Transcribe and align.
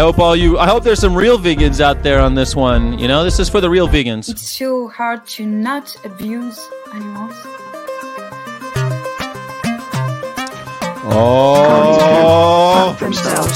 hope 0.00 0.18
all 0.18 0.34
you. 0.34 0.58
I 0.58 0.66
hope 0.66 0.82
there's 0.82 1.00
some 1.00 1.14
real 1.14 1.38
vegans 1.38 1.80
out 1.80 2.02
there 2.02 2.20
on 2.20 2.34
this 2.34 2.56
one. 2.56 2.98
You 2.98 3.06
know, 3.06 3.22
this 3.22 3.38
is 3.38 3.48
for 3.48 3.60
the 3.60 3.68
real 3.68 3.86
vegans. 3.86 4.28
It's 4.30 4.48
so 4.50 4.88
hard 4.88 5.26
to 5.28 5.44
not 5.44 5.94
abuse 6.04 6.58
animals. 6.94 7.34
Oh. 11.12 12.90
Fuck 12.90 13.00
themselves. 13.00 13.52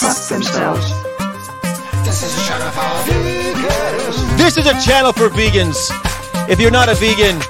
Fuck 0.00 0.28
themselves. 0.28 0.86
This 2.04 2.22
is 4.58 4.66
a 4.66 4.80
channel 4.86 5.12
for 5.12 5.28
vegans. 5.28 5.90
If 6.48 6.60
you're 6.60 6.70
not 6.70 6.88
a 6.88 6.94
vegan, 6.94 7.40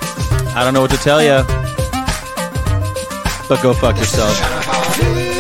I 0.56 0.62
don't 0.64 0.72
know 0.72 0.80
what 0.80 0.92
to 0.92 0.96
tell 0.98 1.22
you. 1.22 1.42
But 3.48 3.62
go 3.62 3.74
fuck 3.74 3.96
yourself. 3.98 5.33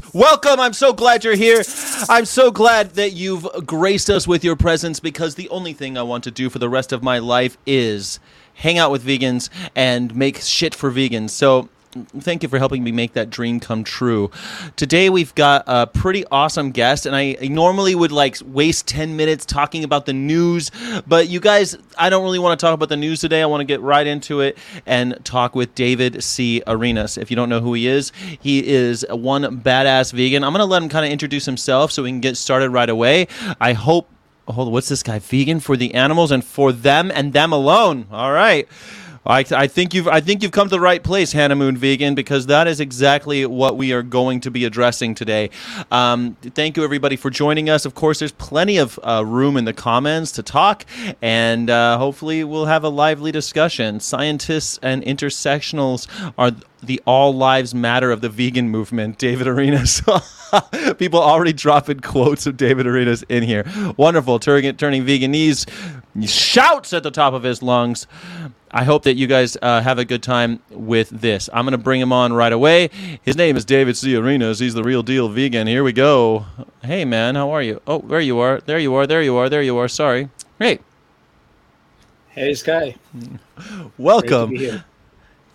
Vegans. 0.00 0.14
Welcome. 0.14 0.60
I'm 0.60 0.72
so 0.72 0.92
glad 0.92 1.24
you're 1.24 1.34
here. 1.36 1.62
I'm 2.08 2.24
so 2.24 2.50
glad 2.50 2.90
that 2.94 3.12
you've 3.12 3.46
graced 3.66 4.10
us 4.10 4.26
with 4.26 4.44
your 4.44 4.56
presence 4.56 5.00
because 5.00 5.34
the 5.34 5.48
only 5.48 5.72
thing 5.72 5.96
I 5.98 6.02
want 6.02 6.24
to 6.24 6.30
do 6.30 6.50
for 6.50 6.58
the 6.58 6.68
rest 6.68 6.92
of 6.92 7.02
my 7.02 7.18
life 7.18 7.56
is 7.66 8.20
hang 8.54 8.78
out 8.78 8.90
with 8.90 9.04
vegans 9.04 9.48
and 9.74 10.14
make 10.14 10.38
shit 10.38 10.74
for 10.74 10.90
vegans. 10.90 11.30
So, 11.30 11.68
thank 11.92 12.42
you 12.42 12.48
for 12.48 12.58
helping 12.58 12.82
me 12.82 12.92
make 12.92 13.12
that 13.12 13.28
dream 13.30 13.60
come 13.60 13.84
true. 13.84 14.30
Today 14.76 15.10
we've 15.10 15.34
got 15.34 15.64
a 15.66 15.86
pretty 15.86 16.24
awesome 16.30 16.70
guest, 16.70 17.04
and 17.04 17.14
I, 17.14 17.36
normally 17.42 17.94
would 17.94 18.12
like 18.12 18.38
waste 18.44 18.86
10 18.88 19.16
minutes 19.16 19.44
talking 19.44 19.84
about 19.84 20.06
the 20.06 20.12
news, 20.12 20.70
but 21.06 21.28
you 21.28 21.38
guys, 21.38 21.76
I 21.98 22.08
don't 22.08 22.24
really 22.24 22.38
want 22.38 22.58
to 22.58 22.64
talk 22.64 22.74
about 22.74 22.88
the 22.88 22.96
news 22.96 23.20
today. 23.20 23.42
I 23.42 23.46
want 23.46 23.60
to 23.60 23.66
get 23.66 23.80
right 23.82 24.06
into 24.06 24.40
it 24.40 24.56
and 24.86 25.22
talk 25.24 25.54
with 25.54 25.74
David 25.74 26.24
C. 26.24 26.62
Arenas. 26.66 27.18
If 27.18 27.30
you 27.30 27.36
don't 27.36 27.48
know 27.48 27.60
who 27.60 27.74
he 27.74 27.86
is, 27.86 28.12
he 28.40 28.66
is 28.66 29.04
one 29.10 29.60
badass 29.60 30.12
vegan. 30.12 30.44
I'm 30.44 30.52
to 30.54 30.64
let 30.64 30.82
him 30.82 30.88
kind 30.88 31.04
of 31.04 31.12
introduce 31.12 31.44
himself 31.44 31.92
so 31.92 32.02
we 32.02 32.10
can 32.10 32.20
get 32.20 32.36
started 32.36 32.70
right 32.70 32.88
away. 32.88 33.28
I 33.60 33.72
hope. 33.72 34.08
Hold 34.48 34.68
on, 34.68 34.72
what's 34.72 34.88
this 34.88 35.04
guy? 35.04 35.20
Vegan 35.20 35.60
for 35.60 35.76
the 35.76 35.94
animals 35.94 36.32
and 36.32 36.44
for 36.44 36.72
them 36.72 37.12
and 37.14 37.32
them 37.32 37.52
alone. 37.52 38.06
All 38.10 38.32
right. 38.32 38.68
I, 39.24 39.44
I 39.52 39.66
think 39.68 39.94
you've 39.94 40.08
I 40.08 40.20
think 40.20 40.42
you've 40.42 40.52
come 40.52 40.66
to 40.66 40.70
the 40.70 40.80
right 40.80 41.02
place, 41.02 41.32
Hannah 41.32 41.54
Moon 41.54 41.76
Vegan, 41.76 42.14
because 42.14 42.46
that 42.46 42.66
is 42.66 42.80
exactly 42.80 43.46
what 43.46 43.76
we 43.76 43.92
are 43.92 44.02
going 44.02 44.40
to 44.40 44.50
be 44.50 44.64
addressing 44.64 45.14
today. 45.14 45.50
Um, 45.90 46.36
thank 46.42 46.76
you 46.76 46.82
everybody 46.82 47.16
for 47.16 47.30
joining 47.30 47.70
us. 47.70 47.84
Of 47.84 47.94
course, 47.94 48.18
there's 48.18 48.32
plenty 48.32 48.78
of 48.78 48.98
uh, 49.02 49.24
room 49.24 49.56
in 49.56 49.64
the 49.64 49.72
comments 49.72 50.32
to 50.32 50.42
talk, 50.42 50.84
and 51.20 51.70
uh, 51.70 51.98
hopefully 51.98 52.42
we'll 52.42 52.66
have 52.66 52.82
a 52.82 52.88
lively 52.88 53.30
discussion. 53.30 54.00
Scientists 54.00 54.78
and 54.82 55.02
intersectionals 55.04 56.08
are 56.36 56.52
the 56.82 57.00
all 57.06 57.34
lives 57.34 57.74
matter 57.74 58.10
of 58.10 58.20
the 58.20 58.28
vegan 58.28 58.68
movement. 58.68 59.18
David 59.18 59.46
Arenas. 59.46 60.02
People 60.98 61.20
already 61.20 61.52
dropping 61.52 62.00
quotes 62.00 62.46
of 62.46 62.56
David 62.56 62.86
Arenas 62.86 63.22
in 63.28 63.42
here. 63.42 63.64
Wonderful, 63.96 64.38
turning 64.38 64.76
turning 64.76 65.04
veganese 65.04 65.66
shouts 66.28 66.92
at 66.92 67.02
the 67.02 67.10
top 67.10 67.32
of 67.34 67.42
his 67.42 67.62
lungs. 67.62 68.06
I 68.70 68.84
hope 68.84 69.02
that 69.02 69.14
you 69.14 69.26
guys 69.26 69.56
uh, 69.60 69.82
have 69.82 69.98
a 69.98 70.04
good 70.04 70.22
time 70.22 70.60
with 70.70 71.10
this. 71.10 71.50
I'm 71.52 71.64
going 71.66 71.72
to 71.72 71.78
bring 71.78 72.00
him 72.00 72.12
on 72.12 72.32
right 72.32 72.52
away. 72.52 72.88
His 73.22 73.36
name 73.36 73.56
is 73.56 73.66
David 73.66 73.98
C. 73.98 74.16
Arenas. 74.16 74.60
He's 74.60 74.72
the 74.72 74.82
real 74.82 75.02
deal 75.02 75.28
vegan. 75.28 75.66
Here 75.66 75.84
we 75.84 75.92
go. 75.92 76.46
Hey, 76.82 77.04
man, 77.04 77.34
how 77.34 77.50
are 77.50 77.62
you? 77.62 77.82
Oh, 77.86 77.98
there 77.98 78.20
you 78.20 78.38
are. 78.38 78.60
There 78.60 78.78
you 78.78 78.94
are. 78.94 79.06
There 79.06 79.20
you 79.20 79.36
are. 79.36 79.50
There 79.50 79.62
you 79.62 79.76
are. 79.76 79.88
Sorry. 79.88 80.30
Hey, 80.58 80.78
Hey, 82.30 82.54
Sky. 82.54 82.96
welcome. 83.98 84.48
Great 84.48 84.58
to 84.58 84.64
be 84.64 84.70
here. 84.70 84.84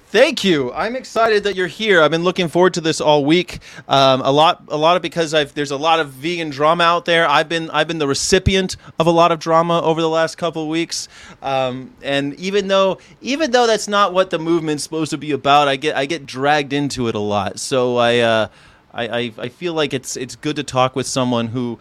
Thank 0.09 0.45
you. 0.45 0.71
I'm 0.71 0.95
excited 0.95 1.43
that 1.43 1.57
you're 1.57 1.67
here. 1.67 2.01
I've 2.01 2.11
been 2.11 2.23
looking 2.23 2.47
forward 2.47 2.73
to 2.75 2.81
this 2.81 3.01
all 3.01 3.25
week. 3.25 3.59
Um, 3.89 4.21
a 4.21 4.31
lot, 4.31 4.63
a 4.69 4.77
lot 4.77 4.95
of 4.95 5.01
because 5.01 5.33
I've 5.33 5.53
there's 5.53 5.71
a 5.71 5.75
lot 5.75 5.99
of 5.99 6.11
vegan 6.11 6.49
drama 6.49 6.85
out 6.85 7.03
there. 7.03 7.27
I've 7.27 7.49
been 7.49 7.69
I've 7.71 7.89
been 7.89 7.97
the 7.97 8.07
recipient 8.07 8.77
of 8.99 9.07
a 9.07 9.11
lot 9.11 9.33
of 9.33 9.39
drama 9.39 9.81
over 9.81 9.99
the 9.99 10.07
last 10.07 10.37
couple 10.37 10.61
of 10.61 10.69
weeks. 10.69 11.09
Um, 11.41 11.93
and 12.01 12.35
even 12.35 12.69
though 12.69 12.99
even 13.19 13.51
though 13.51 13.67
that's 13.67 13.89
not 13.89 14.13
what 14.13 14.29
the 14.29 14.39
movement's 14.39 14.81
supposed 14.81 15.11
to 15.11 15.17
be 15.17 15.31
about, 15.31 15.67
I 15.67 15.75
get 15.75 15.97
I 15.97 16.05
get 16.05 16.25
dragged 16.25 16.71
into 16.71 17.09
it 17.09 17.15
a 17.15 17.19
lot. 17.19 17.59
So 17.59 17.97
I 17.97 18.19
uh, 18.19 18.47
I, 18.93 19.07
I 19.07 19.33
I 19.37 19.49
feel 19.49 19.73
like 19.73 19.93
it's 19.93 20.15
it's 20.15 20.37
good 20.37 20.55
to 20.55 20.63
talk 20.63 20.95
with 20.95 21.05
someone 21.05 21.47
who 21.47 21.79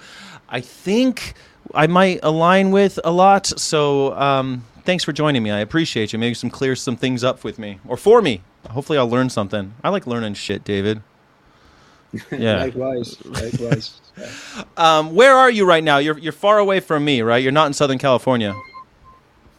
I 0.49 0.61
think 0.63 1.35
I 1.73 1.87
might 1.87 2.19
align 2.25 2.73
with 2.73 2.99
a 3.05 3.13
lot. 3.13 3.47
So 3.47 4.15
um, 4.15 4.65
thanks 4.87 5.05
for 5.05 5.13
joining 5.13 5.43
me. 5.43 5.51
I 5.51 5.59
appreciate 5.59 6.13
you. 6.13 6.19
Maybe 6.19 6.35
some 6.35 6.49
clear 6.51 6.75
some 6.77 6.97
things 6.97 7.23
up 7.25 7.45
with 7.45 7.59
me 7.59 7.81
or 7.87 7.97
for 7.97 8.23
me. 8.23 8.43
Hopefully, 8.71 8.99
I'll 8.99 9.09
learn 9.09 9.29
something. 9.29 9.75
I 9.85 9.91
like 9.91 10.07
learning 10.07 10.35
shit, 10.35 10.65
David. 10.65 11.03
Yeah. 12.31 12.59
Likewise. 12.65 13.23
Likewise. 13.25 14.01
Um, 14.79 15.15
where 15.15 15.35
are 15.37 15.51
you 15.51 15.67
right 15.67 15.85
now? 15.85 15.99
You're 15.99 16.17
you're 16.17 16.33
far 16.33 16.59
away 16.59 16.81
from 16.81 17.05
me, 17.05 17.21
right? 17.21 17.43
You're 17.43 17.53
not 17.53 17.67
in 17.67 17.75
Southern 17.75 17.99
California. 17.99 18.55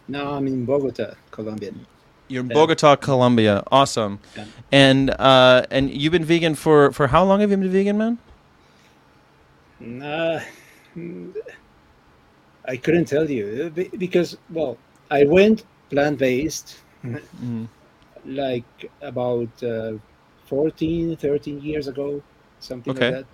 no, 0.08 0.32
I'm 0.34 0.48
in 0.48 0.66
Bogota, 0.66 1.14
Colombia. 1.30 1.74
You're 2.28 2.42
in. 2.42 2.48
Bogota, 2.48 2.96
Colombia. 2.96 3.64
Awesome. 3.72 4.18
Yeah. 4.36 4.46
And 4.72 5.10
uh, 5.12 5.68
and 5.70 5.92
you've 5.92 6.12
been 6.12 6.26
vegan 6.26 6.56
for 6.56 6.92
for 6.92 7.06
how 7.08 7.24
long 7.24 7.42
have 7.42 7.52
you 7.52 7.58
been 7.58 7.72
vegan, 7.72 7.98
man? 8.00 8.18
Uh, 10.02 10.40
I 12.66 12.78
couldn't 12.78 13.06
tell 13.06 13.30
you 13.30 13.70
because, 13.98 14.38
well, 14.50 14.78
I 15.12 15.25
went 15.25 15.66
plant 15.90 16.19
based 16.19 16.84
Mhm. 17.03 17.68
like 18.25 18.91
about 19.01 19.63
uh, 19.63 19.94
14, 20.45 21.16
13 21.18 21.59
years 21.62 21.88
ago, 21.88 22.23
something 22.59 22.95
Okay. 22.95 23.07
like 23.07 23.07
that. 23.07 23.28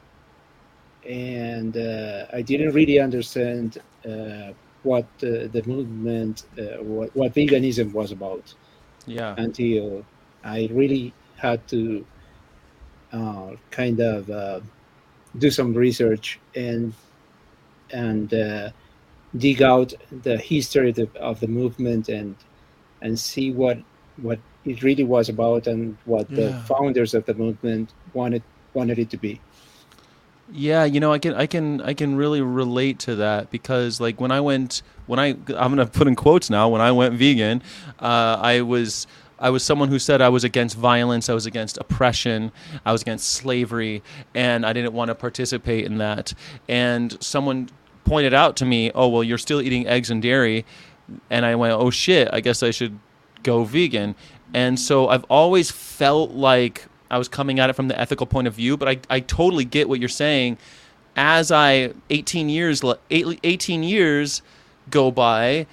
And 1.09 1.75
uh, 1.78 2.25
I 2.34 2.41
didn't 2.41 2.73
really 2.73 3.00
understand 3.00 3.78
uh, 4.06 4.53
what 4.84 5.06
uh, 5.23 5.47
the 5.51 5.63
movement, 5.66 6.44
uh, 6.57 6.81
what, 6.84 7.16
what 7.16 7.34
veganism 7.34 7.91
was 7.94 8.11
about. 8.11 8.53
Yeah. 9.05 9.38
until 9.38 10.05
I 10.44 10.69
really 10.72 11.16
had 11.35 11.67
to 11.69 12.05
uh, 13.11 13.51
kind 13.72 14.00
of 14.00 14.29
uh, 14.29 14.61
do 15.38 15.50
some 15.51 15.73
research 15.73 16.40
and 16.55 16.94
and 17.91 18.34
uh, 18.34 18.69
dig 19.38 19.62
out 19.62 19.94
the 20.24 20.38
history 20.38 20.90
of 20.90 20.96
the, 20.96 21.10
of 21.20 21.40
the 21.40 21.48
movement 21.48 22.10
and 22.10 22.36
and 23.02 23.20
see 23.20 23.52
what 23.52 23.78
what 24.18 24.40
it 24.66 24.82
really 24.84 25.04
was 25.04 25.28
about 25.28 25.68
and 25.68 25.98
what 26.06 26.30
the 26.30 26.54
founders 26.68 27.14
of 27.14 27.26
the 27.26 27.34
movement 27.34 27.94
wanted 28.14 28.44
wanted 28.74 29.00
it 29.00 29.10
to 29.10 29.18
be. 29.18 29.40
Yeah, 30.52 30.84
you 30.84 31.00
know, 31.00 31.12
I 31.12 31.20
can 31.20 31.34
I 31.34 31.48
can 31.48 31.82
I 31.82 31.94
can 31.94 32.16
really 32.16 32.42
relate 32.42 33.00
to 33.00 33.16
that 33.16 33.50
because 33.50 34.00
like 34.00 34.20
when 34.22 34.32
I 34.32 34.40
went 34.40 34.82
when 35.08 35.20
I 35.20 35.30
I'm 35.30 35.72
gonna 35.72 35.86
put 35.86 36.08
in 36.08 36.16
quotes 36.16 36.50
now 36.50 36.70
when 36.70 36.82
I 36.82 36.91
went 36.91 37.16
vegan, 37.16 37.62
uh, 38.00 38.38
I 38.40 38.62
was 38.62 39.08
I 39.40 39.50
was 39.50 39.64
someone 39.64 39.90
who 39.90 40.00
said 40.00 40.22
I 40.22 40.29
was 40.29 40.44
against 40.44 40.78
violence, 40.78 41.28
I 41.29 41.34
was 41.34 41.46
against 41.46 41.78
oppression, 41.78 42.52
I 42.86 42.91
was 42.91 43.02
against 43.02 43.29
slavery, 43.29 44.03
and 44.36 44.66
I 44.66 44.74
didn't 44.74 44.94
want 44.94 45.09
to 45.09 45.16
participate 45.16 45.86
in 45.86 45.97
that. 45.97 46.34
And 46.70 47.22
someone 47.22 47.70
pointed 48.05 48.34
out 48.34 48.55
to 48.58 48.66
me, 48.66 48.91
"Oh, 48.94 49.08
well, 49.08 49.23
you're 49.23 49.38
still 49.38 49.61
eating 49.61 49.88
eggs 49.88 50.09
and 50.09 50.22
dairy," 50.22 50.66
and 51.29 51.46
I 51.46 51.55
went, 51.55 51.73
"Oh 51.73 51.90
shit, 51.90 52.29
I 52.32 52.40
guess 52.40 52.64
I 52.64 52.72
should 52.72 53.00
go 53.44 53.64
vegan." 53.64 54.16
And 54.53 54.79
so 54.79 55.09
I've 55.09 55.26
always 55.26 55.72
felt 55.72 56.32
like 56.32 56.85
I 57.09 57.17
was 57.17 57.28
coming 57.28 57.59
at 57.59 57.70
it 57.70 57.73
from 57.73 57.88
the 57.88 58.00
ethical 58.00 58.26
point 58.26 58.47
of 58.47 58.55
view, 58.55 58.78
but 58.78 58.88
I, 58.88 59.00
I 59.09 59.20
totally 59.20 59.66
get 59.66 59.90
what 59.90 60.00
you're 60.00 60.09
saying. 60.09 60.58
As 61.16 61.52
I 61.52 61.94
18 62.09 62.50
years 62.50 62.84
18 63.11 63.84
years 63.84 64.41
go 64.90 65.11
by, 65.11 65.67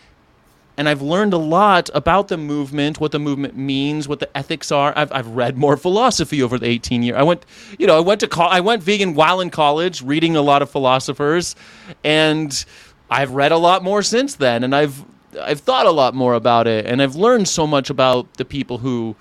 and 0.81 0.89
I've 0.89 1.03
learned 1.03 1.35
a 1.35 1.39
lot 1.39 1.91
about 1.93 2.29
the 2.29 2.39
movement, 2.39 3.01
what 3.01 3.13
the 3.13 3.19
movement 3.19 3.55
means, 3.55 4.09
what 4.09 4.19
the 4.19 4.35
ethics 4.35 4.73
are. 4.73 4.95
I've, 4.97 5.13
I've 5.13 5.27
read 5.27 5.59
more 5.59 5.77
philosophy 5.77 6.43
over 6.43 6.59
the 6.59 6.69
18 6.69 7.03
years. 7.03 7.19
I 7.19 7.23
went, 7.23 7.45
you 7.79 7.87
know, 7.87 7.99
I 7.99 8.01
went 8.01 8.21
to 8.21 8.27
col- 8.29 8.49
I 8.49 8.61
went 8.61 8.83
vegan 8.83 9.13
while 9.13 9.43
in 9.43 9.51
college, 9.51 10.01
reading 10.01 10.37
a 10.37 10.41
lot 10.41 10.63
of 10.63 10.71
philosophers, 10.71 11.55
and 12.03 12.65
I've 13.11 13.33
read 13.33 13.53
a 13.53 13.59
lot 13.59 13.85
more 13.85 14.03
since 14.03 14.37
then, 14.37 14.65
and 14.65 14.75
I've 14.75 15.05
I've 15.39 15.61
thought 15.61 15.85
a 15.85 15.91
lot 15.91 16.15
more 16.15 16.33
about 16.33 16.67
it, 16.67 16.87
and 16.87 17.03
I've 17.03 17.15
learned 17.15 17.47
so 17.47 17.67
much 17.67 17.91
about 17.91 18.33
the 18.39 18.47
people 18.47 18.79
who 18.79 19.17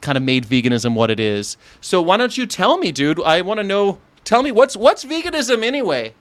kind 0.00 0.16
of 0.16 0.24
made 0.24 0.46
veganism 0.46 0.94
what 0.94 1.10
it 1.10 1.20
is. 1.20 1.58
So 1.82 2.00
why 2.00 2.16
don't 2.16 2.38
you 2.38 2.46
tell 2.46 2.78
me, 2.78 2.90
dude? 2.90 3.20
I 3.20 3.42
want 3.42 3.58
to 3.60 3.64
know. 3.64 3.98
Tell 4.24 4.42
me 4.42 4.50
what's 4.50 4.78
what's 4.78 5.04
veganism 5.04 5.62
anyway. 5.62 6.14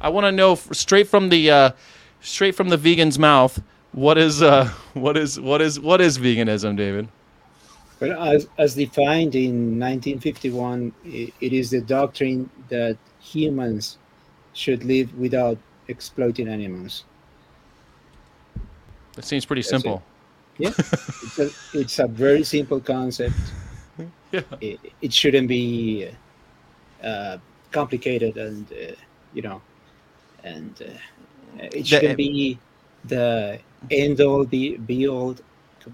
I 0.00 0.08
want 0.08 0.24
to 0.24 0.32
know 0.32 0.52
f- 0.52 0.68
straight 0.72 1.08
from 1.08 1.28
the 1.28 1.50
uh, 1.50 1.70
straight 2.22 2.54
from 2.54 2.70
the 2.70 2.78
vegan's 2.78 3.18
mouth. 3.18 3.60
What 3.92 4.18
is 4.18 4.42
uh, 4.42 4.68
what 4.94 5.16
is 5.16 5.40
what 5.40 5.60
is 5.60 5.80
what 5.80 6.00
is 6.00 6.18
veganism, 6.18 6.76
David? 6.76 7.08
Well, 8.00 8.22
as, 8.22 8.48
as 8.58 8.74
defined 8.74 9.34
in 9.34 9.78
1951, 9.78 10.92
i- 11.06 11.32
it 11.40 11.52
is 11.52 11.70
the 11.70 11.80
doctrine 11.80 12.48
that 12.68 12.96
humans 13.20 13.98
should 14.54 14.84
live 14.84 15.14
without 15.18 15.58
exploiting 15.88 16.48
animals. 16.48 17.04
That 19.16 19.24
seems 19.24 19.44
pretty 19.44 19.62
That's 19.62 19.70
simple. 19.70 20.02
Yeah, 20.58 20.70
it's 21.22 21.38
a, 21.38 21.50
it's 21.72 21.98
a 21.98 22.06
very 22.06 22.44
simple 22.44 22.80
concept. 22.80 23.34
Yeah. 24.32 24.42
It, 24.60 24.78
it 25.02 25.12
shouldn't 25.12 25.48
be 25.48 26.08
uh, 27.02 27.38
complicated, 27.72 28.36
and 28.36 28.64
uh, 28.72 28.94
you 29.34 29.42
know, 29.42 29.60
and 30.44 30.70
uh, 30.80 31.66
it 31.72 31.86
shouldn't 31.86 32.16
be 32.16 32.58
the 33.04 33.58
end 33.90 34.20
all, 34.20 34.44
the 34.44 34.76
be 34.78 35.08
all. 35.08 35.36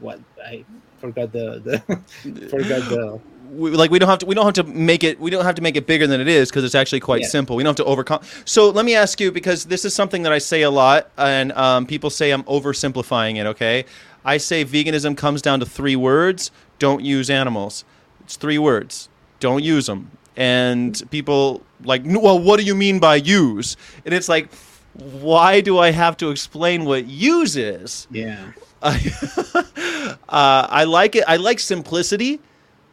What 0.00 0.20
I 0.44 0.64
forgot 0.98 1.32
the 1.32 1.60
the 1.64 1.78
forgot 2.48 2.88
the 2.88 3.20
we, 3.52 3.70
like 3.70 3.90
we 3.90 3.98
don't 3.98 4.08
have 4.08 4.18
to 4.18 4.26
we 4.26 4.34
don't 4.34 4.44
have 4.44 4.54
to 4.54 4.64
make 4.64 5.04
it 5.04 5.20
we 5.20 5.30
don't 5.30 5.44
have 5.44 5.54
to 5.54 5.62
make 5.62 5.76
it 5.76 5.86
bigger 5.86 6.06
than 6.06 6.20
it 6.20 6.28
is 6.28 6.50
because 6.50 6.64
it's 6.64 6.74
actually 6.74 7.00
quite 7.00 7.22
Yeah. 7.22 7.28
simple. 7.28 7.56
We 7.56 7.62
don't 7.62 7.70
have 7.78 7.84
to 7.86 7.90
overcome. 7.90 8.20
So 8.44 8.70
let 8.70 8.84
me 8.84 8.94
ask 8.94 9.20
you 9.20 9.30
because 9.30 9.66
this 9.66 9.84
is 9.84 9.94
something 9.94 10.22
that 10.24 10.32
I 10.32 10.38
say 10.38 10.62
a 10.62 10.70
lot, 10.70 11.10
and 11.16 11.52
um, 11.52 11.86
people 11.86 12.10
say 12.10 12.32
I'm 12.32 12.42
oversimplifying 12.44 13.36
it. 13.36 13.46
Okay, 13.46 13.84
I 14.24 14.38
say 14.38 14.64
veganism 14.64 15.16
comes 15.16 15.40
down 15.40 15.60
to 15.60 15.66
three 15.66 15.96
words: 15.96 16.50
don't 16.78 17.04
use 17.04 17.30
animals. 17.30 17.84
It's 18.24 18.36
three 18.36 18.58
words. 18.58 19.08
Don't 19.38 19.62
use 19.62 19.86
them. 19.86 20.10
And 20.36 21.00
people 21.10 21.62
like, 21.84 22.02
well, 22.04 22.38
what 22.38 22.58
do 22.58 22.66
you 22.66 22.74
mean 22.74 22.98
by 22.98 23.16
use? 23.16 23.76
And 24.04 24.12
it's 24.12 24.28
like, 24.28 24.50
why 24.98 25.60
do 25.60 25.78
I 25.78 25.90
have 25.90 26.16
to 26.18 26.30
explain 26.30 26.84
what 26.84 27.06
use 27.06 27.56
is? 27.56 28.06
yeah. 28.10 28.52
uh, 28.82 30.12
I 30.28 30.84
like 30.84 31.16
it. 31.16 31.24
I 31.26 31.36
like 31.36 31.58
simplicity. 31.58 32.40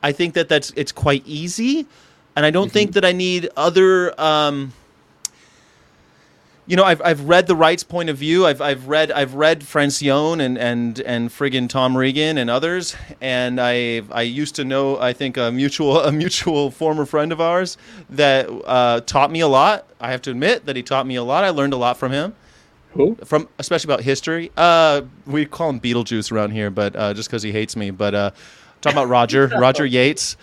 I 0.01 0.11
think 0.11 0.33
that 0.33 0.49
that's 0.49 0.71
it's 0.75 0.91
quite 0.91 1.23
easy, 1.27 1.85
and 2.35 2.45
I 2.45 2.51
don't 2.51 2.71
think 2.71 2.93
that 2.93 3.05
I 3.05 3.11
need 3.11 3.49
other. 3.55 4.19
Um, 4.19 4.73
you 6.65 6.77
know, 6.77 6.83
I've 6.83 7.01
I've 7.01 7.27
read 7.27 7.47
the 7.47 7.55
rights 7.55 7.83
point 7.83 8.09
of 8.09 8.17
view. 8.17 8.45
I've 8.45 8.61
I've 8.61 8.87
read 8.87 9.11
I've 9.11 9.35
read 9.35 9.61
Francione 9.61 10.39
and 10.41 10.57
and 10.57 10.99
and 11.01 11.29
friggin' 11.29 11.67
Tom 11.67 11.97
Regan 11.97 12.37
and 12.37 12.49
others, 12.49 12.95
and 13.19 13.59
I 13.59 14.03
I 14.11 14.21
used 14.21 14.55
to 14.55 14.63
know 14.63 14.97
I 14.99 15.11
think 15.13 15.35
a 15.35 15.51
mutual 15.51 15.99
a 16.01 16.11
mutual 16.11 16.71
former 16.71 17.05
friend 17.05 17.31
of 17.31 17.41
ours 17.41 17.77
that 18.09 18.49
uh, 18.65 19.01
taught 19.01 19.31
me 19.31 19.41
a 19.41 19.47
lot. 19.47 19.87
I 19.99 20.11
have 20.11 20.21
to 20.23 20.31
admit 20.31 20.65
that 20.65 20.75
he 20.75 20.83
taught 20.83 21.05
me 21.05 21.15
a 21.15 21.23
lot. 21.23 21.43
I 21.43 21.49
learned 21.49 21.73
a 21.73 21.77
lot 21.77 21.97
from 21.97 22.11
him 22.11 22.33
Who? 22.93 23.15
from 23.25 23.49
especially 23.59 23.93
about 23.93 24.03
history. 24.03 24.51
Uh, 24.55 25.01
we 25.25 25.45
call 25.45 25.69
him 25.69 25.81
Beetlejuice 25.81 26.31
around 26.31 26.51
here, 26.51 26.69
but 26.69 26.95
uh, 26.95 27.13
just 27.13 27.29
because 27.29 27.43
he 27.43 27.51
hates 27.51 27.75
me. 27.75 27.91
But 27.91 28.15
uh, 28.15 28.31
talking 28.79 28.97
about 28.97 29.09
Roger, 29.09 29.47
Roger 29.59 29.85
Yates. 29.85 30.37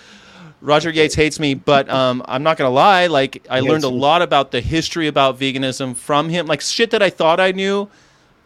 Roger 0.62 0.91
Yates 0.91 1.15
hates 1.15 1.41
me, 1.41 1.55
but 1.55 1.89
um, 1.89 2.23
I'm 2.27 2.43
not 2.43 2.57
gonna 2.59 2.71
lie. 2.71 3.07
Like 3.07 3.47
I 3.49 3.61
He 3.61 3.69
learned 3.69 3.85
a 3.85 3.89
you. 3.89 3.95
lot 3.95 4.21
about 4.23 4.51
the 4.51 4.61
history 4.61 5.07
about 5.07 5.39
veganism 5.39 5.97
from 5.97 6.29
him. 6.29 6.47
Like 6.47 6.61
shit 6.61 6.91
that 6.91 7.03
I 7.03 7.09
thought 7.11 7.41
I 7.41 7.53
knew. 7.53 7.89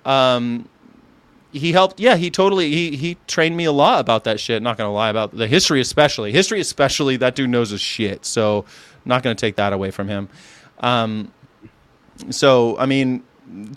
Um, 0.05 0.69
he 1.52 1.72
helped. 1.72 1.99
Yeah, 2.00 2.16
he 2.16 2.31
totally. 2.31 2.70
He 2.70 2.96
he 2.96 3.16
trained 3.26 3.56
me 3.56 3.64
a 3.64 3.72
lot 3.72 4.00
about 4.00 4.25
that 4.25 4.38
shit. 4.40 4.62
Not 4.62 4.76
gonna 4.78 4.93
lie 4.93 5.08
about 5.11 5.37
the 5.37 5.46
history, 5.46 5.81
especially 5.81 6.31
history, 6.32 6.61
especially. 6.61 7.16
That 7.16 7.34
dude 7.34 7.50
knows 7.50 7.70
his 7.70 7.81
shit. 7.81 8.25
So 8.25 8.64
not 9.05 9.22
gonna 9.22 9.34
take 9.34 9.56
that 9.56 9.72
away 9.72 9.90
from 9.90 10.08
him. 10.08 10.28
Um, 10.81 11.32
so 12.31 12.76
I 12.78 12.87
mean, 12.87 13.22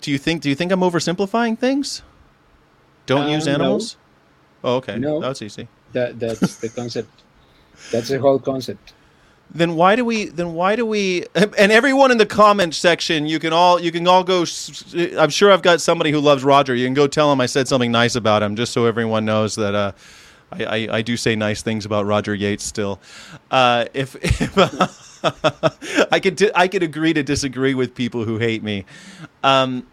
do 0.00 0.10
you 0.10 0.18
think 0.18 0.42
do 0.42 0.48
you 0.48 0.54
think 0.54 0.70
I'm 0.72 0.80
oversimplifying 0.80 1.58
things? 1.58 2.02
Don't 3.06 3.26
Uh, 3.26 3.30
use 3.30 3.46
no. 3.46 3.54
animals. 3.54 3.96
Oh, 4.62 4.76
okay. 4.76 4.96
No. 4.98 5.20
That's 5.20 5.40
easy. 5.42 5.68
That 5.92 6.18
that's 6.20 6.56
the 6.56 6.68
concept. 6.68 7.08
That's 7.90 8.08
the 8.08 8.18
whole 8.18 8.38
concept. 8.38 8.92
Then 9.50 9.76
why 9.76 9.96
do 9.96 10.04
we? 10.04 10.26
Then 10.26 10.52
why 10.52 10.76
do 10.76 10.84
we? 10.84 11.24
And 11.34 11.72
everyone 11.72 12.10
in 12.10 12.18
the 12.18 12.26
comment 12.26 12.74
section, 12.74 13.26
you 13.26 13.38
can 13.38 13.52
all 13.52 13.80
you 13.80 13.90
can 13.90 14.06
all 14.06 14.22
go. 14.22 14.44
I'm 15.18 15.30
sure 15.30 15.50
I've 15.50 15.62
got 15.62 15.80
somebody 15.80 16.10
who 16.10 16.20
loves 16.20 16.44
Roger. 16.44 16.74
You 16.74 16.86
can 16.86 16.94
go 16.94 17.06
tell 17.06 17.32
him 17.32 17.40
I 17.40 17.46
said 17.46 17.66
something 17.66 17.90
nice 17.90 18.14
about 18.14 18.42
him, 18.42 18.56
just 18.56 18.72
so 18.72 18.84
everyone 18.84 19.24
knows 19.24 19.54
that 19.54 19.74
uh, 19.74 19.92
I, 20.52 20.64
I 20.64 20.96
I 20.98 21.02
do 21.02 21.16
say 21.16 21.34
nice 21.34 21.62
things 21.62 21.86
about 21.86 22.04
Roger 22.04 22.34
Yates 22.34 22.62
still. 22.62 23.00
Uh, 23.50 23.86
if, 23.94 24.16
if 24.22 24.52
I 26.12 26.20
could 26.20 26.36
di- 26.36 26.52
I 26.54 26.68
could 26.68 26.82
agree 26.82 27.14
to 27.14 27.22
disagree 27.22 27.74
with 27.74 27.94
people 27.94 28.24
who 28.24 28.36
hate 28.36 28.62
me. 28.62 28.84
Um, 29.42 29.86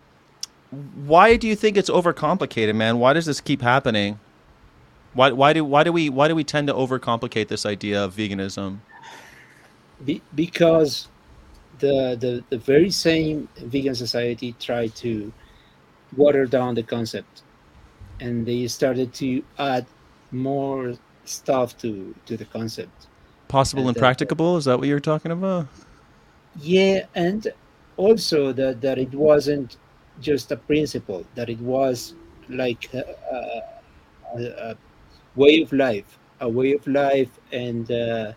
why 1.06 1.38
do 1.38 1.48
you 1.48 1.56
think 1.56 1.78
it's 1.78 1.90
overcomplicated, 1.90 2.76
man? 2.76 3.00
Why 3.00 3.14
does 3.14 3.26
this 3.26 3.40
keep 3.40 3.62
happening? 3.62 4.20
Why, 5.16 5.32
why 5.32 5.54
do 5.54 5.64
why 5.64 5.84
do 5.86 5.94
we 5.94 6.10
why 6.10 6.28
do 6.28 6.36
we 6.36 6.44
tend 6.44 6.68
to 6.68 6.74
overcomplicate 6.74 7.48
this 7.48 7.66
idea 7.66 8.04
of 8.04 8.16
veganism? 8.16 8.80
Be, 10.04 10.22
because 10.36 11.08
the, 11.80 12.18
the 12.20 12.44
the 12.50 12.58
very 12.58 12.90
same 12.92 13.48
vegan 13.58 13.96
society 13.96 14.54
tried 14.60 14.94
to 14.98 15.32
water 16.18 16.46
down 16.46 16.76
the 16.76 16.84
concept, 16.84 17.44
and 18.20 18.46
they 18.46 18.68
started 18.68 19.14
to 19.16 19.42
add 19.58 19.86
more 20.32 20.96
stuff 21.24 21.78
to 21.80 22.14
to 22.26 22.36
the 22.36 22.46
concept. 22.46 23.08
Possible 23.48 23.84
And 23.84 23.90
and 23.90 23.96
that- 23.96 24.00
practicable? 24.00 24.58
Is 24.58 24.66
that 24.66 24.80
what 24.80 24.88
you're 24.90 25.00
talking 25.00 25.32
about? 25.32 25.68
Yeah, 26.60 27.06
and 27.16 27.48
also 27.98 28.52
that 28.54 28.82
that 28.82 28.98
it 28.98 29.14
wasn't 29.14 29.78
just 30.20 30.52
a 30.52 30.58
principle; 30.58 31.26
that 31.36 31.50
it 31.50 31.60
was 31.60 32.16
like 32.50 32.90
a, 32.94 33.04
a, 34.38 34.44
a 34.72 34.78
way 35.36 35.62
of 35.62 35.72
life, 35.74 36.20
a 36.40 36.50
way 36.50 36.74
of 36.74 36.86
life, 36.88 37.38
and 37.52 37.90
uh, 37.92 38.34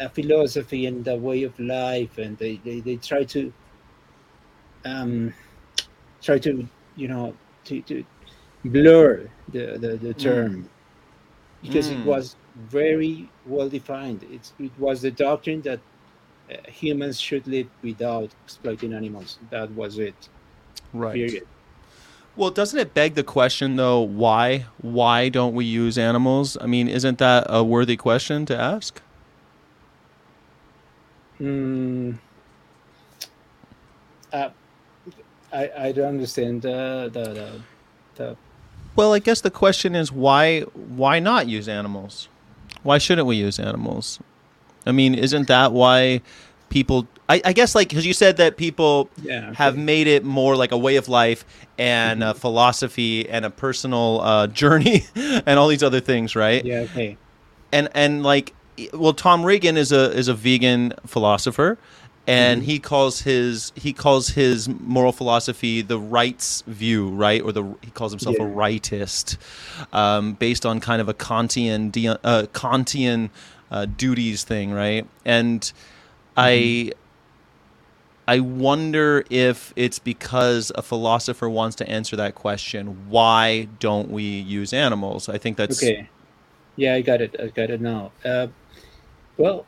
a 0.00 0.08
philosophy 0.10 0.86
and 0.86 1.06
a 1.08 1.16
way 1.16 1.42
of 1.44 1.58
life, 1.58 2.18
and 2.18 2.38
they 2.38 2.58
they, 2.58 2.80
they 2.80 2.96
try 2.96 3.24
to 3.24 3.52
um 4.84 5.32
try 6.22 6.38
to 6.38 6.68
you 6.94 7.08
know 7.08 7.36
to, 7.64 7.82
to 7.82 8.04
blur 8.64 9.28
the 9.48 9.78
the, 9.78 9.96
the 10.00 10.14
term 10.14 10.68
because 11.62 11.88
Mm. 11.88 11.90
it 11.90 12.02
was 12.04 12.36
very 12.54 13.32
well 13.44 13.68
defined. 13.68 14.22
It's 14.24 14.54
it 14.58 14.76
was 14.78 15.02
the 15.02 15.10
doctrine 15.10 15.62
that 15.62 15.82
uh, 16.50 16.56
humans 16.68 17.20
should 17.20 17.46
live 17.46 17.68
without 17.82 18.34
exploiting 18.42 18.92
animals. 18.94 19.38
That 19.50 19.70
was 19.72 19.98
it. 19.98 20.28
Right. 20.92 21.30
Period. 21.30 21.44
Well, 22.40 22.50
doesn't 22.50 22.78
it 22.78 22.94
beg 22.94 23.16
the 23.16 23.22
question 23.22 23.76
though? 23.76 24.00
Why? 24.00 24.64
Why 24.80 25.28
don't 25.28 25.54
we 25.54 25.66
use 25.66 25.98
animals? 25.98 26.56
I 26.58 26.64
mean, 26.64 26.88
isn't 26.88 27.18
that 27.18 27.44
a 27.50 27.62
worthy 27.62 27.98
question 27.98 28.46
to 28.46 28.58
ask? 28.58 29.02
Mm, 31.38 32.16
uh, 34.32 34.48
I 35.52 35.70
I 35.76 35.92
don't 35.92 36.08
understand 36.08 36.62
the 36.62 37.10
the, 37.12 37.24
the, 37.24 37.60
the 38.14 38.36
Well, 38.96 39.12
I 39.12 39.18
guess 39.18 39.42
the 39.42 39.50
question 39.50 39.94
is 39.94 40.10
why? 40.10 40.62
Why 40.62 41.18
not 41.20 41.46
use 41.46 41.68
animals? 41.68 42.30
Why 42.82 42.96
shouldn't 42.96 43.26
we 43.26 43.36
use 43.36 43.58
animals? 43.58 44.18
I 44.86 44.92
mean, 44.92 45.14
isn't 45.14 45.46
that 45.48 45.72
why 45.72 46.22
people? 46.70 47.06
I, 47.28 47.42
I 47.44 47.52
guess 47.52 47.74
like 47.74 47.90
because 47.90 48.06
you 48.06 48.14
said 48.14 48.38
that 48.38 48.56
people 48.56 49.10
yeah 49.22 49.52
have 49.54 49.74
okay. 49.74 49.82
made 49.82 50.06
it 50.06 50.24
more 50.24 50.56
like 50.56 50.72
a 50.72 50.78
way 50.78 50.96
of 50.96 51.08
life 51.08 51.44
and 51.78 52.24
a 52.24 52.34
philosophy 52.34 53.28
and 53.28 53.44
a 53.44 53.50
personal 53.50 54.20
uh, 54.22 54.46
journey 54.46 55.04
and 55.14 55.58
all 55.58 55.68
these 55.68 55.82
other 55.82 56.00
things, 56.00 56.34
right? 56.34 56.64
yeah 56.64 56.80
okay 56.80 57.16
and 57.72 57.88
and 57.94 58.22
like 58.22 58.54
well 58.92 59.12
tom 59.12 59.44
regan 59.44 59.76
is 59.76 59.92
a 59.92 60.12
is 60.12 60.28
a 60.28 60.34
vegan 60.34 60.92
philosopher 61.06 61.78
and 62.26 62.62
he 62.62 62.78
calls 62.78 63.22
his 63.22 63.72
he 63.74 63.92
calls 63.92 64.28
his 64.28 64.68
moral 64.68 65.12
philosophy 65.12 65.82
the 65.82 65.98
rights 65.98 66.62
view 66.66 67.08
right 67.10 67.42
or 67.42 67.52
the 67.52 67.64
he 67.82 67.90
calls 67.90 68.12
himself 68.12 68.36
a 68.36 68.42
rightist 68.42 69.36
um, 69.92 70.34
based 70.34 70.64
on 70.64 70.80
kind 70.80 71.00
of 71.00 71.08
a 71.08 71.14
kantian 71.14 72.16
uh, 72.22 72.42
kantian 72.52 73.30
uh, 73.70 73.86
duties 73.86 74.44
thing 74.44 74.70
right 74.70 75.06
and 75.24 75.72
i 76.36 76.92
I 78.28 78.38
wonder 78.38 79.24
if 79.28 79.72
it's 79.74 79.98
because 79.98 80.70
a 80.76 80.82
philosopher 80.82 81.48
wants 81.48 81.74
to 81.76 81.88
answer 81.88 82.14
that 82.14 82.36
question. 82.36 83.08
Why 83.08 83.64
don't 83.80 84.08
we 84.10 84.22
use 84.22 84.72
animals? 84.72 85.28
I 85.28 85.36
think 85.38 85.56
that's 85.56 85.82
okay 85.82 86.08
yeah 86.76 86.94
I 86.94 87.00
got 87.02 87.20
it 87.20 87.36
I 87.40 87.48
got 87.48 87.70
it 87.70 87.80
now. 87.80 88.12
Uh, 88.24 88.48
well, 89.38 89.66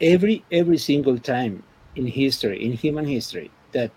every 0.00 0.44
every 0.50 0.78
single 0.78 1.18
time 1.18 1.62
in 1.96 2.06
history, 2.06 2.64
in 2.64 2.72
human 2.72 3.06
history, 3.06 3.50
that 3.72 3.90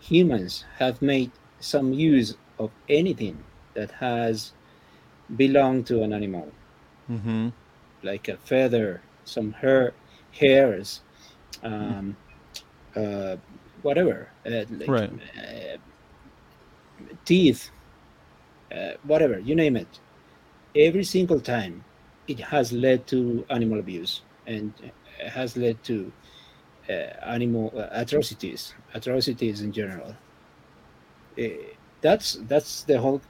humans 0.00 0.64
have 0.78 1.02
made 1.02 1.32
some 1.60 1.92
use 1.92 2.36
of 2.58 2.70
anything 2.88 3.44
that 3.74 3.90
has 3.92 4.52
belonged 5.36 5.86
to 5.88 6.02
an 6.02 6.12
animal. 6.12 6.48
hmm 7.06 7.48
like 8.02 8.28
a 8.28 8.36
feather, 8.36 9.02
some 9.24 9.52
hair, 9.52 9.92
hairs, 10.32 11.00
um, 11.62 12.16
uh, 12.96 13.36
whatever. 13.82 14.28
Uh, 14.46 14.64
like, 14.70 14.88
Right. 14.88 15.10
uh, 15.12 15.76
teeth, 17.24 17.70
uh, 18.74 18.92
whatever 19.04 19.38
you 19.38 19.54
name 19.54 19.76
it. 19.76 20.00
Every 20.74 21.04
single 21.04 21.40
time, 21.40 21.84
it 22.28 22.38
has 22.40 22.72
led 22.72 23.06
to 23.08 23.44
animal 23.50 23.78
abuse 23.80 24.22
and 24.46 24.72
has 25.28 25.56
led 25.56 25.82
to 25.84 26.12
uh, 26.88 26.92
animal 27.26 27.72
uh, 27.76 27.88
atrocities, 27.92 28.74
atrocities 28.94 29.62
in 29.62 29.72
general. 29.72 30.14
Uh, 31.38 31.44
that's 32.00 32.34
that's 32.48 32.82
the 32.84 32.98
whole 32.98 33.20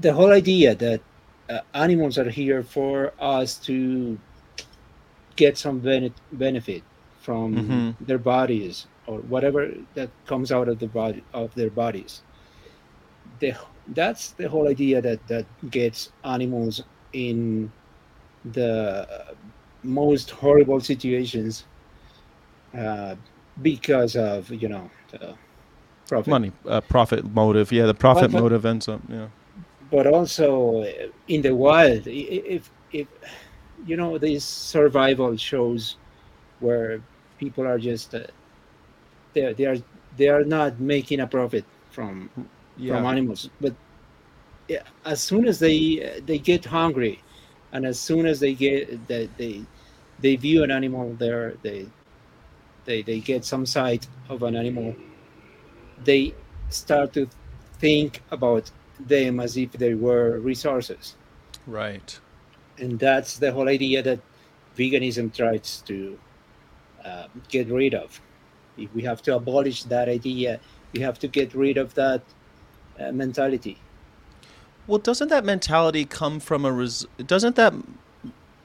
the 0.00 0.12
whole 0.12 0.32
idea 0.32 0.74
that 0.74 1.00
uh, 1.48 1.60
animals 1.74 2.18
are 2.18 2.30
here 2.30 2.62
for 2.62 3.12
us 3.18 3.58
to 3.58 4.18
get 5.44 5.54
some 5.64 5.76
bene- 5.88 6.20
benefit 6.44 6.82
from 7.26 7.46
Mhm. 7.54 8.06
their 8.08 8.22
bodies 8.34 8.86
or 9.08 9.16
whatever 9.34 9.60
that 9.96 10.10
comes 10.30 10.48
out 10.56 10.68
of 10.72 10.76
the 10.82 10.90
body 11.00 11.22
of 11.32 11.48
their 11.58 11.70
bodies. 11.82 12.12
The, 13.40 13.50
that's 14.00 14.24
the 14.40 14.48
whole 14.52 14.66
idea 14.76 14.96
that 15.08 15.20
that 15.32 15.46
gets 15.78 15.98
animals 16.36 16.74
in 17.12 17.70
the 18.58 18.66
most 19.82 20.30
horrible 20.42 20.80
situations 20.92 21.52
uh, 22.82 23.14
because 23.62 24.12
of 24.16 24.50
you 24.62 24.68
know 24.74 24.86
the 25.12 25.34
profit. 26.08 26.28
Money, 26.36 26.52
uh, 26.66 26.80
profit 26.96 27.22
motive. 27.42 27.66
Yeah, 27.76 27.86
the 27.92 27.98
profit 28.06 28.30
but- 28.32 28.40
motive 28.42 28.64
ends 28.72 28.88
up. 28.88 29.00
Yeah. 29.08 29.28
but 29.96 30.06
also 30.06 30.48
uh, 30.82 30.86
in 31.34 31.40
the 31.46 31.54
wild 31.66 32.02
if 32.06 32.62
if 32.92 33.06
you 33.86 33.96
know 33.96 34.18
these 34.18 34.44
survival 34.44 35.36
shows 35.36 35.96
where 36.60 37.00
people 37.38 37.66
are 37.66 37.78
just 37.78 38.14
uh, 38.14 38.20
they 39.34 39.52
they 39.52 39.66
are 39.66 39.76
they 40.16 40.28
are 40.28 40.44
not 40.44 40.80
making 40.80 41.20
a 41.20 41.26
profit 41.26 41.64
from 41.90 42.30
from 42.76 43.06
animals. 43.06 43.48
But 43.60 43.74
as 45.04 45.20
soon 45.20 45.46
as 45.46 45.58
they 45.58 46.20
they 46.26 46.38
get 46.38 46.64
hungry 46.64 47.22
and 47.72 47.84
as 47.86 47.98
soon 47.98 48.26
as 48.26 48.40
they 48.40 48.54
get 48.54 49.06
that 49.08 49.28
they 49.36 49.62
they 50.20 50.36
view 50.36 50.62
an 50.62 50.70
animal 50.70 51.14
there 51.14 51.54
they 51.62 51.86
they 52.84 53.02
they 53.02 53.20
get 53.20 53.44
some 53.44 53.66
sight 53.66 54.06
of 54.28 54.42
an 54.42 54.54
animal 54.56 54.94
they 56.04 56.34
start 56.68 57.12
to 57.12 57.28
think 57.78 58.22
about 58.30 58.70
them 58.98 59.40
as 59.40 59.56
if 59.56 59.72
they 59.72 59.94
were 59.94 60.38
resources. 60.40 61.16
Right. 61.66 62.18
And 62.80 62.98
that's 62.98 63.38
the 63.38 63.52
whole 63.52 63.68
idea 63.68 64.02
that 64.02 64.20
veganism 64.76 65.34
tries 65.34 65.82
to 65.86 66.18
uh, 67.04 67.26
get 67.48 67.68
rid 67.68 67.94
of. 67.94 68.20
If 68.76 68.94
we 68.94 69.02
have 69.02 69.20
to 69.22 69.36
abolish 69.36 69.84
that 69.84 70.08
idea 70.08 70.60
we 70.92 71.00
have 71.00 71.18
to 71.20 71.28
get 71.28 71.54
rid 71.54 71.76
of 71.76 71.94
that 71.94 72.22
uh, 72.98 73.12
mentality. 73.12 73.78
Well, 74.86 74.98
doesn't 74.98 75.28
that 75.28 75.44
mentality 75.44 76.04
come 76.04 76.40
from 76.40 76.64
a 76.64 76.72
res- 76.72 77.06
doesn't 77.24 77.56
that 77.56 77.74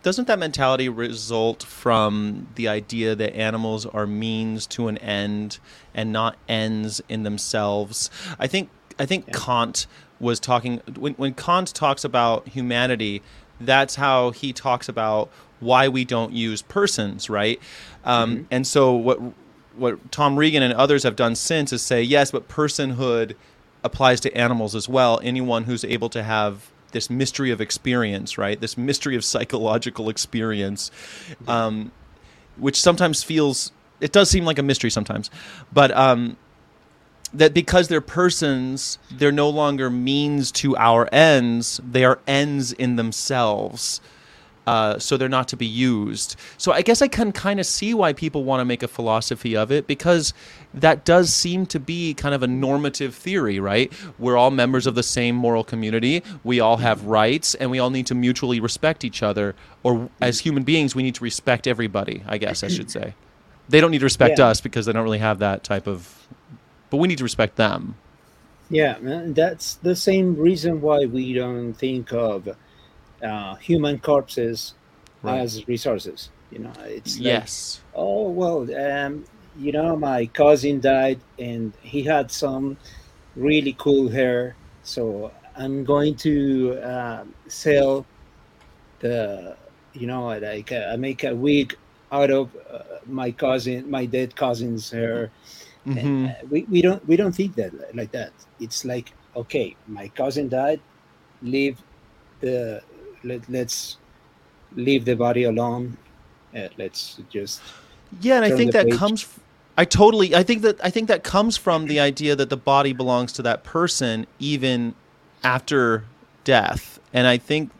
doesn't 0.02 0.28
that 0.28 0.38
mentality 0.38 0.88
result 0.88 1.64
from 1.64 2.48
the 2.56 2.68
idea 2.68 3.16
that 3.16 3.36
animals 3.36 3.86
are 3.88 4.06
means 4.06 4.68
to 4.68 4.88
an 4.88 5.00
end 5.00 5.60
and 5.94 6.12
not 6.12 6.38
ends 6.48 7.02
in 7.10 7.24
themselves? 7.24 8.10
I 8.40 8.48
think 8.48 8.70
I 8.98 9.06
think 9.06 9.34
Kant 9.34 9.88
was 10.20 10.40
talking 10.40 10.82
when 10.98 11.14
when 11.16 11.34
Kant 11.34 11.74
talks 11.74 12.04
about 12.04 12.48
humanity, 12.50 13.22
that's 13.60 13.96
how 13.96 14.32
he 14.32 14.54
talks 14.54 14.90
about 14.90 15.30
why 15.60 15.88
we 15.88 16.06
don't 16.06 16.34
use 16.34 16.62
persons, 16.62 17.30
right? 17.30 17.60
Um, 18.04 18.48
And 18.52 18.68
so 18.68 18.94
what 18.94 19.20
what 19.78 20.12
Tom 20.12 20.38
Regan 20.38 20.64
and 20.64 20.74
others 20.74 21.04
have 21.04 21.16
done 21.18 21.36
since 21.36 21.74
is 21.74 21.82
say 21.82 22.02
yes, 22.02 22.32
but 22.32 22.48
personhood 22.48 23.36
applies 23.84 24.20
to 24.22 24.36
animals 24.38 24.74
as 24.74 24.88
well. 24.88 25.20
Anyone 25.22 25.66
who's 25.66 25.84
able 25.84 26.10
to 26.10 26.24
have 26.24 26.72
this 26.92 27.10
mystery 27.10 27.52
of 27.52 27.60
experience, 27.60 28.38
right? 28.38 28.60
This 28.62 28.78
mystery 28.78 29.18
of 29.18 29.26
psychological 29.26 30.08
experience, 30.10 30.92
um, 31.48 31.92
which 32.58 32.82
sometimes 32.82 33.22
feels 33.22 33.72
it 34.00 34.12
does 34.12 34.30
seem 34.30 34.46
like 34.46 34.60
a 34.60 34.64
mystery 34.64 34.90
sometimes, 34.90 35.30
but 35.74 35.92
um, 35.92 36.38
that 37.38 37.54
because 37.54 37.88
they're 37.88 38.02
persons, 38.02 38.98
they're 39.12 39.32
no 39.32 39.50
longer 39.50 39.90
means 39.90 40.52
to 40.54 40.76
our 40.78 41.08
ends; 41.14 41.80
they 41.84 42.04
are 42.04 42.20
ends 42.28 42.72
in 42.74 42.96
themselves. 42.96 44.02
Uh, 44.68 44.98
so 44.98 45.16
they're 45.16 45.30
not 45.30 45.48
to 45.48 45.56
be 45.56 45.66
used. 45.68 46.36
So 46.58 46.72
I 46.72 46.82
guess 46.82 47.00
I 47.04 47.08
can 47.08 47.32
kind 47.32 47.60
of 47.60 47.68
see 47.68 47.94
why 47.94 48.14
people 48.14 48.44
want 48.44 48.62
to 48.62 48.66
make 48.66 48.82
a 48.82 48.88
philosophy 48.88 49.56
of 49.56 49.72
it 49.72 49.86
because 49.86 50.34
that 50.74 51.06
does 51.06 51.32
seem 51.32 51.68
to 51.68 51.80
be 51.80 52.16
kind 52.16 52.34
of 52.34 52.42
a 52.42 52.48
normative 52.48 53.14
theory, 53.14 53.60
right? 53.60 53.94
We're 54.18 54.38
all 54.38 54.50
members 54.50 54.88
of 54.88 54.96
the 54.96 55.04
same 55.04 55.36
moral 55.36 55.64
community. 55.64 56.24
We 56.44 56.60
all 56.60 56.78
have 56.78 57.06
rights, 57.06 57.54
and 57.54 57.70
we 57.70 57.78
all 57.78 57.92
need 57.92 58.08
to 58.08 58.16
mutually 58.16 58.60
respect 58.60 59.04
each 59.06 59.22
other. 59.22 59.54
Or 59.84 60.10
as 60.20 60.40
human 60.40 60.64
beings, 60.64 60.96
we 60.96 61.04
need 61.04 61.14
to 61.14 61.24
respect 61.24 61.68
everybody. 61.68 62.24
I 62.28 62.40
guess 62.40 62.64
I 62.64 62.68
should 62.70 62.90
say. 62.90 63.14
They 63.70 63.80
don't 63.82 63.92
need 63.92 64.00
to 64.00 64.06
respect 64.06 64.40
Yeah. 64.40 64.48
us 64.48 64.62
because 64.62 64.88
they 64.88 64.94
don't 64.94 65.04
really 65.04 65.20
have 65.20 65.38
that 65.40 65.64
type 65.64 65.86
of. 65.86 66.25
But 66.96 67.00
we 67.02 67.10
need 67.10 67.18
to 67.18 67.26
respect 67.26 67.58
them. 67.58 68.00
Yeah, 68.70 68.98
that's 69.28 69.76
the 69.76 69.96
same 69.96 70.36
reason 70.36 70.82
why 70.82 71.06
we 71.06 71.34
don't 71.34 71.74
think 71.74 72.12
of 72.14 72.48
uh, 73.24 73.56
human 73.56 74.00
corpses 74.00 74.76
Right. 75.22 75.38
as 75.42 75.68
resources. 75.68 76.32
You 76.50 76.60
know, 76.60 76.74
it's 76.86 77.22
like, 77.24 77.46
yes. 77.46 77.82
oh 77.94 78.32
well, 78.32 78.62
um, 78.76 79.26
you 79.54 79.72
know, 79.74 79.96
my 79.98 80.28
cousin 80.28 80.80
died 80.80 81.24
and 81.40 81.76
he 81.82 82.04
had 82.04 82.32
some 82.32 82.80
really 83.36 83.74
cool 83.80 84.10
hair, 84.10 84.58
so 84.84 85.34
I'm 85.56 85.84
going 85.86 86.16
to 86.18 86.80
uh, 86.82 87.26
sell 87.48 88.08
the, 89.00 89.58
you 89.94 90.08
know, 90.08 90.28
like 90.28 90.72
uh, 90.72 90.90
I 90.94 90.98
make 90.98 91.24
a 91.24 91.36
wig 91.36 91.76
out 92.12 92.32
of 92.32 92.56
uh, 92.72 92.80
my 93.06 93.32
cousin, 93.32 93.90
my 93.90 94.06
dead 94.06 94.36
cousin's 94.36 94.90
hair. 94.92 95.32
hmm 95.32 95.65
And, 95.86 96.30
uh, 96.30 96.34
we, 96.50 96.64
we 96.64 96.82
don't 96.82 97.06
we 97.08 97.16
don't 97.16 97.36
think 97.36 97.56
that 97.56 97.72
like 97.96 98.12
that. 98.12 98.32
It's 98.60 98.86
like 98.86 99.14
okay, 99.36 99.76
my 99.88 100.08
cousin 100.10 100.50
died, 100.50 100.80
leave 101.42 101.82
the 102.40 102.82
let, 103.24 103.48
let's 103.50 103.98
leave 104.76 105.06
the 105.06 105.16
body 105.16 105.44
alone. 105.44 105.98
Uh, 106.56 106.70
let's 106.78 107.20
just 107.30 107.62
Yeah, 108.22 108.36
and 108.38 108.46
I 108.46 108.50
think 108.50 108.72
that 108.72 108.88
page. 108.88 109.00
comes. 109.00 109.24
f- 109.24 109.40
I 109.78 109.86
totally. 109.86 110.34
I 110.36 110.44
think 110.44 110.62
that. 110.62 110.84
I 110.84 110.90
think 110.90 111.08
that 111.10 111.24
comes 111.24 111.58
from 111.58 111.88
the 111.88 112.00
idea 112.00 112.36
that 112.36 112.50
the 112.50 112.58
body 112.58 112.94
belongs 112.94 113.34
to 113.34 113.42
that 113.44 113.64
person 113.64 114.26
even 114.40 114.96
after 115.44 116.04
death, 116.44 117.00
and 117.14 117.28
I 117.28 117.38
think 117.38 117.72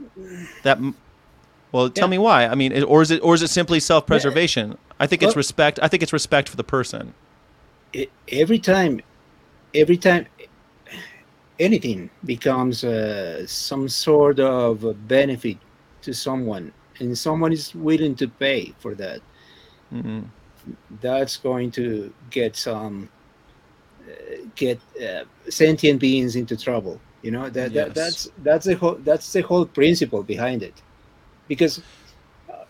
that. 0.64 0.78
Well, 1.72 1.90
tell 1.90 2.08
Yeah. 2.08 2.12
me 2.12 2.18
why. 2.20 2.48
I 2.48 2.56
mean, 2.56 2.84
or 2.84 3.02
is 3.02 3.12
it, 3.12 3.22
or 3.24 3.34
is 3.34 3.42
it 3.42 3.50
simply 3.50 3.80
self-preservation? 3.80 4.78
I 5.00 5.08
think 5.08 5.24
it's 5.24 5.36
respect. 5.36 5.80
I 5.82 5.88
think 5.88 6.04
it's 6.04 6.14
respect 6.14 6.48
for 6.50 6.56
the 6.56 6.64
person. 6.64 7.14
Every 8.28 8.60
time, 8.60 9.02
every 9.74 9.98
time 9.98 10.28
anything 11.60 12.12
becomes 12.24 12.84
uh, 12.84 13.46
some 13.48 13.88
sort 13.88 14.40
of 14.40 14.84
benefit 15.08 15.60
to 16.02 16.14
someone, 16.14 16.74
and 17.00 17.18
someone 17.18 17.52
is 17.54 17.74
willing 17.76 18.16
to 18.16 18.28
pay 18.28 18.76
for 18.80 18.96
that. 18.96 19.22
hmm 19.92 20.32
that's 20.90 21.38
going 21.38 21.72
to 21.72 22.14
get 22.30 22.56
some 22.56 23.10
uh, 24.02 24.36
get 24.56 24.82
uh, 25.02 25.24
sentient 25.50 26.00
beings 26.00 26.36
into 26.36 26.58
trouble 26.58 27.04
you 27.22 27.32
know 27.32 27.50
that, 27.50 27.74
Yes. 27.74 27.74
that 27.74 27.94
that's 27.94 28.28
that's 28.38 28.66
the 28.66 28.76
whole 28.76 28.98
that's 29.04 29.32
the 29.32 29.42
whole 29.42 29.66
principle 29.66 30.24
behind 30.24 30.62
it 30.64 30.82
because 31.48 31.80
uh, 32.50 32.64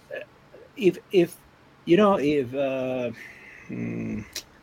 if 0.75 0.98
if 1.12 1.38
you 1.86 1.98
know 1.98 2.15
if 2.20 2.53
uh, 2.53 3.12
hmm, 3.67 4.20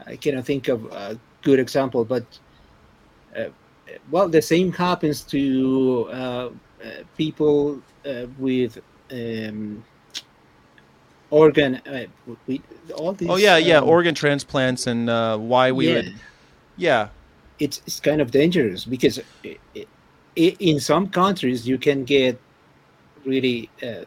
i 0.07 0.17
cannot 0.17 0.45
think 0.45 0.69
of 0.69 0.85
a 0.93 1.19
good 1.43 1.59
example 1.59 2.05
but 2.05 2.25
uh, 3.37 3.45
well 4.11 4.29
the 4.29 4.43
same 4.43 4.73
happens 4.73 5.23
to 5.23 6.09
uh, 6.11 6.15
uh, 6.15 6.51
people 7.17 7.81
uh, 8.07 8.27
with 8.39 8.79
um, 9.13 9.83
organ 11.31 11.77
uh, 11.87 12.05
we, 12.47 12.61
all 12.97 13.13
these 13.13 13.29
Oh 13.29 13.37
yeah, 13.37 13.57
yeah. 13.57 13.79
um, 13.79 13.89
Organ 13.89 14.15
transplants 14.15 14.87
and 14.87 15.09
uh, 15.09 15.39
why 15.39 15.73
we 15.73 15.89
yeah, 15.89 15.95
would. 15.95 16.15
Yeah. 16.77 17.09
it's 17.59 17.81
it's 17.87 18.01
kind 18.01 18.21
of 18.21 18.31
dangerous 18.31 18.85
because 18.85 19.19
i 19.45 19.57
i 19.77 19.87
i 20.39 20.57
in 20.59 20.81
some 20.81 21.09
countries 21.09 21.67
you 21.67 21.79
can 21.79 22.05
get 22.05 22.39
really 23.25 23.69
uh, 23.83 24.05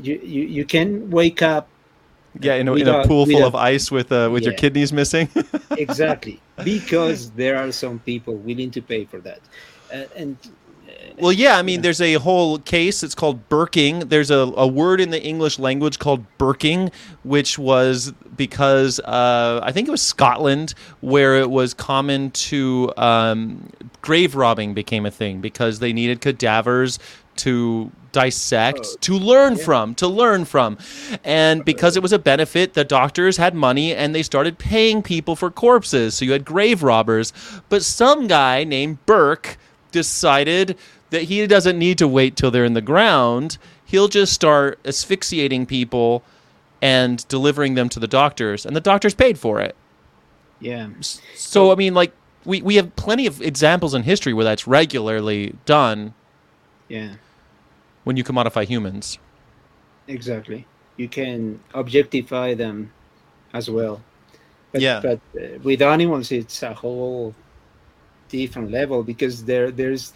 you, 0.00 0.20
you 0.22 0.42
you 0.42 0.64
can 0.64 1.10
wake 1.10 1.42
up 1.42 1.68
Yeah, 2.40 2.54
in 2.54 2.68
a, 2.68 2.74
in 2.74 2.88
a 2.88 3.06
pool 3.06 3.26
full 3.26 3.44
of 3.44 3.54
ice 3.54 3.90
with 3.90 4.10
uh, 4.10 4.30
with 4.32 4.44
your 4.44 4.54
kidneys 4.54 4.92
missing. 4.92 5.28
exactly 5.72 6.40
because 6.64 7.30
there 7.32 7.56
are 7.56 7.72
some 7.72 7.98
people 7.98 8.36
willing 8.36 8.70
to 8.70 8.80
pay 8.80 9.04
for 9.04 9.20
that 9.20 9.40
uh, 9.92 10.04
and 10.16 10.36
uh, 10.88 10.92
Well, 11.18 11.32
yeah, 11.32 11.58
I 11.58 11.62
mean, 11.62 11.82
there's 11.82 12.00
a 12.00 12.14
whole 12.14 12.58
case. 12.58 13.02
It's 13.02 13.14
called 13.14 13.48
burking. 13.48 14.00
There's 14.00 14.30
a, 14.30 14.38
a 14.56 14.66
word 14.66 15.00
in 15.00 15.10
the 15.10 15.22
English 15.22 15.58
language 15.58 15.98
called 15.98 16.24
burking, 16.38 16.90
which 17.22 17.58
was 17.58 18.12
because 18.36 18.98
uh, 19.00 19.60
I 19.62 19.72
think 19.72 19.88
it 19.88 19.90
was 19.90 20.02
Scotland 20.02 20.74
where 21.00 21.36
it 21.36 21.50
was 21.50 21.74
common 21.74 22.30
to 22.30 22.92
um, 22.96 23.70
grave 24.00 24.34
robbing 24.34 24.74
became 24.74 25.06
a 25.06 25.10
thing 25.10 25.40
because 25.40 25.78
they 25.78 25.92
needed 25.92 26.20
cadavers 26.20 26.98
to 27.36 27.90
dissect 28.12 28.80
Oh, 28.84 28.96
to 29.00 29.14
learn 29.16 29.56
yeah. 29.56 29.64
from 29.64 29.94
to 29.96 30.06
learn 30.06 30.44
from. 30.44 30.76
And 31.24 31.64
because 31.64 31.96
it 31.96 32.02
was 32.02 32.12
a 32.12 32.18
benefit 32.18 32.74
the 32.74 32.84
doctors 32.84 33.38
had 33.38 33.54
money 33.54 33.94
and 33.94 34.14
they 34.14 34.22
started 34.22 34.58
paying 34.58 35.02
people 35.02 35.34
for 35.34 35.50
corpses. 35.50 36.14
So 36.14 36.24
you 36.26 36.32
had 36.32 36.44
grave 36.44 36.82
robbers. 36.82 37.32
But 37.70 37.82
some 37.82 38.26
guy 38.26 38.64
named 38.64 39.04
burke 39.06 39.56
decided 39.92 40.76
that 41.10 41.22
he 41.24 41.46
doesn't 41.46 41.78
need 41.78 41.98
to 41.98 42.08
wait 42.08 42.36
till 42.36 42.50
they're 42.50 42.64
in 42.64 42.74
the 42.74 42.80
ground. 42.82 43.56
He'll 43.84 44.08
just 44.08 44.32
start 44.32 44.78
asphyxiating 44.84 45.66
people 45.66 46.22
and 46.80 47.26
delivering 47.28 47.74
them 47.74 47.88
to 47.90 48.00
the 48.00 48.08
doctors. 48.08 48.66
And 48.66 48.74
the 48.76 48.80
doctors 48.80 49.14
paid 49.14 49.38
for 49.38 49.60
it. 49.60 49.74
Yeah. 50.60 50.88
so 51.00 51.72
i 51.72 51.74
mean 51.74 51.92
like 51.92 52.12
we, 52.44 52.62
we 52.62 52.76
have 52.76 52.94
plenty 52.94 53.26
of 53.26 53.42
examples 53.42 53.94
in 53.94 54.04
history 54.04 54.32
where 54.32 54.44
that's 54.44 54.64
regularly 54.68 55.56
done 55.66 56.14
Yeah. 56.92 57.12
when 58.04 58.16
you 58.18 58.24
commodify 58.24 58.64
humans 58.64 59.18
Exactly. 60.08 60.66
You 60.96 61.08
can 61.08 61.60
objectify 61.74 62.54
them 62.54 62.92
as 63.52 63.70
well. 63.70 64.02
But, 64.72 64.80
Yeah. 64.80 65.00
But 65.00 65.20
uh, 65.36 65.58
with 65.62 65.82
animals, 65.82 66.32
it's 66.32 66.62
a 66.62 66.74
whole 66.74 67.34
different 68.28 68.70
level 68.70 69.02
because 69.02 69.44
there 69.44 69.70
there's 69.70 70.14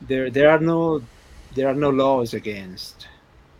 there 0.00 0.30
there 0.30 0.50
are 0.50 0.60
no 0.60 1.02
there 1.54 1.68
are 1.68 1.74
no 1.74 1.90
laws 1.90 2.34
against 2.34 3.08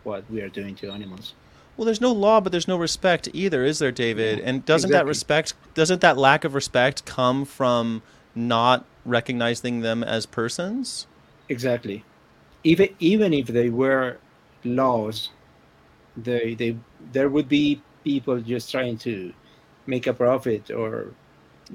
what 0.03 0.23
we 0.29 0.41
are 0.41 0.49
doing 0.49 0.75
to 0.75 0.91
animals. 0.91 1.33
Well, 1.75 1.85
there's 1.85 2.01
no 2.01 2.11
law, 2.11 2.41
but 2.41 2.51
there's 2.51 2.67
no 2.67 2.77
respect 2.77 3.29
either, 3.33 3.63
is 3.63 3.79
there, 3.79 3.91
David? 3.91 4.39
Yeah, 4.39 4.45
and 4.45 4.65
doesn't 4.65 4.91
that 4.91 5.05
respect, 5.05 5.53
doesn't 5.73 6.01
that 6.01 6.17
lack 6.17 6.43
of 6.43 6.53
respect 6.53 7.05
come 7.05 7.45
from 7.45 8.03
not 8.35 8.85
recognizing 9.05 9.81
them 9.81 10.03
as 10.03 10.25
persons? 10.25 11.07
Exactly. 11.49 12.03
Even 12.63 12.89
even 12.99 13.33
if 13.33 13.47
they 13.47 13.69
were 13.69 14.17
laws, 14.63 15.29
they 16.17 16.53
they 16.55 16.77
there 17.13 17.29
would 17.29 17.49
be 17.49 17.81
people 18.03 18.39
just 18.41 18.71
trying 18.71 18.97
to 18.99 19.33
make 19.87 20.07
a 20.07 20.13
profit 20.13 20.69
or 20.71 21.07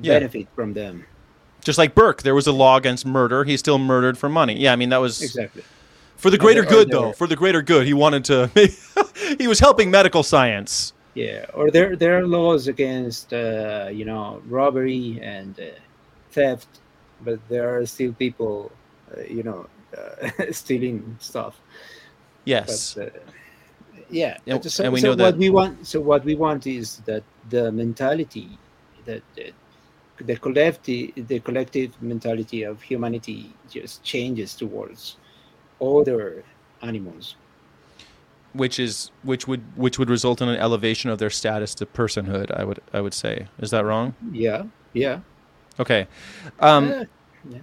Yeah. 0.01 0.19
benefit 0.19 0.47
from 0.55 0.75
them. 0.75 1.05
Just 1.65 1.79
like 1.79 1.95
Burke, 1.95 2.23
there 2.23 2.35
was 2.35 2.47
a 2.47 2.53
law 2.53 2.77
against 2.77 3.05
murder. 3.07 3.43
He 3.45 3.57
still 3.57 3.79
murdered 3.79 4.17
for 4.19 4.29
money. 4.29 4.55
Yeah, 4.59 4.73
I 4.73 4.77
mean 4.77 4.91
that 4.91 5.01
was 5.01 5.21
Exactly. 5.23 5.63
for 6.17 6.31
the 6.31 6.39
greater 6.39 6.63
are 6.63 6.65
good, 6.67 6.89
there- 6.91 7.01
though. 7.01 7.13
For 7.13 7.27
the 7.27 7.37
greater 7.37 7.63
good, 7.63 7.87
he 7.87 7.95
wanted 7.95 8.25
to. 8.27 8.51
he 9.39 9.47
was 9.49 9.59
helping 9.59 9.91
medical 9.91 10.23
science. 10.23 10.93
Yeah, 11.15 11.47
or 11.55 11.71
there 11.71 11.97
there 11.97 12.19
are 12.19 12.27
laws 12.27 12.69
against 12.69 13.33
uh, 13.33 13.89
you 13.91 14.05
know 14.05 14.43
robbery 14.49 15.19
and 15.23 15.59
uh, 15.59 15.65
theft, 16.31 16.69
but 17.25 17.39
there 17.49 17.75
are 17.75 17.87
still 17.87 18.13
people, 18.13 18.71
uh, 19.17 19.23
you 19.23 19.43
know, 19.43 19.67
uh, 19.97 20.31
stealing 20.53 21.17
stuff. 21.21 21.61
Yes. 22.45 22.95
But, 22.95 23.07
uh, 23.07 23.11
yeah, 24.11 24.37
so, 24.63 24.85
and 24.85 24.93
we 24.93 25.01
so 25.01 25.09
know 25.15 25.23
what 25.25 25.33
that- 25.33 25.39
we 25.39 25.51
want. 25.51 25.87
So 25.87 26.01
what 26.01 26.25
we 26.25 26.35
want 26.37 26.67
is 26.67 26.99
that 27.07 27.25
the 27.51 27.73
mentality, 27.73 28.49
that 29.05 29.23
uh, 29.39 29.51
the 30.25 30.37
collective, 30.37 31.13
the 31.29 31.41
collective 31.41 31.91
mentality 32.01 32.63
of 32.63 32.81
humanity 32.83 33.53
just 33.69 34.03
changes 34.05 34.55
towards 34.55 35.17
other 35.81 36.45
animals. 36.83 37.37
which 38.55 38.79
is 38.79 39.11
which 39.23 39.47
would 39.47 39.61
which 39.77 39.99
would 39.99 40.09
result 40.09 40.41
in 40.41 40.49
an 40.49 40.57
elevation 40.57 41.11
of 41.11 41.19
their 41.19 41.31
status 41.31 41.75
to 41.75 41.85
personhood. 41.87 42.51
I 42.61 42.65
would 42.65 42.81
I 42.93 43.01
would 43.01 43.13
say. 43.15 43.49
Is 43.59 43.71
that 43.71 43.85
wrong? 43.85 44.15
Yeah, 44.33 44.65
yeah. 44.95 45.21
Okay. 45.79 46.07
Um, 46.61 46.85
Uh, 46.93 47.05
yeah. 47.51 47.59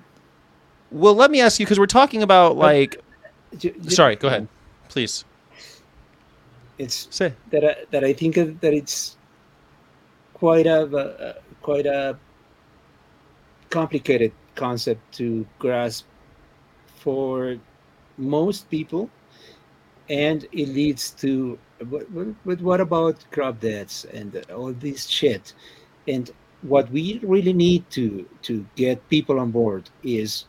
Well, 0.93 1.15
let 1.15 1.31
me 1.31 1.41
ask 1.41 1.59
you 1.59 1.65
because 1.65 1.79
we're 1.79 1.87
talking 1.87 2.23
about 2.23 2.55
like. 2.55 3.01
Sorry, 3.89 4.15
go 4.15 4.27
ahead, 4.27 4.47
please. 4.89 5.25
It's 6.77 7.07
Say. 7.11 7.33
that 7.51 7.63
I, 7.63 7.75
that 7.91 8.03
I 8.03 8.13
think 8.13 8.37
of- 8.37 8.59
that 8.61 8.73
it's 8.73 9.15
quite 10.33 10.65
a 10.65 10.81
uh, 10.85 11.33
quite 11.61 11.85
a 11.85 12.17
complicated 13.69 14.31
concept 14.55 15.01
to 15.17 15.45
grasp 15.59 16.05
for 16.95 17.57
most 18.17 18.69
people, 18.69 19.09
and 20.09 20.45
it 20.51 20.69
leads 20.69 21.11
to. 21.11 21.57
But, 21.79 22.13
but- 22.13 22.35
but 22.45 22.61
what 22.61 22.81
about 22.81 23.23
crop 23.31 23.59
deaths 23.59 24.05
and 24.05 24.43
all 24.51 24.73
this 24.73 25.05
shit? 25.07 25.53
And 26.07 26.31
what 26.61 26.89
we 26.91 27.19
really 27.23 27.53
need 27.53 27.89
to 27.91 28.25
to 28.43 28.65
get 28.75 29.07
people 29.09 29.39
on 29.39 29.51
board 29.51 29.89
is 30.03 30.45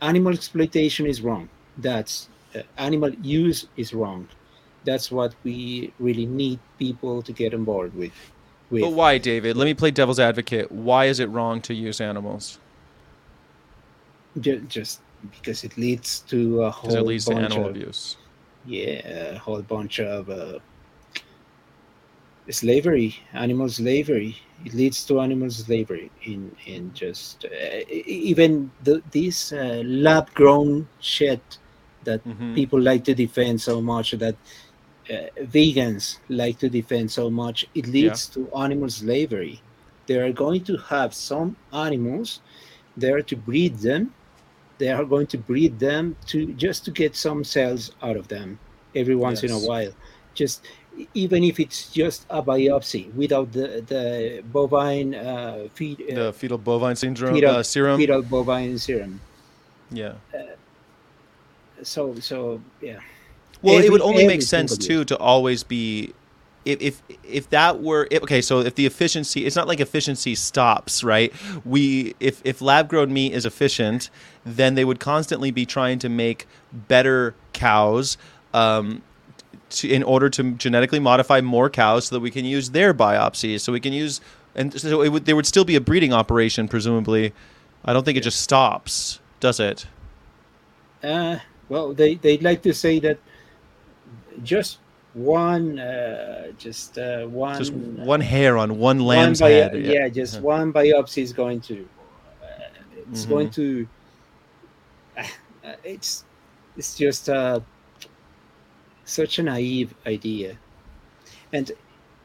animal 0.00 0.32
exploitation 0.32 1.06
is 1.06 1.20
wrong. 1.20 1.48
That's 1.78 2.28
uh, 2.54 2.62
animal 2.78 3.10
use 3.14 3.66
is 3.76 3.92
wrong 3.92 4.28
that's 4.84 5.10
what 5.10 5.34
we 5.42 5.92
really 5.98 6.26
need 6.26 6.58
people 6.78 7.22
to 7.22 7.32
get 7.32 7.54
on 7.54 7.64
board 7.64 7.94
with. 7.94 8.12
with. 8.70 8.82
But 8.82 8.92
why, 8.92 9.18
David? 9.18 9.56
Let 9.56 9.64
me 9.64 9.74
play 9.74 9.90
devil's 9.90 10.20
advocate. 10.20 10.70
Why 10.70 11.06
is 11.06 11.20
it 11.20 11.26
wrong 11.26 11.60
to 11.62 11.74
use 11.74 12.00
animals? 12.00 12.58
Just 14.40 15.00
because 15.30 15.64
it 15.64 15.76
leads 15.78 16.20
to 16.20 16.62
a 16.62 16.70
whole 16.70 16.94
it 16.94 17.02
leads 17.02 17.24
to 17.26 17.34
bunch 17.34 17.44
animal 17.44 17.70
of, 17.70 17.76
abuse. 17.76 18.16
Yeah, 18.66 19.34
a 19.34 19.38
whole 19.38 19.62
bunch 19.62 20.00
of 20.00 20.28
uh, 20.28 20.58
slavery, 22.50 23.16
animal 23.32 23.68
slavery. 23.68 24.36
It 24.62 24.74
leads 24.74 25.04
to 25.06 25.20
animal 25.20 25.50
slavery 25.50 26.10
in 26.22 26.54
in 26.66 26.92
just 26.92 27.44
uh, 27.44 27.80
even 27.88 28.72
the, 28.82 29.02
this 29.10 29.52
uh, 29.52 29.82
lab 29.84 30.32
grown 30.34 30.88
shit 31.00 31.58
that 32.04 32.22
Mhm. 32.24 32.52
people 32.54 32.80
like 32.80 33.04
to 33.04 33.14
defend 33.14 33.60
so 33.60 33.80
much 33.80 34.12
that 34.12 34.36
uh, 35.10 35.28
vegans 35.42 36.18
like 36.28 36.58
to 36.58 36.68
defend 36.68 37.10
so 37.10 37.30
much 37.30 37.64
it 37.74 37.86
leads 37.86 38.28
to 38.28 38.48
animal 38.54 38.88
slavery. 38.88 39.62
They 40.06 40.18
are 40.18 40.32
going 40.32 40.64
to 40.64 40.76
have 40.90 41.14
some 41.14 41.56
animals 41.72 42.40
they 42.96 43.10
are 43.10 43.22
to 43.22 43.36
breed 43.36 43.78
them. 43.78 44.14
They 44.78 44.88
are 44.88 45.04
going 45.04 45.26
to 45.28 45.38
breed 45.38 45.78
them 45.78 46.16
to 46.26 46.52
just 46.54 46.84
to 46.84 46.90
get 46.90 47.16
some 47.16 47.44
cells 47.44 47.90
out 48.02 48.16
of 48.16 48.28
them 48.28 48.60
every 48.94 49.14
once 49.16 49.42
in 49.42 49.50
a 49.50 49.58
while 49.58 49.92
just 50.34 50.64
even 51.14 51.42
if 51.42 51.58
it's 51.58 51.90
just 51.90 52.26
a 52.30 52.42
biopsy 52.42 53.12
without 53.14 53.50
the 53.52 53.82
the 53.86 54.42
bovine 54.52 55.14
uh, 55.14 55.66
feed, 55.74 56.00
uh, 56.10 56.14
The 56.14 56.32
fetal 56.32 56.58
bovine 56.58 56.96
syndrome 56.96 57.34
fetal- 57.34 57.56
uh, 57.56 57.62
serum. 57.62 57.98
fetal 58.00 58.22
bovine 58.22 58.78
serum 58.78 59.20
Yeah. 59.90 60.14
so 61.82 62.14
so 62.20 62.60
yeah 62.80 63.00
Well, 63.62 63.78
it 63.78 63.90
would 63.90 64.00
only 64.02 64.26
make 64.26 64.42
sense 64.42 64.76
too 64.78 65.04
to 65.06 65.16
always 65.18 65.62
be, 65.64 66.12
if 66.64 66.80
if 66.80 67.02
if 67.24 67.48
that 67.50 67.80
were 67.80 68.06
if, 68.10 68.22
okay. 68.22 68.42
So 68.42 68.60
if 68.60 68.74
the 68.74 68.86
efficiency, 68.86 69.46
it's 69.46 69.56
not 69.56 69.66
like 69.68 69.80
efficiency 69.80 70.34
stops, 70.34 71.02
right? 71.04 71.32
We 71.64 72.14
if 72.20 72.40
if 72.44 72.60
lab 72.60 72.88
grown 72.88 73.12
meat 73.12 73.32
is 73.32 73.44
efficient, 73.46 74.10
then 74.44 74.74
they 74.74 74.84
would 74.84 75.00
constantly 75.00 75.50
be 75.50 75.64
trying 75.66 75.98
to 76.00 76.08
make 76.08 76.46
better 76.72 77.34
cows. 77.52 78.16
Um, 78.52 79.02
to, 79.74 79.88
in 79.88 80.02
order 80.02 80.28
to 80.30 80.52
genetically 80.52 80.98
modify 81.00 81.40
more 81.40 81.68
cows 81.70 82.06
so 82.06 82.16
that 82.16 82.20
we 82.20 82.30
can 82.30 82.44
use 82.44 82.70
their 82.70 82.92
biopsies 82.94 83.60
so 83.60 83.72
we 83.72 83.80
can 83.80 83.92
use 83.92 84.20
and 84.54 84.78
so 84.80 85.02
it 85.02 85.08
would 85.10 85.24
there 85.26 85.36
would 85.36 85.46
still 85.46 85.64
be 85.64 85.76
a 85.76 85.80
breeding 85.80 86.12
operation 86.12 86.68
presumably 86.68 87.32
i 87.84 87.92
don't 87.92 88.04
think 88.04 88.16
it 88.18 88.22
just 88.22 88.40
stops 88.40 89.20
does 89.40 89.60
it 89.60 89.86
Uh, 91.02 91.38
well, 91.68 91.92
they 91.92 92.14
they'd 92.14 92.42
like 92.42 92.62
to 92.62 92.72
say 92.72 92.98
that 93.00 93.18
just 94.42 94.78
one, 95.12 95.78
uh, 95.78 96.50
just 96.58 96.96
uh, 96.98 97.26
one, 97.26 97.58
just 97.58 97.72
one 97.72 98.20
hair 98.20 98.56
on 98.58 98.70
one 98.78 98.98
one 98.98 99.06
lamb's 99.06 99.40
bio- 99.40 99.68
head 99.68 99.84
yeah. 99.84 100.08
just 100.08 100.40
one 100.40 100.72
biopsy 100.72 101.22
is 101.22 101.32
going 101.32 101.60
to, 101.60 101.86
uh, 102.42 102.46
it's 103.12 103.24
Mhm. 103.26 103.28
going 103.28 103.50
to, 103.50 103.86
uh, 105.16 105.24
it's 105.84 106.24
it's 106.76 106.96
just 106.96 107.28
uh, 107.28 107.60
such 109.04 109.38
a 109.38 109.42
naive 109.42 109.94
idea, 110.06 110.60
and 111.52 111.72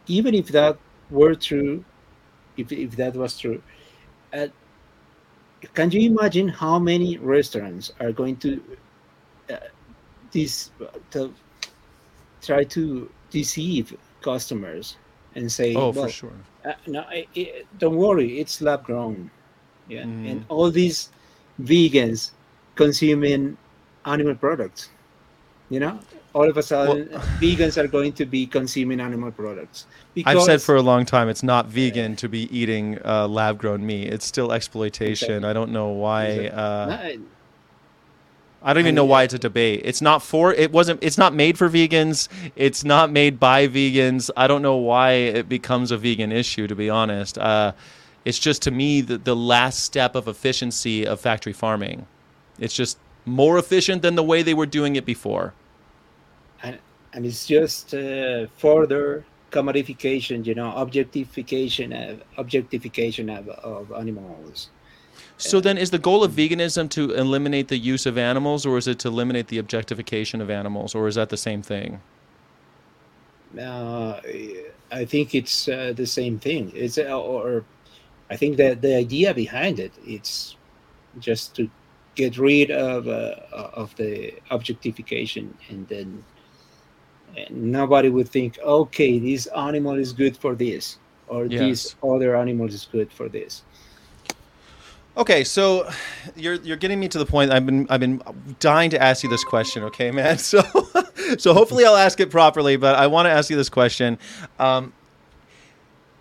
even 0.07 0.33
if 0.35 0.47
that 0.49 0.79
were 1.09 1.35
true, 1.35 1.85
if 2.57 2.71
if 2.71 2.95
that 2.97 3.15
was 3.15 3.37
true, 3.37 3.63
uh, 4.33 4.47
can 5.73 5.91
you 5.91 6.01
imagine 6.09 6.47
how 6.49 6.79
many 6.79 7.17
restaurants 7.17 7.91
are 7.99 8.11
going 8.11 8.37
to 8.37 8.61
uh, 9.49 9.57
this 10.31 10.71
to 11.11 11.35
try 12.41 12.63
to 12.63 13.13
deceive 13.29 13.93
customers 14.21 14.97
and 15.35 15.51
say 15.51 15.85
oh 15.85 15.91
well, 15.91 16.07
for 16.07 16.07
sure 16.09 16.47
uh, 16.65 16.73
no 16.87 17.01
I, 17.01 17.27
I- 17.35 17.63
don't 17.77 17.95
worry 17.97 18.39
it's 18.39 18.61
lab 18.61 18.83
grown 18.83 19.31
yeah 19.87 20.05
Mhm. 20.05 20.23
and 20.23 20.45
all 20.49 20.71
these 20.71 21.11
vegans 21.59 22.33
consuming 22.75 23.57
animal 24.05 24.35
products. 24.35 24.91
You 25.69 25.79
know, 25.79 25.99
all 26.33 26.49
of 26.49 26.57
a 26.57 26.63
sudden, 26.63 27.07
vegans 27.39 27.77
are 27.77 27.87
going 27.87 28.13
to 28.13 28.25
be 28.25 28.45
consuming 28.45 28.99
animal 28.99 29.31
products. 29.31 29.87
Because 30.13 30.35
I've 30.35 30.43
said 30.43 30.61
for 30.61 30.75
a 30.75 30.81
long 30.81 31.05
time 31.05 31.29
it's 31.29 31.43
not 31.43 31.67
vegan 31.67 32.15
to 32.17 32.29
be 32.29 32.55
eating 32.55 32.99
uh, 33.03 33.27
lab-grown 33.27 33.85
meat. 33.85 34.13
It's 34.13 34.25
still 34.25 34.51
exploitation. 34.51 35.29
Exactly. 35.29 35.49
I 35.49 35.53
don't 35.53 35.71
know 35.71 35.89
why. 35.89 36.47
Uh, 36.47 36.85
No, 37.15 37.19
I 38.61 38.73
don't 38.73 38.81
even 38.81 38.89
And 38.89 38.95
know 38.97 39.05
why 39.05 39.23
it's 39.23 39.33
a 39.33 39.39
debate. 39.39 39.81
It's 39.85 40.01
not 40.01 40.21
for. 40.21 40.53
It 40.53 40.71
wasn't. 40.71 41.01
It's 41.01 41.17
not 41.17 41.33
made 41.33 41.57
for 41.57 41.69
vegans. 41.69 42.27
It's 42.55 42.83
not 42.83 43.09
made 43.09 43.39
by 43.39 43.67
vegans. 43.67 44.29
I 44.35 44.47
don't 44.47 44.61
know 44.61 44.75
why 44.75 45.11
it 45.11 45.47
becomes 45.47 45.91
a 45.91 45.97
vegan 45.97 46.31
issue. 46.31 46.67
To 46.67 46.75
be 46.75 46.89
honest, 46.89 47.37
uh, 47.37 47.71
it's 48.25 48.37
just 48.37 48.61
to 48.63 48.71
me 48.71 48.99
the, 49.01 49.17
the 49.17 49.35
last 49.35 49.79
step 49.85 50.13
of 50.13 50.27
efficiency 50.27 51.07
of 51.07 51.21
factory 51.21 51.53
farming. 51.53 52.05
It's 52.59 52.73
just 52.73 52.97
more 53.25 53.57
efficient 53.57 54.01
than 54.01 54.15
the 54.15 54.23
way 54.23 54.43
they 54.43 54.53
were 54.53 54.65
doing 54.65 54.97
it 54.97 55.05
before. 55.05 55.53
And, 57.19 57.25
it's 57.25 57.45
just 57.45 57.93
uh, 57.93 58.47
further 58.57 59.25
commodification, 59.51 60.45
you 60.45 60.55
know, 60.55 60.71
objectification 60.75 61.91
of 61.91 62.23
objectification 62.37 63.29
of, 63.29 63.49
of 63.49 63.91
animals. 63.91 64.69
So 65.37 65.59
then, 65.59 65.77
is 65.77 65.91
the 65.91 65.99
goal 65.99 66.23
of 66.23 66.31
veganism 66.31 66.89
to 66.91 67.11
eliminate 67.11 67.67
the 67.67 67.77
use 67.77 68.05
of 68.05 68.17
animals, 68.17 68.65
or 68.65 68.77
is 68.77 68.87
it 68.87 68.99
to 68.99 69.09
eliminate 69.09 69.47
the 69.49 69.57
objectification 69.57 70.39
of 70.39 70.49
animals, 70.49 70.95
or 70.95 71.07
is 71.07 71.15
that 71.15 71.29
the 71.29 71.37
same 71.37 71.61
thing? 71.61 72.01
Uh, 73.59 74.21
I 74.91 75.05
think 75.05 75.35
it's 75.35 75.67
uh, 75.67 75.93
the 75.95 76.05
same 76.05 76.39
thing. 76.39 76.71
It's 76.73 76.97
uh, 76.97 77.19
or 77.19 77.65
I 78.29 78.37
think 78.37 78.57
that 78.57 78.81
the 78.81 78.95
idea 78.95 79.33
behind 79.33 79.79
it 79.79 79.91
it's 80.05 80.55
just 81.19 81.55
to 81.55 81.69
get 82.15 82.37
rid 82.37 82.71
of 82.71 83.07
uh, 83.07 83.35
of 83.51 83.95
the 83.97 84.33
objectification, 84.51 85.57
and 85.69 85.87
then 85.87 86.23
and 87.37 87.71
nobody 87.71 88.09
would 88.09 88.29
think, 88.29 88.59
okay, 88.59 89.19
this 89.19 89.47
animal 89.47 89.95
is 89.95 90.13
good 90.13 90.35
for 90.37 90.55
this, 90.55 90.97
or 91.27 91.45
Yes. 91.45 91.59
this 91.59 91.95
other 92.03 92.35
animal 92.35 92.67
is 92.67 92.87
good 92.91 93.11
for 93.11 93.29
this. 93.29 93.63
Okay, 95.17 95.43
so 95.43 95.89
you're 96.35 96.55
you're 96.55 96.77
getting 96.77 96.99
me 96.99 97.09
to 97.09 97.17
the 97.17 97.25
point. 97.25 97.51
I've 97.51 97.65
been 97.65 97.87
I've 97.89 97.99
been 97.99 98.21
dying 98.59 98.89
to 98.91 99.01
ask 99.01 99.21
you 99.23 99.29
this 99.29 99.43
question. 99.43 99.83
Okay, 99.83 100.11
man. 100.11 100.37
So 100.51 100.61
so 101.37 101.53
hopefully 101.53 101.83
I'll 101.85 101.97
ask 101.97 102.19
it 102.19 102.29
properly. 102.31 102.77
But 102.77 102.95
I 102.95 103.07
want 103.07 103.25
to 103.25 103.29
ask 103.29 103.49
you 103.49 103.57
this 103.57 103.69
question: 103.69 104.17
um, 104.59 104.93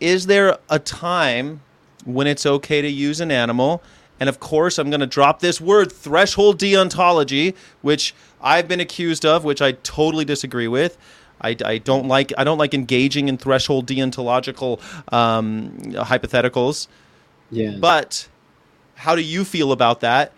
Is 0.01 0.27
there 0.27 0.59
a 0.69 0.79
time 0.81 1.61
when 2.05 2.27
it's 2.27 2.45
okay 2.45 2.83
to 2.83 2.89
use 2.89 3.21
an 3.21 3.31
animal? 3.31 3.83
And 4.21 4.29
of 4.29 4.41
course, 4.41 4.79
I'm 4.79 4.91
going 4.91 5.01
to 5.01 5.07
drop 5.07 5.41
this 5.41 5.61
word 5.61 5.93
threshold 5.93 6.59
deontology, 6.59 7.55
which 7.83 8.15
I've 8.41 8.69
been 8.69 8.81
accused 8.81 9.25
of, 9.25 9.45
which 9.45 9.63
I 9.63 9.73
totally 9.73 10.25
disagree 10.25 10.69
with. 10.69 10.99
I, 11.41 11.57
I 11.65 11.79
don't 11.79 12.09
like 12.09 12.33
I 12.37 12.45
don't 12.45 12.59
like 12.59 12.75
engaging 12.75 13.29
in 13.29 13.39
threshold 13.39 13.87
deontological 13.87 14.81
um, 15.13 15.71
hypotheticals. 15.93 16.89
Yeah. 17.51 17.77
But 17.79 18.29
how 18.97 19.15
do 19.15 19.23
you 19.23 19.45
feel 19.45 19.71
about 19.71 20.01
that? 20.01 20.33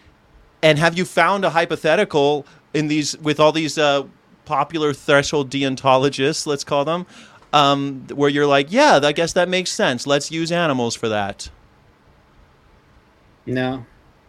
And 0.63 0.79
have 0.79 0.99
you 0.99 1.07
found 1.07 1.45
a 1.45 1.51
hypothetical 1.51 2.47
in 2.75 2.89
these 2.89 3.17
with 3.19 3.41
all 3.41 3.53
these 3.53 3.79
uh, 3.79 4.05
popular 4.45 4.93
threshold 4.93 5.51
deontologists, 5.51 6.47
let's 6.47 6.65
call 6.65 6.85
them, 6.85 7.07
um, 7.53 8.07
where 8.15 8.29
you're 8.29 8.47
like, 8.47 8.71
yeah, 8.71 9.01
I 9.03 9.13
guess 9.13 9.33
that 9.33 9.49
makes 9.49 9.71
sense. 9.71 10.07
Let's 10.07 10.31
use 10.31 10.53
animals 10.53 10.95
for 10.95 11.09
that. 11.09 11.49
No. 13.51 13.85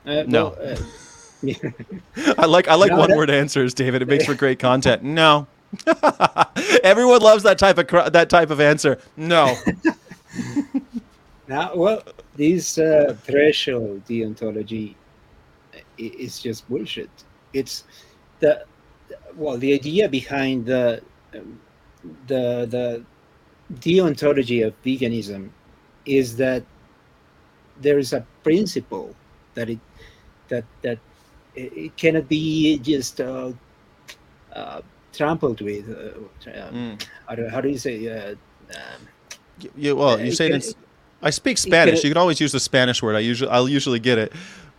Uh, 0.06 0.24
No. 0.28 0.56
well, 0.60 0.78
uh, 0.78 2.34
I 2.38 2.46
like 2.46 2.68
I 2.68 2.76
like 2.76 2.92
No, 2.92 2.98
one 2.98 3.10
that- 3.10 3.18
word 3.18 3.30
answers, 3.30 3.74
David. 3.74 4.02
It 4.02 4.08
makes 4.08 4.26
for 4.26 4.36
great 4.36 4.60
content. 4.60 5.04
No. 5.04 5.48
Everyone 6.84 7.22
loves 7.22 7.44
that 7.44 7.58
type 7.58 7.78
of 7.78 7.88
cr- 7.88 8.10
that 8.10 8.30
type 8.30 8.50
of 8.50 8.60
answer. 8.60 8.98
No. 9.18 9.56
Now, 11.48 11.76
well, 11.76 12.02
this 12.38 12.78
uh, 12.78 13.16
threshold 13.24 14.06
deontology 14.06 14.96
i- 15.74 15.82
is 15.98 16.40
just 16.40 16.68
bullshit. 16.70 17.10
It's 17.54 17.84
the 18.40 18.64
well, 19.36 19.58
the 19.58 19.74
idea 19.74 20.08
behind 20.08 20.66
the 20.66 21.02
um, 21.36 21.60
the 22.28 22.66
the 22.70 23.04
deontology 23.76 24.66
of 24.66 24.74
veganism 24.84 25.50
is 26.06 26.38
that 26.38 26.64
there 27.82 28.00
is 28.00 28.14
a 28.14 28.26
principle 28.44 29.16
that 29.56 29.70
it 29.70 29.80
that 30.50 30.66
that 30.82 30.98
it, 31.56 31.74
it 31.76 31.98
cannot 31.98 32.28
be 32.30 32.78
just 32.80 33.20
uh, 33.22 33.52
uh, 34.54 34.82
trampled 35.14 35.62
with. 35.62 35.90
Uh, 35.90 36.50
uh, 36.50 36.72
Mm. 36.72 37.02
how, 37.28 37.36
do, 37.36 37.48
how 37.50 37.62
do 37.62 37.70
you 37.70 37.78
say? 37.78 38.08
Uh, 38.08 38.36
um, 38.76 39.02
Y- 39.64 39.70
you, 39.78 39.96
well, 39.96 40.20
you 40.20 40.32
say 40.32 40.50
it 40.50 40.76
I 41.22 41.30
speak 41.30 41.58
Spanish. 41.58 42.02
can- 42.02 42.08
You 42.08 42.14
can 42.16 42.22
always 42.22 42.40
use 42.42 42.52
the 42.52 42.60
Spanish 42.60 43.02
word. 43.04 43.16
I 43.16 43.20
usually 43.20 43.52
I'll 43.52 43.70
usually 43.70 44.00
get 44.00 44.18
it. 44.18 44.32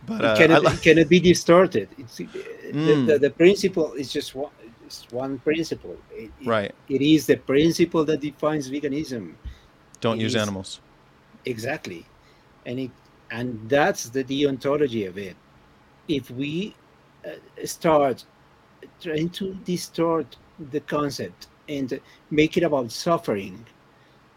But 0.05 0.25
uh, 0.25 0.27
it 0.33 0.37
cannot, 0.37 0.65
I 0.65 0.73
it 0.73 0.81
cannot 0.81 1.07
be 1.09 1.19
distorted. 1.19 1.87
It's, 1.97 2.17
the, 2.17 2.25
Mm. 2.73 3.07
the, 3.07 3.19
the 3.19 3.29
principle 3.29 3.93
is 3.93 4.11
just 4.11 4.35
one, 4.35 4.51
it's 4.85 5.05
one 5.11 5.39
principle. 5.39 5.95
It, 6.11 6.31
it- 6.41 6.47
right. 6.47 6.73
it 6.89 7.01
is 7.01 7.25
the 7.27 7.37
principle 7.37 8.03
that 8.05 8.19
defines 8.19 8.69
veganism. 8.69 9.35
Don't 10.01 10.19
it 10.19 10.23
use 10.23 10.35
is- 10.35 10.41
animals. 10.41 10.81
Exactly. 11.45 12.05
And 12.65 12.79
it, 12.79 12.91
and 13.31 13.69
that's 13.69 14.05
the 14.05 14.23
deontology 14.23 15.07
of 15.07 15.17
it. 15.17 15.37
If 16.07 16.31
we 16.31 16.79
uh, 17.27 17.31
start 17.65 18.25
trying 19.01 19.29
to 19.31 19.55
distort 19.55 20.37
the 20.59 20.81
concept 20.81 21.47
and 21.67 22.01
make 22.31 22.57
it 22.57 22.63
about 22.63 22.91
suffering 22.91 23.67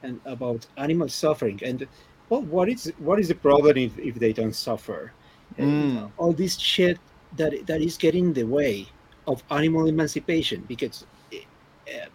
and 0.03 0.21
about 0.25 0.67
animal 0.77 1.09
suffering 1.09 1.61
and 1.65 1.89
well, 2.29 2.43
what 2.43 2.69
is 2.69 2.93
what 2.99 3.21
is 3.21 3.29
the 3.29 3.35
problem 3.37 3.77
if, 3.77 3.99
if 3.99 4.17
they 4.17 4.33
don't 4.33 4.55
suffer? 4.57 5.15
And 5.59 5.87
Mm. 5.89 6.13
all 6.19 6.33
this 6.35 6.59
shit 6.59 6.99
that 7.33 7.53
that 7.67 7.81
is 7.83 7.97
getting 7.97 8.27
in 8.27 8.33
the 8.35 8.45
way 8.45 8.89
of 9.27 9.43
animal 9.51 9.87
emancipation 9.89 10.65
because 10.67 11.05
uh, 11.35 12.09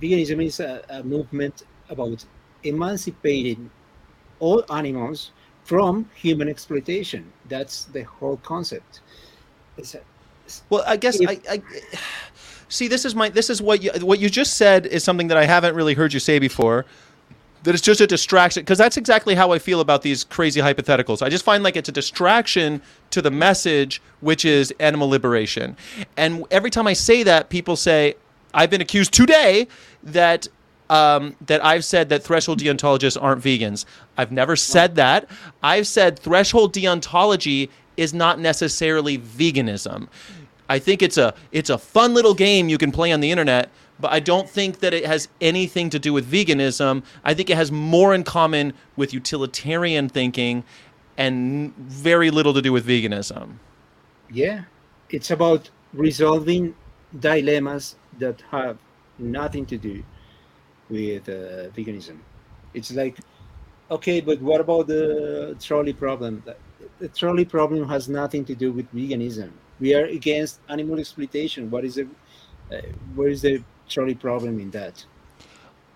veganism 0.00 0.44
is 0.44 0.60
a, 0.60 0.82
a 0.90 1.02
movement 1.02 1.62
about 1.88 2.24
emancipating 2.62 3.70
all 4.40 4.64
animals 4.72 5.30
from 5.64 6.08
human 6.14 6.48
exploitation. 6.48 7.30
That's 7.48 7.84
the 7.86 8.02
whole 8.04 8.36
concept. 8.38 9.00
It's 9.76 9.94
a, 9.94 10.00
Well, 10.70 10.84
I 10.86 10.96
guess 10.96 11.20
If- 11.20 11.28
I, 11.28 11.40
I 11.50 11.62
see. 12.68 12.88
This 12.88 13.04
is 13.04 13.14
my. 13.14 13.28
This 13.28 13.50
is 13.50 13.60
what 13.60 13.82
you 13.82 13.90
what 14.00 14.18
you 14.18 14.30
just 14.30 14.56
said 14.56 14.86
is 14.86 15.02
something 15.04 15.28
that 15.28 15.36
I 15.36 15.44
haven't 15.44 15.74
really 15.74 15.94
heard 15.94 16.12
you 16.12 16.20
say 16.20 16.38
before. 16.38 16.86
That 17.64 17.74
it's 17.74 17.82
just 17.82 18.00
a 18.00 18.06
distraction 18.06 18.62
because 18.62 18.78
that's 18.78 18.96
exactly 18.96 19.34
how 19.34 19.50
I 19.50 19.58
feel 19.58 19.80
about 19.80 20.02
these 20.02 20.22
crazy 20.22 20.60
hypotheticals. 20.60 21.20
I 21.20 21.28
just 21.28 21.44
find 21.44 21.64
like 21.64 21.74
it's 21.74 21.88
a 21.88 21.92
distraction 21.92 22.80
to 23.10 23.20
the 23.20 23.30
message, 23.32 24.00
which 24.20 24.44
is 24.44 24.72
animal 24.78 25.08
liberation. 25.08 25.76
And 26.16 26.44
every 26.52 26.70
time 26.70 26.86
I 26.86 26.92
say 26.92 27.24
that, 27.24 27.48
people 27.48 27.74
say 27.74 28.14
I've 28.54 28.70
been 28.70 28.80
accused 28.80 29.12
today 29.12 29.66
that 30.04 30.46
um, 30.90 31.36
that 31.46 31.64
I've 31.64 31.84
said 31.84 32.08
that 32.10 32.22
threshold 32.22 32.60
deontologists 32.60 33.20
aren't 33.20 33.42
vegans. 33.42 33.84
I've 34.16 34.32
never 34.32 34.56
said 34.56 34.94
that. 34.96 35.28
I've 35.62 35.86
said 35.86 36.18
threshold 36.18 36.74
deontology 36.74 37.68
is 37.96 38.12
not 38.14 38.38
necessarily 38.38 39.18
veganism. 39.18 40.08
I 40.68 40.78
think 40.78 41.02
it's 41.02 41.16
a 41.16 41.34
it's 41.52 41.70
a 41.70 41.78
fun 41.78 42.14
little 42.14 42.34
game 42.34 42.68
you 42.68 42.78
can 42.78 42.92
play 42.92 43.12
on 43.12 43.20
the 43.20 43.30
internet, 43.30 43.70
but 44.00 44.12
I 44.12 44.20
don't 44.20 44.48
think 44.48 44.80
that 44.80 44.92
it 44.92 45.06
has 45.06 45.28
anything 45.40 45.90
to 45.90 45.98
do 45.98 46.12
with 46.12 46.30
veganism. 46.30 47.04
I 47.24 47.34
think 47.34 47.50
it 47.50 47.56
has 47.56 47.70
more 47.70 48.14
in 48.14 48.24
common 48.24 48.72
with 48.96 49.14
utilitarian 49.14 50.08
thinking 50.08 50.64
and 51.16 51.74
very 51.76 52.30
little 52.30 52.52
to 52.52 52.60
do 52.60 52.72
with 52.72 52.86
veganism. 52.86 53.58
yeah, 54.30 54.64
it's 55.08 55.30
about 55.30 55.70
resolving 55.94 56.74
dilemmas 57.20 57.96
that 58.18 58.42
have 58.50 58.76
nothing 59.18 59.64
to 59.66 59.78
do 59.78 60.02
with 60.88 61.28
uh, 61.28 61.70
veganism. 61.76 62.18
It's 62.74 62.92
like, 62.92 63.18
okay, 63.90 64.20
but 64.20 64.40
what 64.40 64.60
about 64.60 64.86
the 64.86 65.56
trolley 65.60 65.92
problem? 65.92 66.42
The- 66.44 66.56
trolley 67.08 67.44
problem 67.44 67.88
has 67.88 68.08
nothing 68.08 68.44
to 68.46 68.54
do 68.54 68.72
with 68.72 68.92
veganism. 68.94 69.50
We 69.80 69.94
are 69.94 70.06
against 70.06 70.60
animal 70.68 70.98
exploitation. 70.98 71.70
What 71.70 71.84
is 71.84 71.96
the, 71.96 72.08
uh, 72.72 72.80
where 73.14 73.28
is 73.28 73.42
the 73.42 73.62
trolley 73.88 74.14
problem 74.14 74.58
in 74.60 74.70
that? 74.70 75.04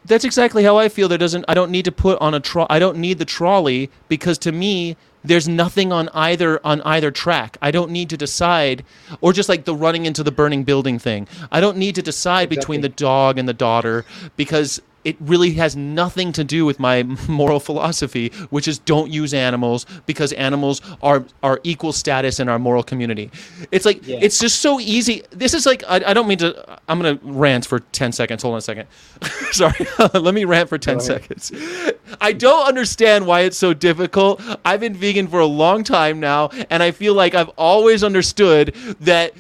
That's 0.05 0.25
exactly 0.25 0.65
how 0.65 0.79
I 0.79 0.89
feel. 0.89 1.09
There 1.09 1.19
doesn't. 1.19 1.45
I 1.49 1.55
don't 1.55 1.71
need 1.71 1.85
to 1.85 1.93
put 1.93 2.19
on 2.21 2.35
a 2.35 2.41
tro- 2.41 2.67
I 2.71 2.79
don't 2.79 2.99
need 2.99 3.19
the 3.19 3.25
trolley 3.25 3.91
because 4.09 4.39
to 4.39 4.53
me, 4.53 4.97
there's 5.25 5.49
nothing 5.49 5.93
on 5.93 6.09
either 6.11 6.61
on 6.65 6.81
either 6.83 7.11
track. 7.11 7.57
I 7.61 7.71
don't 7.71 7.91
need 7.91 8.11
to 8.11 8.17
decide, 8.17 8.85
or 9.21 9.33
just 9.33 9.49
like 9.49 9.65
the 9.65 9.75
running 9.75 10.07
into 10.07 10.23
the 10.23 10.33
burning 10.33 10.65
building 10.65 10.99
thing. 10.99 11.29
I 11.53 11.61
don't 11.61 11.77
need 11.77 11.95
to 11.97 12.03
decide 12.03 12.49
between 12.49 12.81
the 12.81 12.89
dog 12.89 13.39
and 13.39 13.49
the 13.49 13.55
daughter 13.55 14.05
because 14.37 14.81
it 15.03 15.17
really 15.19 15.53
has 15.53 15.75
nothing 15.75 16.31
to 16.31 16.45
do 16.45 16.67
with 16.67 16.79
my 16.79 17.03
moral 17.29 17.59
philosophy, 17.59 18.29
which 18.51 18.69
is 18.69 18.79
don't 18.81 19.11
use 19.11 19.33
animals 19.33 19.87
because 20.05 20.31
animals 20.35 20.83
are 21.03 21.25
are 21.43 21.59
equal 21.65 21.93
status 21.93 22.39
in 22.39 22.51
our 22.51 22.59
moral 22.59 22.83
community. 22.83 23.31
It's 23.73 23.87
like 23.87 24.07
Yeah. 24.07 24.19
it's 24.21 24.39
just 24.39 24.61
so 24.61 24.79
easy. 24.79 25.23
This 25.31 25.55
is 25.55 25.65
like 25.65 25.83
I, 25.89 26.03
I 26.07 26.13
don't 26.15 26.29
mean 26.29 26.37
to. 26.39 26.79
I'm 26.87 27.01
gonna 27.01 27.19
rant 27.23 27.65
for 27.67 27.81
ten 27.81 28.13
seconds. 28.13 28.43
Hold 28.43 28.53
on 28.55 28.59
a 28.59 28.61
second. 28.61 28.89
Sorry, 29.53 29.87
let 30.15 30.35
me 30.35 30.45
rant 30.45 30.69
for 30.69 30.77
ten 30.77 30.99
Go 30.99 31.05
ahead. 31.05 31.41
seconds. 31.41 31.93
I 32.21 32.33
don't 32.35 32.67
understand 32.69 33.27
why 33.27 33.41
it's 33.43 33.57
so 33.57 33.73
difficult. 33.73 34.43
I've 34.67 34.81
been 34.81 34.95
vegan 35.11 35.29
for 35.29 35.41
a 35.41 35.47
long 35.47 35.83
time 35.85 36.21
now, 36.21 36.51
and 36.71 36.83
I 36.83 36.91
feel 36.93 37.15
like 37.15 37.35
I've 37.35 37.51
always 37.51 38.05
understood 38.05 38.75
that 39.01 39.33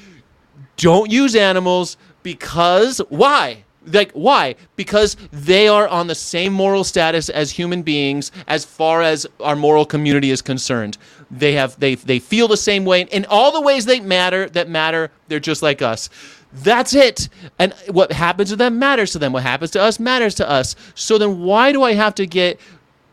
don't 0.76 1.10
use 1.10 1.36
animals 1.36 1.96
because 2.22 2.98
why? 3.08 3.64
Like 3.86 4.12
why? 4.12 4.56
Because 4.76 5.16
they 5.32 5.68
are 5.68 5.88
on 5.88 6.06
the 6.06 6.14
same 6.14 6.52
moral 6.52 6.84
status 6.84 7.28
as 7.28 7.50
human 7.50 7.82
beings 7.82 8.30
as 8.46 8.64
far 8.64 9.02
as 9.02 9.26
our 9.40 9.56
moral 9.56 9.86
community 9.86 10.30
is 10.30 10.42
concerned. 10.42 10.98
They 11.30 11.52
have 11.52 11.78
they 11.80 11.94
they 11.94 12.18
feel 12.18 12.48
the 12.48 12.56
same 12.56 12.84
way 12.84 13.02
in 13.02 13.24
all 13.30 13.52
the 13.52 13.60
ways 13.60 13.86
they 13.86 14.00
matter 14.00 14.48
that 14.50 14.68
matter. 14.68 15.10
They're 15.28 15.40
just 15.40 15.62
like 15.62 15.80
us. 15.80 16.10
That's 16.52 16.94
it. 16.94 17.28
And 17.58 17.72
what 17.88 18.12
happens 18.12 18.50
to 18.50 18.56
them 18.56 18.78
matters 18.78 19.12
to 19.12 19.18
them. 19.18 19.32
What 19.32 19.44
happens 19.44 19.70
to 19.72 19.80
us 19.80 20.00
matters 20.00 20.34
to 20.36 20.50
us. 20.50 20.74
So 20.94 21.16
then 21.16 21.40
why 21.40 21.72
do 21.72 21.82
I 21.82 21.94
have 21.94 22.14
to 22.16 22.26
get 22.26 22.60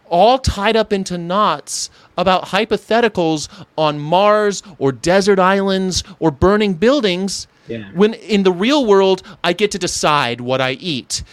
all 0.10 0.40
tied 0.40 0.76
up 0.76 0.92
into 0.92 1.18
knots 1.18 1.90
about 2.18 2.46
hypotheticals 2.46 3.48
on 3.78 4.00
Mars 4.00 4.64
or 4.80 4.92
desert 4.92 5.40
islands 5.40 6.04
or 6.20 6.32
burning 6.32 6.74
buildings 6.74 7.48
Yeah. 7.68 7.90
when 7.94 8.14
in 8.16 8.44
the 8.44 8.52
real 8.52 8.86
world 8.86 9.22
I 9.44 9.54
get 9.54 9.72
to 9.72 9.80
decide 9.80 10.42
what 10.42 10.62
I 10.62 10.72
eat. 10.72 11.24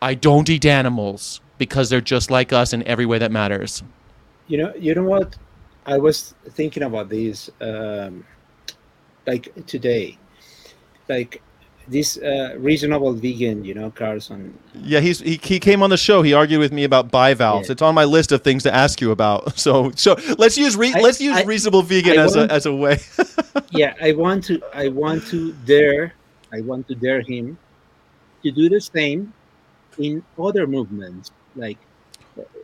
I 0.00 0.14
don't 0.14 0.48
eat 0.48 0.64
animals 0.64 1.40
because 1.58 1.88
they're 1.90 2.00
just 2.00 2.30
like 2.30 2.52
us 2.52 2.72
in 2.72 2.82
every 2.84 3.06
way 3.06 3.18
that 3.18 3.30
matters. 3.32 3.82
You 4.48 4.58
know, 4.58 4.72
you 4.78 4.94
know 4.94 5.04
what? 5.04 5.36
I 5.86 5.98
was 5.98 6.34
thinking 6.50 6.82
about 6.82 7.08
this, 7.08 7.50
um, 7.60 8.24
like 9.26 9.52
today, 9.66 10.18
like 11.08 11.40
this 11.88 12.16
uh, 12.18 12.54
reasonable 12.58 13.12
vegan, 13.12 13.64
you 13.64 13.74
know, 13.74 13.90
Carson. 13.90 14.58
Yeah, 14.74 15.00
he's 15.00 15.20
he, 15.20 15.38
he 15.42 15.60
came 15.60 15.82
on 15.82 15.90
the 15.90 15.96
show. 15.96 16.22
He 16.22 16.32
argued 16.32 16.60
with 16.60 16.72
me 16.72 16.84
about 16.84 17.10
bivalves. 17.10 17.68
Yeah. 17.68 17.72
It's 17.72 17.82
on 17.82 17.94
my 17.94 18.04
list 18.04 18.32
of 18.32 18.42
things 18.42 18.62
to 18.62 18.74
ask 18.74 19.00
you 19.00 19.10
about. 19.10 19.58
So 19.64 19.92
so 19.94 20.16
let's 20.36 20.58
use 20.58 20.76
re- 20.76 20.92
I- 20.94 21.00
let's 21.00 21.20
use 21.20 21.36
I- 21.36 21.42
reasonable 21.44 21.82
vegan 21.82 22.18
I 22.18 22.22
as 22.24 22.36
a 22.36 22.50
as 22.52 22.66
a 22.66 22.74
way. 22.74 22.98
yeah, 23.70 23.94
I 24.00 24.12
want 24.12 24.44
to, 24.44 24.60
I 24.74 24.88
want 24.88 25.26
to 25.28 25.52
dare, 25.64 26.12
I 26.52 26.60
want 26.60 26.86
to 26.88 26.94
dare 26.94 27.22
him 27.22 27.56
to 28.42 28.50
do 28.50 28.68
the 28.68 28.80
same 28.80 29.32
in 29.98 30.22
other 30.38 30.66
movements, 30.66 31.30
like 31.56 31.78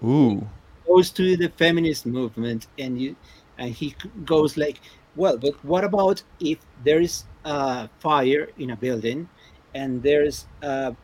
Ooh. 0.04 0.46
goes 0.87 1.11
to 1.11 1.37
the 1.37 1.48
feminist 1.56 2.04
movement, 2.06 2.66
and 2.78 3.00
you, 3.00 3.16
and 3.59 3.72
he 3.72 3.94
goes 4.24 4.56
like, 4.56 4.80
well, 5.16 5.37
but 5.38 5.54
what 5.64 5.85
about 5.85 6.22
if 6.40 6.59
there 6.85 7.00
is 7.00 7.24
a 7.44 7.88
fire 8.00 8.48
in 8.59 8.70
a 8.70 8.76
building, 8.76 9.29
and 9.74 10.03
there's 10.03 10.46
a, 10.62 10.94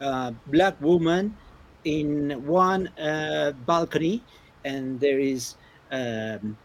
a 0.00 0.34
black 0.46 0.80
woman 0.80 1.36
in 1.84 2.44
one 2.46 2.88
uh, 2.98 3.52
balcony, 3.66 4.22
and 4.64 5.00
there 5.00 5.18
is 5.18 5.56
um, 5.90 6.56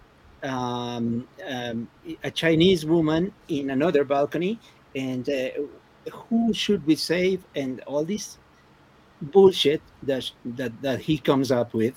um, 0.43 1.27
um, 1.47 1.87
a 2.23 2.31
Chinese 2.31 2.85
woman 2.85 3.33
in 3.47 3.71
another 3.71 4.03
balcony, 4.03 4.59
and 4.95 5.29
uh, 5.29 5.49
who 6.11 6.53
should 6.53 6.85
we 6.85 6.95
save? 6.95 7.43
And 7.55 7.81
all 7.81 8.03
this 8.03 8.37
bullshit 9.21 9.81
that 10.03 10.29
that 10.45 10.79
that 10.81 10.99
he 10.99 11.17
comes 11.17 11.51
up 11.51 11.73
with. 11.73 11.95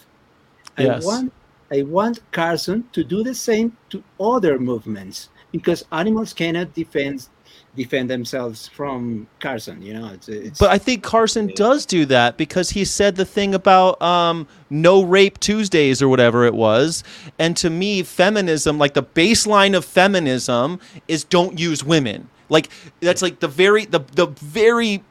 Yes. 0.79 1.03
I 1.03 1.07
want 1.07 1.33
I 1.73 1.83
want 1.83 2.21
Carson 2.33 2.89
to 2.93 3.05
do 3.05 3.23
the 3.23 3.35
same 3.35 3.77
to 3.91 4.03
other 4.19 4.59
movements 4.59 5.29
because 5.53 5.85
animals 5.93 6.33
cannot 6.33 6.75
defend 6.75 7.29
defend 7.77 8.11
themselves 8.11 8.67
from 8.67 9.29
Carson. 9.39 9.81
You 9.81 9.95
know, 9.95 10.09
it's, 10.09 10.29
it's 10.29 10.59
But 10.59 10.71
I 10.71 10.79
think 10.79 11.03
Carson 11.03 11.53
does 11.55 11.87
do 11.87 12.05
that 12.07 12.37
because 12.37 12.71
he 12.71 12.85
said 12.85 13.17
the 13.17 13.25
thing 13.25 13.55
about 13.55 14.01
um, 14.03 14.49
no 14.71 15.03
rape 15.03 15.39
Tuesdays 15.39 16.03
or 16.03 16.09
whatever 16.09 16.45
it 16.45 16.55
was. 16.55 17.05
And 17.39 17.57
to 17.59 17.71
me, 17.71 18.03
feminism, 18.03 18.79
like 18.79 18.95
the 18.95 19.03
baseline 19.03 19.77
of 19.77 19.85
feminism, 19.85 20.81
is 21.07 21.25
don't 21.25 21.59
use 21.59 21.85
women. 21.85 22.29
Like 22.49 22.71
that's 23.01 23.23
like 23.23 23.41
the 23.41 23.49
very 23.49 23.85
the 23.85 24.01
the 24.15 24.27
very 24.27 25.03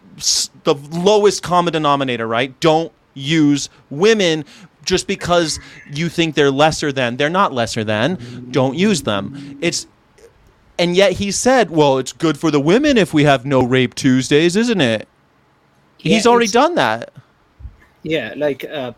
the 0.64 0.76
lowest 0.92 1.44
common 1.44 1.72
denominator, 1.72 2.28
right? 2.28 2.60
Don't 2.60 2.92
use 3.14 3.70
women 3.90 4.44
just 4.84 5.08
because 5.08 5.60
you 5.92 6.10
think 6.10 6.36
they're 6.36 6.52
lesser 6.52 6.92
than. 6.92 7.18
They're 7.18 7.30
not 7.30 7.54
lesser 7.54 7.84
than. 7.84 8.50
Don't 8.52 8.76
use 8.76 9.04
them. 9.04 9.58
It's 9.62 9.88
and 10.80 10.96
yet 10.96 11.14
he 11.14 11.32
said, 11.32 11.70
"Well, 11.70 11.98
it's 12.00 12.14
good 12.14 12.38
for 12.40 12.50
the 12.52 12.60
women 12.60 12.98
if 12.98 13.14
we 13.14 13.24
have 13.26 13.46
no 13.46 13.62
rape 13.64 13.94
Tuesdays, 13.96 14.56
isn't 14.56 14.82
it?" 14.82 15.08
Yeah, 16.00 16.16
He's 16.16 16.26
already 16.28 16.48
done 16.48 16.76
that. 16.76 17.12
yeah 18.04 18.34
like 18.38 18.64
uh, 18.66 18.94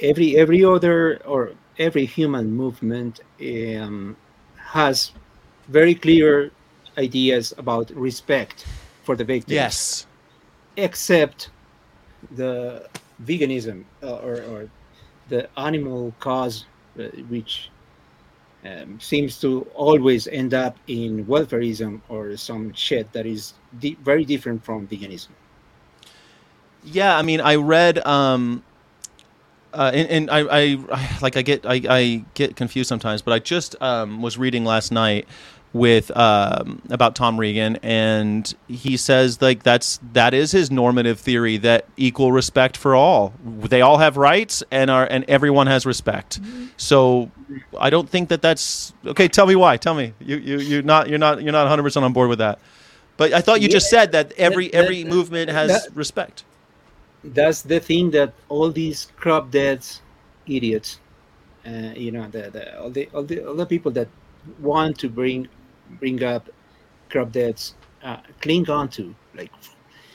every 0.00 0.36
every 0.36 0.64
other 0.64 1.22
or 1.24 1.52
every 1.78 2.04
human 2.04 2.52
movement 2.52 3.20
um, 3.40 4.16
has 4.56 5.12
very 5.68 5.94
clear 5.94 6.50
ideas 6.98 7.54
about 7.58 7.90
respect 7.94 8.66
for 9.04 9.14
the 9.16 9.24
victims 9.24 9.54
Yes. 9.54 10.06
except 10.76 11.50
the 12.36 12.88
veganism 13.24 13.84
uh, 14.02 14.16
or, 14.28 14.36
or 14.52 14.68
the 15.28 15.48
animal 15.58 16.12
cause 16.20 16.66
uh, 16.98 17.04
which 17.28 17.71
um, 18.64 19.00
seems 19.00 19.40
to 19.40 19.66
always 19.74 20.28
end 20.28 20.54
up 20.54 20.76
in 20.86 21.24
welfarism 21.26 22.00
or 22.08 22.36
some 22.36 22.72
shit 22.74 23.12
that 23.12 23.26
is 23.26 23.54
di- 23.80 23.98
very 24.02 24.24
different 24.24 24.64
from 24.64 24.86
veganism. 24.86 25.30
Yeah, 26.84 27.16
I 27.16 27.22
mean, 27.22 27.40
I 27.40 27.56
read, 27.56 28.04
um, 28.06 28.62
uh, 29.72 29.90
and, 29.94 30.08
and 30.08 30.30
I, 30.30 30.40
I, 30.40 31.18
like, 31.20 31.36
I 31.36 31.42
get, 31.42 31.64
I, 31.66 31.82
I 31.88 32.24
get 32.34 32.56
confused 32.56 32.88
sometimes, 32.88 33.22
but 33.22 33.32
I 33.32 33.38
just 33.38 33.80
um, 33.80 34.22
was 34.22 34.38
reading 34.38 34.64
last 34.64 34.92
night 34.92 35.26
with 35.72 36.14
um, 36.16 36.82
about 36.90 37.14
Tom 37.16 37.38
Regan, 37.40 37.76
and 37.82 38.52
he 38.68 38.96
says 38.96 39.40
like 39.40 39.62
that's 39.62 39.98
that 40.12 40.34
is 40.34 40.52
his 40.52 40.70
normative 40.70 41.18
theory 41.18 41.56
that 41.58 41.86
equal 41.96 42.30
respect 42.32 42.76
for 42.76 42.94
all. 42.94 43.32
They 43.44 43.80
all 43.80 43.98
have 43.98 44.16
rights, 44.16 44.62
and 44.70 44.90
are 44.90 45.06
and 45.10 45.24
everyone 45.28 45.66
has 45.68 45.86
respect. 45.86 46.40
So 46.76 47.30
I 47.78 47.90
don't 47.90 48.08
think 48.08 48.28
that 48.28 48.42
that's 48.42 48.92
okay. 49.06 49.28
Tell 49.28 49.46
me 49.46 49.56
why. 49.56 49.76
Tell 49.78 49.94
me. 49.94 50.12
You 50.20 50.36
you 50.36 50.58
you're 50.58 50.82
not 50.82 51.08
you're 51.08 51.18
not 51.18 51.42
you're 51.42 51.52
not 51.52 51.62
100 51.62 51.82
percent 51.82 52.04
on 52.04 52.12
board 52.12 52.28
with 52.28 52.38
that. 52.40 52.58
But 53.16 53.32
I 53.32 53.40
thought 53.40 53.60
you 53.60 53.68
just 53.68 53.88
said 53.90 54.12
that 54.12 54.32
every 54.32 54.68
that- 54.68 54.74
every 54.76 55.02
that- 55.04 55.08
movement 55.10 55.50
has 55.50 55.70
that- 55.70 55.96
respect. 55.96 56.44
that's 57.24 57.62
the 57.62 57.78
thing 57.78 58.10
that 58.10 58.32
all 58.48 58.70
these 58.72 59.06
crop 59.16 59.50
deads 59.52 60.02
idiots 60.48 60.98
uh, 61.64 61.92
you 61.94 62.10
know 62.10 62.26
the, 62.34 62.50
the 62.50 62.64
all 62.80 62.90
the 62.90 63.08
all 63.14 63.22
the 63.22 63.38
all 63.46 63.54
the 63.54 63.64
people 63.74 63.92
that 63.92 64.08
want 64.58 64.98
to 64.98 65.08
bring 65.08 65.46
bring 66.00 66.22
up 66.22 66.48
crop 67.10 67.32
deads 67.32 67.74
uh, 68.02 68.18
cling 68.40 68.68
on 68.70 68.88
to 68.88 69.14
like 69.34 69.50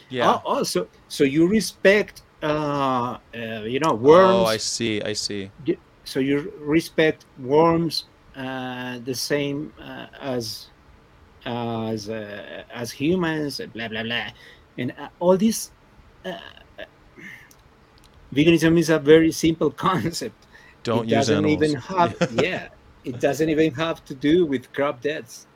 Yeah. 0.10 0.28
Al- 0.30 0.44
also 0.46 0.88
so 1.08 1.24
you 1.24 1.48
respect 1.48 2.24
uh, 2.42 3.18
uh 3.36 3.64
you 3.66 3.80
know 3.80 3.94
worms 3.96 4.44
Oh, 4.44 4.46
I 4.46 4.58
see. 4.58 5.02
I 5.02 5.14
see. 5.14 5.52
so 6.04 6.20
you 6.20 6.54
respect 6.62 7.26
worms 7.38 8.06
uh, 8.36 9.00
the 9.04 9.14
same 9.16 9.74
uh, 9.82 10.08
as 10.22 10.70
as 11.46 12.10
uh, 12.10 12.64
as 12.74 12.92
humans 12.92 13.60
blah 13.74 13.88
blah 13.88 14.04
blah 14.04 14.28
and 14.78 14.92
uh, 14.98 15.10
all 15.20 15.38
this 15.38 15.72
uh, 16.26 16.30
uh, 16.80 16.86
veganism 18.34 18.78
is 18.78 18.90
a 18.90 19.00
very 19.00 19.32
simple 19.32 19.72
concept 19.88 20.48
Don't 20.84 21.04
it 21.04 21.10
use 21.10 21.30
doesn't 21.30 21.38
animals. 21.38 21.64
even 21.64 21.76
have 21.76 22.16
yeah 22.32 22.68
it 23.04 23.20
doesn't 23.20 23.50
even 23.50 23.74
have 23.74 24.04
to 24.06 24.14
do 24.16 24.46
with 24.46 24.72
crop 24.74 25.02
deaths 25.02 25.48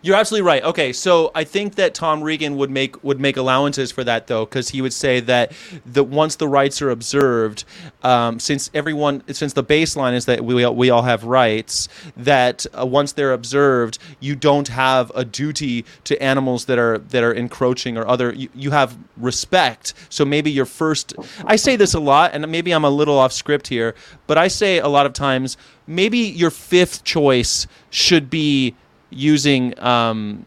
You're 0.00 0.16
absolutely 0.16 0.46
right. 0.46 0.62
Okay, 0.64 0.92
so 0.92 1.30
I 1.34 1.44
think 1.44 1.74
that 1.76 1.94
Tom 1.94 2.22
Regan 2.22 2.56
would 2.56 2.70
make 2.70 3.02
would 3.04 3.20
make 3.20 3.36
allowances 3.36 3.92
for 3.92 4.02
that 4.04 4.26
though, 4.26 4.44
because 4.44 4.70
he 4.70 4.82
would 4.82 4.92
say 4.92 5.20
that 5.20 5.52
that 5.86 6.04
once 6.04 6.36
the 6.36 6.48
rights 6.48 6.82
are 6.82 6.90
observed, 6.90 7.64
um, 8.02 8.40
since 8.40 8.70
everyone 8.74 9.22
since 9.32 9.52
the 9.52 9.62
baseline 9.62 10.14
is 10.14 10.24
that 10.24 10.44
we 10.44 10.64
all, 10.64 10.74
we 10.74 10.90
all 10.90 11.02
have 11.02 11.24
rights, 11.24 11.88
that 12.16 12.66
uh, 12.76 12.84
once 12.86 13.12
they're 13.12 13.32
observed, 13.32 13.98
you 14.18 14.34
don't 14.34 14.68
have 14.68 15.12
a 15.14 15.24
duty 15.24 15.84
to 16.04 16.20
animals 16.22 16.64
that 16.64 16.78
are 16.78 16.98
that 16.98 17.22
are 17.22 17.32
encroaching 17.32 17.96
or 17.96 18.06
other. 18.06 18.32
You, 18.32 18.48
you 18.54 18.70
have 18.72 18.96
respect. 19.16 19.94
So 20.08 20.24
maybe 20.24 20.50
your 20.50 20.66
first. 20.66 21.14
I 21.44 21.56
say 21.56 21.76
this 21.76 21.94
a 21.94 22.00
lot, 22.00 22.32
and 22.34 22.50
maybe 22.50 22.72
I'm 22.72 22.84
a 22.84 22.90
little 22.90 23.18
off 23.18 23.32
script 23.32 23.68
here, 23.68 23.94
but 24.26 24.38
I 24.38 24.48
say 24.48 24.78
a 24.78 24.88
lot 24.88 25.06
of 25.06 25.12
times 25.12 25.56
maybe 25.86 26.18
your 26.18 26.50
fifth 26.50 27.04
choice 27.04 27.66
should 27.90 28.30
be 28.30 28.74
using 29.12 29.78
um, 29.78 30.44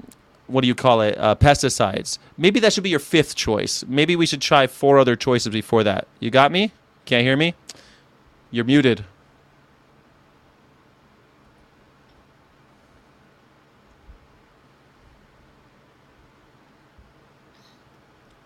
what 0.48 0.62
do 0.62 0.68
you 0.68 0.76
call 0.76 1.02
it? 1.02 1.18
Uh, 1.18 1.36
pesticides. 1.36 2.20
Maybe 2.38 2.60
that 2.60 2.74
should 2.74 2.84
be 2.84 2.90
your 2.90 3.00
fifth 3.00 3.36
choice. 3.36 3.84
Maybe 3.88 4.16
we 4.16 4.26
should 4.26 4.42
try 4.42 4.68
four 4.68 5.00
other 5.00 5.16
choices 5.16 5.52
before 5.52 5.84
that. 5.84 6.08
You 6.20 6.30
got 6.30 6.52
me? 6.52 6.72
Can't 7.06 7.24
hear 7.24 7.38
me? 7.38 7.56
You're 8.52 8.66
muted. 8.66 9.06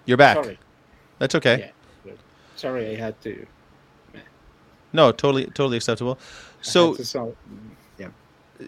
You're 0.05 0.17
back. 0.17 0.43
Sorry. 0.43 0.59
That's 1.19 1.35
okay. 1.35 1.71
Yeah. 2.05 2.13
Sorry, 2.55 2.91
I 2.91 2.95
had 2.95 3.21
to. 3.21 3.45
No, 4.91 5.11
totally, 5.11 5.45
totally 5.45 5.77
acceptable. 5.77 6.17
So 6.61 6.95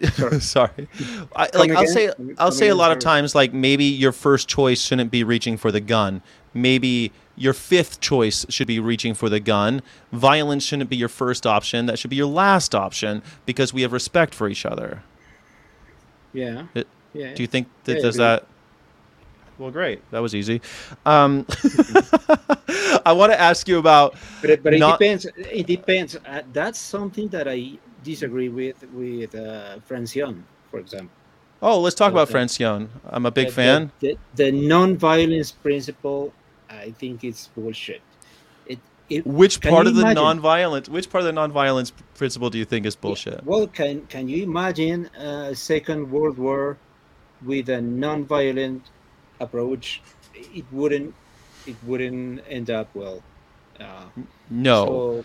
to 0.00 0.10
sol- 0.12 0.30
yeah. 0.32 0.38
Sorry. 0.38 0.88
I, 1.36 1.48
like 1.54 1.70
I'll 1.70 1.86
say 1.86 2.10
I'll 2.38 2.52
say 2.52 2.68
a 2.68 2.74
lot 2.74 2.92
of 2.92 2.98
times 2.98 3.34
like 3.34 3.52
maybe 3.52 3.84
your 3.84 4.12
first 4.12 4.48
choice 4.48 4.80
shouldn't 4.80 5.10
be 5.10 5.24
reaching 5.24 5.56
for 5.56 5.70
the 5.72 5.80
gun. 5.80 6.22
Maybe 6.54 7.12
your 7.36 7.52
fifth 7.54 8.00
choice 8.00 8.44
should 8.50 8.66
be 8.66 8.78
reaching 8.78 9.14
for 9.14 9.28
the 9.28 9.40
gun. 9.40 9.80
Violence 10.12 10.64
shouldn't 10.64 10.90
be 10.90 10.96
your 10.96 11.08
first 11.08 11.46
option. 11.46 11.86
That 11.86 11.98
should 11.98 12.10
be 12.10 12.16
your 12.16 12.26
last 12.26 12.74
option 12.74 13.22
because 13.46 13.72
we 13.72 13.82
have 13.82 13.92
respect 13.92 14.34
for 14.34 14.48
each 14.48 14.64
other. 14.66 15.02
Yeah. 16.32 16.66
It- 16.74 16.88
yeah. 17.14 17.34
Do 17.34 17.42
you 17.42 17.46
think 17.46 17.68
that 17.84 17.96
Yeah, 17.96 18.02
does 18.02 18.16
that 18.16 18.46
Well, 19.58 19.70
great. 19.70 20.00
That 20.12 20.20
was 20.20 20.34
easy. 20.34 20.62
Um, 21.04 21.46
I 23.04 23.12
want 23.12 23.32
to 23.32 23.40
ask 23.40 23.68
you 23.68 23.78
about 23.78 24.14
But, 24.40 24.62
but 24.62 24.72
it 24.74 24.78
Not- 24.78 24.98
depends. 24.98 25.26
It 25.36 25.66
depends. 25.66 26.16
Uh, 26.16 26.42
that's 26.52 26.78
something 26.78 27.28
that 27.28 27.48
I 27.48 27.72
disagree 28.02 28.48
with 28.48 28.82
with 28.92 29.34
uh, 29.34 29.78
Francione, 29.88 30.42
for 30.70 30.78
example. 30.80 31.10
Oh, 31.60 31.80
let's 31.80 31.94
talk 31.94 32.10
about. 32.12 32.28
Francione. 32.28 32.88
I'm 33.06 33.24
a 33.26 33.30
big 33.30 33.48
The- 33.48 33.52
fan. 33.52 33.92
The, 34.00 34.18
the, 34.34 34.44
the 34.44 34.52
non-violence 34.52 35.52
principle, 35.52 36.32
I 36.68 36.90
think 36.90 37.22
it's 37.22 37.46
bullshit. 37.48 38.00
It, 38.66 38.80
it 39.08 39.24
Which 39.26 39.60
part 39.60 39.86
of 39.86 39.94
the 39.94 40.00
imagine- 40.00 40.22
non-violence? 40.24 40.88
Which 40.88 41.08
part 41.08 41.22
of 41.22 41.26
the 41.26 41.32
non-violence 41.32 41.92
principle 42.14 42.50
do 42.50 42.58
you 42.58 42.64
think 42.64 42.84
is 42.86 42.96
bullshit? 42.96 43.44
Well, 43.44 43.66
can 43.68 44.06
can 44.06 44.28
you 44.28 44.42
imagine 44.42 45.06
a 45.16 45.54
second 45.54 46.10
world 46.10 46.36
war 46.38 46.78
with 47.44 47.68
a 47.68 47.80
non-violent 47.80 48.82
approach? 49.40 50.02
It 50.34 50.64
wouldn't. 50.72 51.14
It 51.66 51.76
wouldn't 51.86 52.42
end 52.48 52.70
up 52.70 52.88
well. 52.94 53.22
Uh, 53.78 54.06
No. 54.50 54.86
so- 54.86 55.24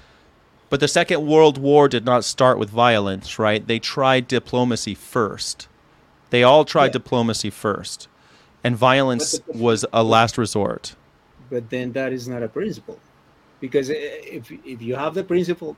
But 0.70 0.80
the 0.82 0.88
Second 0.88 1.26
World 1.26 1.58
War 1.58 1.88
did 1.88 2.04
not 2.06 2.26
start 2.26 2.60
with 2.60 2.70
violence, 2.70 3.40
right? 3.40 3.66
They 3.66 3.80
tried 3.80 4.28
diplomacy 4.28 4.96
first. 4.96 5.68
They 6.30 6.44
all 6.44 6.66
tried 6.66 6.88
Yeah. 6.88 6.92
diplomacy 7.00 7.50
first. 7.50 8.08
And 8.64 8.76
violence 8.76 9.40
the- 9.40 9.54
was 9.58 9.86
a 9.94 10.04
last 10.04 10.38
resort. 10.38 10.96
but 11.50 11.70
then 11.70 11.94
that 11.94 12.12
is 12.12 12.28
not 12.28 12.44
a 12.44 12.50
principle 12.50 13.00
because 13.62 13.88
if, 13.90 14.52
if 14.66 14.82
you 14.82 14.96
have 14.96 15.14
the 15.14 15.24
principle 15.24 15.78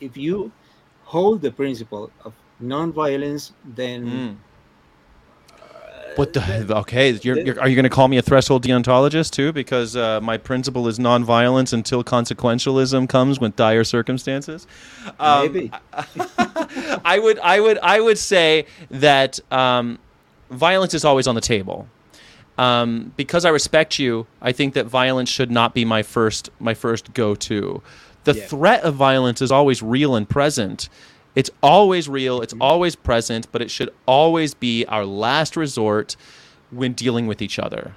if 0.00 0.16
you 0.16 0.52
hold 1.06 1.42
the 1.42 1.50
principle 1.50 2.08
of 2.24 2.32
non-violence 2.60 3.50
then 3.64 4.00
Mm. 4.06 4.36
What 6.18 6.32
the? 6.32 6.76
Okay, 6.78 7.12
you're, 7.22 7.38
you're, 7.38 7.60
are 7.60 7.68
you 7.68 7.76
going 7.76 7.84
to 7.84 7.88
call 7.90 8.08
me 8.08 8.18
a 8.18 8.22
threshold 8.22 8.64
deontologist 8.64 9.30
too? 9.30 9.52
Because 9.52 9.94
uh, 9.94 10.20
my 10.20 10.36
principle 10.36 10.88
is 10.88 10.98
nonviolence 10.98 11.72
until 11.72 12.02
consequentialism 12.02 13.08
comes 13.08 13.38
with 13.38 13.54
dire 13.54 13.84
circumstances. 13.84 14.66
Um, 15.20 15.52
maybe 15.52 15.70
I 17.04 17.20
would, 17.22 17.38
I 17.38 17.60
would, 17.60 17.78
I 17.78 18.00
would 18.00 18.18
say 18.18 18.66
that 18.90 19.38
um, 19.52 20.00
violence 20.50 20.92
is 20.92 21.04
always 21.04 21.28
on 21.28 21.36
the 21.36 21.40
table. 21.40 21.86
Um, 22.58 23.12
because 23.16 23.44
I 23.44 23.50
respect 23.50 24.00
you, 24.00 24.26
I 24.42 24.50
think 24.50 24.74
that 24.74 24.86
violence 24.86 25.28
should 25.28 25.52
not 25.52 25.72
be 25.72 25.84
my 25.84 26.02
first, 26.02 26.50
my 26.58 26.74
first 26.74 27.14
go-to. 27.14 27.80
The 28.24 28.34
Yeah. 28.34 28.46
threat 28.46 28.82
of 28.82 28.96
violence 28.96 29.40
is 29.40 29.52
always 29.52 29.84
real 29.84 30.16
and 30.16 30.28
present. 30.28 30.88
It's 31.38 31.50
always 31.62 32.08
real. 32.08 32.42
It's 32.42 32.54
always 32.60 32.96
present, 32.96 33.46
but 33.52 33.62
it 33.62 33.70
should 33.70 33.90
always 34.06 34.54
be 34.54 34.84
our 34.86 35.04
last 35.04 35.56
resort 35.56 36.16
when 36.72 36.94
dealing 36.94 37.28
with 37.28 37.40
each 37.40 37.60
other. 37.60 37.94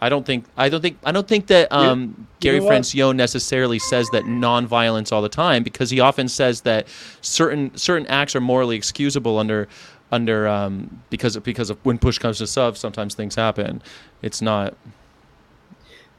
I 0.00 0.08
don't 0.08 0.26
think 0.26 0.44
I 0.56 0.68
don't 0.68 0.80
think 0.80 0.98
I 1.04 1.12
don't 1.12 1.28
think 1.28 1.46
that 1.46 1.70
um, 1.70 2.00
you 2.18 2.26
Gary? 2.40 2.58
Francione 2.58 3.14
necessarily 3.14 3.78
says 3.78 4.10
that 4.10 4.24
nonviolence 4.24 5.12
all 5.12 5.22
the 5.22 5.28
time 5.28 5.62
because 5.62 5.88
he 5.88 6.00
often 6.00 6.26
says 6.26 6.62
that 6.62 6.88
certain 7.20 7.76
certain 7.76 8.08
acts 8.08 8.34
are 8.34 8.40
morally 8.40 8.74
excusable 8.74 9.38
under 9.38 9.68
under 10.10 10.48
um, 10.48 11.00
because 11.10 11.36
of, 11.36 11.44
because 11.44 11.70
of 11.70 11.78
when 11.84 11.96
push 11.96 12.18
comes 12.18 12.38
to 12.38 12.46
shove 12.48 12.76
sometimes 12.76 13.14
things 13.14 13.36
happen. 13.36 13.80
It's 14.20 14.42
not 14.42 14.74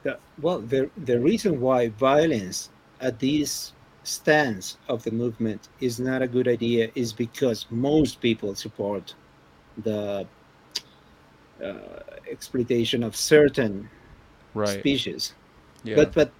The- 0.03 0.19
well 0.41 0.61
the, 0.61 0.89
the 0.95 1.19
reason 1.19 1.59
why 1.59 1.89
violence 1.89 2.69
at 3.01 3.19
this 3.19 3.73
stance 4.05 4.77
of 4.89 5.03
the 5.03 5.11
movement 5.11 5.69
is 5.81 5.99
not 5.99 6.21
a 6.21 6.27
good 6.27 6.47
idea 6.47 6.91
is 6.95 7.13
because 7.13 7.67
most 7.71 8.21
people 8.21 8.55
support 8.55 9.15
the 9.77 10.27
uh, 11.63 11.99
exploitation 12.31 13.03
of 13.03 13.15
certain 13.15 13.89
right. 14.55 14.79
species 14.79 15.35
Yeah. 15.83 15.95
but 15.95 16.13
but 16.13 16.31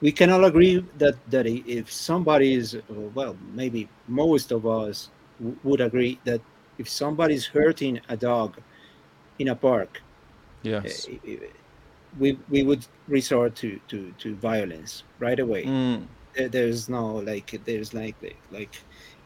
we 0.00 0.12
can 0.12 0.30
all 0.30 0.44
agree 0.44 0.84
that 0.98 1.16
that 1.30 1.46
if 1.46 1.90
somebody 1.92 2.54
is 2.54 2.76
well 2.88 3.36
maybe 3.54 3.90
most 4.08 4.52
of 4.52 4.66
us 4.66 5.10
w- 5.38 5.58
would 5.64 5.80
agree 5.80 6.20
that 6.24 6.42
if 6.78 6.88
somebody 6.88 7.34
is 7.34 7.46
hurting 7.46 8.00
a 8.08 8.16
dog 8.16 8.60
in 9.38 9.48
a 9.48 9.56
park 9.56 10.02
yes. 10.62 11.08
eh, 11.08 11.36
we 12.18 12.38
we 12.48 12.62
would 12.62 12.86
resort 13.08 13.56
to 13.56 13.80
to 13.88 14.12
to 14.18 14.34
violence 14.36 15.04
right 15.18 15.40
away 15.40 15.64
Mm. 15.64 16.08
There- 16.36 16.48
there's 16.48 16.88
no 16.88 17.16
like 17.16 17.60
there's 17.64 17.94
like 17.94 18.16
like 18.50 18.74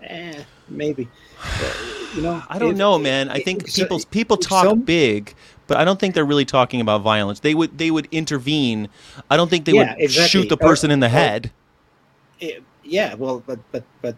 eh, 0.03 0.42
maybe 0.68 1.09
Uh, 1.42 1.73
you 2.14 2.23
know 2.23 2.42
I 2.49 2.59
don't 2.59 2.73
if- 2.73 2.77
know, 2.77 2.99
man. 2.99 3.29
I 3.31 3.40
think 3.40 3.68
if 3.68 3.75
people 3.75 4.01
people 4.11 4.37
talk 4.37 4.64
some- 4.66 4.81
big, 4.83 5.35
but 5.66 5.77
I 5.79 5.85
don't 5.85 5.99
think 5.99 6.14
they're 6.14 6.25
really 6.25 6.44
talking 6.44 6.81
about 6.81 7.03
violence. 7.03 7.40
They 7.40 7.55
would 7.55 7.79
they 7.79 7.90
would 7.90 8.09
intervene. 8.12 8.88
I 9.31 9.37
don't 9.37 9.49
think 9.51 9.64
they 9.64 9.73
Yeah, 9.73 9.94
would 9.94 10.03
exactly. 10.05 10.29
shoot 10.42 10.49
the 10.49 10.57
Or- 10.57 10.68
person 10.68 10.90
in 10.90 11.01
the 11.01 11.07
or- 11.07 11.11
head. 11.11 11.51
eh, 12.40 12.59
yeah 12.85 13.14
well 13.14 13.42
but 13.47 13.59
but 13.73 13.85
but 14.03 14.16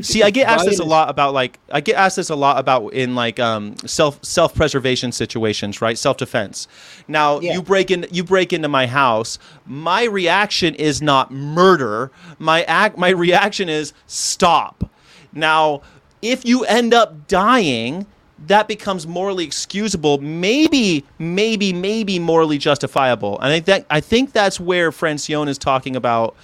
See, 0.00 0.22
I 0.22 0.30
get 0.30 0.48
asked 0.48 0.64
this 0.64 0.78
a 0.78 0.84
lot 0.84 1.10
about 1.10 1.34
like 1.34 1.58
I 1.70 1.80
get 1.82 1.96
asked 1.96 2.16
this 2.16 2.30
a 2.30 2.34
lot 2.36 2.58
about 2.58 2.94
in 2.94 3.14
like 3.14 3.38
um 3.38 3.76
self 3.84 4.24
self 4.24 4.54
preservation 4.54 5.12
situations, 5.12 5.82
right? 5.82 5.98
Self 5.98 6.16
defense. 6.16 6.66
Now 7.08 7.40
Yeah. 7.40 7.52
you 7.52 7.62
break 7.62 7.90
in 7.90 8.06
you 8.10 8.24
break 8.24 8.52
into 8.54 8.68
my 8.68 8.86
house. 8.86 9.38
My 9.66 10.04
reaction 10.04 10.74
is 10.76 11.02
not 11.02 11.30
murder. 11.30 12.10
My 12.38 12.62
act 12.64 12.96
my 12.96 13.10
reaction 13.10 13.68
is 13.68 13.92
stop. 14.06 14.88
Now, 15.34 15.82
if 16.22 16.44
you 16.46 16.64
end 16.64 16.94
up 16.94 17.26
dying, 17.28 18.06
that 18.46 18.68
becomes 18.68 19.06
morally 19.06 19.44
excusable, 19.44 20.18
maybe, 20.18 21.04
maybe, 21.18 21.72
maybe 21.72 22.18
morally 22.18 22.58
justifiable. 22.58 23.38
And 23.40 23.48
I 23.48 23.60
think 23.60 23.66
that 23.66 23.86
I 23.90 24.00
think 24.00 24.32
that's 24.32 24.58
where 24.58 24.90
Francione 24.90 25.48
is 25.48 25.58
talking 25.58 25.96
about 25.96 26.34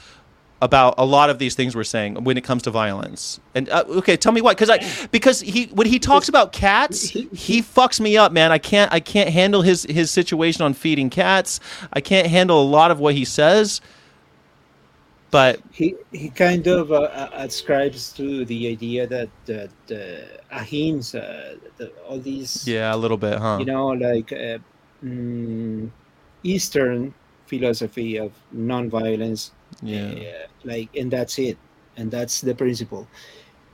about 0.61 0.95
a 0.99 1.05
lot 1.05 1.31
of 1.31 1.39
these 1.39 1.55
things 1.55 1.77
we're 1.77 1.85
saying 1.85 2.25
when 2.25 2.37
it 2.37 2.45
comes 2.45 2.63
to 2.65 2.71
violence. 2.71 3.39
And 3.55 3.69
uh, 3.69 3.85
okay, 3.89 4.17
tell 4.17 4.33
me 4.33 4.41
why? 4.41 4.53
Because 4.53 4.71
I 4.71 4.85
because 5.11 5.41
he 5.41 5.67
when 5.67 5.87
he 5.87 5.99
talks 5.99 6.29
about 6.29 6.53
cats, 6.53 7.11
He- 7.11 7.63
fucks 7.63 8.01
me 8.01 8.17
up, 8.17 8.33
man. 8.33 8.51
I 8.51 8.59
can't 8.59 8.93
I 8.93 9.01
can't 9.01 9.31
handle 9.31 9.63
his 9.63 9.85
his 9.85 10.11
situation 10.11 10.65
on 10.65 10.75
feeding 10.75 11.11
cats. 11.11 11.61
I 11.93 12.01
can't 12.01 12.27
handle 12.27 12.61
a 12.61 12.65
lot 12.65 12.91
of 12.91 12.99
what 12.99 13.15
he 13.15 13.25
says. 13.25 13.81
But 15.31 15.61
he 15.71 15.95
he 16.11 16.31
kind 16.31 16.67
of 16.67 16.91
uh, 16.91 17.03
uh, 17.03 17.31
ascribes 17.35 18.13
to 18.15 18.45
the 18.47 18.69
idea 18.69 19.07
that 19.07 19.29
that 19.45 19.71
uh, 19.91 20.57
ahimsa, 20.57 21.57
the, 21.77 21.93
all 22.09 22.19
these 22.19 22.67
yeah, 22.67 22.95
a 22.95 22.97
little 22.97 23.19
bit, 23.19 23.39
huh? 23.39 23.59
you 23.61 23.67
know 23.67 23.89
like 23.89 24.33
uh, 24.33 24.59
mm, 25.05 25.91
Eastern 26.43 27.13
philosophy 27.49 28.19
of 28.19 28.33
nonviolence, 28.55 29.53
yeah. 29.83 30.13
uh, 30.13 30.47
like 30.65 30.91
and 30.97 31.11
that's 31.11 31.39
it, 31.39 31.59
and 31.97 32.11
that's 32.11 32.41
the 32.41 32.55
principle, 32.55 33.09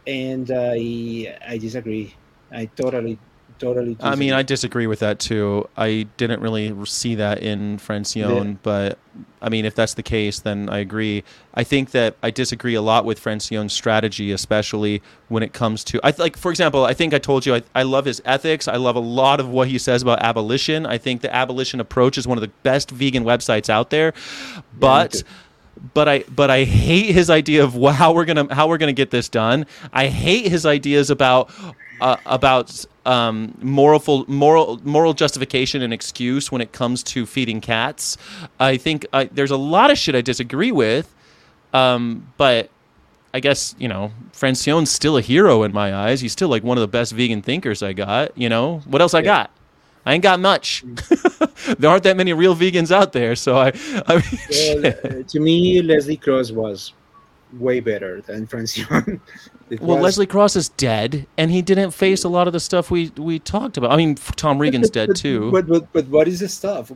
and 0.06 0.50
I 0.50 1.38
I 1.46 1.58
disagree. 1.58 2.14
I 2.52 2.66
totally 2.66 3.18
totally. 3.58 3.96
I 4.00 4.14
mean, 4.16 4.32
I 4.32 4.42
disagree. 4.42 4.86
with 4.86 4.98
that 5.00 5.18
too. 5.18 5.68
I 5.76 6.06
didn't 6.16 6.40
really 6.40 6.74
see 6.86 7.14
that 7.16 7.42
in 7.42 7.78
Francione, 7.78 8.46
Yeah. 8.46 8.56
but 8.62 8.98
I 9.40 9.48
mean, 9.48 9.64
if 9.64 9.74
that's 9.74 9.94
the 9.94 10.02
case, 10.02 10.40
then 10.40 10.68
I 10.68 10.78
agree. 10.78 11.22
I 11.54 11.64
think 11.64 11.90
that 11.92 12.16
I 12.22 12.30
disagree 12.30 12.74
a 12.74 12.82
lot 12.82 13.04
with 13.04 13.22
Francione's 13.22 13.72
strategy, 13.72 14.32
especially 14.32 15.02
when 15.28 15.42
it 15.42 15.52
comes 15.52 15.84
to 15.84 16.00
I 16.02 16.10
th- 16.10 16.18
like, 16.18 16.36
for 16.36 16.50
example, 16.50 16.84
I 16.84 16.94
think 16.94 17.14
I 17.14 17.18
told 17.18 17.46
you 17.46 17.54
I, 17.56 17.62
I 17.74 17.82
love 17.82 18.04
his 18.06 18.20
ethics. 18.24 18.66
I 18.68 18.76
love 18.76 18.96
a 18.96 19.00
lot 19.00 19.40
of 19.40 19.48
what 19.48 19.68
he 19.68 19.78
says 19.78 20.02
about 20.02 20.20
abolition. 20.22 20.86
I 20.86 20.98
think 20.98 21.20
the 21.20 21.34
abolition 21.34 21.80
approach 21.80 22.18
is 22.18 22.26
one 22.26 22.38
of 22.38 22.42
the 22.42 22.52
best 22.62 22.90
vegan 22.90 23.24
websites 23.24 23.68
out 23.68 23.90
there, 23.90 24.12
but. 24.78 25.12
too. 25.12 25.22
but 25.92 26.08
I 26.08 26.24
but 26.28 26.50
I 26.50 26.64
hate 26.64 27.12
his 27.14 27.28
idea 27.30 27.64
of 27.64 27.74
how 27.94 28.12
we're 28.14 28.24
gonna 28.24 28.52
how 28.54 28.68
we're 28.68 28.78
gonna 28.78 28.92
get 28.92 29.10
this 29.10 29.28
done. 29.28 29.66
I 29.92 30.06
hate 30.06 30.46
his 30.48 30.64
ideas 30.64 31.10
about 31.10 31.50
uh, 32.00 32.16
about 32.24 32.84
um, 33.06 33.56
moral 33.60 34.24
moral 34.28 34.80
moral 34.84 35.14
justification 35.14 35.82
and 35.82 35.92
excuse 35.92 36.50
when 36.50 36.60
it 36.60 36.72
comes 36.72 37.02
to 37.04 37.26
feeding 37.26 37.60
cats. 37.60 38.16
I 38.58 38.76
think 38.76 39.06
I, 39.12 39.24
there's 39.24 39.50
a 39.50 39.56
lot 39.56 39.90
of 39.90 39.98
shit 39.98 40.14
I 40.14 40.20
disagree 40.20 40.72
with, 40.72 41.14
um, 41.72 42.26
but 42.36 42.70
I 43.32 43.40
guess 43.40 43.74
you 43.78 43.88
know 43.88 44.12
Francione's 44.32 44.90
still 44.90 45.16
a 45.16 45.20
hero 45.20 45.62
in 45.64 45.72
my 45.72 45.94
eyes. 45.94 46.20
He's 46.20 46.32
still 46.32 46.48
like 46.48 46.62
one 46.62 46.78
of 46.78 46.82
the 46.82 46.88
best 46.88 47.12
vegan 47.12 47.42
thinkers 47.42 47.82
I 47.82 47.92
got. 47.92 48.36
You 48.38 48.48
know 48.48 48.78
what 48.86 49.02
else 49.02 49.14
I 49.14 49.18
Yeah. 49.18 49.24
got? 49.24 49.50
I 50.06 50.12
ain't 50.12 50.22
got 50.22 50.38
much. 50.38 50.84
there 51.78 51.88
aren't 51.90 52.02
that 52.02 52.16
many 52.16 52.34
real 52.34 52.54
vegans 52.54 52.90
out 52.90 53.12
there, 53.12 53.34
so 53.34 53.56
I. 53.56 53.72
I 54.06 54.16
mean, 54.16 54.82
Well, 54.82 54.86
uh, 54.86 55.22
to 55.28 55.40
me, 55.40 55.80
Leslie 55.80 56.18
Cross 56.18 56.50
was 56.50 56.92
way 57.58 57.80
better 57.80 58.20
than 58.20 58.46
Francione. 58.46 59.20
It 59.70 59.80
Well, 59.80 59.96
was- 59.96 60.04
Leslie 60.04 60.26
Cross 60.26 60.56
is 60.56 60.68
dead, 60.68 61.26
and 61.38 61.50
he 61.50 61.62
didn't 61.62 61.92
face 61.92 62.22
a 62.24 62.28
lot 62.28 62.46
of 62.46 62.52
the 62.52 62.60
stuff 62.60 62.90
we 62.90 63.10
we 63.16 63.38
talked 63.38 63.76
about. 63.76 63.92
I 63.92 63.96
mean, 63.96 64.14
Tom 64.36 64.58
Regan's 64.58 64.90
dead 64.90 65.08
but, 65.08 65.16
too. 65.16 65.50
But, 65.50 65.66
but 65.66 65.92
but 65.92 66.06
what 66.08 66.28
is 66.28 66.40
the 66.40 66.48
stuff? 66.48 66.92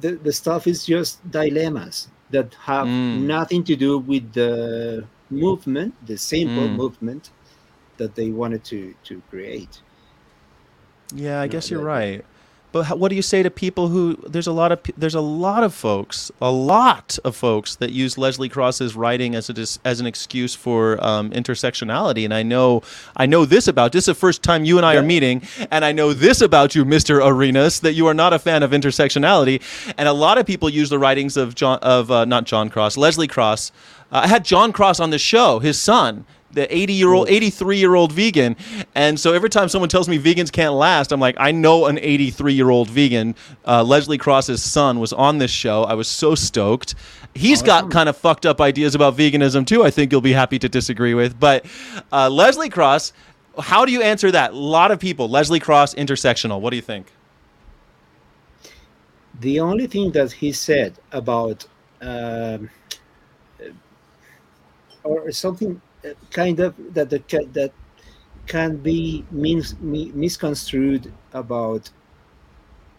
The, 0.00 0.18
the 0.22 0.32
stuff 0.32 0.66
is 0.66 0.84
just 0.84 1.18
dilemmas 1.30 2.08
that 2.30 2.54
have 2.64 2.86
Mm. 2.86 3.22
nothing 3.22 3.64
to 3.64 3.74
do 3.76 3.98
with 3.98 4.32
the 4.34 5.04
movement, 5.30 5.94
the 6.06 6.16
simple 6.18 6.68
Mm. 6.68 6.76
movement 6.76 7.30
that 7.96 8.14
they 8.14 8.30
wanted 8.30 8.64
to 8.64 8.94
to 9.04 9.22
create. 9.30 9.80
Yeah, 11.14 11.40
I 11.40 11.46
No, 11.46 11.52
guess 11.52 11.70
you're 11.70 11.80
that- 11.80 11.86
right. 11.86 12.24
But 12.72 12.84
how, 12.84 12.96
what 12.96 13.08
do 13.08 13.16
you 13.16 13.22
say 13.22 13.42
to 13.42 13.50
people 13.50 13.88
who 13.88 14.16
there's 14.28 14.46
a 14.46 14.52
lot 14.52 14.70
of 14.70 14.80
there's 14.96 15.16
a 15.16 15.20
lot 15.20 15.64
of 15.64 15.74
folks, 15.74 16.30
a 16.40 16.52
lot 16.52 17.18
of 17.24 17.34
folks 17.34 17.74
that 17.76 17.90
use 17.90 18.16
Leslie 18.16 18.48
Cross's 18.48 18.94
writing 18.94 19.34
as 19.34 19.50
a 19.50 19.54
as 19.84 20.00
an 20.00 20.06
excuse 20.06 20.54
for 20.54 21.04
um, 21.04 21.30
intersectionality, 21.30 22.24
and 22.24 22.32
I 22.32 22.44
know 22.44 22.82
I 23.16 23.26
know 23.26 23.44
this 23.44 23.66
about 23.66 23.90
this 23.92 24.02
is 24.02 24.06
the 24.06 24.14
first 24.14 24.42
time 24.42 24.64
you 24.64 24.76
and 24.76 24.86
I 24.86 24.94
are 24.96 25.02
meeting, 25.02 25.42
and 25.70 25.84
I 25.84 25.92
know 25.92 26.12
this 26.12 26.40
about 26.40 26.74
you, 26.76 26.84
Mister 26.84 27.20
Arenas, 27.20 27.80
that 27.80 27.94
you 27.94 28.06
are 28.06 28.14
not 28.14 28.32
a 28.32 28.38
fan 28.38 28.62
of 28.62 28.70
intersectionality, 28.70 29.60
and 29.98 30.06
a 30.06 30.12
lot 30.12 30.38
of 30.38 30.46
people 30.46 30.68
use 30.68 30.90
the 30.90 30.98
writings 30.98 31.36
of 31.36 31.56
John 31.56 31.80
of 31.82 32.10
uh, 32.10 32.24
not 32.24 32.44
John 32.44 32.70
Cross, 32.70 32.96
Leslie 32.96 33.26
Cross. 33.26 33.72
Uh, 34.12 34.22
I 34.24 34.28
had 34.28 34.44
John 34.44 34.72
Cross 34.72 35.00
on 35.00 35.10
the 35.10 35.18
show, 35.18 35.58
his 35.58 35.80
son, 35.80 36.24
the 36.52 36.74
80 36.74 36.92
year 36.92 37.12
old 37.12 37.28
83 37.28 37.78
year 37.78 37.94
old 37.94 38.12
vegan. 38.12 38.56
And 38.94 39.18
so 39.18 39.32
every 39.32 39.50
time 39.50 39.68
someone 39.68 39.88
tells 39.88 40.08
me 40.08 40.18
vegans 40.18 40.50
can't 40.50 40.74
last 40.74 41.12
i'm 41.12 41.20
like 41.20 41.36
i 41.38 41.52
know 41.52 41.86
an 41.86 41.98
83 41.98 42.52
year 42.52 42.70
old 42.70 42.88
vegan. 42.88 43.34
Uh, 43.66 43.82
leslie 43.82 44.18
cross's 44.18 44.62
son 44.62 45.00
was 45.00 45.12
on 45.12 45.38
this 45.38 45.50
show. 45.50 45.84
I 45.84 45.94
was 45.94 46.08
so 46.08 46.34
stoked. 46.34 46.94
He's 47.34 47.62
got 47.62 47.90
kind 47.90 48.08
of 48.08 48.16
fucked 48.16 48.46
up 48.46 48.60
ideas 48.60 48.94
about 48.94 49.16
veganism 49.16 49.66
too 49.66 49.84
i 49.84 49.90
think 49.90 50.12
you'll 50.12 50.20
be 50.20 50.32
happy 50.32 50.58
to 50.58 50.68
disagree 50.68 51.14
with. 51.14 51.38
But 51.38 51.66
uh, 52.12 52.28
leslie 52.28 52.68
cross 52.68 53.12
how 53.58 53.84
do 53.84 53.92
you 53.92 54.02
answer 54.02 54.30
that? 54.30 54.52
A 54.52 54.56
lot 54.56 54.90
of 54.90 55.00
people. 55.00 55.28
Leslie 55.28 55.60
cross 55.60 55.94
intersectional. 55.94 56.60
What 56.60 56.70
do 56.70 56.76
you 56.76 56.82
think? 56.82 57.12
The 59.40 59.60
only 59.60 59.86
thing 59.86 60.12
that 60.12 60.32
he 60.32 60.52
said 60.52 60.98
about 61.12 61.66
um, 62.00 62.70
uh, 63.60 63.70
or 65.04 65.30
something 65.32 65.80
kind 66.30 66.60
of 66.60 66.74
that 66.94 67.10
the 67.10 67.22
that 67.52 67.72
can 68.46 68.76
be 68.76 69.24
mis- 69.30 69.74
misconstrued 69.80 71.12
about 71.32 71.90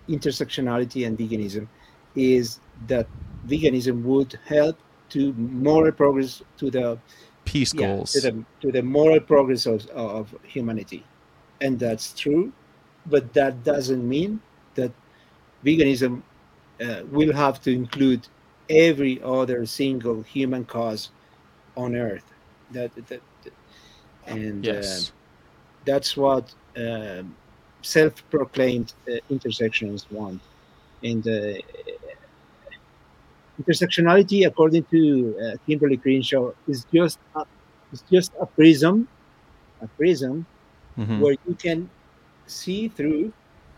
intersectionality 0.07 1.05
and 1.05 1.17
veganism 1.17 1.67
is 2.15 2.59
that 2.87 3.07
veganism 3.47 4.03
would 4.03 4.37
help 4.45 4.77
to 5.09 5.33
moral 5.33 5.91
progress 5.91 6.41
to 6.57 6.71
the 6.71 6.97
peace 7.45 7.73
yeah, 7.73 7.87
goals. 7.87 8.13
to 8.13 8.21
the 8.21 8.43
to 8.61 8.71
the 8.71 8.81
moral 8.81 9.19
progress 9.19 9.65
of, 9.65 9.85
of 9.87 10.33
humanity. 10.43 11.03
And 11.59 11.77
that's 11.79 12.13
true 12.13 12.51
but 13.05 13.33
that 13.33 13.63
doesn't 13.63 14.07
mean 14.07 14.39
that 14.75 14.91
veganism 15.65 16.21
uh, 16.81 17.01
will 17.11 17.33
have 17.33 17.61
to 17.61 17.71
include 17.71 18.27
every 18.69 19.21
other 19.23 19.65
single 19.65 20.21
human 20.21 20.65
cause 20.65 21.09
on 21.75 21.95
earth 21.95 22.30
that, 22.73 22.91
that 23.07 23.23
and 24.25 24.67
yes 24.67 24.69
uh, 24.69 25.03
that's 25.85 26.17
what 26.17 26.53
um 26.77 27.37
self-proclaimed 27.83 28.93
uh, 29.11 29.15
intersections 29.29 30.07
want 30.09 30.43
and 31.03 31.27
uh, 31.27 31.53
intersectionality 33.59 34.45
according 34.47 34.85
to 34.91 35.35
uh, 35.43 35.57
kimberly 35.67 35.97
crenshaw 35.97 36.51
is 36.67 36.85
just 36.93 37.19
a, 37.35 37.41
is 37.91 38.03
just 38.11 38.31
a 38.41 38.45
prism 38.57 39.07
a 39.81 39.87
prism 39.99 40.47
Mhm. 40.97 41.23
where 41.23 41.35
you 41.45 41.55
can 41.55 41.91
see 42.47 42.89
through 42.89 43.33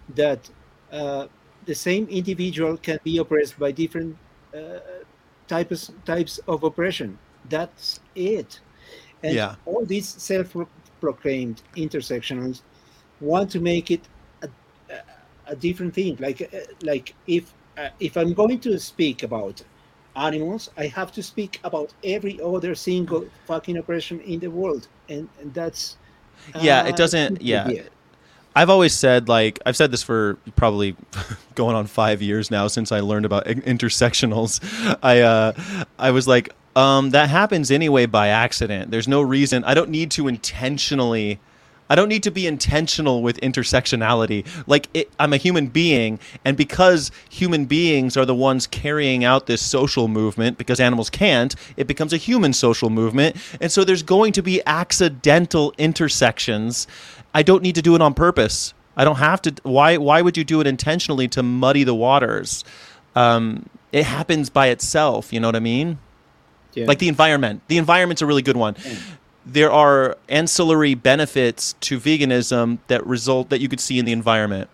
that 0.08 0.50
uh, 0.92 1.28
the 1.64 1.76
same 1.76 2.08
individual 2.10 2.78
can 2.78 3.00
be 3.04 3.18
oppressed 3.18 3.58
by 3.60 3.72
different 3.72 4.20
uh, 4.58 4.80
types 5.48 5.92
types 6.06 6.40
of 6.48 6.64
oppression. 6.64 7.20
That's 7.44 8.00
it. 8.16 8.62
And 9.24 9.34
Yeah. 9.36 9.56
all 9.66 9.86
these 9.86 10.08
self-proclaimed 10.10 11.62
intersectionals 11.76 12.62
want 13.22 13.50
to 13.52 13.60
make 13.60 13.92
it 13.92 14.02
a, 14.42 14.50
a, 15.48 15.56
different 15.56 15.94
thing. 15.94 16.18
Like 16.20 16.42
uh, 16.42 16.58
like 16.82 17.14
if 17.28 17.54
uh, 17.78 17.90
if 18.00 18.18
I'm 18.18 18.34
going 18.34 18.60
to 18.62 18.78
speak 18.80 19.24
about 19.24 19.62
animals, 20.16 20.70
I 20.78 20.88
have 20.88 21.12
to 21.14 21.24
speak 21.24 21.60
about 21.64 21.94
every 22.04 22.40
other 22.42 22.76
single 22.76 23.26
fucking 23.46 23.78
oppression 23.78 24.20
in 24.22 24.40
the 24.40 24.50
world, 24.50 24.88
and, 25.10 25.28
and 25.40 25.54
that's 25.54 25.98
Yeah, 26.62 26.86
it 26.86 26.94
uh, 26.94 26.98
doesn't- 26.98 27.42
yeah. 27.42 27.70
yeah. 27.70 27.82
I've 28.56 28.70
always 28.70 28.94
said 28.94 29.30
like 29.30 29.60
I've 29.66 29.76
said 29.76 29.92
this 29.92 30.04
for 30.04 30.38
probably 30.56 30.96
going 31.56 31.76
on 31.76 31.88
five 31.88 32.22
years 32.22 32.52
now 32.52 32.68
since 32.68 32.92
I 32.92 33.00
learned 33.00 33.26
about 33.26 33.46
intersectionals. 33.46 34.60
I 35.04 35.22
uh, 35.22 35.54
I 35.98 36.12
was 36.12 36.28
like, 36.28 36.54
um, 36.76 37.12
that 37.12 37.30
happens 37.30 37.72
anyway 37.72 38.06
by 38.06 38.30
accident. 38.30 38.92
There's 38.92 39.08
no 39.08 39.22
reason. 39.22 39.64
I 39.64 39.74
don't 39.74 39.90
need 39.90 40.12
to 40.12 40.28
intentionally. 40.28 41.40
I 41.90 41.96
don't 41.96 42.10
need 42.10 42.24
to 42.24 42.32
be 42.32 42.48
intentional 42.48 43.22
with 43.22 43.40
intersectionality. 43.42 44.48
Like 44.66 44.90
it, 44.94 45.12
I'm 45.20 45.34
a 45.34 45.38
human 45.38 45.68
being, 45.68 46.20
and 46.44 46.58
because 46.58 47.12
human 47.30 47.66
beings 47.66 48.18
are 48.18 48.26
the 48.26 48.34
ones 48.34 48.66
carrying 48.66 49.24
out 49.24 49.46
this 49.46 49.62
social 49.62 50.08
movement, 50.08 50.58
because 50.58 50.80
animals 50.80 51.10
can't, 51.10 51.54
it 51.78 51.86
becomes 51.86 52.14
a 52.14 52.18
human 52.18 52.54
social 52.54 52.90
movement, 52.90 53.36
and 53.62 53.72
so 53.72 53.84
there's 53.84 54.02
going 54.02 54.32
to 54.34 54.42
be 54.42 54.62
accidental 54.66 55.74
intersections. 55.78 56.88
I 57.34 57.44
don't 57.44 57.62
need 57.62 57.76
to 57.76 57.82
do 57.82 57.96
it 57.96 58.02
on 58.02 58.14
purpose. 58.14 58.74
I 58.96 59.04
don't 59.04 59.18
have 59.18 59.42
to. 59.44 59.54
Why? 59.64 59.98
Why 59.98 60.22
would 60.22 60.38
you 60.38 60.44
do 60.44 60.62
it 60.62 60.68
intentionally 60.68 61.28
to 61.30 61.44
muddy 61.44 61.84
the 61.84 61.96
waters? 61.96 62.64
Um, 63.16 63.68
it 63.92 64.06
happens 64.06 64.50
by 64.50 64.68
itself. 64.68 65.34
You 65.34 65.40
know 65.40 65.48
what 65.48 65.56
I 65.56 65.60
mean? 65.60 66.00
Yeah. 66.74 66.86
like 66.86 67.00
the 67.00 67.08
environment. 67.08 67.62
The 67.68 67.78
environment's 67.78 68.22
a 68.22 68.26
really 68.26 68.42
good 68.42 68.58
one. 68.58 68.76
There 69.46 69.72
are 69.72 70.18
ancillary 70.30 70.96
benefits 70.96 71.74
to 71.82 72.00
veganism 72.00 72.80
that 72.88 73.06
result 73.06 73.50
that 73.50 73.60
you 73.62 73.68
could 73.70 73.80
see 73.80 74.00
in 74.00 74.06
the 74.06 74.12
environment. 74.14 74.70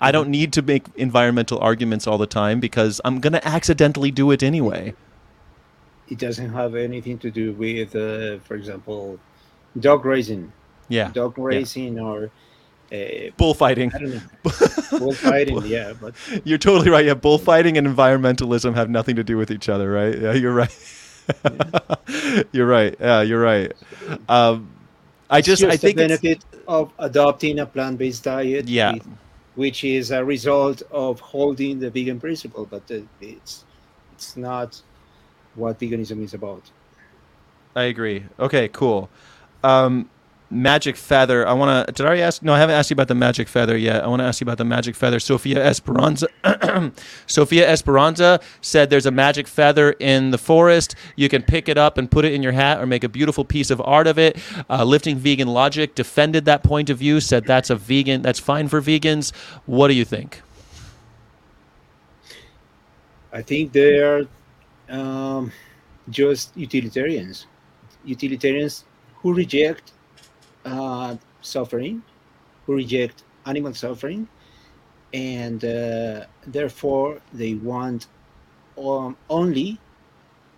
I 0.00 0.10
don't 0.10 0.28
need 0.30 0.52
to 0.54 0.62
make 0.62 0.86
environmental 0.96 1.58
arguments 1.60 2.06
all 2.06 2.18
the 2.18 2.26
time 2.26 2.60
because 2.60 3.00
I'm 3.04 3.20
going 3.20 3.34
to 3.34 3.46
accidentally 3.46 4.10
do 4.10 4.30
it 4.30 4.42
anyway. 4.42 4.94
it 6.08 6.18
doesn't 6.18 6.52
have 6.52 6.74
anything 6.74 7.18
to 7.20 7.30
do 7.30 7.52
with, 7.52 7.94
uh, 7.96 8.38
for 8.44 8.54
example, 8.54 9.18
dog 9.78 10.04
raising, 10.04 10.52
Yeah. 10.88 11.08
dog 11.12 11.38
racing, 11.38 11.98
or 11.98 12.30
uh, 12.92 13.30
Bullfighting. 13.38 13.92
I 13.94 13.98
don't 13.98 14.14
know, 14.14 14.20
bullfighting. 14.98 15.62
yeah, 15.64 15.92
but 15.98 16.14
You're 16.44 16.58
totally 16.58 16.90
right. 16.90 17.06
Yeah, 17.06 17.14
bullfighting 17.14 17.78
and 17.78 17.86
environmentalism 17.86 18.74
have 18.74 18.90
nothing 18.90 19.16
to 19.16 19.24
do 19.24 19.38
with 19.38 19.50
each 19.50 19.68
other, 19.70 19.90
right? 19.90 20.18
Yeah, 20.18 20.32
you're 20.34 20.52
right. 20.52 20.74
you're 22.52 22.66
right. 22.66 22.96
Yeah, 23.00 23.22
you're 23.22 23.40
right. 23.42 23.72
Um, 24.28 24.68
I 25.30 25.38
it's 25.38 25.46
just, 25.46 25.62
I 25.64 25.70
the 25.70 25.78
think 25.78 25.98
it's- 25.98 26.20
benefit 26.20 26.44
of 26.68 26.92
adopting 26.98 27.58
a 27.60 27.66
plant-based 27.66 28.24
diet. 28.24 28.68
Yeah. 28.68 28.92
with- 28.94 29.06
which 29.54 29.84
is 29.84 30.10
a 30.12 30.24
result 30.24 30.80
of 30.90 31.20
holding 31.20 31.78
the 31.78 31.90
vegan 31.90 32.18
principle, 32.18 32.64
but 32.70 32.90
uh, 32.90 33.00
it's 33.20 33.64
it's 34.14 34.34
not 34.34 34.80
what 35.56 35.78
veganism 35.78 36.24
is 36.24 36.32
about. 36.32 36.62
I 37.76 37.82
agree. 37.84 38.24
Okay, 38.40 38.68
cool. 38.68 39.10
Um, 39.62 40.08
magic 40.52 40.96
feather. 40.96 41.46
I 41.46 41.52
want 41.54 41.86
to. 41.86 41.92
Did 41.92 42.04
I 42.04 42.06
already 42.06 42.22
ask? 42.22 42.42
No, 42.42 42.52
I 42.52 42.58
haven't 42.58 42.74
asked 42.76 42.90
you 42.90 42.94
about 42.94 43.08
the 43.08 43.14
magic 43.14 43.48
feather 43.48 43.76
yet. 43.76 44.04
I 44.04 44.06
want 44.06 44.20
to 44.20 44.24
ask 44.24 44.40
you 44.40 44.44
about 44.44 44.58
the 44.58 44.64
magic 44.64 44.94
feather. 44.94 45.18
Sophia 45.18 45.64
Esperanza. 45.64 46.28
Sophia 47.26 47.68
Esperanza 47.68 48.40
said 48.60 48.90
there's 48.90 49.06
a 49.06 49.10
magic 49.10 49.48
feather 49.48 49.92
in 49.92 50.30
the 50.30 50.38
forest. 50.38 50.94
You 51.16 51.28
can 51.28 51.42
pick 51.42 51.68
it 51.68 51.78
up 51.78 51.98
and 51.98 52.10
put 52.10 52.24
it 52.24 52.34
in 52.34 52.42
your 52.42 52.52
hat 52.52 52.80
or 52.80 52.86
make 52.86 53.04
a 53.04 53.08
beautiful 53.08 53.44
piece 53.44 53.70
of 53.70 53.80
art 53.80 54.06
of 54.06 54.18
it. 54.18 54.38
Uh, 54.68 54.84
Lifting 54.84 55.16
Vegan 55.16 55.48
Logic 55.48 55.94
defended 55.94 56.44
that 56.44 56.62
point 56.62 56.90
of 56.90 56.98
view. 56.98 57.20
Said 57.20 57.46
that's 57.46 57.70
a 57.70 57.76
vegan. 57.76 58.22
That's 58.22 58.38
fine 58.38 58.68
for 58.68 58.80
vegans. 58.80 59.34
What 59.66 59.88
do 59.88 59.94
you 59.94 60.04
think? 60.04 60.42
I 63.32 63.40
think 63.40 63.72
they 63.72 63.98
are 63.98 64.26
um, 64.90 65.50
just 66.10 66.54
utilitarians, 66.54 67.46
utilitarians 68.04 68.84
who 69.16 69.32
reject 69.32 69.92
uh, 70.64 71.16
suffering, 71.40 72.04
who 72.66 72.74
reject 72.74 73.24
animal 73.46 73.74
suffering, 73.74 74.28
and 75.12 75.64
uh, 75.64 76.26
therefore 76.46 77.22
they 77.32 77.54
want 77.54 78.08
um, 78.78 79.18
only 79.28 79.82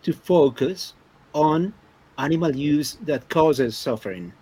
to 0.03 0.13
focus 0.13 0.95
on 1.35 1.75
animal 2.19 2.55
use 2.57 2.97
that 3.03 3.29
causes 3.29 3.79
suffering, 3.79 4.35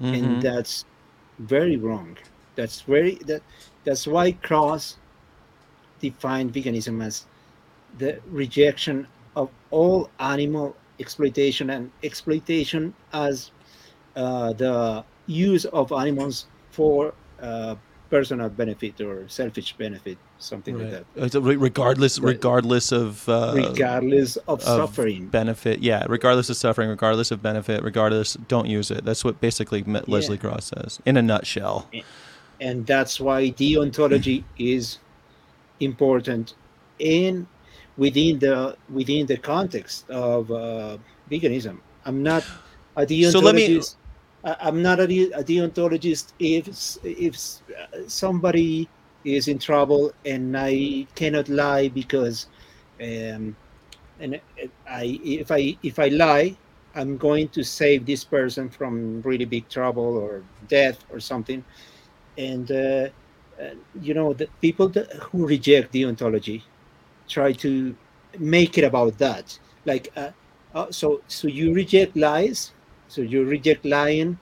Mhm. 0.00 0.12
and 0.12 0.40
that's 0.40 0.84
very 1.38 1.76
wrong. 1.76 2.18
That's 2.56 2.82
very 2.82 3.18
that 3.26 3.42
that's 3.84 4.06
why 4.06 4.32
Cross 4.32 4.98
defined 6.00 6.52
veganism 6.52 7.02
as 7.04 7.26
the 7.92 8.20
rejection 8.26 9.08
of 9.36 9.52
all 9.70 10.12
animal 10.18 10.80
exploitation 10.98 11.70
and 11.70 11.92
exploitation 12.02 12.96
as 13.12 13.52
the 14.22 15.04
use 15.26 15.64
of 15.66 15.92
animals 15.92 16.46
for 16.70 17.12
uh, 17.42 17.74
personal 18.10 18.48
benefit 18.48 19.00
or 19.00 19.28
selfish 19.28 19.74
benefit, 19.76 20.16
something 20.38 20.78
like 20.78 20.90
that, 20.90 21.04
Uh, 21.20 21.28
so 21.28 21.40
regardless, 21.40 22.18
Right. 22.18 22.34
regardless 22.34 22.90
of 22.92 23.28
uh, 23.28 23.52
regardless 23.54 24.36
of, 24.36 24.60
of 24.60 24.62
suffering. 24.62 25.28
benefit. 25.28 25.80
Yeah, 25.80 26.06
regardless 26.08 26.48
of 26.50 26.56
suffering, 26.56 26.88
regardless 26.88 27.30
of 27.30 27.42
benefit, 27.42 27.82
regardless, 27.84 28.36
don't 28.48 28.66
use 28.66 28.90
it. 28.90 29.04
That's 29.04 29.24
what 29.26 29.40
basically 29.40 29.82
Me- 29.84 30.00
Leslie 30.06 30.38
Cross 30.38 30.72
says 30.74 31.00
in 31.04 31.16
a 31.16 31.22
nutshell. 31.22 31.86
and 32.60 32.86
that's 32.86 33.20
why 33.20 33.50
deontology 33.50 34.42
is 34.74 34.98
important 35.80 36.54
in 36.98 37.46
within 37.96 38.38
the 38.38 38.76
within 38.90 39.26
the 39.26 39.36
context 39.36 40.08
of 40.10 40.50
uh, 40.50 40.96
veganism. 41.30 41.78
I'm 42.06 42.22
not 42.22 42.42
a 42.96 43.04
deontologist. 43.04 43.32
So 43.32 43.40
let 43.40 43.54
me- 43.54 43.78
I- 43.78 43.82
I'm 44.44 44.82
not 44.82 45.00
a, 45.00 45.06
de- 45.06 45.32
a 45.32 45.42
deontologist. 45.44 46.32
If 46.38 46.68
if 47.04 47.36
somebody 48.10 48.88
is 49.24 49.48
in 49.48 49.58
trouble 49.58 50.12
and 50.24 50.56
I 50.56 51.06
cannot 51.14 51.48
lie 51.48 51.88
because 51.88 52.46
um, 53.00 53.56
and 54.20 54.40
I 54.86 55.20
if 55.24 55.50
I 55.50 55.78
if 55.82 55.98
I 55.98 56.08
lie 56.08 56.56
I'm 56.94 57.16
going 57.16 57.48
to 57.50 57.62
save 57.64 58.06
this 58.06 58.24
person 58.24 58.70
from 58.70 59.22
really 59.22 59.44
big 59.44 59.68
trouble 59.68 60.16
or 60.16 60.44
death 60.68 61.04
or 61.10 61.20
something. 61.20 61.64
And 62.36 62.70
uh, 62.70 63.08
uh, 63.60 63.74
you 64.00 64.14
know 64.14 64.32
the 64.34 64.48
people 64.60 64.88
that, 64.90 65.12
who 65.14 65.46
reject 65.46 65.92
deontology 65.92 66.62
try 67.28 67.52
to 67.54 67.96
make 68.38 68.78
it 68.78 68.84
about 68.84 69.18
that. 69.18 69.58
Like 69.84 70.08
uh, 70.16 70.30
uh, 70.74 70.90
so 70.90 71.22
so 71.28 71.48
you 71.48 71.74
reject 71.74 72.16
lies 72.16 72.74
so 73.08 73.22
you 73.22 73.44
reject 73.44 73.84
lying 73.86 74.38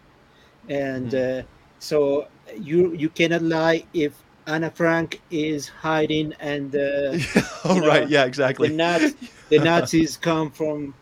and 0.69 1.14
uh, 1.14 1.43
so 1.79 2.27
you 2.57 2.95
you 2.95 3.11
cannot 3.11 3.43
lie 3.43 3.87
if 3.95 4.25
anna 4.47 4.71
frank 4.71 5.23
is 5.31 5.69
hiding 5.69 6.33
and 6.41 6.75
uh, 6.77 7.19
oh, 7.64 7.77
You 7.77 7.83
know, 7.83 7.89
right. 7.89 8.09
Yeah, 8.09 8.25
the, 8.59 8.71
exactly. 8.71 8.71
The 9.51 9.59
nazis 9.61 10.17
come 10.19 10.51
from 10.53 10.95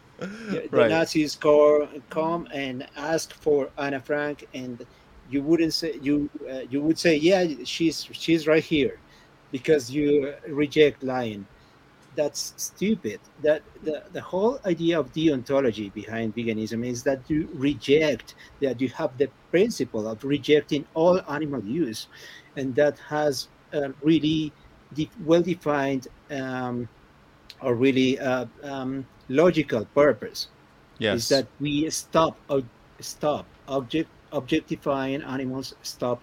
the 0.73 0.85
Right. 0.85 0.91
nazis 0.95 1.37
co- 1.37 1.89
come 2.11 2.47
and 2.53 2.87
ask 2.97 3.35
for 3.35 3.71
anna 3.79 4.01
frank 4.01 4.45
and 4.55 4.87
you 5.27 5.43
wouldn't 5.43 5.75
say 5.75 5.95
you 6.01 6.31
uh, 6.51 6.61
you 6.69 6.83
would 6.83 6.99
say 6.99 7.17
yeah 7.17 7.45
she's 7.65 7.99
she's 8.13 8.47
right 8.47 8.65
here 8.65 9.01
because 9.51 9.91
you 9.91 10.35
reject 10.49 11.03
lying 11.03 11.47
that's 12.17 12.55
stupid 12.57 13.21
that 13.43 13.63
the, 13.83 14.03
the 14.13 14.21
whole 14.21 14.59
idea 14.67 14.99
of 14.99 15.13
deontology 15.13 15.93
behind 15.93 16.35
veganism 16.35 16.87
is 16.87 17.03
that 17.03 17.21
you 17.29 17.49
reject 17.55 18.35
that 18.61 18.81
you 18.81 18.89
have 18.89 19.17
the 19.19 19.29
principle 19.51 20.07
of 20.09 20.23
rejecting 20.25 20.85
all 20.95 21.21
animal 21.29 21.63
use 21.65 22.09
and 22.57 22.75
that 22.75 22.99
has 22.99 23.49
a 23.73 23.93
really 24.03 24.53
de- 24.95 25.11
well 25.25 25.43
defined 25.43 26.09
um, 26.31 26.89
or 27.61 27.75
really 27.75 28.19
uh, 28.19 28.47
um, 28.63 29.07
logical 29.29 29.85
purpose 29.95 30.49
yes. 30.99 31.23
is 31.23 31.29
that 31.29 31.47
we 31.61 31.89
stop 31.91 32.37
ob- 32.51 32.69
stop 33.01 33.47
object 33.69 34.09
objectifying 34.33 35.23
animals 35.23 35.75
stop 35.83 36.23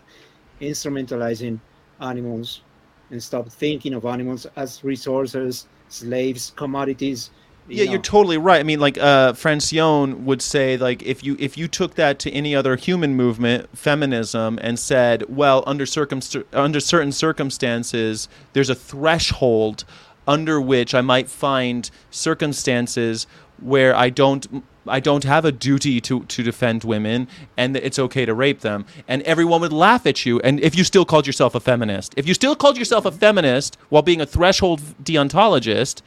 instrumentalizing 0.60 1.60
animals 2.02 2.62
and 3.10 3.22
stop 3.22 3.48
thinking 3.50 3.94
of 3.94 4.06
animals 4.06 4.48
as 4.56 4.84
resources 4.84 5.68
slaves 5.92 6.54
commodities 6.56 7.30
you 7.68 7.84
yeah, 7.84 7.92
you're 7.92 8.02
totally 8.02 8.38
right. 8.38 8.60
I 8.60 8.64
mean, 8.64 8.80
like 8.80 8.98
uh, 8.98 9.34
Francione 9.34 10.24
would 10.24 10.42
say, 10.42 10.78
like 10.78 11.04
if 11.04 11.24
you 11.24 11.36
if 11.39 11.58
you 11.58 11.68
took 11.68 11.96
that 11.96 12.20
to 12.20 12.32
any 12.32 12.56
other 12.56 12.76
human 12.76 13.16
movement, 13.16 13.78
feminism, 13.78 14.60
and 14.62 14.80
said, 14.80 15.24
well, 15.30 15.64
under 15.66 15.86
circumst- 15.86 16.44
under 16.54 16.80
certain 16.80 17.12
circumstances, 17.12 18.28
there's 18.54 18.70
a 18.70 18.76
threshold 18.76 19.86
under 20.28 20.60
which 20.60 20.94
I 20.94 21.02
might 21.02 21.30
find 21.30 21.89
circumstances 22.10 23.28
where 23.60 23.96
I 23.96 24.10
don't 24.10 24.64
I 24.88 25.00
don't 25.00 25.24
have 25.24 25.46
a 25.46 25.52
duty 25.52 26.02
to 26.02 26.24
to 26.24 26.44
defend 26.44 26.84
women, 26.84 27.28
and 27.56 27.76
it's 27.78 28.00
okay 28.00 28.26
to 28.26 28.34
rape 28.34 28.62
them, 28.62 28.86
and 29.08 29.22
everyone 29.24 29.62
would 29.62 29.74
laugh 29.74 30.06
at 30.08 30.26
you. 30.26 30.40
And 30.42 30.60
if 30.60 30.76
you 30.76 30.84
still 30.84 31.06
called 31.06 31.28
yourself 31.28 31.54
a 31.56 31.60
feminist, 31.60 32.14
if 32.18 32.28
you 32.28 32.34
still 32.34 32.56
called 32.56 32.78
yourself 32.78 33.06
a 33.06 33.12
feminist 33.12 33.78
while 33.90 34.02
being 34.02 34.22
a 34.22 34.26
threshold 34.26 34.82
deontologist 35.04 36.02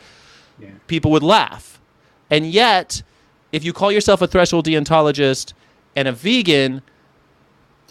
Yeah. 0.61 0.69
people 0.87 1.11
would 1.13 1.23
laugh. 1.23 1.81
And 2.31 2.47
yet, 2.47 3.03
if 3.53 3.65
you 3.65 3.73
call 3.73 3.93
yourself 3.93 4.21
a 4.23 4.27
threshold 4.27 4.67
deontologist 4.67 5.53
and 5.97 6.09
a 6.09 6.13
vegan, 6.13 6.83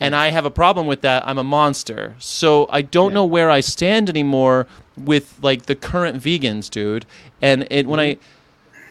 and 0.02 0.16
I 0.16 0.30
have 0.32 0.46
a 0.46 0.52
problem 0.52 0.88
with 0.88 1.02
that, 1.02 1.26
I'm 1.26 1.38
a 1.38 1.44
monster. 1.44 2.16
So 2.20 2.68
I 2.70 2.82
don't 2.82 3.12
Yeah. 3.12 3.16
know 3.16 3.26
where 3.26 3.50
I 3.50 3.62
stand 3.62 4.10
anymore 4.10 4.68
with 4.98 5.36
like 5.42 5.66
the 5.68 5.76
current 5.76 6.22
vegans, 6.22 6.70
dude. 6.70 7.06
And 7.42 7.66
it 7.70 7.88
when 7.88 8.00
I. 8.00 8.16
Mm-hmm. 8.16 8.22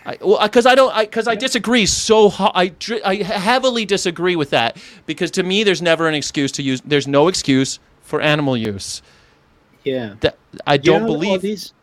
I, 0.07 0.19
well, 0.21 0.41
because 0.43 0.67
I 0.67 0.75
don't, 0.75 0.97
because 0.99 1.29
I, 1.29 1.35
disagree 1.37 1.87
so 1.87 2.31
I, 2.39 2.73
I 3.05 3.17
heavily 3.17 3.85
disagree 3.87 4.37
with 4.37 4.51
that 4.51 4.79
because 5.07 5.31
to 5.33 5.43
me 5.43 5.65
there's 5.65 5.83
never 5.83 6.09
an 6.09 6.15
excuse 6.15 6.53
to 6.53 6.63
use. 6.63 6.81
There's 6.83 7.09
no 7.09 7.29
excuse 7.29 7.81
for 8.03 8.21
animal 8.21 8.57
use. 8.57 9.03
yeah 9.85 10.17
That 10.21 10.39
I 10.67 10.75
You 10.75 10.79
don't 10.79 11.01
know, 11.01 11.11
all 11.23 11.39
believe. 11.39 11.41
these 11.41 11.75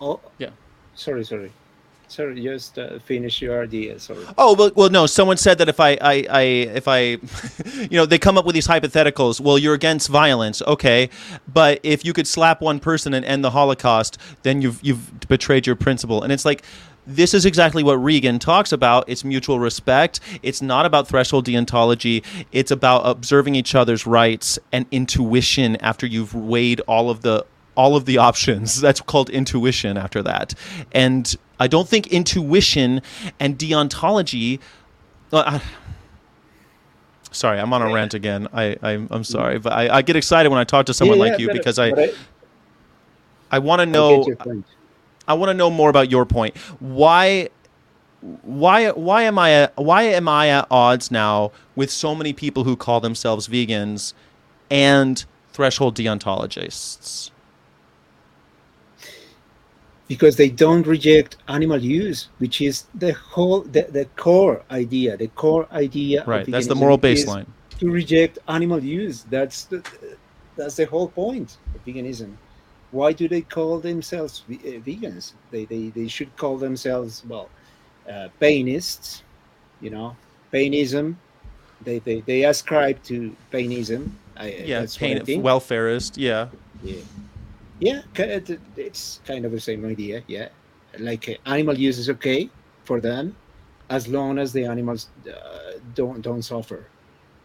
oh 0.00 0.20
Yeah. 0.38 0.50
sorry 0.94 1.24
sorry 1.24 1.52
sorry 2.08 2.42
just 2.42 2.78
uh, 2.78 2.98
finish 3.00 3.42
your 3.42 3.62
idea 3.62 3.98
sorry 4.00 4.26
Oh 4.38 4.54
well, 4.54 4.72
well, 4.76 4.90
no. 4.90 5.06
Someone 5.06 5.36
said 5.36 5.58
that 5.58 5.68
if 5.68 5.80
I, 5.80 5.92
I, 6.00 6.26
I, 6.30 6.42
if 6.42 6.88
I, 6.88 7.00
you 7.82 7.98
know, 7.98 8.06
they 8.06 8.18
come 8.18 8.38
up 8.38 8.44
with 8.46 8.54
these 8.54 8.68
hypotheticals. 8.68 9.40
Well, 9.40 9.58
you're 9.58 9.74
against 9.74 10.08
violence, 10.08 10.62
okay, 10.62 11.10
but 11.52 11.80
if 11.82 12.04
you 12.04 12.12
could 12.12 12.26
slap 12.26 12.60
one 12.62 12.80
person 12.80 13.14
and 13.14 13.24
end 13.24 13.44
the 13.44 13.50
Holocaust, 13.52 14.18
then 14.42 14.62
you've 14.62 14.80
you've 14.82 15.28
betrayed 15.28 15.66
your 15.66 15.76
principle. 15.76 16.22
And 16.22 16.32
it's 16.32 16.44
like, 16.44 16.64
this 17.14 17.34
is 17.34 17.44
exactly 17.44 17.82
what 17.82 17.94
Regan 17.94 18.38
talks 18.38 18.72
about. 18.72 19.04
It's 19.08 19.24
mutual 19.24 19.58
respect. 19.58 20.20
It's 20.42 20.62
not 20.62 20.86
about 20.86 21.08
threshold 21.08 21.46
deontology. 21.46 22.24
It's 22.52 22.70
about 22.70 23.02
observing 23.06 23.54
each 23.54 23.74
other's 23.74 24.06
rights 24.06 24.58
and 24.72 24.86
intuition 24.90 25.76
after 25.76 26.06
you've 26.06 26.34
weighed 26.34 26.80
all 26.80 27.10
of 27.10 27.22
the 27.22 27.44
all 27.76 27.96
of 27.96 28.04
the 28.04 28.18
options. 28.18 28.80
That's 28.82 29.00
called 29.00 29.30
intuition 29.30 29.96
after 29.96 30.22
that. 30.22 30.54
And 30.92 31.34
I 31.58 31.66
don't 31.66 31.88
think 31.88 32.08
intuition 32.08 33.02
and 33.38 33.58
deontology. 33.58 34.60
Uh, 35.32 35.60
sorry, 37.30 37.58
I'm 37.58 37.72
on 37.72 37.82
a 37.82 37.92
rant 37.92 38.14
again. 38.14 38.48
I, 38.52 38.76
I 38.82 38.92
I'm 39.10 39.24
sorry, 39.24 39.58
but 39.58 39.72
I, 39.72 39.96
I 39.96 40.02
get 40.02 40.16
excited 40.16 40.48
when 40.48 40.58
I 40.58 40.64
talk 40.64 40.86
to 40.86 40.94
someone 40.94 41.18
Yeah, 41.18 41.24
like 41.24 41.40
you 41.40 41.52
because 41.52 41.78
I 41.78 41.88
I, 41.88 42.12
I 43.50 43.58
want 43.58 43.80
to 43.80 43.86
know. 43.86 44.24
I 45.30 45.34
want 45.34 45.50
to 45.50 45.54
know 45.54 45.70
more 45.70 45.90
about 45.90 46.10
your 46.10 46.26
point. 46.26 46.56
Why 46.80 47.48
why 48.42 48.90
why 48.90 49.22
am 49.22 49.38
I 49.38 49.52
at, 49.52 49.76
why 49.76 50.02
am 50.02 50.28
I 50.28 50.48
at 50.48 50.66
odds 50.70 51.10
now 51.10 51.52
with 51.76 51.90
so 51.90 52.14
many 52.14 52.32
people 52.32 52.64
who 52.64 52.76
call 52.76 53.00
themselves 53.00 53.48
vegans 53.48 54.12
and 54.70 55.24
threshold 55.52 55.96
deontologists? 55.96 57.30
because 60.08 60.34
they 60.34 60.50
don't 60.50 60.88
reject 60.88 61.36
animal 61.46 61.78
use, 61.78 62.30
which 62.38 62.60
is 62.60 62.86
the 62.96 63.12
whole 63.12 63.60
the, 63.60 63.82
the 63.82 64.06
core 64.16 64.60
idea. 64.68 65.16
The 65.16 65.28
core 65.28 65.68
idea. 65.70 66.22
of 66.22 66.26
Right, 66.26 66.46
that's 66.50 66.66
the 66.66 66.74
moral 66.74 66.98
baseline. 66.98 67.46
To 67.78 67.88
reject 67.88 68.40
animal 68.48 68.82
use. 68.82 69.22
That's 69.30 69.66
the 69.66 69.88
that's 70.56 70.74
the 70.74 70.86
whole 70.86 71.08
point 71.08 71.58
of 71.76 71.84
veganism. 71.84 72.34
Why 72.90 73.12
do 73.12 73.28
they 73.28 73.42
call 73.42 73.78
themselves 73.78 74.42
ve- 74.48 74.76
uh, 74.76 74.80
vegans? 74.80 75.32
They, 75.50 75.64
they 75.64 75.88
they 75.90 76.08
should 76.08 76.36
call 76.36 76.58
themselves 76.58 77.24
well, 77.26 77.48
uh, 78.08 78.28
painists. 78.40 79.22
You 79.80 79.90
know, 79.90 80.16
painism. 80.50 81.18
They 81.84 81.98
they, 82.00 82.20
they 82.20 82.44
ascribe 82.44 83.02
to 83.04 83.34
painism. 83.50 84.18
I, 84.36 84.48
Yeah, 84.66 84.80
that's 84.80 84.96
pain, 84.96 85.18
welfarist. 85.18 86.16
Yeah, 86.16 86.48
Yeah, 86.82 87.02
yeah, 87.78 88.02
it's 88.76 89.20
kind 89.26 89.44
of 89.44 89.52
the 89.52 89.60
same 89.60 89.84
idea. 89.86 90.22
Yeah, 90.26 90.48
like 90.98 91.28
uh, 91.28 91.50
animal 91.50 91.78
use 91.78 91.98
is 91.98 92.10
okay 92.10 92.50
for 92.84 93.00
them 93.00 93.36
as 93.88 94.08
long 94.08 94.38
as 94.38 94.52
the 94.52 94.64
animals 94.64 95.08
uh, 95.28 95.78
don't 95.94 96.20
don't 96.22 96.42
suffer. 96.42 96.86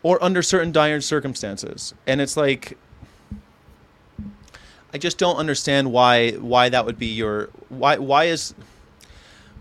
or 0.03 0.21
under 0.23 0.41
certain 0.41 0.71
dire 0.71 1.01
circumstances. 1.01 1.93
And 2.05 2.21
it's 2.21 2.37
like 2.37 2.77
I 4.95 4.97
just 4.97 5.17
don't 5.17 5.35
understand 5.35 5.91
why 5.91 6.31
why 6.31 6.69
that 6.69 6.85
would 6.85 6.97
be 6.97 7.07
your 7.07 7.49
why 7.67 7.97
why 7.97 8.23
is 8.25 8.55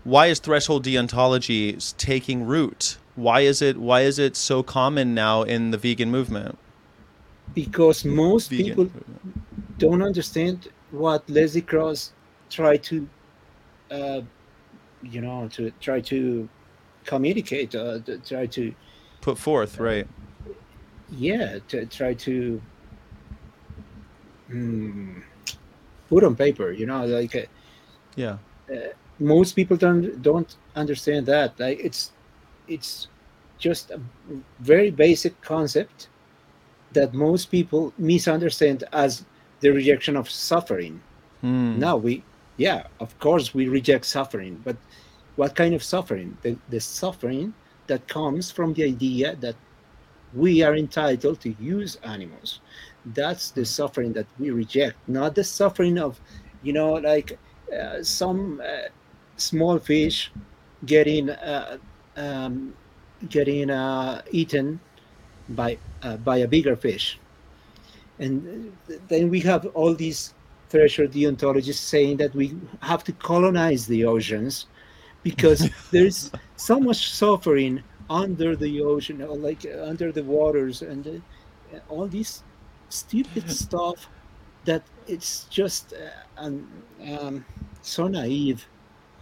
why 0.05 0.27
is 0.27 0.39
threshold 0.39 0.85
deontology 0.85 1.95
taking 1.97 2.45
root? 2.45 2.97
Why 3.15 3.41
is 3.41 3.61
it 3.61 3.75
why 3.77 4.01
is 4.01 4.17
it 4.17 4.37
so 4.37 4.63
common 4.63 5.13
now 5.13 5.43
in 5.43 5.71
the 5.71 5.77
vegan 5.77 6.09
movement? 6.09 6.57
because 7.53 8.05
most 8.05 8.49
Vegan 8.49 8.65
people 8.65 8.83
movement. 8.85 9.79
don't 9.79 10.01
understand 10.01 10.67
what 10.91 11.27
Leslie 11.29 11.61
Cross 11.61 12.11
tried 12.49 12.83
to, 12.83 13.07
uh, 13.91 14.21
you 15.01 15.21
know, 15.21 15.47
to 15.49 15.71
try 15.79 16.01
to 16.01 16.47
communicate, 17.05 17.73
uh, 17.75 17.99
to 17.99 18.17
try 18.19 18.45
to, 18.47 18.73
put 19.21 19.37
forth, 19.37 19.79
right? 19.79 20.07
yeah, 21.11 21.59
to 21.67 21.85
try 21.85 22.13
to 22.13 22.61
mm, 24.49 25.23
put 26.09 26.23
on 26.23 26.35
paper. 26.35 26.71
You 26.71 26.85
know, 26.85 27.05
like 27.05 27.35
uh, 27.35 27.45
Yeah. 28.15 28.37
most 29.19 29.53
people 29.55 29.77
don't 29.77 30.21
don't 30.21 30.55
understand 30.75 31.25
that. 31.27 31.59
Like 31.59 31.79
it's 31.79 32.11
it's 32.67 33.07
just 33.57 33.91
a 33.91 33.99
very 34.59 34.91
basic 34.91 35.39
concept 35.41 36.09
that 36.91 37.13
most 37.13 37.51
people 37.51 37.93
misunderstand 37.97 38.83
as 38.93 39.25
the 39.61 39.69
rejection 39.69 40.15
of 40.15 40.29
suffering. 40.29 41.01
Hmm. 41.41 41.79
Now 41.79 41.97
we, 41.97 42.23
yeah, 42.57 42.83
of 42.99 43.17
course 43.19 43.53
we 43.53 43.67
reject 43.67 44.05
suffering, 44.05 44.61
but 44.63 44.77
what 45.35 45.55
kind 45.55 45.73
of 45.73 45.83
suffering? 45.83 46.37
The, 46.41 46.57
the 46.69 46.79
suffering 46.79 47.53
that 47.87 48.07
comes 48.07 48.51
from 48.51 48.73
the 48.73 48.83
idea 48.83 49.35
that 49.37 49.55
we 50.33 50.61
are 50.63 50.75
entitled 50.75 51.41
to 51.41 51.55
use 51.59 51.95
animals. 52.03 52.59
That's 53.05 53.51
the 53.51 53.65
suffering 53.65 54.13
that 54.13 54.27
we 54.39 54.49
reject, 54.51 54.97
not 55.07 55.35
the 55.35 55.43
suffering 55.43 55.97
of, 55.99 56.19
you 56.63 56.73
know, 56.73 56.93
like 56.93 57.37
uh, 57.71 58.03
some 58.03 58.61
uh, 58.63 58.89
small 59.37 59.79
fish 59.79 60.31
getting 60.85 61.29
uh, 61.29 61.77
um, 62.17 62.75
getting 63.29 63.69
uh, 63.69 64.21
eaten 64.31 64.79
by 65.49 65.77
uh, 66.03 66.17
by 66.17 66.37
a 66.37 66.47
bigger 66.47 66.75
fish, 66.75 67.19
and 68.19 68.77
then 69.07 69.29
we 69.29 69.39
have 69.41 69.65
all 69.73 69.93
these 69.95 70.33
threshold 70.69 71.11
deontologists 71.11 71.75
saying 71.79 72.17
that 72.17 72.33
we 72.35 72.55
have 72.81 73.03
to 73.03 73.13
colonize 73.13 73.87
the 73.87 74.05
oceans 74.05 74.67
because 75.23 75.69
there's 75.91 76.31
so 76.57 76.79
much 76.79 77.11
suffering 77.11 77.83
under 78.09 78.55
the 78.55 78.81
ocean, 78.81 79.21
or 79.21 79.37
like 79.37 79.65
under 79.83 80.11
the 80.11 80.23
waters, 80.23 80.81
and 80.81 81.07
uh, 81.73 81.79
all 81.89 82.07
this 82.07 82.43
stupid 82.95 83.49
stuff 83.63 84.09
that 84.65 84.83
it's 85.07 85.45
just 85.45 85.93
uh, 85.93 86.41
um, 86.41 86.67
um, 87.19 87.45
so 87.81 88.07
naive 88.07 88.65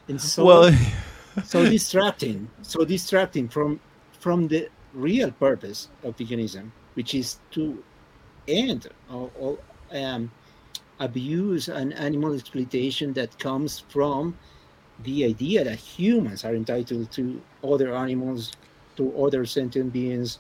and 0.08 0.20
so 0.20 0.46
well, 0.46 0.78
so 1.44 1.68
distracting 1.70 2.50
so 2.62 2.86
distracting 2.86 3.48
from 3.48 3.80
from 4.20 4.48
the 4.48 4.70
real 4.94 5.32
purpose 5.32 5.90
of 6.04 6.16
veganism 6.18 6.72
which 6.94 7.16
is 7.16 7.40
to 7.52 7.84
end 8.48 8.88
all, 9.10 9.32
all 9.40 9.60
um, 9.92 10.32
abuse 11.00 11.68
and 11.68 11.94
animal 11.94 12.34
exploitation 12.34 13.14
that 13.14 13.38
comes 13.40 13.80
from 13.80 14.38
the 15.04 15.26
idea 15.26 15.64
that 15.64 15.78
humans 15.78 16.46
are 16.46 16.56
entitled 16.56 17.12
to 17.12 17.42
other 17.64 17.94
animals 17.96 18.52
to 18.96 19.12
other 19.24 19.46
sentient 19.46 19.92
beings 19.92 20.40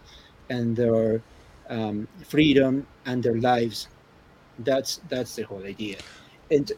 and 0.50 0.76
their 0.76 1.22
um, 1.70 2.08
freedom 2.28 2.86
and 3.06 3.24
their 3.24 3.40
lives 3.40 3.88
that's 4.60 5.02
that's 5.10 5.36
the 5.36 5.44
whole 5.44 5.64
idea 5.66 5.98
and 6.52 6.72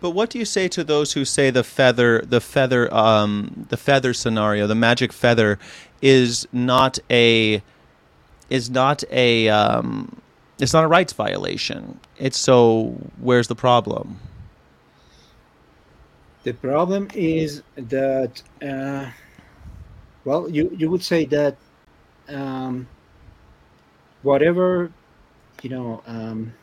But 0.00 0.10
what 0.10 0.30
do 0.30 0.38
you 0.38 0.44
say 0.44 0.68
to 0.68 0.84
those 0.84 1.14
who 1.14 1.24
say 1.24 1.50
the 1.50 1.64
feather, 1.64 2.20
the 2.20 2.40
feather, 2.40 2.92
um, 2.94 3.66
the 3.70 3.76
feather 3.76 4.12
scenario, 4.14 4.66
the 4.66 4.74
magic 4.74 5.12
feather, 5.12 5.58
is 6.02 6.46
not 6.52 6.98
a, 7.10 7.62
is 8.50 8.70
not 8.70 9.02
a, 9.10 9.48
um, 9.48 10.20
it's 10.60 10.72
not 10.74 10.84
a 10.84 10.88
rights 10.88 11.12
violation. 11.14 11.98
It's 12.18 12.38
so. 12.38 12.96
Where's 13.20 13.48
the 13.48 13.56
problem? 13.56 14.20
The 16.44 16.54
problem 16.54 17.08
is 17.14 17.62
that, 17.76 18.42
uh, 18.62 19.10
well, 20.24 20.48
you, 20.48 20.70
you 20.76 20.90
would 20.90 21.02
say 21.02 21.24
that 21.26 21.56
um, 22.28 22.88
whatever, 24.26 24.92
you 25.62 25.70
know, 25.70 26.02
um, 26.06 26.54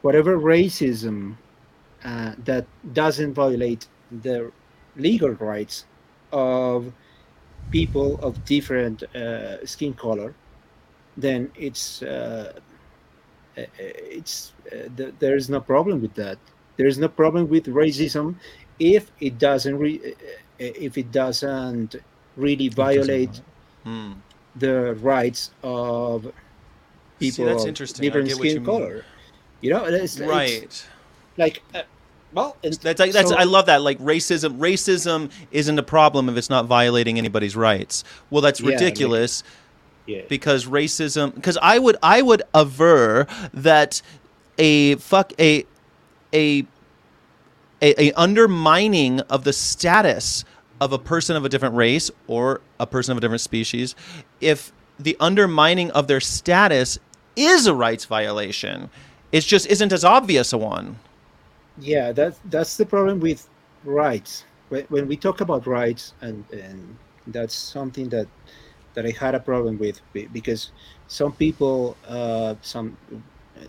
whatever 0.00 0.38
racism 0.38 1.38
uh, 2.04 2.34
that 2.38 2.68
doesn't 2.92 3.34
violate 3.34 3.88
the 4.10 4.52
legal 4.96 5.30
rights 5.30 5.86
of 6.32 6.94
people 7.70 8.18
of 8.20 8.44
different 8.44 9.02
uh, 9.14 9.64
skin 9.66 9.94
color, 9.94 10.36
then 11.16 11.50
it's 11.54 12.02
uh, 12.02 12.52
uh, 13.58 13.62
it's 13.78 14.54
uh, 14.72 14.88
th- 14.96 15.14
there 15.18 15.36
is 15.36 15.48
no 15.50 15.60
problem 15.60 16.00
with 16.00 16.14
that. 16.14 16.38
There 16.76 16.86
is 16.86 16.98
no 16.98 17.08
problem 17.08 17.48
with 17.48 17.66
racism 17.66 18.38
if 18.78 19.12
it 19.20 19.38
doesn't 19.38 19.78
re- 19.78 20.00
uh, 20.04 20.14
if 20.58 20.96
it 20.98 21.10
doesn't 21.10 21.96
really 22.36 22.68
violate 22.68 23.42
Hmm. 23.84 24.12
The 24.56 24.94
rights 24.94 25.50
of 25.62 26.24
See, 27.20 27.30
people 27.30 27.46
that's 27.46 27.62
of 27.62 27.68
interesting. 27.68 28.02
Different 28.02 28.28
you 28.28 28.34
skin 28.34 28.54
mean. 28.56 28.64
color. 28.64 29.04
You 29.60 29.70
know, 29.70 29.84
it's, 29.84 30.16
it's 30.18 30.20
Right. 30.28 30.86
like 31.36 31.62
uh, 31.74 31.82
well, 32.32 32.56
That's 32.62 32.84
like, 33.00 33.12
that's 33.12 33.30
so- 33.30 33.36
I 33.36 33.42
love 33.44 33.66
that. 33.66 33.82
Like 33.82 33.98
racism, 33.98 34.58
racism 34.58 35.30
isn't 35.50 35.78
a 35.78 35.82
problem 35.82 36.28
if 36.28 36.36
it's 36.36 36.48
not 36.50 36.66
violating 36.66 37.18
anybody's 37.18 37.56
rights. 37.56 38.04
Well, 38.30 38.40
that's 38.40 38.60
Yeah, 38.60 38.66
like- 38.70 38.80
ridiculous. 38.80 39.42
yeah. 40.06 40.22
because 40.28 40.64
racism 40.66 41.32
because 41.34 41.56
i 41.62 41.78
would 41.78 41.96
i 42.02 42.20
would 42.22 42.42
aver 42.54 43.26
that 43.52 44.00
a 44.58 44.96
fuck 44.96 45.32
a 45.38 45.64
a 46.32 46.64
a, 47.82 48.02
a 48.08 48.12
undermining 48.14 49.20
of 49.20 49.44
the 49.44 49.52
status 49.52 50.44
of 50.80 50.92
a 50.92 50.98
person 50.98 51.36
of 51.36 51.44
a 51.44 51.48
different 51.48 51.74
race 51.74 52.10
or 52.26 52.60
a 52.78 52.86
person 52.86 53.12
of 53.12 53.18
a 53.18 53.20
different 53.20 53.40
species 53.40 53.94
if 54.40 54.72
the 54.98 55.16
undermining 55.20 55.90
of 55.92 56.06
their 56.08 56.20
status 56.20 56.98
is 57.36 57.66
a 57.66 57.74
rights 57.74 58.04
violation 58.04 58.90
it 59.32 59.42
just 59.42 59.66
isn't 59.66 59.92
as 59.92 60.04
obvious 60.04 60.52
a 60.52 60.58
one. 60.58 60.98
Yeah 61.78 62.12
that 62.12 62.36
that's 62.46 62.76
the 62.76 62.86
problem 62.86 63.20
with 63.20 63.48
rights. 63.84 64.44
When, 64.68 64.84
when 64.84 65.08
we 65.08 65.16
talk 65.16 65.40
about 65.40 65.66
rights 65.66 66.14
and 66.20 66.44
and 66.52 66.96
that's 67.28 67.54
something 67.54 68.08
that 68.08 68.26
that 68.94 69.06
i 69.06 69.10
had 69.10 69.34
a 69.34 69.40
problem 69.40 69.78
with 69.78 70.00
because 70.32 70.72
some 71.06 71.32
people 71.32 71.96
uh 72.08 72.54
some 72.62 72.96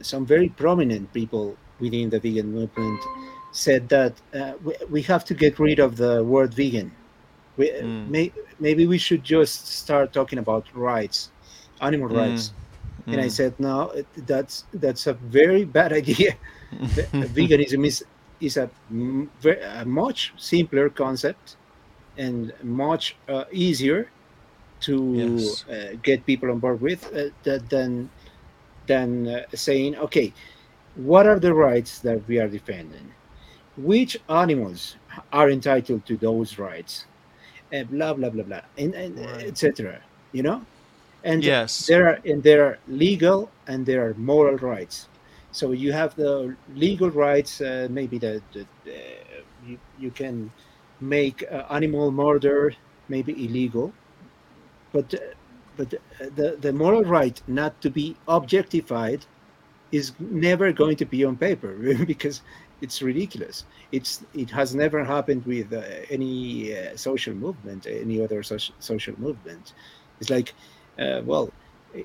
some 0.02 0.26
very 0.26 0.50
prominent 0.50 1.12
people 1.14 1.56
within 1.80 2.10
the 2.10 2.20
vegan 2.20 2.52
movement 2.52 3.00
said 3.52 3.90
that 3.90 4.14
uh, 4.34 4.54
we, 4.64 4.74
we 4.90 5.02
have 5.02 5.24
to 5.26 5.34
get 5.34 5.60
rid 5.60 5.80
of 5.80 5.98
the 5.98 6.24
word 6.24 6.54
vegan 6.54 6.92
we, 7.58 7.72
Mm. 7.80 8.06
may, 8.06 8.34
maybe 8.60 8.86
we 8.88 8.98
should 8.98 9.24
just 9.24 9.68
start 9.74 10.14
talking 10.14 10.40
about 10.40 10.68
rights 10.74 11.32
animal 11.82 12.10
Mm. 12.10 12.10
rights 12.10 12.54
and 13.12 13.22
i 13.22 13.28
Mm. 13.28 13.30
said 13.30 13.56
no 13.60 13.92
that's 14.28 14.66
that's 14.74 15.08
a 15.08 15.14
very 15.14 15.66
bad 15.66 15.94
idea 16.02 16.34
veganism 17.22 17.86
is 17.86 18.04
is 18.40 18.58
a, 18.58 18.72
a 19.82 19.86
much 19.86 20.34
simpler 20.38 20.90
concept 20.90 21.58
and 22.18 22.54
much 22.64 23.20
uh, 23.28 23.46
easier 23.52 24.12
to 24.82 24.96
Yes. 25.12 25.66
uh, 25.72 25.96
get 26.02 26.26
people 26.26 26.52
on 26.52 26.60
board 26.60 26.82
with 26.82 27.06
uh, 27.16 27.30
than 27.70 28.12
than 28.88 29.28
uh, 29.28 29.42
saying 29.54 29.96
okay 29.98 30.34
what 30.94 31.26
are 31.28 31.40
the 31.40 31.54
rights 31.54 32.02
that 32.02 32.26
we 32.28 32.38
are 32.40 32.50
defending 32.50 33.14
which 33.76 34.18
animals 34.30 34.98
are 35.32 35.50
entitled 35.50 36.06
to 36.06 36.18
those 36.18 36.58
rights 36.58 37.08
and 37.72 37.90
blah 37.90 38.14
blah 38.14 38.30
blah 38.30 38.44
blah 38.44 38.62
and, 38.78 38.94
and 38.96 39.20
Right. 39.20 39.48
etc 39.48 40.02
you 40.32 40.44
know 40.44 40.66
and 41.24 41.44
Yes. 41.44 41.88
there 41.88 42.08
are 42.10 42.20
and 42.26 42.44
there 42.44 42.66
are 42.66 42.80
legal 42.88 43.54
and 43.68 43.86
there 43.86 44.06
are 44.08 44.14
moral 44.16 44.58
rights 44.58 45.10
so 45.52 45.72
you 45.72 45.92
have 45.94 46.16
the 46.16 46.58
legal 46.68 47.10
rights 47.12 47.62
uh, 47.62 47.88
maybe 47.90 48.20
that 48.20 48.44
that, 48.54 48.70
uh, 48.88 49.44
you, 49.60 49.80
you 49.96 50.12
can 50.12 50.54
make 51.00 51.44
uh, 51.52 51.64
animal 51.70 52.12
murder 52.12 52.74
maybe 53.08 53.34
illegal 53.46 53.98
but 54.94 55.14
uh, 55.14 55.18
but 55.76 55.94
uh, 55.94 56.26
the 56.34 56.58
the 56.60 56.74
moral 56.74 57.04
right 57.04 57.42
not 57.48 57.82
to 57.82 57.90
be 57.90 58.22
objectified 58.28 59.26
is 59.92 60.14
never 60.20 60.74
going 60.74 60.98
to 60.98 61.06
be 61.06 61.24
on 61.26 61.38
paper 61.38 61.74
because 62.06 62.42
it's 62.82 63.02
ridiculous 63.02 63.66
it's 63.92 64.24
it 64.34 64.50
has 64.50 64.76
never 64.76 65.04
happened 65.04 65.46
with 65.46 65.72
uh, 65.74 65.82
any 66.10 66.76
uh, 66.76 66.96
social 66.98 67.34
movement 67.34 67.86
any 67.88 68.22
other 68.24 68.44
social 68.44 68.76
social 68.80 69.16
movement 69.20 69.74
it's 70.20 70.30
like 70.30 70.54
uh, 71.00 71.22
well, 71.26 71.52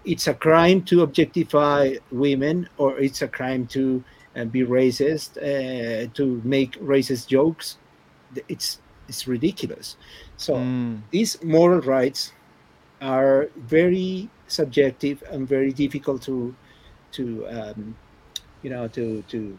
it's 0.05 0.27
a 0.27 0.35
crime 0.35 0.83
to 0.85 1.03
objectify 1.03 1.95
women, 2.11 2.69
or 2.77 2.99
it's 2.99 3.23
a 3.23 3.29
crime 3.29 3.67
to 3.69 4.05
uh, 4.37 4.45
be 4.45 4.63
racist, 4.63 5.37
uh, 5.39 6.09
to 6.15 6.41
make 6.45 6.81
racist 6.81 7.29
jokes. 7.29 7.79
It's 8.49 8.81
it's 9.09 9.27
ridiculous. 9.27 9.97
So 10.37 10.57
Mm. 10.57 11.03
these 11.11 11.43
moral 11.43 11.81
rights 11.81 12.33
are 13.01 13.51
very 13.57 14.31
subjective 14.47 15.23
and 15.31 15.49
very 15.49 15.73
difficult 15.73 16.23
to 16.23 16.57
to 17.13 17.47
um, 17.49 17.97
you 18.63 18.71
know 18.71 18.89
to 18.89 19.23
to 19.23 19.59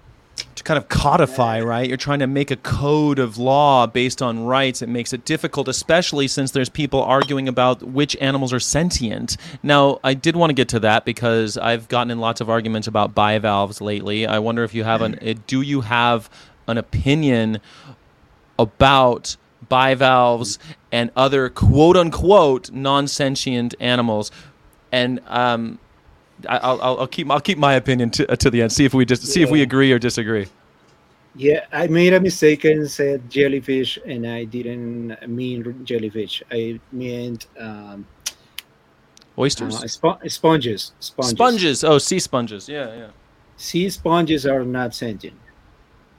to 0.57 0.63
kind 0.63 0.77
of 0.77 0.89
codify, 0.89 1.61
right? 1.61 1.87
You're 1.87 1.97
trying 1.97 2.19
to 2.19 2.27
make 2.27 2.51
a 2.51 2.55
code 2.55 3.19
of 3.19 3.37
law 3.37 3.87
based 3.87 4.21
on 4.21 4.45
rights. 4.45 4.81
It 4.81 4.89
makes 4.89 5.13
it 5.13 5.23
difficult, 5.23 5.67
especially 5.67 6.27
since 6.27 6.51
there's 6.51 6.69
people 6.69 7.01
arguing 7.01 7.47
about 7.47 7.83
which 7.83 8.15
animals 8.17 8.51
are 8.51 8.59
sentient. 8.59 9.37
Now, 9.63 9.99
I 10.03 10.13
did 10.13 10.35
want 10.35 10.49
to 10.49 10.53
get 10.53 10.67
to 10.69 10.79
that 10.81 11.05
because 11.05 11.57
I've 11.57 11.87
gotten 11.87 12.11
in 12.11 12.19
lots 12.19 12.41
of 12.41 12.49
arguments 12.49 12.87
about 12.87 13.15
bivalves 13.15 13.81
lately. 13.81 14.25
I 14.25 14.39
wonder 14.39 14.63
if 14.63 14.73
you 14.73 14.83
have 14.83 15.01
an 15.01 15.19
uh, 15.19 15.35
do 15.45 15.61
you 15.61 15.81
have 15.81 16.29
an 16.67 16.77
opinion 16.77 17.59
about 18.59 19.37
bivalves 19.69 20.59
and 20.91 21.11
other 21.15 21.49
quote 21.49 21.95
unquote 21.95 22.71
non 22.71 23.07
sentient 23.07 23.75
animals? 23.79 24.31
And 24.91 25.21
um, 25.27 25.79
I'll, 26.47 26.81
I'll, 26.81 26.99
I'll 26.99 27.07
keep 27.07 27.29
I'll 27.31 27.41
keep 27.41 27.57
my 27.57 27.73
opinion 27.73 28.11
to, 28.11 28.37
to 28.37 28.49
the 28.49 28.61
end. 28.61 28.71
See 28.71 28.85
if 28.85 28.93
we 28.93 29.05
just 29.05 29.25
see 29.25 29.41
if 29.41 29.49
we 29.49 29.61
agree 29.61 29.91
or 29.91 29.99
disagree. 29.99 30.47
Yeah, 31.35 31.65
I 31.71 31.87
made 31.87 32.13
a 32.13 32.19
mistake 32.19 32.65
and 32.65 32.89
said 32.89 33.29
jellyfish, 33.29 33.99
and 34.05 34.25
I 34.25 34.43
didn't 34.45 35.15
mean 35.27 35.85
jellyfish. 35.85 36.41
I 36.51 36.79
meant 36.91 37.47
um, 37.59 38.07
Oysters, 39.37 39.75
uh, 39.75 39.85
spo- 39.85 40.31
sponges, 40.31 40.93
sponges. 40.99 41.31
sponges. 41.35 41.83
Oh, 41.83 41.97
sea 41.99 42.19
sponges. 42.19 42.67
Yeah, 42.67 42.95
yeah. 42.95 43.07
Sea 43.55 43.89
sponges 43.89 44.45
are 44.47 44.63
not 44.63 44.95
sentient. 44.95 45.37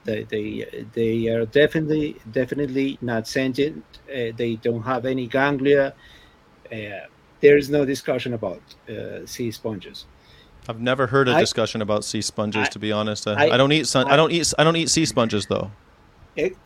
They 0.05 0.23
they 0.23 0.87
they 0.95 1.29
are 1.29 1.47
definitely 1.47 2.16
definitely 2.31 2.99
not 3.01 3.27
sentient. 3.27 3.85
Uh, 4.09 4.31
they 4.37 4.59
don't 4.62 4.83
have 4.83 5.05
any 5.05 5.27
ganglia. 5.27 5.95
Uh, 6.73 7.07
there 7.41 7.57
is 7.57 7.68
no 7.70 7.84
discussion 7.84 8.34
about 8.34 8.62
uh, 8.89 9.26
sea 9.26 9.51
sponges. 9.51 10.07
I've 10.68 10.80
never 10.80 11.07
heard 11.07 11.28
a 11.28 11.34
I- 11.34 11.41
discussion 11.41 11.80
about 11.82 12.05
sea 12.05 12.20
sponges. 12.22 12.66
I- 12.68 12.70
to 12.70 12.78
be 12.78 12.93
honest, 12.93 13.26
I, 13.26 13.32
I, 13.49 13.55
I- 13.55 13.57
don't 13.57 13.72
eat. 13.72 13.86
Sun, 13.86 14.07
I, 14.09 14.16
don't 14.16 14.32
eat. 14.32 14.53
I 14.59 14.64
don't 14.64 14.76
eat 14.76 14.91
sea 14.91 15.07
sponges 15.07 15.47
though. 15.47 15.70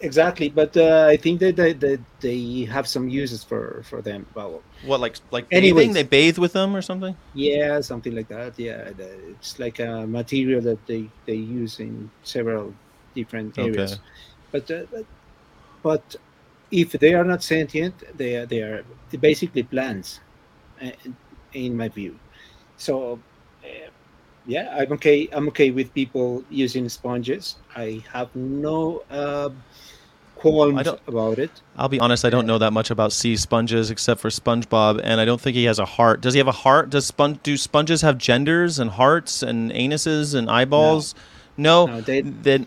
Exactly, 0.01 0.51
but 0.51 0.77
uh, 0.77 1.07
I 1.09 1.17
think 1.17 1.41
that 1.41 1.57
they, 1.57 1.73
that 1.73 2.01
they 2.21 2.65
have 2.71 2.87
some 2.87 3.09
uses 3.09 3.43
for 3.43 3.83
for 3.89 4.03
them. 4.03 4.27
Well, 4.35 4.61
What 4.85 5.01
like 5.01 5.17
like 5.31 5.47
Anyways. 5.51 5.75
bathing? 5.87 5.95
They 5.95 6.03
bathe 6.03 6.37
with 6.37 6.53
them 6.53 6.77
or 6.77 6.83
something? 6.83 7.17
Yeah, 7.33 7.81
something 7.81 8.15
like 8.15 8.29
that. 8.29 8.59
Yeah, 8.59 8.91
it's 9.31 9.59
like 9.59 9.79
a 9.79 10.07
material 10.07 10.61
that 10.63 10.87
they 10.87 11.09
they 11.25 11.37
use 11.37 11.81
in 11.81 12.11
several 12.23 12.75
different 13.15 13.57
Okay. 13.59 13.69
areas. 13.71 13.99
But, 14.51 14.71
uh, 14.71 14.83
but 14.93 15.07
but 15.83 16.17
if 16.71 16.93
they 16.93 17.15
are 17.15 17.25
not 17.25 17.43
sentient, 17.43 17.95
they 18.19 18.37
are 18.37 18.45
they 18.47 18.61
are 18.61 18.85
basically 19.21 19.63
plants, 19.63 20.21
uh, 20.21 20.23
in 21.53 21.77
my 21.77 21.89
view. 21.89 22.19
So. 22.77 23.19
Uh, 23.65 23.91
yeah, 24.45 24.77
I'm 24.77 24.91
okay. 24.95 25.29
I'm 25.31 25.47
okay 25.49 25.71
with 25.71 25.95
people 25.95 26.43
using 26.51 26.89
sponges. 26.89 27.57
I 27.77 28.03
have 28.13 28.35
no 28.35 29.05
uh, 29.09 29.51
qualms 30.35 30.89
about 31.07 31.39
it. 31.39 31.51
I'll 31.77 31.89
be 31.89 32.01
honest. 32.01 32.25
I 32.25 32.31
don't 32.31 32.47
know 32.47 32.59
that 32.59 32.73
much 32.73 32.91
about 32.91 33.13
sea 33.13 33.37
sponges 33.37 33.91
except 33.91 34.21
for 34.21 34.31
SpongeBob, 34.31 35.01
and 35.05 35.21
I 35.21 35.25
don't 35.25 35.41
think 35.41 35.55
he 35.55 35.65
has 35.65 35.79
a 35.79 35.85
heart. 35.85 36.21
Does 36.21 36.35
he 36.35 36.39
have 36.39 36.49
a 36.49 36.53
heart? 36.53 36.91
Does 36.91 37.07
spon- 37.07 37.39
do 37.45 37.57
sponges 37.57 38.01
have 38.03 38.19
genders 38.19 38.81
and 38.81 38.91
hearts 38.91 39.45
and 39.45 39.71
anuses 39.71 40.35
and 40.35 40.51
eyeballs? 40.51 41.15
No. 41.57 41.87
No, 41.87 42.01
they- 42.01 42.23
then 42.23 42.67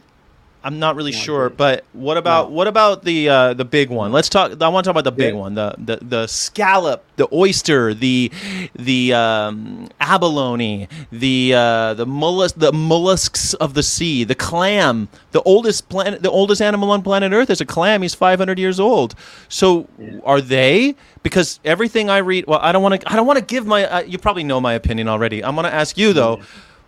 I'm 0.65 0.79
not 0.79 0.95
really 0.95 1.11
sure. 1.11 1.51
But 1.51 1.85
what 1.93 2.17
about 2.17 2.49
what 2.49 2.65
about 2.67 3.03
the 3.03 3.29
uh, 3.29 3.53
the 3.53 3.63
big 3.63 3.91
one? 3.91 4.11
Let's 4.11 4.29
talk. 4.29 4.59
I 4.59 4.67
want 4.67 4.83
to 4.83 4.87
talk 4.89 4.93
about 4.99 5.03
the 5.03 5.11
big 5.11 5.35
Yeah. 5.35 5.39
one. 5.39 5.53
The, 5.53 5.75
the 5.77 5.97
the 6.01 6.27
scallop, 6.27 7.03
the 7.17 7.27
oyster, 7.31 7.93
the 7.93 8.31
the 8.73 9.13
um, 9.13 9.87
abalone, 10.01 10.87
the 11.11 11.53
uh, 11.53 11.93
the 11.93 12.07
mollusk, 12.07 12.55
the 12.57 12.73
mollusks 12.73 13.53
of 13.53 13.75
the 13.75 13.83
sea, 13.83 14.23
the 14.23 14.33
clam. 14.33 15.07
The 15.33 15.41
oldest 15.43 15.87
planet, 15.87 16.23
the 16.23 16.31
oldest 16.31 16.63
animal 16.63 16.89
on 16.89 17.03
planet 17.03 17.31
Earth 17.31 17.51
is 17.51 17.61
a 17.61 17.65
clam. 17.65 18.01
He's 18.01 18.15
500 18.15 18.57
years 18.57 18.79
old. 18.79 19.13
So 19.49 19.87
are 20.23 20.41
they? 20.41 20.95
Because 21.21 21.59
everything 21.63 22.09
I 22.09 22.17
read, 22.19 22.45
well, 22.47 22.59
I 22.59 22.71
don't 22.71 22.81
want 22.81 22.99
to. 22.99 23.11
I 23.11 23.15
don't 23.15 23.27
want 23.27 23.37
to 23.37 23.45
give 23.45 23.67
my. 23.67 23.85
Uh, 23.85 23.99
you 24.01 24.17
probably 24.17 24.43
know 24.43 24.59
my 24.59 24.73
opinion 24.73 25.07
already. 25.09 25.43
I'm 25.43 25.53
going 25.53 25.65
to 25.65 25.73
ask 25.73 25.95
you 25.95 26.11
though. 26.11 26.41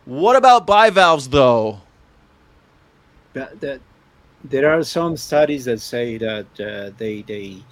What 0.05 0.36
about 0.36 0.65
bivalves 0.65 1.30
though? 1.30 1.82
That, 3.38 3.60
that 3.62 3.82
there 4.44 4.70
are 4.70 4.84
some 4.84 5.18
studies 5.18 5.66
that 5.66 5.82
say 5.82 6.18
that 6.18 6.50
uh, 6.60 6.92
they 6.98 7.24
they 7.24 7.66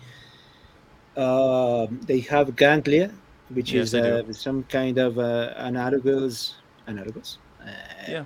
um 1.15 1.99
they 2.07 2.19
have 2.21 2.55
ganglia, 2.55 3.09
which 3.47 3.73
Yes, 3.73 3.91
is 3.91 3.93
uh, 3.93 4.21
some 4.31 4.63
kind 4.65 4.97
of 4.97 5.17
uh, 5.17 5.53
analogous 5.57 6.55
analogous. 6.87 7.39
Uh, 7.59 7.71
Yeah. 8.07 8.25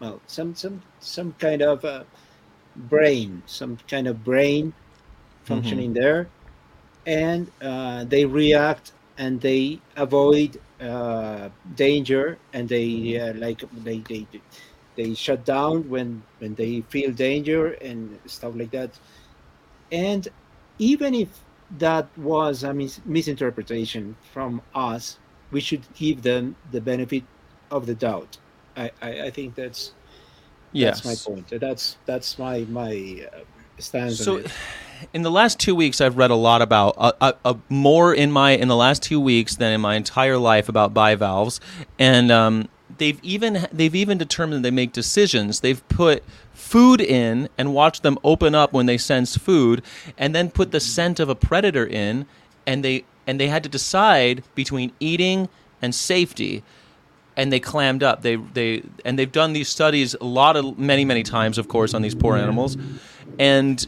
Well, 0.00 0.22
some 0.26 0.54
some 0.54 0.82
some 1.00 1.32
kind 1.34 1.62
of 1.62 1.84
uh, 1.84 2.04
brain, 2.76 3.42
some 3.46 3.76
kind 3.88 4.06
of 4.08 4.22
brain 4.24 4.74
functioning 5.44 5.92
Mm-hmm. 5.92 5.94
there, 5.94 6.32
and 7.06 7.50
uh, 7.60 8.04
they 8.04 8.24
react 8.26 8.92
and 9.18 9.40
they 9.40 9.82
avoid 9.96 10.58
uh, 10.80 11.50
danger, 11.74 12.40
and 12.52 12.68
they 12.68 13.18
uh, 13.18 13.34
like 13.34 13.60
they 13.72 14.04
they 14.08 14.28
they 14.96 15.14
shut 15.14 15.44
down 15.44 15.88
when 15.88 16.22
when 16.38 16.54
they 16.54 16.82
feel 16.90 17.12
danger 17.12 17.72
and 17.74 18.18
stuff 18.26 18.54
like 18.56 18.70
that 18.70 18.98
and 19.90 20.28
even 20.78 21.14
if 21.14 21.44
that 21.70 22.08
was 22.18 22.62
a 22.64 22.74
mis- 22.74 23.00
misinterpretation 23.04 24.16
from 24.32 24.60
us 24.74 25.18
we 25.50 25.60
should 25.60 25.86
give 25.94 26.22
them 26.22 26.56
the 26.70 26.80
benefit 26.80 27.24
of 27.70 27.86
the 27.86 27.94
doubt 27.94 28.38
i 28.76 28.90
i, 29.02 29.22
I 29.26 29.30
think 29.30 29.54
that's 29.54 29.92
Yes. 30.72 31.02
that's 31.02 31.04
my 31.04 31.34
point 31.34 31.60
that's 31.60 31.96
that's 32.06 32.38
my 32.38 32.60
my 32.68 33.26
uh, 33.32 33.40
stance 33.78 34.20
So, 34.20 34.34
on 34.34 34.40
it. 34.40 34.52
in 35.12 35.22
the 35.22 35.30
last 35.30 35.58
two 35.58 35.74
weeks, 35.74 36.00
I've 36.00 36.16
read 36.16 36.30
a 36.30 36.36
lot 36.36 36.62
about 36.62 36.94
uh, 36.96 37.12
uh, 37.20 37.32
uh, 37.44 37.54
more 37.68 38.14
in 38.14 38.30
my 38.30 38.52
in 38.52 38.68
the 38.68 38.76
last 38.76 39.02
two 39.02 39.20
weeks 39.20 39.56
than 39.56 39.72
in 39.72 39.80
my 39.80 39.96
entire 39.96 40.38
life 40.38 40.68
about 40.68 40.94
bivalves, 40.94 41.60
and 41.98 42.30
um, 42.30 42.68
they've 42.98 43.18
even 43.22 43.66
they've 43.72 43.94
even 43.94 44.18
determined 44.18 44.64
they 44.64 44.70
make 44.70 44.92
decisions. 44.92 45.60
They've 45.60 45.86
put 45.88 46.22
food 46.52 47.00
in 47.00 47.48
and 47.56 47.74
watched 47.74 48.02
them 48.02 48.18
open 48.24 48.54
up 48.54 48.72
when 48.72 48.86
they 48.86 48.98
sense 48.98 49.36
food, 49.36 49.82
and 50.18 50.34
then 50.34 50.50
put 50.50 50.70
the 50.70 50.80
scent 50.80 51.20
of 51.20 51.28
a 51.28 51.34
predator 51.34 51.86
in, 51.86 52.26
and 52.66 52.84
they 52.84 53.04
and 53.26 53.40
they 53.40 53.48
had 53.48 53.62
to 53.62 53.68
decide 53.68 54.42
between 54.54 54.92
eating 55.00 55.48
and 55.82 55.94
safety 55.94 56.62
and 57.36 57.52
they 57.52 57.60
clammed 57.60 58.02
up. 58.02 58.22
They 58.22 58.36
they 58.36 58.82
and 59.04 59.18
they've 59.18 59.30
done 59.30 59.52
these 59.52 59.68
studies 59.68 60.14
a 60.20 60.24
lot 60.24 60.56
of 60.56 60.78
many 60.78 61.04
many 61.04 61.22
times, 61.22 61.58
of 61.58 61.68
course, 61.68 61.94
on 61.94 62.02
these 62.02 62.14
poor 62.14 62.36
animals, 62.36 62.76
and 63.38 63.86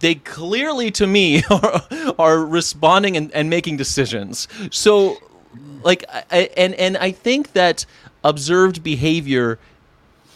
they 0.00 0.14
clearly 0.14 0.90
to 0.92 1.06
me 1.06 1.42
are, 1.50 1.82
are 2.18 2.44
responding 2.44 3.16
and, 3.16 3.32
and 3.32 3.50
making 3.50 3.76
decisions. 3.76 4.48
So, 4.70 5.18
like, 5.84 6.04
I, 6.08 6.50
and 6.56 6.74
and 6.74 6.96
I 6.96 7.12
think 7.12 7.52
that 7.52 7.86
observed 8.22 8.82
behavior 8.82 9.58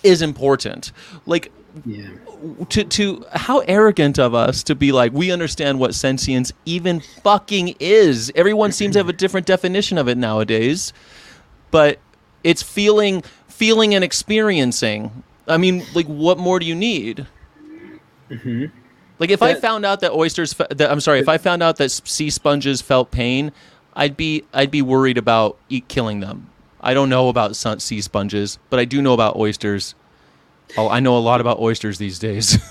is 0.03 0.23
important. 0.23 0.93
Like 1.27 1.51
yeah 1.85 2.09
to 2.69 2.85
to 2.85 3.25
how 3.33 3.61
arrogant 3.61 4.19
of 4.19 4.35
us 4.35 4.63
to 4.65 4.75
be 4.75 4.93
like 4.93 5.13
we 5.13 5.31
understand 5.31 5.79
what 5.79 5.95
sentience 5.95 6.53
even 6.65 7.01
fucking 7.01 7.75
is. 7.81 8.31
Everyone 8.35 8.73
seems 8.73 8.95
to 8.95 9.01
have 9.01 9.09
a 9.09 9.13
different 9.25 9.47
definition 9.47 9.99
of 9.99 10.09
it 10.09 10.17
nowadays, 10.17 10.93
but 11.71 11.99
it's 12.45 12.63
feeling 12.63 13.23
feeling 13.49 13.95
and 13.95 14.05
experiencing. 14.05 15.25
I 15.47 15.57
mean, 15.57 15.85
like 15.95 16.07
what 16.07 16.39
more 16.39 16.59
do 16.59 16.67
you 16.67 16.75
need? 16.75 17.27
Mm-hmm. 18.31 18.67
Like 19.19 19.31
if 19.31 19.43
I 19.43 19.55
found 19.55 19.85
out 19.85 20.01
that 20.01 20.13
oysters, 20.13 20.53
fe- 20.53 20.67
that, 20.71 20.91
I'm 20.91 21.01
sorry, 21.01 21.19
if 21.19 21.29
I 21.29 21.39
found 21.39 21.63
out 21.63 21.77
that 21.79 21.91
sea 21.91 22.31
sponges 22.31 22.81
felt 22.81 23.11
pain, 23.11 23.51
I'd 23.99 24.17
be 24.17 24.45
I'd 24.55 24.71
be 24.71 24.81
worried 24.81 25.19
about 25.19 25.59
eat, 25.69 25.89
killing 25.89 26.21
them. 26.21 26.49
I 26.81 26.95
don't 26.95 27.09
know 27.11 27.29
about 27.29 27.57
sun- 27.57 27.81
sea 27.81 28.01
sponges, 28.01 28.59
but 28.71 28.79
I 28.79 28.85
do 28.85 29.03
know 29.03 29.13
about 29.13 29.37
oysters. 29.37 29.97
Oh, 30.77 30.89
I 30.89 31.01
know 31.01 31.17
a 31.17 31.19
lot 31.19 31.41
about 31.41 31.59
oysters 31.59 31.99
these 31.99 32.19
days. 32.19 32.59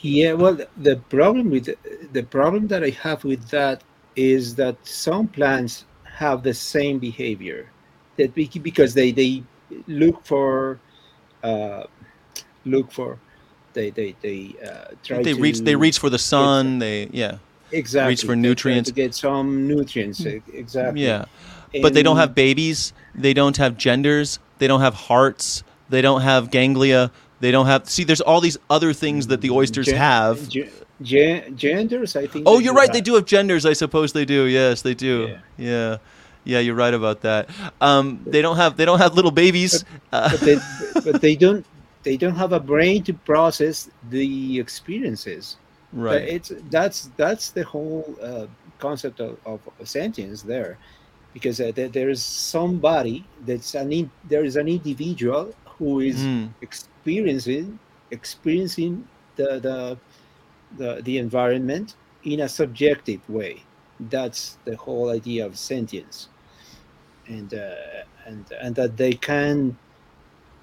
Yeah, 0.00 0.34
well, 0.34 0.58
the- 0.76 0.96
problem 1.08 1.50
with 1.50 1.68
the 2.12 2.22
problem 2.22 2.68
that 2.68 2.84
I 2.84 2.90
have 2.90 3.24
with 3.24 3.48
that 3.48 3.82
is 4.14 4.54
that 4.56 4.76
some 4.86 5.26
plants 5.26 5.84
have 6.04 6.42
the 6.44 6.54
same 6.54 6.98
behavior 6.98 7.68
that 8.16 8.34
we, 8.36 8.46
because 8.46 8.94
they 8.94 9.10
they 9.10 9.42
look 9.88 10.24
for 10.24 10.78
uh, 11.42 11.84
look 12.64 12.92
for 12.92 13.18
they 13.74 13.90
they 13.90 14.14
they 14.22 14.54
uh, 14.64 14.94
try 15.02 15.22
they 15.22 15.34
to 15.34 15.40
reach 15.40 15.60
they 15.60 15.74
reach 15.74 15.98
for 15.98 16.10
the 16.10 16.18
sun. 16.18 16.78
They 16.78 17.08
yeah. 17.12 17.38
Exactly 17.72 18.12
reach 18.12 18.24
for 18.24 18.36
nutrients. 18.36 18.88
to 18.90 18.94
get 18.94 19.14
some 19.14 19.66
nutrients. 19.68 20.24
e- 20.24 20.42
Exactly. 20.52 21.04
Yeah. 21.04 21.24
But 21.82 21.92
they 21.94 22.02
don't 22.02 22.16
have 22.16 22.34
babies. 22.34 22.92
They 23.14 23.34
don't 23.34 23.56
have 23.58 23.76
genders. 23.76 24.38
They 24.58 24.66
don't 24.66 24.80
have 24.80 24.94
hearts. 24.94 25.62
They 25.90 26.00
don't 26.00 26.22
have 26.22 26.50
ganglia. 26.50 27.10
They 27.40 27.50
don't 27.50 27.66
have. 27.66 27.88
See, 27.88 28.04
there's 28.04 28.22
all 28.22 28.40
these 28.40 28.56
other 28.70 28.92
things 28.94 29.26
that 29.26 29.40
the 29.42 29.50
oysters 29.50 29.86
Gen- 29.86 29.96
have. 29.96 30.48
ge- 30.48 30.70
gen- 31.02 31.56
genders, 31.56 32.16
I 32.16 32.26
think. 32.26 32.44
Oh, 32.48 32.58
you're 32.58 32.72
right. 32.72 32.88
have. 32.88 32.94
They 32.94 33.02
do 33.02 33.14
have 33.14 33.26
genders. 33.26 33.66
I 33.66 33.74
suppose 33.74 34.12
they 34.14 34.24
do. 34.24 34.44
Yes, 34.44 34.80
they 34.82 34.94
do. 34.94 35.28
Yeah. 35.28 35.38
Yeah. 35.58 35.96
Yeah, 36.44 36.60
you're 36.60 36.76
right 36.76 36.94
about 36.94 37.22
that. 37.22 37.50
Um, 37.80 38.20
they 38.24 38.40
don't 38.40 38.56
have. 38.56 38.76
They 38.76 38.84
don't 38.84 39.00
have 39.00 39.14
little 39.14 39.32
babies. 39.32 39.84
Uh, 40.12 40.30
but 40.30 40.40
they, 40.40 40.56
but 41.04 41.20
they 41.20 41.34
don't. 41.36 41.66
They 42.04 42.16
don't 42.16 42.36
have 42.36 42.52
a 42.52 42.60
brain 42.60 43.02
to 43.04 43.12
process 43.12 43.90
the 44.10 44.60
experiences. 44.60 45.56
But 46.04 46.22
right. 46.22 46.28
It's 46.28 46.52
that's 46.70 47.10
that's 47.16 47.52
the 47.52 47.64
whole 47.64 48.18
uh, 48.22 48.48
concept 48.78 49.20
of, 49.20 49.38
of 49.46 49.60
sentience 49.84 50.42
there, 50.42 50.78
because 51.32 51.60
uh, 51.60 51.72
there, 51.74 51.88
there 51.88 52.10
is 52.10 52.24
somebody 52.24 53.30
that's 53.38 53.74
an 53.74 53.92
in, 53.92 54.12
there 54.24 54.44
is 54.44 54.56
an 54.56 54.68
individual 54.68 55.54
who 55.78 56.00
is 56.00 56.28
Mm. 56.28 56.54
experiencing 56.62 57.80
experiencing 58.10 59.08
the, 59.36 59.60
the 59.60 60.00
the 60.70 61.02
the 61.02 61.18
environment 61.18 61.96
in 62.22 62.40
a 62.40 62.48
subjective 62.48 63.28
way. 63.28 63.68
That's 63.98 64.58
the 64.64 64.76
whole 64.76 65.10
idea 65.10 65.46
of 65.46 65.58
sentience, 65.58 66.30
and 67.26 67.52
uh, 67.54 67.74
and 68.26 68.46
and 68.62 68.74
that 68.76 68.96
they 68.96 69.12
can 69.14 69.78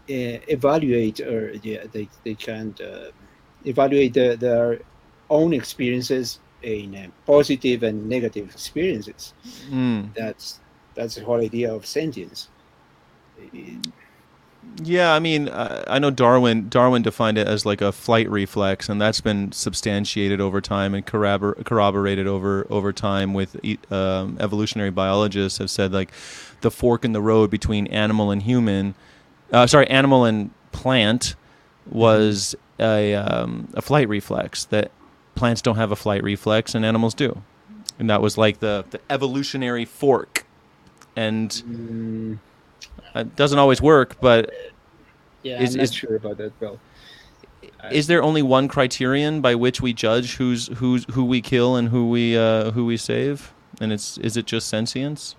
uh, 0.09 0.39
evaluate 0.49 1.19
or 1.21 1.53
yeah 1.63 1.85
they 1.91 2.09
they 2.25 2.35
can 2.35 2.75
uh, 2.83 3.11
evaluate 3.63 4.13
the, 4.13 4.37
their 4.39 4.81
own 5.29 5.53
experiences 5.53 6.39
in 6.61 6.95
uh, 6.95 7.07
positive 7.25 7.83
and 7.83 8.07
negative 8.07 8.49
experiences. 8.49 9.33
Mm. 9.69 10.13
That's 10.15 10.59
that's 10.95 11.15
the 11.15 11.23
whole 11.23 11.41
idea 11.41 11.73
of 11.73 11.85
sentience. 11.85 12.49
Yeah, 14.81 15.13
I 15.13 15.19
mean, 15.19 15.49
I 15.51 15.99
know 15.99 16.09
Darwin. 16.09 16.69
Darwin 16.69 17.01
defined 17.01 17.37
it 17.37 17.47
as 17.47 17.65
like 17.65 17.81
a 17.81 17.91
flight 17.91 18.29
reflex, 18.29 18.89
and 18.89 18.99
that's 18.99 19.21
been 19.21 19.51
substantiated 19.51 20.39
over 20.39 20.61
time 20.61 20.93
and 20.95 21.05
corrobor- 21.05 21.63
corroborated 21.65 22.27
over 22.27 22.65
over 22.69 22.93
time. 22.93 23.33
With 23.33 23.55
um, 23.91 24.37
evolutionary 24.39 24.89
biologists 24.89 25.59
have 25.59 25.69
said 25.69 25.91
like 25.91 26.11
the 26.61 26.71
fork 26.71 27.05
in 27.05 27.11
the 27.11 27.21
road 27.21 27.51
between 27.51 27.87
animal 27.87 28.31
and 28.31 28.41
human, 28.41 28.95
uh, 29.51 29.67
sorry, 29.67 29.87
animal 29.87 30.25
and 30.25 30.51
plant, 30.71 31.35
was 31.85 32.55
a 32.79 33.13
um, 33.13 33.67
a 33.73 33.81
flight 33.81 34.07
reflex. 34.09 34.65
That 34.65 34.91
plants 35.35 35.61
don't 35.61 35.75
have 35.75 35.91
a 35.91 35.95
flight 35.95 36.23
reflex, 36.23 36.75
and 36.75 36.85
animals 36.85 37.13
do, 37.13 37.41
and 37.99 38.09
that 38.09 38.21
was 38.21 38.37
like 38.37 38.59
the 38.59 38.85
the 38.91 38.99
evolutionary 39.09 39.85
fork, 39.85 40.45
and 41.15 41.63
Mm, 41.67 42.39
it 43.15 43.35
doesn't 43.35 43.59
always 43.59 43.81
work, 43.81 44.17
but 44.21 44.51
yeah, 45.43 45.61
Is- 45.61 45.73
I'm 45.73 45.77
not 45.77 45.83
is- 45.83 45.93
sure 45.93 46.15
about 46.15 46.37
that. 46.37 46.51
Well, 46.59 46.79
is 47.91 48.07
there 48.07 48.23
only 48.23 48.41
one 48.41 48.67
criterion 48.67 49.41
by 49.41 49.55
which 49.55 49.81
we 49.81 49.93
judge 49.93 50.35
who's 50.35 50.67
who's 50.77 51.05
who 51.11 51.23
we 51.25 51.41
kill 51.41 51.75
and 51.75 51.89
who 51.89 52.09
we 52.09 52.37
uh, 52.37 52.71
who 52.71 52.85
we 52.85 52.97
save? 52.97 53.53
And 53.81 53.91
it's 53.91 54.17
is 54.19 54.37
it 54.37 54.45
just 54.45 54.67
sentience? 54.67 55.35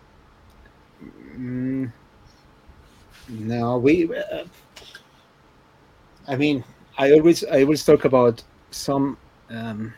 Mm, 1.36 1.92
no, 3.28 3.78
we. 3.78 4.14
Uh, 4.14 4.44
I 6.26 6.36
mean, 6.36 6.64
I 6.98 7.12
always 7.12 7.44
I 7.44 7.62
always 7.62 7.84
talk 7.84 8.04
about 8.04 8.42
some, 8.70 9.16
um, 9.50 9.94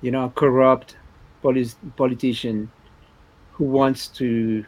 you 0.00 0.10
know, 0.10 0.30
corrupt 0.34 0.96
polit- 1.42 1.76
politician 1.96 2.70
who 3.52 3.64
wants 3.64 4.08
to 4.08 4.64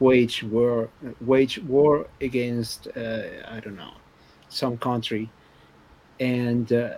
wage 0.00 0.42
war 0.44 0.88
wage 1.20 1.58
war 1.60 2.06
against 2.20 2.88
uh, 2.96 3.22
I 3.48 3.60
don't 3.60 3.76
know 3.76 3.94
some 4.48 4.76
country, 4.78 5.30
and 6.20 6.72
uh, 6.72 6.90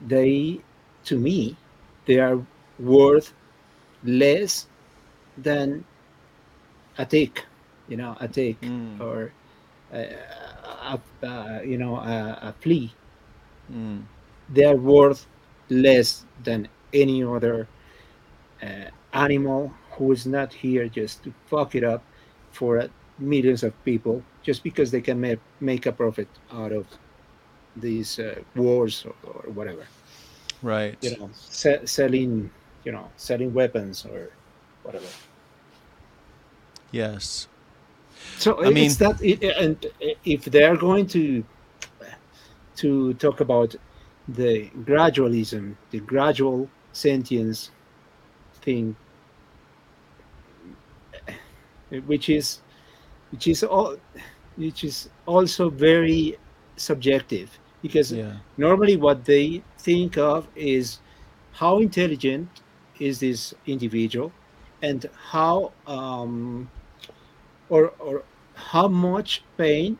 they, 0.00 0.60
to 1.04 1.18
me, 1.18 1.56
they 2.06 2.18
are 2.18 2.40
worth 2.78 3.32
less 4.04 4.66
than 5.36 5.84
a 6.98 7.04
tick, 7.06 7.44
you 7.88 7.96
know, 7.96 8.16
a 8.20 8.28
tick 8.28 8.60
Mm. 8.60 9.00
or 9.00 9.32
a, 9.92 10.16
a, 10.92 11.00
a, 11.22 11.62
you 11.64 11.78
know 11.78 11.96
a, 11.96 12.38
a 12.42 12.54
flea. 12.60 12.92
Mm. 13.72 14.02
They 14.48 14.64
are 14.64 14.76
worth 14.76 15.26
less 15.70 16.24
than 16.42 16.68
any 16.92 17.22
other 17.24 17.66
uh, 18.62 18.66
animal 19.12 19.72
who 19.92 20.12
is 20.12 20.26
not 20.26 20.52
here 20.52 20.88
just 20.88 21.22
to 21.24 21.32
fuck 21.46 21.74
it 21.74 21.84
up 21.84 22.02
for 22.52 22.78
uh, 22.78 22.88
millions 23.18 23.62
of 23.62 23.72
people 23.84 24.22
just 24.42 24.62
because 24.62 24.90
they 24.90 25.00
can 25.00 25.20
make, 25.20 25.38
make 25.60 25.86
a 25.86 25.92
profit 25.92 26.28
out 26.52 26.72
of 26.72 26.86
these 27.76 28.18
uh, 28.18 28.34
wars 28.54 29.04
or, 29.06 29.14
or 29.30 29.50
whatever 29.52 29.84
Right. 30.62 30.96
you 31.02 31.16
know 31.18 31.30
se- 31.34 31.86
selling 31.86 32.50
you 32.84 32.92
know 32.92 33.10
selling 33.16 33.52
weapons 33.52 34.04
or 34.06 34.30
whatever 34.82 35.06
Yes. 36.92 37.48
so 38.38 38.64
I 38.64 38.70
mean- 38.70 38.92
that 38.98 39.20
it, 39.22 39.42
and 39.42 39.84
if 40.24 40.44
they're 40.44 40.76
going 40.76 41.06
to 41.08 41.44
to 42.76 43.14
talk 43.14 43.40
about 43.40 43.74
the 44.28 44.70
gradualism 44.84 45.76
the 45.90 46.00
gradual 46.00 46.68
sentience 46.92 47.70
thing 48.62 48.96
which 52.06 52.28
is 52.28 52.60
which 53.30 53.46
is 53.48 53.62
all 53.64 53.96
which 54.56 54.84
is 54.84 55.08
also 55.26 55.70
very 55.70 56.36
subjective 56.76 57.58
because 57.82 58.12
Yeah. 58.12 58.36
normally 58.56 58.96
what 58.96 59.24
they 59.24 59.62
think 59.78 60.16
of 60.18 60.48
is 60.56 61.00
how 61.52 61.78
intelligent 61.80 62.48
is 62.98 63.20
this 63.20 63.54
individual 63.66 64.32
and 64.82 65.06
how 65.32 65.72
um, 65.86 66.70
or 67.68 67.92
or 67.98 68.22
how 68.54 68.88
much 68.88 69.42
pain 69.56 69.98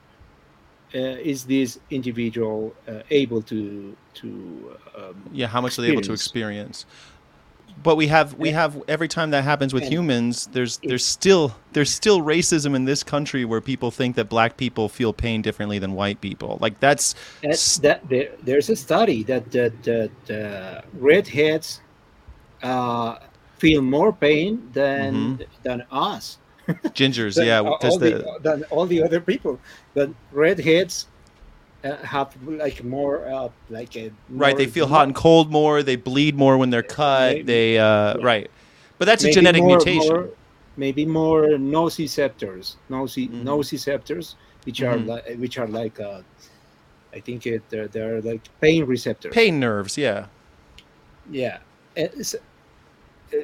is 0.99 1.45
this 1.45 1.79
individual 1.91 2.75
uh, 2.89 3.01
able 3.11 3.43
to 3.43 3.97
to 4.15 4.77
um, 4.97 5.29
Yeah. 5.33 5.47
How 5.49 5.61
much 5.61 5.79
are 5.79 5.83
they 5.83 5.91
able 5.91 6.03
to 6.03 6.13
experience. 6.13 6.87
But 7.83 7.97
we 7.97 8.07
have 8.07 8.35
we 8.35 8.51
have 8.51 8.81
every 8.87 9.09
time 9.09 9.31
that 9.31 9.43
happens 9.43 9.75
with 9.75 9.83
humans. 9.83 10.47
There's 10.53 10.79
there's 10.79 11.05
still 11.05 11.57
there's 11.73 11.91
still 11.91 12.21
racism 12.21 12.77
in 12.77 12.85
this 12.85 13.03
country 13.03 13.45
where 13.45 13.61
people 13.61 13.91
think 13.91 14.15
that 14.15 14.29
black 14.29 14.57
people 14.57 14.89
feel 14.89 15.13
pain 15.13 15.43
differently 15.43 15.81
than 15.81 15.95
white 15.95 16.21
people. 16.21 16.59
Like 16.61 16.79
that's 16.79 17.17
That's, 17.43 17.79
that 17.79 18.09
there, 18.09 18.31
there's 18.43 18.71
a 18.71 18.77
study 18.77 19.25
that 19.25 19.51
that, 19.51 19.83
that 19.83 20.31
uh, 20.31 20.83
redheads 20.95 21.81
uh, 22.63 23.19
feel 23.59 23.83
more 23.83 24.13
pain 24.13 24.71
than 24.73 25.45
than 25.65 25.83
us. 25.91 26.39
Gingers. 26.69 27.43
Yeah. 27.45 27.61
all, 27.61 27.99
the, 27.99 28.11
the 28.11 28.39
than 28.43 28.65
all 28.65 28.87
the 28.87 29.03
other 29.03 29.21
people. 29.21 29.59
That 29.95 30.11
redheads 30.33 31.07
uh, 31.85 31.97
have 31.97 32.35
like 32.47 32.83
more 32.85 33.27
uh, 33.29 33.49
like 33.71 33.97
a 33.97 34.11
right 34.31 34.57
they 34.57 34.67
more- 34.67 34.73
feel 34.73 34.87
hot 34.87 35.07
and 35.07 35.15
cold 35.15 35.51
more. 35.51 35.83
They 35.83 35.97
bleed 35.97 36.35
more 36.37 36.57
when 36.59 36.71
they're 36.71 36.83
cut. 36.83 37.33
Maybe- 37.33 37.43
They 37.43 37.79
uh, 37.79 38.17
yeah. 38.19 38.25
right. 38.25 38.51
But 38.99 39.07
that's 39.07 39.25
a 39.25 39.31
genetic 39.33 39.63
more- 39.63 39.77
mutation. 39.77 40.15
more- 40.15 40.29
maybe 40.77 41.07
more 41.07 41.43
nociceptors, 41.45 42.77
noci- 42.91 43.31
Mhm. 43.31 43.45
nociceptors, 43.45 44.35
which 44.65 44.83
are 44.83 44.97
Mhm. 44.97 45.07
like 45.07 45.25
which 45.39 45.59
are 45.59 45.69
like 45.69 46.01
uh, 46.01 46.21
I 47.13 47.21
think 47.21 47.47
it 47.47 47.63
they're, 47.71 47.87
they're 47.89 48.21
like 48.23 48.43
pain 48.61 48.85
receptors. 48.85 49.33
Pain 49.35 49.61
nerves. 49.61 49.97
Yeah. 49.99 50.27
Yeah. 51.31 51.59
It's- 51.95 52.35
uh, 52.35 53.37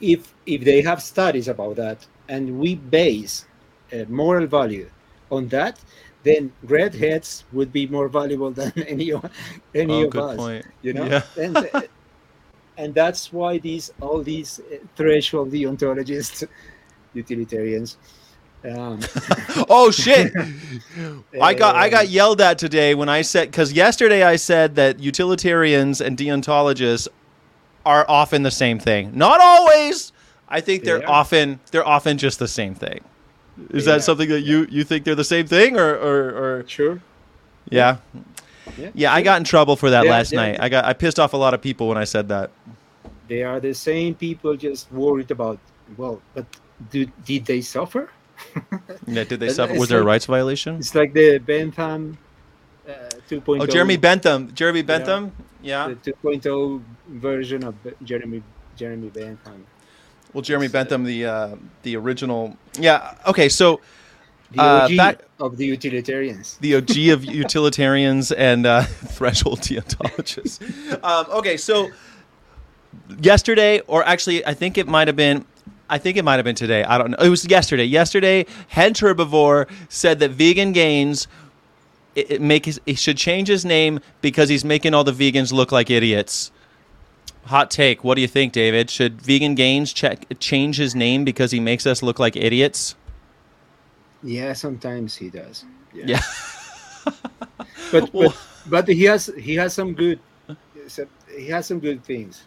if 0.00 0.34
if 0.46 0.62
they 0.64 0.82
have 0.82 1.02
studies 1.02 1.48
about 1.48 1.76
that, 1.76 2.06
and 2.28 2.58
we 2.58 2.74
base 2.76 3.46
uh, 3.92 4.04
moral 4.08 4.46
value 4.46 4.88
on 5.30 5.48
that, 5.48 5.78
then 6.22 6.52
redheads 6.62 7.44
would 7.52 7.72
be 7.72 7.86
more 7.86 8.08
valuable 8.08 8.50
than 8.50 8.72
any 8.86 9.12
o- 9.12 9.30
any 9.74 10.02
Oh, 10.02 10.06
of 10.06 10.10
good 10.10 10.22
us. 10.22 10.36
point. 10.36 10.66
You 10.82 10.92
know, 10.94 11.06
Yeah. 11.06 11.22
and 11.36 11.56
uh, 11.56 11.82
and 12.76 12.94
that's 12.94 13.32
why 13.32 13.58
these 13.58 13.90
all 14.00 14.22
these 14.22 14.60
uh, 14.60 14.76
threshold 14.96 15.52
deontologists, 15.52 16.46
utilitarians. 17.14 17.96
Um, 18.64 19.00
oh 19.68 19.90
shit! 19.90 20.32
I 21.40 21.54
got 21.54 21.76
I 21.76 21.88
got 21.88 22.08
yelled 22.08 22.40
at 22.40 22.58
today 22.58 22.94
when 22.94 23.08
I 23.08 23.22
said 23.22 23.50
because 23.50 23.72
yesterday 23.72 24.22
I 24.24 24.36
said 24.36 24.74
that 24.76 24.98
utilitarians 24.98 26.00
and 26.00 26.16
deontologists 26.18 27.06
are 27.84 28.04
often 28.08 28.42
the 28.42 28.50
same 28.50 28.78
thing. 28.80 29.16
Not 29.16 29.40
always. 29.40 30.12
I 30.48 30.60
think 30.60 30.84
they're 30.84 30.98
They 31.00 31.04
often 31.04 31.60
they're 31.70 31.86
often 31.86 32.18
just 32.18 32.38
the 32.38 32.48
same 32.48 32.74
thing. 32.74 33.00
Is 33.70 33.84
They 33.84 33.92
that 33.92 34.02
something 34.04 34.28
that 34.28 34.42
you 34.42 34.66
you 34.70 34.84
think 34.84 35.04
they're 35.04 35.14
the 35.14 35.24
same 35.24 35.46
thing 35.46 35.76
or 35.78 35.90
or, 35.94 36.18
or 36.60 36.64
sure. 36.68 37.00
yeah 37.70 37.96
Yeah. 38.78 38.90
yeah 38.94 39.12
I 39.14 39.22
got 39.22 39.38
in 39.38 39.44
trouble 39.44 39.76
for 39.76 39.90
that 39.90 40.02
They're- 40.02 40.10
last 40.10 40.32
night. 40.32 40.58
I 40.60 40.68
got 40.68 40.84
I 40.84 40.92
pissed 40.92 41.18
off 41.18 41.32
a 41.32 41.36
lot 41.36 41.54
of 41.54 41.60
people 41.62 41.88
when 41.88 41.98
I 41.98 42.04
said 42.04 42.28
that. 42.28 42.50
they 43.28 43.42
are 43.42 43.58
the 43.60 43.74
same 43.74 44.14
people 44.14 44.54
just 44.56 44.90
worried 44.92 45.30
about 45.30 45.58
well, 45.96 46.20
but 46.34 46.44
do, 46.90 47.06
did 47.24 47.44
they 47.46 47.60
suffer? 47.60 48.10
Yeah, 49.06 49.24
did 49.24 49.40
they 49.40 49.48
suffer? 49.48 49.74
Was 49.78 49.88
there 49.88 50.00
a 50.00 50.04
rights 50.04 50.26
violation? 50.26 50.76
It's 50.76 50.94
like 50.94 51.12
the 51.14 51.38
Bentham 51.38 52.18
uh, 52.86 52.92
2.0. 53.30 53.62
Oh, 53.62 53.66
Jeremy 53.66 53.96
Bentham. 53.96 54.52
Jeremy 54.54 54.82
Bentham. 54.82 55.32
Yeah. 55.62 55.88
the 56.04 56.12
2.0 56.12 56.82
version 57.08 57.64
of 57.64 57.74
Jeremy 58.04 58.42
Jeremy 58.76 59.08
Bentham. 59.08 59.64
Well, 60.36 60.42
Jeremy 60.42 60.68
Bentham, 60.68 61.04
the 61.04 61.24
uh, 61.24 61.56
the 61.82 61.96
original. 61.96 62.58
Yeah. 62.78 63.14
Okay. 63.26 63.48
So 63.48 63.80
The 64.52 64.60
Uh, 64.62 64.84
OG 64.84 64.96
back- 64.98 65.20
of 65.40 65.56
the 65.56 65.64
utilitarians. 65.64 66.58
the 66.60 66.76
OG 66.76 66.90
of 67.08 67.24
utilitarians 67.42 68.32
and 68.32 68.66
uh, 68.66 68.82
threshold 69.16 69.60
deontologists. 69.62 70.60
Um, 71.02 71.24
okay, 71.38 71.56
so 71.56 71.88
yesterday, 73.18 73.80
or 73.86 74.04
actually, 74.04 74.44
I 74.44 74.52
think 74.52 74.76
it 74.76 74.86
might 74.86 75.08
have 75.08 75.16
been. 75.16 75.46
I 75.88 75.96
think 75.96 76.18
it 76.18 76.22
might 76.24 76.34
have 76.36 76.44
been 76.44 76.54
today. 76.54 76.84
I 76.84 76.98
don't 76.98 77.12
know. 77.12 77.18
It 77.18 77.30
was 77.30 77.48
yesterday. 77.48 77.84
Yesterday, 77.84 78.44
Head 78.68 78.94
Herbivore 78.96 79.70
said 79.88 80.18
that 80.18 80.32
Vegan 80.32 80.72
Gains 80.72 81.28
it, 82.14 82.30
it 82.30 82.40
make 82.42 82.66
his, 82.66 82.78
he 82.84 82.92
should 82.94 83.16
change 83.16 83.48
his 83.48 83.64
name 83.64 84.00
because 84.20 84.50
he's 84.50 84.66
making 84.66 84.92
all 84.92 85.04
the 85.04 85.12
vegans 85.12 85.50
look 85.50 85.72
like 85.72 85.88
idiots. 85.90 86.50
Hot 87.46 87.70
take. 87.70 88.02
What 88.02 88.16
do 88.16 88.20
you 88.20 88.28
think, 88.28 88.52
David? 88.52 88.90
Should 88.90 89.22
Vegan 89.22 89.54
Gains 89.54 89.92
check, 89.92 90.26
change 90.40 90.78
his 90.78 90.94
name 90.94 91.24
because 91.24 91.52
he 91.52 91.60
makes 91.60 91.86
us 91.86 92.02
look 92.02 92.18
like 92.18 92.36
idiots? 92.36 92.96
Yeah, 94.22 94.52
sometimes 94.52 95.14
he 95.14 95.30
does. 95.30 95.64
Yeah. 95.92 96.20
But 97.92 98.12
but 98.12 98.36
but 98.66 98.88
he 98.88 99.04
has 99.04 99.30
he 99.38 99.54
has 99.54 99.74
some 99.74 99.94
good 99.94 100.18
he 101.36 101.46
has 101.48 101.66
some 101.66 101.80
good 101.80 102.04
things. 102.04 102.46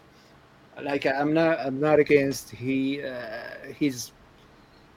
Like 0.80 1.06
I'm 1.06 1.32
not 1.34 1.58
I'm 1.60 1.80
not 1.80 1.98
against 1.98 2.50
he 2.50 3.02
uh, 3.02 3.72
he's 3.78 4.12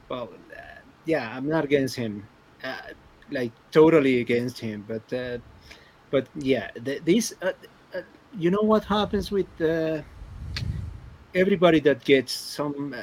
well 0.09 0.29
uh, 0.51 0.79
yeah 1.05 1.35
I'm 1.35 1.47
not 1.47 1.63
against 1.63 1.95
him 1.95 2.27
uh, 2.63 2.93
like 3.31 3.51
totally 3.71 4.19
against 4.19 4.59
him 4.59 4.85
but 4.87 5.13
uh, 5.13 5.37
but 6.11 6.27
yeah 6.35 6.71
the, 6.75 6.99
this 6.99 7.33
uh, 7.41 7.47
uh, 7.47 7.51
you 8.37 8.49
know 8.51 8.61
what 8.61 8.83
happens 8.85 9.31
with 9.31 9.47
uh, 9.61 10.01
everybody 11.35 11.79
that 11.81 12.03
gets 12.03 12.31
some 12.33 12.93
uh, 12.93 12.99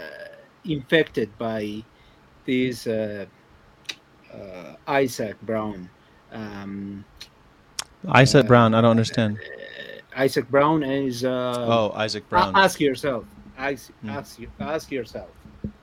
infected 0.64 1.28
by 1.38 1.82
this 2.46 2.86
uh, 2.86 3.26
uh, 4.32 4.74
Isaac 4.86 5.40
Brown 5.42 5.88
um, 6.32 7.04
Isaac 8.08 8.46
Brown. 8.46 8.74
I 8.74 8.80
don't 8.80 8.90
understand. 8.92 9.38
Isaac 10.16 10.48
Brown 10.48 10.82
is. 10.82 11.24
Uh, 11.24 11.66
Oh, 11.68 11.92
Isaac 11.96 12.28
Brown. 12.28 12.56
ask 12.56 12.80
yourself. 12.80 13.24
Ask, 13.58 13.92
Hmm. 14.00 14.10
ask, 14.10 14.40
ask 14.58 14.90
yourself. 14.90 15.28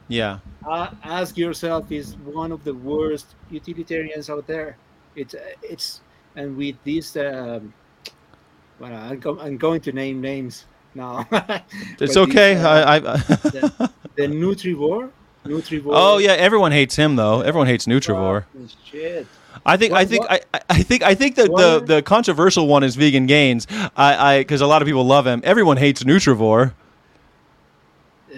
Yeah. 0.07 0.39
Uh, 0.65 0.89
ask 1.03 1.37
yourself 1.37 1.91
is 1.91 2.15
one 2.17 2.51
of 2.51 2.63
the 2.63 2.73
worst 2.73 3.35
utilitarians 3.51 4.29
out 4.29 4.47
there. 4.47 4.77
It's 5.15 5.35
uh, 5.35 5.39
it's 5.61 6.01
and 6.35 6.57
with 6.57 6.75
this. 6.83 7.15
Um, 7.17 7.73
well, 8.79 8.93
I'm, 8.93 9.19
go- 9.19 9.39
I'm 9.39 9.57
going 9.57 9.81
to 9.81 9.91
name 9.91 10.21
names 10.21 10.65
now. 10.95 11.27
It's 11.99 12.17
okay. 12.17 12.55
these, 12.55 12.63
uh, 12.63 12.69
I, 12.69 12.95
I, 12.95 12.99
the, 12.99 13.91
the 14.15 14.23
Nutrivore. 14.27 15.11
Nutrivore. 15.45 15.91
oh 15.93 16.17
yeah, 16.17 16.31
everyone 16.33 16.71
hates 16.73 16.95
him 16.95 17.15
though. 17.15 17.39
Everyone 17.41 17.67
hates 17.67 17.85
Nutrivore. 17.85 18.43
Fucking 18.45 18.69
Shit. 18.83 19.27
I 19.65 19.77
think 19.77 19.93
I 19.93 20.05
think 20.05 20.29
what- 20.29 20.45
I, 20.53 20.59
I 20.69 20.83
think 20.83 21.03
I 21.03 21.15
think 21.15 21.35
that 21.35 21.45
the, 21.47 21.51
What? 21.51 21.87
the 21.87 22.01
controversial 22.01 22.67
one 22.67 22.83
is 22.83 22.95
vegan 22.95 23.25
gains. 23.27 23.65
I 23.95 24.35
I 24.35 24.39
because 24.41 24.61
a 24.61 24.67
lot 24.67 24.81
of 24.81 24.85
people 24.87 25.05
love 25.05 25.25
him. 25.25 25.41
Everyone 25.45 25.77
hates 25.77 26.03
Nutrivore. 26.03 26.73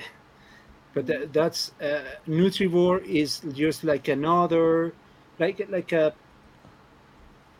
but 0.93 1.07
tha- 1.07 1.27
that's 1.31 1.71
uh, 1.81 2.01
nutrivore 2.27 3.03
is 3.05 3.41
just 3.53 3.83
like 3.83 4.07
another 4.07 4.93
like 5.39 5.65
like 5.69 5.91
a 5.91 6.13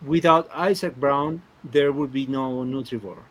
without 0.05 0.49
isaac 0.53 0.95
brown 0.95 1.41
there 1.63 1.91
would 1.91 2.11
be 2.11 2.25
no 2.27 2.63
nutrivore 2.63 3.23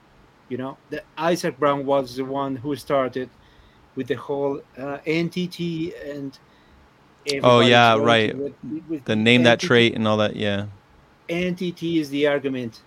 you 0.48 0.56
know 0.56 0.76
the 0.90 1.02
isaac 1.16 1.58
brown 1.58 1.84
was 1.86 2.16
the 2.16 2.24
one 2.24 2.56
who 2.56 2.74
started 2.76 3.28
with 3.96 4.06
the 4.08 4.14
whole 4.14 4.60
uh, 4.78 4.98
ntt 5.06 5.92
and 6.14 6.38
Oh, 7.42 7.60
yeah, 7.60 7.94
right. 7.98 8.34
with- 8.34 8.54
with 8.88 9.04
The 9.04 9.16
name 9.16 9.42
that 9.42 9.60
trait 9.60 9.94
and 9.94 10.08
all 10.08 10.16
that. 10.16 10.34
Yeah. 10.34 10.66
NTT 11.28 12.00
is 12.00 12.08
the 12.08 12.26
argument 12.26 12.80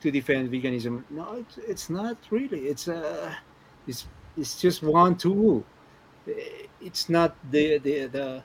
to 0.00 0.10
defend 0.10 0.50
veganism. 0.50 1.04
No, 1.10 1.34
it's, 1.34 1.58
it's 1.58 1.90
not 1.90 2.16
really. 2.30 2.62
It's 2.66 2.88
uh, 2.88 3.32
it's 3.86 4.06
it's 4.36 4.60
just 4.60 4.82
one 4.82 5.14
tool. 5.16 5.62
It's 6.80 7.08
not 7.08 7.36
the 7.52 7.78
the, 7.78 8.06
the 8.06 8.42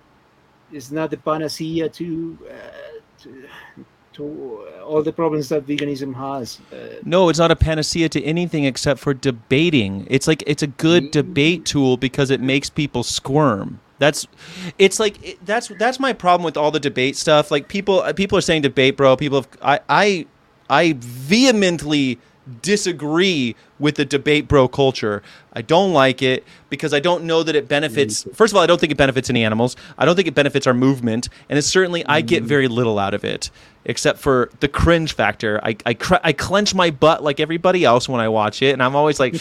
it's 0.71 0.91
not 0.91 1.09
the 1.09 1.17
panacea 1.17 1.89
to 1.89 2.37
uh, 2.49 3.23
to, 3.23 3.29
to 4.13 4.23
all 4.85 5.01
the 5.03 5.11
problems 5.13 5.49
that 5.49 5.65
veganism 5.65 6.13
has. 6.15 6.59
Uh, 6.71 6.75
No, 7.03 7.29
it's 7.29 7.39
not 7.39 7.51
a 7.51 7.55
panacea 7.55 8.09
to 8.09 8.23
anything 8.23 8.63
except 8.65 8.99
for 8.99 9.13
debating. 9.13 10.05
It's 10.09 10.27
like 10.27 10.43
it's 10.45 10.63
a 10.63 10.67
good 10.67 11.03
Mm. 11.05 11.11
debate 11.11 11.65
tool 11.65 11.97
because 11.97 12.29
it 12.31 12.41
makes 12.41 12.69
people 12.69 13.03
squirm. 13.03 13.79
That's 13.99 14.27
it's 14.77 14.99
like 14.99 15.23
it, 15.23 15.45
that's 15.45 15.69
that's 15.79 15.99
my 15.99 16.13
problem 16.13 16.43
with 16.43 16.57
all 16.57 16.71
the 16.71 16.79
debate 16.79 17.15
stuff. 17.15 17.51
Like 17.51 17.67
people 17.67 18.01
uh, 18.01 18.13
people 18.13 18.37
are 18.37 18.41
saying 18.41 18.61
debate, 18.63 18.97
bro. 18.97 19.15
People 19.15 19.39
have 19.41 19.47
I 19.61 19.79
I 19.87 20.25
I 20.69 20.95
vehemently 20.99 22.19
disagree 22.61 23.55
with 23.79 23.95
the 23.95 24.05
debate 24.05 24.47
bro 24.47 24.67
culture. 24.67 25.21
I 25.53 25.61
don't 25.61 25.93
like 25.93 26.21
it 26.21 26.43
because 26.69 26.93
I 26.93 26.99
don't 26.99 27.23
know 27.23 27.43
that 27.43 27.55
it 27.55 27.67
benefits. 27.67 28.27
First 28.33 28.53
of 28.53 28.57
all, 28.57 28.63
I 28.63 28.65
don't 28.67 28.79
think 28.79 28.91
it 28.91 28.97
benefits 28.97 29.29
any 29.29 29.43
animals. 29.43 29.75
I 29.97 30.05
don't 30.05 30.15
think 30.15 30.27
it 30.27 30.35
benefits 30.35 30.67
our 30.67 30.73
movement, 30.73 31.29
and 31.49 31.57
it's 31.57 31.67
certainly 31.67 32.05
I 32.05 32.21
get 32.21 32.43
very 32.43 32.67
little 32.67 32.99
out 32.99 33.13
of 33.13 33.23
it, 33.23 33.49
except 33.85 34.19
for 34.19 34.49
the 34.59 34.67
cringe 34.67 35.13
factor. 35.13 35.59
I 35.63 35.77
I, 35.85 35.93
cr- 35.93 36.15
I 36.23 36.33
clench 36.33 36.75
my 36.75 36.91
butt 36.91 37.23
like 37.23 37.39
everybody 37.39 37.85
else 37.85 38.09
when 38.09 38.21
I 38.21 38.29
watch 38.29 38.61
it, 38.61 38.73
and 38.73 38.83
I'm 38.83 38.95
always 38.95 39.19
like, 39.19 39.35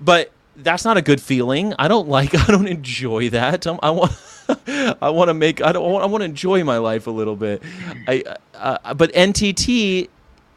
but 0.00 0.32
that's 0.56 0.84
not 0.84 0.96
a 0.96 1.02
good 1.02 1.20
feeling. 1.20 1.74
I 1.78 1.88
don't 1.88 2.08
like. 2.08 2.34
I 2.48 2.50
don't 2.50 2.68
enjoy 2.68 3.30
that. 3.30 3.66
I'm, 3.66 3.78
I 3.82 3.90
want. 3.90 4.12
I 4.66 5.08
want 5.10 5.28
to 5.28 5.34
make. 5.34 5.62
I 5.62 5.72
don't. 5.72 6.02
I 6.02 6.06
want 6.06 6.22
to 6.22 6.26
enjoy 6.26 6.64
my 6.64 6.78
life 6.78 7.06
a 7.06 7.10
little 7.10 7.36
bit. 7.36 7.62
I. 8.06 8.24
Uh, 8.54 8.94
but 8.94 9.12
NTT 9.12 10.08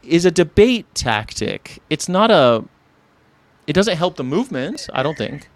is 0.06 0.24
a 0.24 0.30
debate 0.30 0.86
tactic. 0.94 1.82
It's 1.90 2.08
not 2.08 2.30
a. 2.30 2.64
It 3.66 3.72
doesn't 3.72 3.96
help 3.96 4.16
the 4.16 4.24
movement. 4.24 4.88
I 4.92 5.02
don't 5.02 5.18
think. 5.18 5.48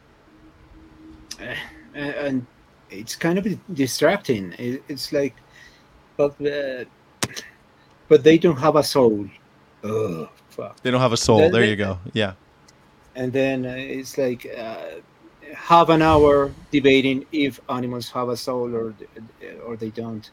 and, 1.94 2.14
and 2.14 2.46
it's 2.90 3.16
kind 3.16 3.38
of 3.38 3.46
distracting. 3.74 4.54
It's 4.58 5.12
like, 5.12 5.34
but 6.16 6.34
uh, 6.44 6.84
but 8.08 8.24
they 8.24 8.38
don't 8.38 8.58
have 8.58 8.76
a 8.76 8.82
soul. 8.82 9.26
Oh 9.84 10.28
fuck. 10.50 10.80
They 10.82 10.90
don't 10.90 11.00
have 11.00 11.12
a 11.12 11.16
soul. 11.16 11.38
Then 11.38 11.52
There 11.52 11.64
you 11.64 11.76
go. 11.76 11.98
Yeah. 12.12 12.32
and 13.14 13.32
then 13.32 13.66
uh, 13.66 13.74
it's 13.76 14.16
like 14.18 14.46
uh, 14.56 15.00
half 15.54 15.88
an 15.88 16.02
hour 16.02 16.50
debating 16.70 17.26
if 17.32 17.60
animals 17.68 18.10
have 18.10 18.28
a 18.28 18.36
soul 18.36 18.74
or 18.74 18.94
or 19.66 19.76
they 19.76 19.90
don't. 19.90 20.30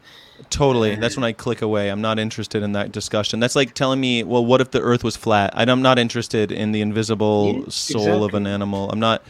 Totally. 0.49 0.95
That's 0.95 1.18
when 1.18 1.24
I 1.24 1.32
click 1.34 1.61
away. 1.61 1.89
I'm 1.89 2.01
not 2.01 2.20
interested 2.20 2.61
in 2.63 2.74
that 2.74 2.91
discussion. 2.91 3.39
That's 3.39 3.55
like 3.55 3.74
telling 3.74 3.99
me, 3.99 4.24
well, 4.24 4.45
what 4.45 4.61
if 4.61 4.72
the 4.72 4.82
earth 4.82 5.03
was 5.03 5.18
flat? 5.18 5.51
I'm 5.55 5.82
not 5.82 5.97
interested 5.97 6.51
in 6.51 6.72
the 6.72 6.82
invisible 6.82 7.55
Yeah, 7.59 7.70
soul 7.70 8.24
of 8.24 8.34
an 8.34 8.45
animal. 8.45 8.89
I'm 8.91 8.99
not. 8.99 9.24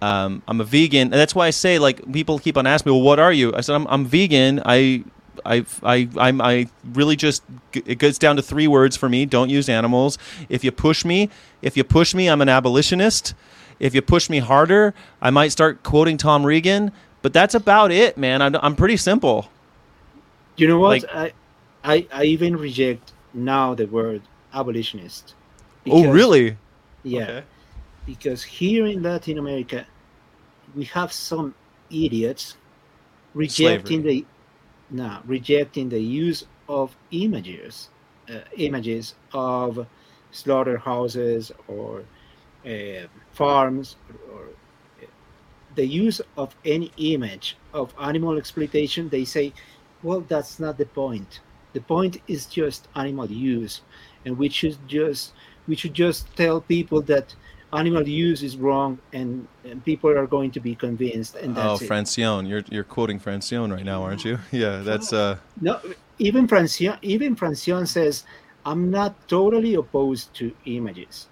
Um, 0.00 0.42
I'm 0.48 0.60
a 0.60 0.64
vegan, 0.64 1.02
and 1.02 1.12
that's 1.12 1.34
why 1.34 1.46
I 1.46 1.50
say 1.50 1.78
like 1.78 2.12
people 2.12 2.40
keep 2.40 2.56
on 2.56 2.66
asking 2.66 2.90
me, 2.90 2.98
well, 2.98 3.06
what 3.06 3.20
are 3.20 3.32
you? 3.32 3.54
I 3.54 3.60
said 3.60 3.76
I'm, 3.76 3.86
I'm 3.88 4.04
vegan. 4.04 4.60
I. 4.64 5.04
I, 5.46 5.64
I, 5.82 6.08
I'm, 6.18 6.42
I 6.42 6.68
really 6.92 7.16
just, 7.16 7.42
it 7.72 7.98
gets 7.98 8.18
down 8.18 8.36
to 8.36 8.42
three 8.42 8.68
words 8.68 8.98
for 8.98 9.08
me. 9.08 9.24
Don't 9.24 9.48
use 9.48 9.66
animals. 9.68 10.18
If 10.50 10.62
you 10.62 10.70
push 10.70 11.06
me, 11.06 11.30
if 11.62 11.74
you 11.74 11.84
push 11.84 12.14
me, 12.14 12.28
I'm 12.28 12.42
an 12.42 12.50
abolitionist. 12.50 13.32
If 13.82 13.94
you 13.96 14.00
push 14.00 14.30
me 14.30 14.38
harder, 14.38 14.94
I 15.20 15.30
might 15.30 15.48
start 15.48 15.82
quoting 15.82 16.16
Tom 16.16 16.46
Regan. 16.46 16.92
But 17.20 17.32
that's 17.32 17.54
about 17.54 17.90
it, 17.90 18.16
man. 18.16 18.40
I'm, 18.40 18.54
I'm 18.56 18.76
pretty 18.76 18.96
simple. 18.96 19.50
You 20.56 20.68
know 20.68 20.78
what? 20.78 21.02
Like- 21.02 21.14
I, 21.14 21.32
I 21.84 22.06
I 22.12 22.24
even 22.24 22.56
reject 22.56 23.12
now 23.34 23.74
the 23.74 23.86
word 23.86 24.22
abolitionist. 24.54 25.34
oh, 25.90 26.08
really? 26.10 26.56
Yeah. 27.02 27.22
Okay. 27.22 27.42
because 28.06 28.42
here 28.44 28.86
in 28.86 29.02
Latin 29.02 29.38
America, 29.38 29.84
we 30.76 30.84
have 30.84 31.12
some 31.12 31.54
idiots 31.90 32.56
rejecting 33.34 34.02
the 34.02 34.24
no 34.90 35.18
rejecting 35.26 35.88
the 35.88 35.98
use 36.00 36.44
of 36.68 36.94
images, 37.10 37.88
uh, 38.30 38.40
images 38.56 39.14
of 39.32 39.86
slaughterhouses 40.30 41.50
or 41.66 42.04
uh, 42.64 43.06
farms 43.32 43.96
or 44.32 44.42
uh, 45.02 45.06
the 45.74 45.86
use 45.86 46.20
of 46.36 46.54
any 46.64 46.92
image 46.96 47.56
of 47.72 47.94
animal 48.00 48.36
exploitation. 48.38 49.08
They 49.08 49.24
say, 49.24 49.52
well, 50.02 50.20
that's 50.20 50.58
not 50.60 50.78
the 50.78 50.86
point. 50.86 51.40
The 51.72 51.80
point 51.80 52.20
is 52.28 52.46
just 52.46 52.88
animal 52.96 53.30
use, 53.30 53.80
and 54.24 54.36
we 54.36 54.48
should 54.48 54.76
just 54.86 55.32
we 55.66 55.76
should 55.76 55.94
just 55.94 56.34
tell 56.36 56.60
people 56.60 57.00
that 57.02 57.34
animal 57.72 58.06
use 58.06 58.42
is 58.42 58.56
wrong, 58.56 58.98
and, 59.12 59.46
and 59.64 59.82
people 59.84 60.10
are 60.10 60.26
going 60.26 60.50
to 60.50 60.60
be 60.60 60.74
convinced, 60.74 61.36
and 61.36 61.56
Oh, 61.56 61.62
that's 61.78 61.82
it. 61.82 61.88
Francione, 61.88 62.48
you're 62.48 62.64
you're 62.70 62.84
quoting 62.84 63.18
Francione 63.18 63.72
right 63.72 63.84
now, 63.84 64.02
aren't 64.02 64.24
you? 64.24 64.38
Yeah, 64.52 64.82
that's 64.82 65.12
uh 65.12 65.38
No, 65.60 65.80
even 66.18 66.46
Francione, 66.46 66.98
even 67.02 67.34
Francione 67.34 67.88
says, 67.88 68.24
"I'm 68.66 68.90
not 68.90 69.14
totally 69.28 69.74
opposed 69.74 70.34
to 70.34 70.52
images, 70.66 71.28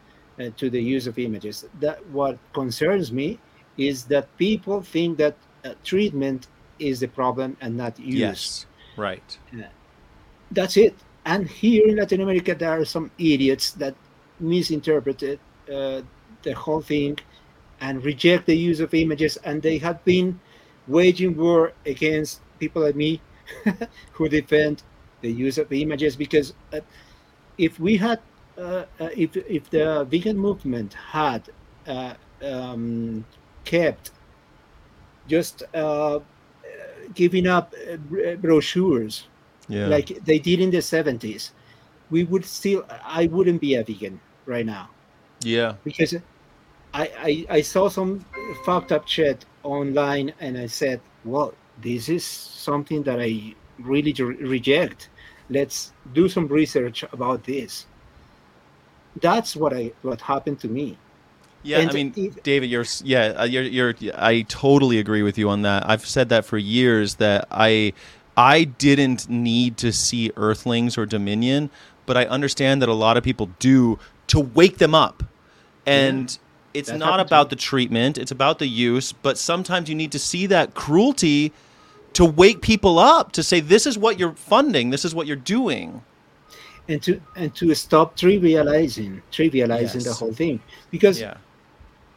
to 0.57 0.71
the 0.71 0.81
use 0.81 1.07
of 1.07 1.19
images. 1.19 1.67
That 1.81 2.05
what 2.09 2.39
concerns 2.53 3.13
me 3.13 3.39
is 3.77 4.05
that 4.05 4.35
people 4.37 4.83
think 4.83 5.19
that 5.19 5.37
uh, 5.65 5.75
treatment 5.85 6.49
is 6.79 7.01
the 7.01 7.09
problem 7.09 7.57
and 7.61 7.77
not 7.77 7.99
use. 7.99 8.15
yes. 8.15 8.67
Right. 8.97 9.39
That's 10.51 10.77
it. 10.77 10.95
And 11.25 11.49
here 11.49 11.87
in 11.87 11.97
Latin 11.97 12.21
America, 12.23 12.55
there 12.55 12.81
are 12.81 12.85
some 12.85 13.11
idiots 13.19 13.73
that 13.73 13.95
misinterpreted 14.41 15.39
uh, 15.73 16.03
the 16.43 16.53
whole 16.53 16.81
thing 16.81 17.19
and 17.81 18.05
reject 18.05 18.47
the 18.47 18.57
use 18.57 18.81
of 18.81 18.93
images, 18.95 19.37
and 19.45 19.63
they 19.63 19.79
have 19.79 20.03
been 20.05 20.39
waging 20.89 21.37
war 21.37 21.73
against 21.87 22.41
people 22.59 22.83
like 22.83 22.97
me 22.97 23.21
who 24.13 24.29
defend 24.29 24.83
the 25.21 25.31
use 25.31 25.59
of 25.59 25.73
images 25.73 26.17
because 26.17 26.55
uh, 26.73 26.81
if 27.59 27.79
we 27.79 27.97
had 27.97 28.19
uh, 28.19 28.21
uh, 28.21 28.30
if 28.57 29.37
if 29.37 29.71
the 29.71 30.05
vegan 30.11 30.37
movement 30.39 30.95
had 30.95 31.49
uh, 31.87 32.15
um, 32.43 33.25
kept 33.65 34.11
just 35.29 35.63
uh, 35.75 36.19
giving 37.15 37.47
up 37.47 37.75
uh, 37.93 38.35
brochures 38.37 39.27
Yeah. 39.69 39.87
like 39.87 40.09
they 40.25 40.39
did 40.39 40.61
in 40.61 40.71
the 40.71 40.83
70s 40.83 41.53
we 42.11 42.25
would 42.25 42.45
still 42.45 42.85
i 43.05 43.27
wouldn't 43.27 43.61
be 43.61 43.75
a 43.77 43.85
vegan 43.85 44.21
right 44.47 44.67
now 44.67 44.89
yeah. 45.45 45.75
because 45.85 46.15
I, 46.93 47.07
I 47.19 47.47
I 47.59 47.61
saw 47.63 47.89
some 47.89 48.25
fucked 48.65 48.93
up 48.93 49.07
shit 49.07 49.45
online, 49.63 50.33
and 50.41 50.59
I 50.59 50.67
said, 50.67 51.01
"Well, 51.25 51.55
this 51.81 52.09
is 52.09 52.25
something 52.25 53.03
that 53.05 53.21
I 53.21 53.55
really 53.79 54.13
re- 54.13 54.37
reject. 54.37 55.09
Let's 55.49 55.93
do 56.13 56.29
some 56.29 56.49
research 56.49 57.05
about 57.13 57.45
this." 57.45 57.87
That's 59.21 59.57
what 59.57 59.73
I 59.73 59.93
what 60.03 60.21
happened 60.21 60.61
to 60.61 60.69
me. 60.69 60.97
Yeah, 61.63 61.79
I 61.79 61.93
mean, 61.93 62.13
if- 62.17 62.43
David, 62.43 62.71
you're 62.71 62.87
yeah, 63.03 63.35
uh, 63.37 63.45
you're 63.45 63.63
you're. 63.63 63.95
I 64.15 64.43
totally 64.43 64.99
agree 64.99 65.23
with 65.23 65.37
you 65.37 65.49
on 65.51 65.63
that. 65.63 65.89
I've 65.89 66.07
said 66.07 66.29
that 66.31 66.45
for 66.45 66.57
years 66.59 67.17
that 67.17 67.47
I 67.51 67.93
I 68.37 68.65
didn't 68.65 69.29
need 69.29 69.77
to 69.79 69.93
see 69.93 70.31
Earthlings 70.37 70.97
or 70.97 71.05
Dominion, 71.07 71.71
but 72.07 72.17
I 72.17 72.25
understand 72.25 72.81
that 72.83 72.89
a 72.89 72.95
lot 72.95 73.17
of 73.17 73.25
people 73.25 73.51
do 73.59 73.99
to 74.29 74.41
wake 74.41 74.79
them 74.79 74.95
up, 74.95 75.23
and 75.85 76.39
it's 76.73 76.89
That 76.91 76.99
not 76.99 77.21
about 77.21 77.51
the 77.51 77.57
treatment; 77.57 78.17
it's 78.17 78.31
about 78.31 78.59
the 78.59 78.67
use. 78.67 79.13
But 79.13 79.37
sometimes 79.37 79.89
you 79.89 79.95
need 79.95 80.13
to 80.13 80.19
see 80.19 80.47
that 80.47 80.75
cruelty 80.75 81.53
to 82.15 82.25
wake 82.25 82.63
people 82.63 82.99
up 82.99 83.33
to 83.33 83.43
say 83.43 83.61
this 83.61 83.87
is 83.87 83.99
what 83.99 84.19
you're 84.19 84.33
funding, 84.33 84.91
this 84.91 85.05
is 85.05 85.15
what 85.15 85.27
you're 85.27 85.37
doing. 85.37 86.03
And 86.89 87.03
to 87.03 87.21
and 87.37 87.55
to 87.55 87.75
stop 87.75 88.17
trivializing 88.17 89.23
trivializing 89.31 90.05
the 90.05 90.15
whole 90.15 90.33
thing 90.33 90.61
because 90.91 91.23
Yeah, 91.23 91.37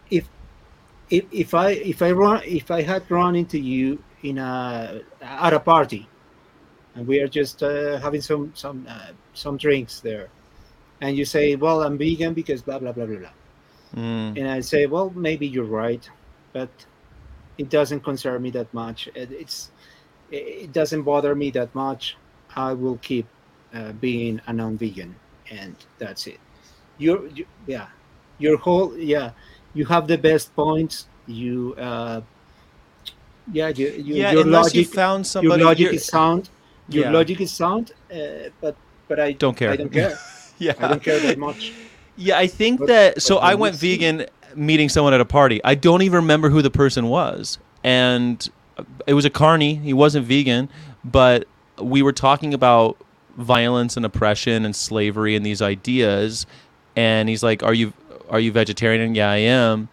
if 0.09 0.29
if 1.09 1.25
if 1.31 1.53
I 1.53 1.71
if 1.71 2.01
I 2.01 2.11
run 2.11 2.41
if 2.45 2.71
I 2.71 2.81
had 2.81 3.09
run 3.09 3.35
into 3.35 3.59
you 3.59 4.03
in 4.23 4.37
a 4.37 5.01
at 5.21 5.53
a 5.53 5.59
party, 5.59 6.09
and 6.95 7.07
we 7.07 7.19
are 7.19 7.27
just 7.27 7.61
uh, 7.63 7.97
having 7.99 8.21
some 8.21 8.51
some 8.55 8.85
uh, 8.89 9.11
some 9.33 9.57
drinks 9.57 9.99
there, 10.01 10.29
and 11.01 11.15
you 11.17 11.25
say, 11.25 11.55
"Well, 11.55 11.83
I'm 11.83 11.97
vegan 11.97 12.33
because 12.33 12.61
blah 12.63 12.79
blah 12.79 12.91
blah 12.91 13.05
blah 13.05 13.17
blah," 13.19 13.35
Mm. 13.95 14.37
and 14.37 14.47
I 14.49 14.61
say, 14.61 14.85
"Well, 14.87 15.11
maybe 15.15 15.47
you're 15.47 15.65
right, 15.83 16.09
but 16.53 16.69
it 17.57 17.69
doesn't 17.69 18.01
concern 18.01 18.41
me 18.41 18.51
that 18.51 18.73
much. 18.73 19.07
It, 19.15 19.31
it's 19.31 19.71
it 20.31 20.71
doesn't 20.71 21.03
bother 21.03 21.35
me 21.35 21.51
that 21.51 21.73
much. 21.75 22.17
I 22.55 22.73
will 22.73 22.97
keep 22.97 23.27
being 23.99 24.39
a 24.47 24.53
non-vegan, 24.53 25.15
and 25.51 25.75
that's 25.97 26.27
it. 26.27 26.39
You're 26.97 27.27
you, 27.27 27.45
yeah, 27.67 27.87
your 28.37 28.57
whole 28.57 28.95
yeah, 28.97 29.31
you 29.73 29.85
have 29.85 30.07
the 30.07 30.17
best 30.17 30.55
points. 30.55 31.07
You 31.27 31.73
uh, 31.77 32.21
yeah, 33.51 33.69
you, 33.69 33.87
you, 33.89 34.15
yeah. 34.15 34.31
your 34.31 34.41
Unless 34.41 34.73
you 34.73 34.81
logic 34.81 34.93
found 34.93 35.33
your 35.43 35.57
logic 35.57 35.93
is 35.93 36.05
sound. 36.05 36.49
Your 36.89 37.05
Yeah. 37.05 37.11
logic 37.11 37.41
is 37.41 37.51
sound, 37.51 37.91
uh, 38.11 38.49
but 38.61 38.75
but 39.07 39.19
I 39.19 39.31
Don't 39.33 39.55
care. 39.55 39.71
I 39.71 39.75
don't 39.75 39.91
care. 39.91 40.17
yeah, 40.59 40.73
I 40.79 40.87
don't 40.87 41.03
care 41.03 41.19
that 41.19 41.37
much. 41.37 41.73
Yeah, 42.15 42.37
I 42.37 42.47
think 42.47 42.79
But- 42.79 42.87
that. 42.87 43.21
So 43.21 43.37
I 43.37 43.55
went 43.55 43.75
see- 43.75 43.95
vegan 43.97 44.25
meeting 44.55 44.89
someone 44.89 45.13
at 45.13 45.21
a 45.21 45.25
party. 45.25 45.59
I 45.63 45.75
don't 45.75 46.01
even 46.03 46.17
remember 46.17 46.49
who 46.49 46.61
the 46.61 46.69
person 46.69 47.07
was, 47.07 47.57
and 47.83 48.47
it 49.07 49.13
was 49.13 49.25
a 49.25 49.29
carny. 49.29 49.75
He 49.75 49.93
wasn't 49.93 50.25
vegan, 50.27 50.69
but 51.03 51.45
we 51.81 52.01
were 52.01 52.13
talking 52.13 52.53
about 52.53 52.97
violence 53.37 53.97
and 53.97 54.05
oppression 54.05 54.65
and 54.65 54.75
slavery 54.75 55.35
and 55.35 55.45
these 55.45 55.61
ideas. 55.61 56.45
And 56.95 57.29
he's 57.29 57.43
like, 57.43 57.63
"Are 57.63 57.73
you 57.73 57.93
are 58.29 58.39
you 58.39 58.51
vegetarian?" 58.51 59.15
Yeah, 59.15 59.31
I 59.31 59.37
am. 59.37 59.89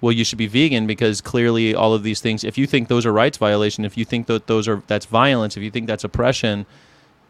Well, 0.00 0.12
you 0.12 0.24
should 0.24 0.38
be 0.38 0.46
vegan 0.46 0.86
because 0.86 1.20
clearly 1.20 1.74
all 1.74 1.94
of 1.94 2.02
these 2.02 2.20
things. 2.20 2.44
If 2.44 2.58
you 2.58 2.66
think 2.66 2.88
those 2.88 3.06
are 3.06 3.12
rights 3.12 3.38
violation, 3.38 3.84
if 3.84 3.96
you 3.96 4.04
think 4.04 4.26
that 4.26 4.46
those 4.46 4.68
are 4.68 4.82
that's 4.86 5.06
violence, 5.06 5.56
if 5.56 5.62
you 5.62 5.70
think 5.70 5.86
that's 5.86 6.04
oppression, 6.04 6.66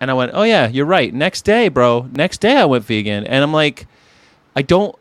and 0.00 0.10
I 0.10 0.14
went, 0.14 0.32
"Oh 0.34 0.42
yeah, 0.42 0.68
you're 0.68 0.86
right." 0.86 1.14
Next 1.14 1.42
day, 1.42 1.68
bro. 1.68 2.08
Next 2.12 2.40
day, 2.40 2.56
I 2.56 2.64
went 2.64 2.84
vegan, 2.84 3.26
and 3.26 3.42
I'm 3.42 3.52
like, 3.52 3.86
I 4.56 4.62
don't 4.62 4.96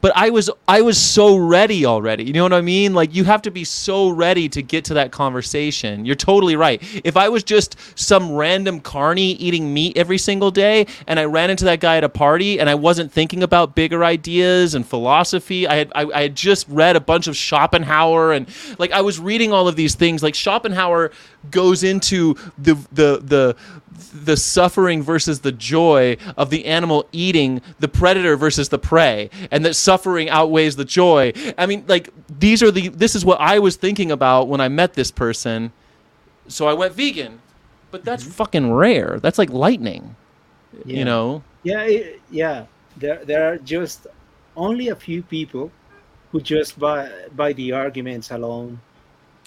but 0.00 0.12
I 0.16 0.30
was 0.30 0.50
I 0.66 0.82
was 0.82 0.98
so 0.98 1.36
ready 1.36 1.86
already. 1.86 2.24
You 2.24 2.32
know 2.32 2.42
what 2.42 2.52
I 2.52 2.60
mean? 2.60 2.94
Like 2.94 3.14
you 3.14 3.24
have 3.24 3.42
to 3.42 3.50
be 3.50 3.64
so 3.64 4.08
ready 4.08 4.48
to 4.48 4.60
get 4.60 4.84
to 4.86 4.94
that 4.94 5.12
conversation. 5.12 6.04
You're 6.04 6.16
totally 6.16 6.56
right. 6.56 6.82
If 7.04 7.16
I 7.16 7.28
was 7.28 7.44
just 7.44 7.76
some 7.96 8.32
random 8.32 8.80
carny 8.80 9.32
eating 9.32 9.72
meat 9.72 9.96
every 9.96 10.18
single 10.18 10.50
day 10.50 10.86
and 11.06 11.20
I 11.20 11.24
ran 11.24 11.50
into 11.50 11.64
that 11.66 11.80
guy 11.80 11.96
at 11.96 12.04
a 12.04 12.08
party 12.08 12.58
and 12.58 12.68
I 12.68 12.74
wasn't 12.74 13.12
thinking 13.12 13.42
about 13.42 13.76
bigger 13.76 14.04
ideas 14.04 14.74
and 14.74 14.86
philosophy, 14.86 15.66
I 15.68 15.76
had 15.76 15.92
I, 15.94 16.06
I 16.12 16.22
had 16.22 16.34
just 16.34 16.66
read 16.68 16.96
a 16.96 17.00
bunch 17.00 17.28
of 17.28 17.36
Schopenhauer 17.36 18.32
and 18.32 18.48
like 18.78 18.90
I 18.90 19.00
was 19.00 19.20
reading 19.20 19.52
all 19.52 19.68
of 19.68 19.76
these 19.76 19.94
things. 19.94 20.22
Like 20.22 20.34
Schopenhauer 20.34 21.12
goes 21.50 21.84
into 21.84 22.34
the 22.58 22.74
the 22.92 23.20
the 23.22 23.56
the 24.12 24.36
suffering 24.36 25.02
versus 25.02 25.40
the 25.40 25.52
joy 25.52 26.16
of 26.36 26.50
the 26.50 26.64
animal 26.66 27.06
eating 27.12 27.60
the 27.80 27.88
predator 27.88 28.36
versus 28.36 28.68
the 28.68 28.78
prey 28.78 29.30
and 29.50 29.64
that 29.64 29.74
suffering 29.84 30.28
outweighs 30.38 30.74
the 30.76 30.84
joy 30.84 31.32
i 31.58 31.64
mean 31.66 31.84
like 31.86 32.08
these 32.44 32.62
are 32.64 32.70
the 32.70 32.88
this 32.88 33.14
is 33.14 33.24
what 33.24 33.38
i 33.40 33.58
was 33.58 33.76
thinking 33.76 34.10
about 34.10 34.48
when 34.48 34.60
i 34.60 34.68
met 34.68 34.94
this 34.94 35.10
person 35.10 35.72
so 36.48 36.66
i 36.66 36.72
went 36.72 36.92
vegan 36.94 37.40
but 37.90 38.04
that's 38.04 38.24
mm-hmm. 38.24 38.32
fucking 38.40 38.72
rare 38.72 39.18
that's 39.20 39.38
like 39.38 39.50
lightning 39.50 40.16
Yeah. 40.84 40.98
you 40.98 41.04
know 41.04 41.42
Yeah, 41.64 41.88
yeah. 42.30 42.66
There, 43.00 43.24
there 43.24 43.42
are 43.48 43.56
just 43.58 44.06
only 44.54 44.88
a 44.88 44.96
few 45.06 45.22
people 45.22 45.72
who 46.30 46.40
just 46.40 46.78
by 46.78 47.08
by 47.34 47.52
the 47.54 47.72
arguments 47.72 48.30
alone 48.30 48.80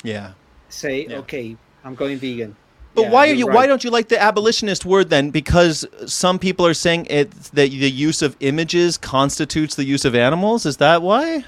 yeah 0.04 0.34
say, 0.70 1.06
Yeah. 1.08 1.22
"Okay, 1.24 1.56
I'm 1.84 1.96
going 1.96 2.18
vegan." 2.20 2.56
But 2.98 3.04
Yeah, 3.04 3.12
why 3.12 3.30
are 3.30 3.34
you're 3.34 3.48
right. 3.48 3.56
Why 3.56 3.68
don't 3.68 3.84
you 3.84 3.92
like 3.92 4.10
the 4.10 4.20
abolitionist 4.22 4.86
word 4.86 5.12
then? 5.12 5.30
Because 5.30 5.86
some 6.08 6.40
people 6.40 6.66
are 6.66 6.74
saying 6.74 7.06
it 7.12 7.32
that 7.54 7.70
the 7.70 7.92
use 7.92 8.24
of 8.24 8.36
images 8.40 8.98
constitutes 8.98 9.76
the 9.76 9.86
use 9.86 10.04
of 10.04 10.16
animals. 10.16 10.66
Is 10.66 10.78
that 10.78 11.04
why? 11.04 11.46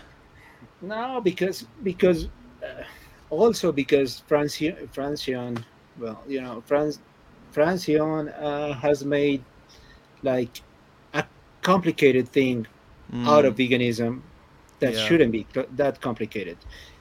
No, 0.82 1.22
because 1.22 1.66
because 1.84 2.28
uh, 2.64 2.84
also 3.32 3.72
because 3.72 4.22
Francione, 4.30 4.88
Francione, 4.94 5.64
well, 5.98 6.24
you 6.28 6.40
know, 6.42 6.62
Franz, 6.62 7.00
Francione 7.52 8.32
uh, 8.42 8.74
has 8.74 9.04
made 9.04 9.44
like 10.22 10.62
a 11.16 11.26
complicated 11.64 12.30
thing 12.30 12.68
out 13.26 13.46
of 13.46 13.56
veganism 13.56 14.22
that 14.80 14.94
Mm. 14.94 14.98
Yeah. 14.98 15.06
shouldn't 15.08 15.32
be 15.32 15.48
that 15.78 16.00
complicated. 16.00 16.58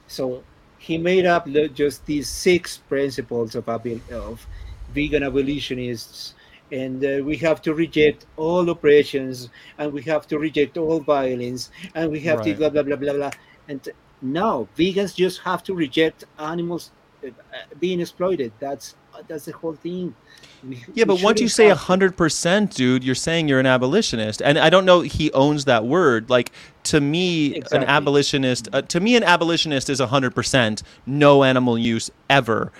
So 0.07 0.43
he 0.79 0.97
made 0.97 1.25
up 1.25 1.47
just 1.73 2.05
these 2.05 2.29
six 2.29 2.77
principles 2.77 3.55
of 3.55 3.67
of 3.67 4.47
vegan 4.89 5.23
abolitionists, 5.23 6.35
and 6.71 7.03
uh, 7.05 7.21
we 7.23 7.37
have 7.37 7.61
to 7.63 7.73
reject 7.73 8.25
all 8.37 8.69
oppressions, 8.69 9.49
and 9.77 9.93
we 9.93 10.01
have 10.03 10.27
to 10.27 10.39
reject 10.39 10.77
all 10.77 11.01
violence, 11.01 11.69
and 11.95 12.11
we 12.11 12.21
have 12.21 12.41
to 12.41 12.53
Right. 12.53 12.55
blah 12.55 12.69
blah 12.69 12.83
blah 12.83 12.97
blah 12.97 13.13
blah. 13.13 13.31
And 13.67 13.87
now 14.21 14.69
vegans 14.77 15.15
just 15.15 15.41
have 15.41 15.63
to 15.63 15.73
reject 15.75 16.23
animals 16.39 16.91
uh, 17.25 17.29
uh, 17.29 17.75
being 17.79 17.99
exploited. 18.01 18.53
That's 18.59 18.95
that's 19.27 19.45
the 19.45 19.53
whole 19.53 19.75
thing. 19.75 20.15
Yeah, 20.93 21.05
but 21.05 21.21
once 21.21 21.39
you 21.41 21.47
say 21.47 21.67
have 21.67 21.77
hundred 21.77 22.17
percent, 22.17 22.73
dude, 22.75 23.03
you're 23.03 23.15
saying 23.15 23.47
you're 23.47 23.59
an 23.59 23.65
abolitionist, 23.65 24.41
and 24.41 24.57
I 24.57 24.69
don't 24.69 24.85
know 24.85 25.01
he 25.01 25.31
owns 25.31 25.65
that 25.65 25.85
word. 25.85 26.29
Like 26.29 26.51
to 26.83 26.99
me, 26.99 27.61
an 27.71 27.83
abolitionist, 27.83 28.67
uh, 28.73 28.81
to 28.83 28.99
me, 28.99 29.15
an 29.15 29.23
abolitionist 29.23 29.89
is 29.89 29.99
hundred 29.99 30.35
percent 30.35 30.83
no 31.05 31.43
animal 31.43 31.77
use 31.77 32.11
ever. 32.29 32.71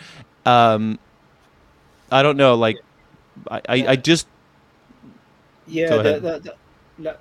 Um, 0.46 1.00
I 2.12 2.24
don't 2.24 2.38
know, 2.38 2.56
like 2.56 2.78
I, 3.50 3.62
I, 3.70 3.88
I 3.90 3.96
just 3.96 4.28
yeah 5.68 5.98
the, 5.98 6.04
the, 6.04 6.20
the, 6.20 6.56
the- 7.00 7.18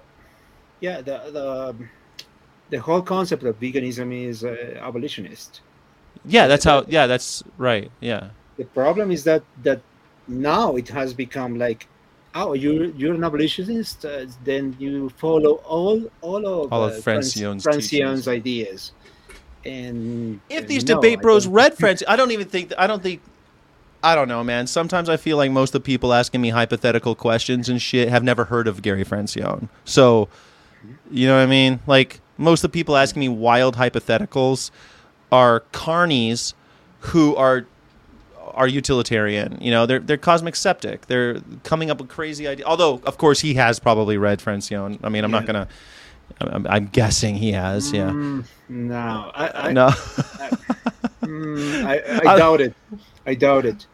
yeah 0.81 1.01
the 1.01 1.31
the 1.33 1.69
um, 1.71 1.91
the 2.71 2.79
whole 2.79 3.03
concept 3.03 3.43
of 3.45 3.59
veganism 3.61 4.13
is 4.13 4.45
uh, 4.45 4.79
abolitionist. 4.81 5.61
Yeah, 6.25 6.47
that's 6.47 6.65
how. 6.65 6.85
Yeah, 6.89 7.07
that's 7.07 7.43
right. 7.57 7.91
Yeah. 8.01 8.31
The 8.57 8.65
problem 8.65 9.11
is 9.11 9.25
that 9.25 9.43
that 9.63 9.81
now 10.29 10.77
it 10.77 10.89
has 10.89 11.15
become 11.15 11.59
like, 11.59 11.87
oh, 12.35 12.53
you're 12.53 12.87
you're 12.87 13.15
an 13.15 13.25
abolitionist, 13.25 14.05
uh, 14.05 14.27
then 14.45 14.77
you 14.79 15.09
follow 15.11 15.55
all 15.65 16.11
all 16.21 16.47
of 16.47 16.73
All 16.73 16.85
of 16.85 16.93
uh, 16.93 16.97
Francione's 17.01 17.65
Francione's 17.65 18.29
ideas. 18.29 18.93
And 19.65 20.41
If 20.49 20.65
uh, 20.65 20.67
these 20.69 20.87
no, 20.87 20.95
debate 20.97 21.21
bros 21.21 21.45
don't- 21.45 21.55
read 21.55 21.77
French, 21.77 22.03
I 22.07 22.17
don't 22.17 22.31
even 22.31 22.47
think. 22.49 22.73
I 22.79 22.87
don't 22.87 23.03
think. 23.03 23.21
I 24.03 24.15
don't 24.15 24.29
know, 24.29 24.45
man. 24.45 24.69
Sometimes 24.69 25.09
I 25.09 25.17
feel 25.17 25.37
like 25.37 25.51
most 25.51 25.71
of 25.75 25.83
the 25.83 25.87
people 25.87 26.13
asking 26.15 26.41
me 26.41 26.51
hypothetical 26.51 27.17
questions 27.17 27.69
and 27.69 27.83
shit 27.83 28.09
have 28.09 28.23
never 28.23 28.45
heard 28.45 28.69
of 28.69 28.81
Gary 28.81 29.05
Francione. 29.05 29.69
So, 29.85 30.29
you 31.11 31.27
know 31.27 31.35
what 31.37 31.43
I 31.43 31.47
mean? 31.47 31.81
Like 31.89 32.21
most 32.37 32.63
of 32.63 32.71
the 32.71 32.75
people 32.79 32.97
asking 32.97 33.19
me 33.19 33.29
wild 33.29 33.75
hypotheticals 33.77 34.71
are 35.33 35.65
carnies 35.73 36.55
who 37.01 37.35
are 37.35 37.67
are 38.55 38.67
utilitarian. 38.69 39.59
You 39.61 39.71
know, 39.71 39.87
they're 39.87 39.99
they're 40.01 40.17
cosmic 40.17 40.57
septic. 40.57 41.07
They're 41.07 41.41
coming 41.65 41.91
up 41.91 41.99
with 42.01 42.09
crazy 42.09 42.47
ideas. 42.47 42.67
Although, 42.67 43.01
of 43.05 43.19
course, 43.19 43.41
he 43.41 43.55
has 43.55 43.79
probably 43.79 44.17
read 44.19 44.39
Francione. 44.41 44.99
I 45.03 45.09
mean, 45.09 45.25
I'm 45.25 45.31
not 45.31 45.47
gonna. 45.47 45.69
I'm, 46.41 46.67
I'm 46.67 46.87
guessing 46.87 47.37
he 47.37 47.53
has. 47.53 47.91
Yeah. 47.93 48.11
Mm, 48.11 48.45
no, 48.69 49.31
I, 49.35 49.69
I, 49.69 49.73
No. 49.73 49.89
mm, 51.23 51.85
I, 51.85 52.33
I 52.33 52.39
doubt 52.39 52.61
it. 52.61 52.75
I 53.27 53.35
doubt 53.35 53.67
it. 53.67 53.87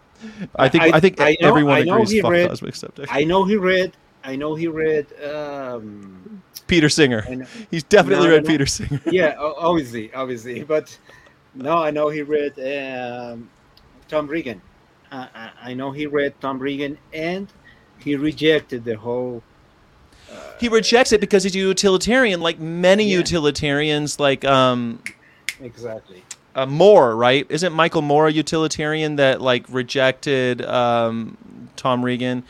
I 0.57 0.69
think 0.69 0.85
I, 0.85 0.89
I- 0.97 1.01
think 1.01 1.21
I 1.21 1.37
know- 1.41 1.49
everyone 1.49 1.75
I 1.75 1.79
agrees. 1.81 2.21
Fuck 2.21 2.31
read- 2.31 2.49
cosmic 2.49 2.75
septic. 2.75 3.07
I 3.15 3.25
know 3.25 3.45
he 3.45 3.57
read. 3.57 3.93
I 4.25 4.37
know 4.37 4.55
he 4.55 4.69
read. 4.69 5.07
Um, 5.23 6.43
Peter 6.67 6.89
Singer. 6.89 7.25
Know- 7.29 7.47
He's 7.71 7.85
definitely 7.85 8.27
No, 8.29 8.33
read 8.35 8.45
no. 8.45 8.49
Peter 8.51 8.67
Singer. 8.67 9.01
yeah, 9.07 9.35
obviously, 9.39 10.13
obviously, 10.15 10.63
but 10.65 10.97
no, 11.55 11.77
I 11.79 11.91
know 11.91 12.09
he 12.09 12.23
read 12.23 12.59
um, 12.59 13.51
Tom 14.15 14.29
Regan. 14.29 14.61
I, 15.11 15.29
I, 15.35 15.51
I 15.71 15.75
know 15.75 15.91
he 15.91 16.07
read 16.07 16.41
Tom 16.41 16.61
Regan, 16.61 16.97
and 17.13 17.49
he 17.99 18.15
rejected 18.15 18.85
the 18.85 18.95
whole. 18.95 19.43
He 20.61 20.69
rejects 20.69 21.11
it 21.13 21.21
because 21.21 21.43
he's 21.43 21.57
a 21.57 21.59
utilitarian, 21.59 22.41
like 22.41 22.61
many 22.61 23.11
Yeah. 23.11 23.19
utilitarians, 23.19 24.21
like 24.21 24.45
um, 24.45 25.03
Exactly. 25.61 26.23
uh, 26.55 26.65
Moore, 26.67 27.17
right? 27.17 27.45
Isn't 27.49 27.73
Michael 27.73 28.03
Moore 28.03 28.29
a 28.29 28.33
utilitarian 28.33 29.17
that 29.17 29.41
like 29.41 29.67
rejected 29.69 30.63
um, 30.65 31.37
Tom 31.75 32.05
Regan? 32.05 32.45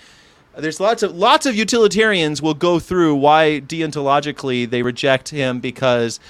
There's 0.58 0.80
lots 0.80 1.02
of 1.02 1.16
lots 1.16 1.46
of 1.46 1.56
utilitarians 1.56 2.42
will 2.42 2.54
go 2.54 2.78
through 2.78 3.14
why 3.16 3.62
deontologically 3.66 4.68
they 4.68 4.82
reject 4.82 5.30
him 5.30 5.60
because, 5.60 6.20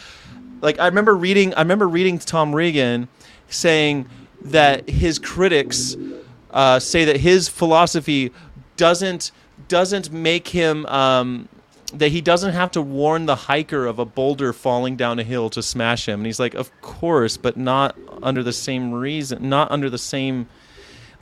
like, 0.63 0.79
I 0.79 0.87
remember 0.87 1.15
reading 1.17 1.53
I 1.55 1.61
remember 1.61 1.89
reading 1.89 2.19
Tom 2.21 2.55
Regan 2.55 3.09
saying 3.49 4.09
that 4.45 4.89
his 4.89 5.19
critics 5.19 5.97
uh, 6.51 6.79
say 6.79 7.05
that 7.05 7.19
his 7.19 7.49
philosophy 7.49 8.31
doesn't 8.77 9.33
doesn't 9.69 10.11
make 10.13 10.49
him 10.49 10.85
um, 10.87 11.49
that 11.93 12.11
he 12.11 12.21
doesn't 12.21 12.53
have 12.53 12.71
to 12.73 12.83
warn 12.83 13.27
the 13.27 13.37
hiker 13.37 13.87
of 13.87 13.99
a 13.99 14.05
boulder 14.05 14.53
falling 14.53 14.97
down 14.97 15.19
a 15.19 15.23
hill 15.23 15.49
to 15.51 15.63
smash 15.63 16.09
him. 16.09 16.21
And 16.21 16.27
he's 16.27 16.41
like, 16.41 16.55
of 16.55 16.71
course, 16.81 17.37
but 17.37 17.57
not 17.57 17.97
under 18.23 18.43
the 18.43 18.53
same 18.53 18.93
reason, 18.93 19.49
not 19.49 19.71
under 19.71 19.89
the 19.89 19.99
same. 19.99 20.49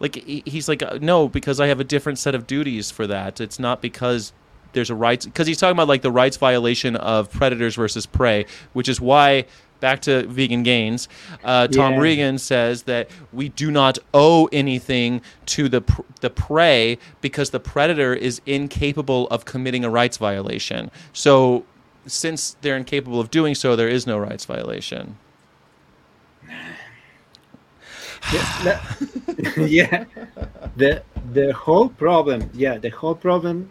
Like 0.00 0.16
he's 0.16 0.68
like, 0.68 0.82
uh, 0.82 0.98
no, 1.00 1.28
because 1.28 1.60
I 1.60 1.66
have 1.66 1.78
a 1.78 1.84
different 1.84 2.18
set 2.18 2.34
of 2.34 2.46
duties 2.46 2.90
for 2.90 3.06
that. 3.06 3.40
It's 3.40 3.58
not 3.58 3.82
because 3.82 4.32
there's 4.72 4.90
a 4.90 4.94
rights 4.94 5.26
because 5.26 5.46
he's 5.46 5.58
talking 5.58 5.76
about 5.76 5.88
like 5.88 6.02
the 6.02 6.10
rights 6.10 6.36
violation 6.38 6.96
of 6.96 7.30
predators 7.30 7.76
versus 7.76 8.06
prey, 8.06 8.46
which 8.72 8.88
is 8.88 9.00
why 9.00 9.44
back 9.82 10.00
to 10.02 10.26
vegan 10.28 10.62
gains. 10.62 11.08
Uh, 11.44 11.66
Tom 11.68 11.94
Yeah. 11.94 12.00
Regan 12.00 12.38
says 12.38 12.84
that 12.84 13.10
we 13.34 13.50
do 13.50 13.70
not 13.70 13.98
owe 14.14 14.46
anything 14.52 15.20
to 15.46 15.68
the 15.68 15.82
pr- 15.82 16.02
the 16.20 16.30
prey 16.30 16.96
because 17.20 17.50
the 17.50 17.60
predator 17.60 18.14
is 18.14 18.40
incapable 18.46 19.26
of 19.28 19.44
committing 19.44 19.84
a 19.84 19.90
rights 19.90 20.16
violation. 20.16 20.90
So 21.12 21.64
since 22.06 22.56
they're 22.62 22.76
incapable 22.78 23.20
of 23.20 23.30
doing 23.30 23.54
so, 23.54 23.76
there 23.76 23.88
is 23.88 24.06
no 24.06 24.18
rights 24.18 24.44
violation. 24.46 25.16
yeah, 28.32 28.80
le- 29.56 29.66
yeah. 29.66 30.04
the 30.76 31.02
the 31.32 31.52
whole 31.52 31.88
problem 31.88 32.48
yeah 32.54 32.78
the 32.78 32.88
whole 32.90 33.14
problem 33.14 33.70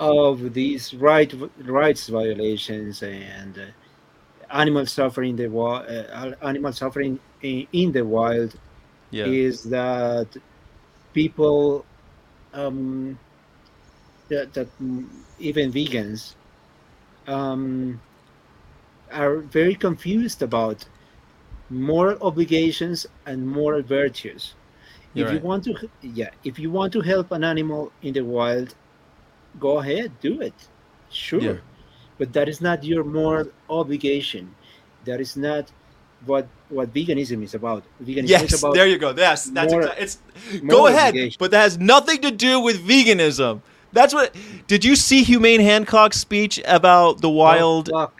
of 0.00 0.54
these 0.54 0.94
right 0.94 1.32
rights 1.64 2.08
violations 2.08 3.02
and 3.02 3.58
uh, 3.58 3.62
animal 4.50 4.86
suffering 4.86 5.30
in 5.30 5.36
the 5.36 5.48
wild 5.48 5.86
uh, 5.88 6.34
animal 6.42 6.72
suffering 6.72 7.20
in, 7.40 7.66
in 7.72 7.92
the 7.92 8.04
wild 8.04 8.54
Yeah. 9.10 9.36
is 9.36 9.62
that 9.64 10.28
people 11.14 11.86
um 12.52 13.18
that, 14.28 14.52
that 14.54 14.68
even 15.38 15.72
vegans 15.72 16.36
um 17.26 18.00
are 19.10 19.38
very 19.40 19.74
confused 19.74 20.42
about 20.42 20.88
moral 21.68 22.18
obligations 22.22 23.06
and 23.26 23.46
moral 23.48 23.82
virtues 23.82 24.56
You're 25.14 25.22
if 25.22 25.30
right. 25.30 25.32
you 25.32 25.40
want 25.40 25.64
to 25.64 25.74
yeah 26.02 26.30
if 26.44 26.58
you 26.58 26.70
want 26.70 26.92
to 26.92 27.00
help 27.00 27.32
an 27.32 27.44
animal 27.44 27.92
in 28.02 28.14
the 28.14 28.24
wild 28.24 28.74
go 29.58 29.78
ahead 29.78 30.18
do 30.20 30.40
it 30.40 30.68
sure 31.08 31.56
Yeah. 31.56 31.67
But 32.18 32.32
that 32.32 32.48
is 32.48 32.60
not 32.60 32.84
your 32.84 33.04
moral 33.04 33.48
obligation 33.70 34.54
that 35.04 35.20
is 35.20 35.36
not 35.36 35.64
what 36.26 36.46
what 36.68 36.92
veganism 36.92 37.42
is 37.42 37.54
about 37.54 37.82
veganism 38.02 38.24
is 38.24 38.30
Yes, 38.30 38.58
about 38.62 38.74
there 38.74 38.86
you 38.86 38.98
go. 38.98 39.14
Yes, 39.16 39.44
that's 39.46 39.72
more- 39.72 39.82
exactly. 39.82 40.04
It's 40.04 40.18
go 40.66 40.86
ahead, 40.88 41.08
obligation. 41.14 41.36
but 41.38 41.50
that 41.52 41.60
has 41.62 41.78
nothing 41.78 42.20
to 42.22 42.30
do 42.30 42.60
with 42.60 42.76
veganism. 42.86 43.60
That's 43.92 44.12
what. 44.12 44.34
Did 44.66 44.84
you 44.84 44.96
see 44.96 45.22
Humane 45.22 45.60
Hancock's 45.60 46.18
speech 46.20 46.60
about 46.66 47.20
the 47.22 47.30
wild? 47.30 47.90
Oh, 47.94 48.10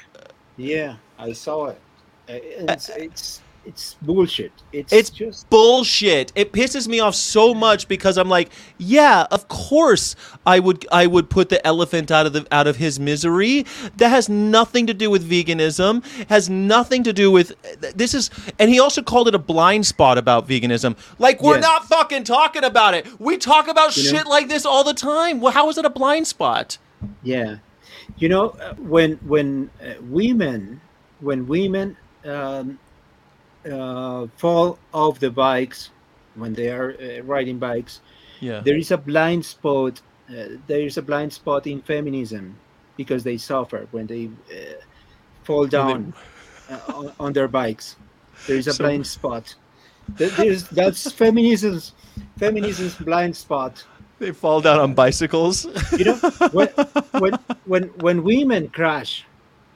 yeah 0.57 0.97
i 1.19 1.33
saw 1.33 1.67
it 1.67 1.81
Uh, 2.29 2.33
it's 2.73 2.89
it's 2.91 3.41
it's 3.69 3.97
bullshit 4.03 4.51
it's 4.73 4.93
It's 4.93 5.11
just 5.11 5.49
bullshit. 5.51 6.33
It 6.35 6.53
pisses 6.53 6.89
me 6.89 7.01
off 7.01 7.15
so 7.15 7.55
much 7.55 7.87
because 7.89 8.17
I'm 8.19 8.29
like, 8.29 8.51
yeah, 8.79 9.27
of 9.31 9.49
course 9.49 10.17
I 10.47 10.59
would 10.59 10.87
I 10.91 11.07
would 11.07 11.29
put 11.31 11.49
the 11.51 11.65
elephant 11.67 12.11
out 12.11 12.27
of 12.27 12.33
the 12.33 12.47
out 12.51 12.67
of 12.67 12.77
his 12.77 12.99
misery. 12.99 13.65
That 13.97 14.09
has 14.09 14.29
nothing 14.29 14.87
to 14.87 14.95
do 14.95 15.11
with 15.11 15.29
veganism. 15.29 16.05
Has 16.29 16.49
nothing 16.51 17.03
to 17.05 17.13
do 17.13 17.31
with 17.31 17.53
this 17.95 18.15
is 18.15 18.31
and 18.59 18.71
he 18.71 18.79
also 18.81 19.03
called 19.03 19.29
it 19.29 19.35
a 19.35 19.39
blind 19.39 19.87
spot 19.87 20.17
about 20.19 20.49
veganism. 20.49 20.97
Like 21.19 21.43
we're 21.43 21.57
Yes. 21.57 21.63
not 21.63 21.85
fucking 21.89 22.25
talking 22.25 22.65
about 22.65 22.95
it. 22.95 23.07
We 23.21 23.37
talk 23.37 23.69
about 23.69 23.97
You 23.97 24.05
know? 24.13 24.19
shit 24.19 24.27
like 24.27 24.49
this 24.49 24.65
all 24.67 24.85
the 24.85 24.95
time. 24.95 25.41
Well, 25.41 25.53
how 25.53 25.69
is 25.69 25.77
it 25.79 25.85
a 25.85 25.91
blind 25.91 26.27
spot? 26.27 26.79
Yeah, 27.23 27.57
you 28.17 28.29
know 28.29 28.51
uh, 28.51 28.75
when 28.75 29.13
when 29.33 29.71
uh, 29.83 29.95
women 30.03 30.81
when 31.21 31.47
women 31.47 31.97
um, 32.25 32.79
uh, 33.71 34.27
fall 34.37 34.79
off 34.93 35.19
the 35.19 35.31
bikes 35.31 35.91
when 36.35 36.55
they 36.55 36.69
are 36.71 36.95
uh, 37.01 37.23
riding 37.25 37.59
bikes, 37.59 38.01
Yeah. 38.41 38.61
there 38.61 38.77
is 38.77 38.91
a 38.91 38.97
blind 38.99 39.45
spot. 39.45 40.01
Uh, 40.31 40.59
there 40.67 40.81
is 40.83 40.97
a 40.99 41.03
blind 41.03 41.33
spot 41.33 41.67
in 41.67 41.81
feminism 41.83 42.55
because 42.97 43.25
they 43.25 43.37
suffer 43.39 43.87
when 43.91 44.07
they 44.07 44.27
uh, 44.53 44.79
fall 45.45 45.67
down 45.67 46.13
uh, 46.71 46.93
on, 46.95 47.13
on 47.19 47.33
their 47.33 47.49
bikes. 47.49 47.97
There 48.47 48.57
is 48.57 48.67
a 48.69 48.73
So- 48.73 48.85
blind 48.85 49.07
spot. 49.07 49.55
There- 50.17 50.31
There's, 50.31 50.69
that's 50.69 51.11
feminism's 51.25 51.93
feminism's 52.39 52.95
blind 52.97 53.37
spot 53.37 53.85
They 54.19 54.33
fall 54.33 54.61
down 54.61 54.81
on 54.81 54.95
bicycles. 54.95 55.67
you 55.99 56.05
know 56.07 56.17
when 56.53 56.69
when 57.21 57.33
when 57.67 57.83
when 58.01 58.23
women 58.25 58.69
crash 58.69 59.25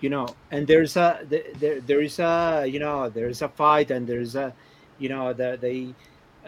you 0.03 0.11
know 0.11 0.37
and 0.53 0.69
there's 0.69 0.97
a 0.97 1.21
there 1.29 1.81
there 1.81 2.03
is 2.03 2.21
a 2.21 2.67
you 2.69 2.81
know 2.81 3.09
there's 3.11 3.43
a 3.43 3.49
fight 3.49 3.91
and 3.91 4.07
there's 4.09 4.37
a 4.37 4.55
you 4.99 5.09
know 5.11 5.33
the 5.35 5.59
the 5.61 5.97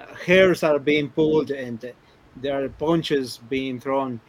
uh, 0.00 0.14
hairs 0.26 0.62
are 0.64 0.80
being 0.80 1.10
pulled 1.10 1.50
and 1.50 1.92
there 2.36 2.64
are 2.64 2.68
punches 2.70 3.38
being 3.38 3.80
thrown. 3.80 4.20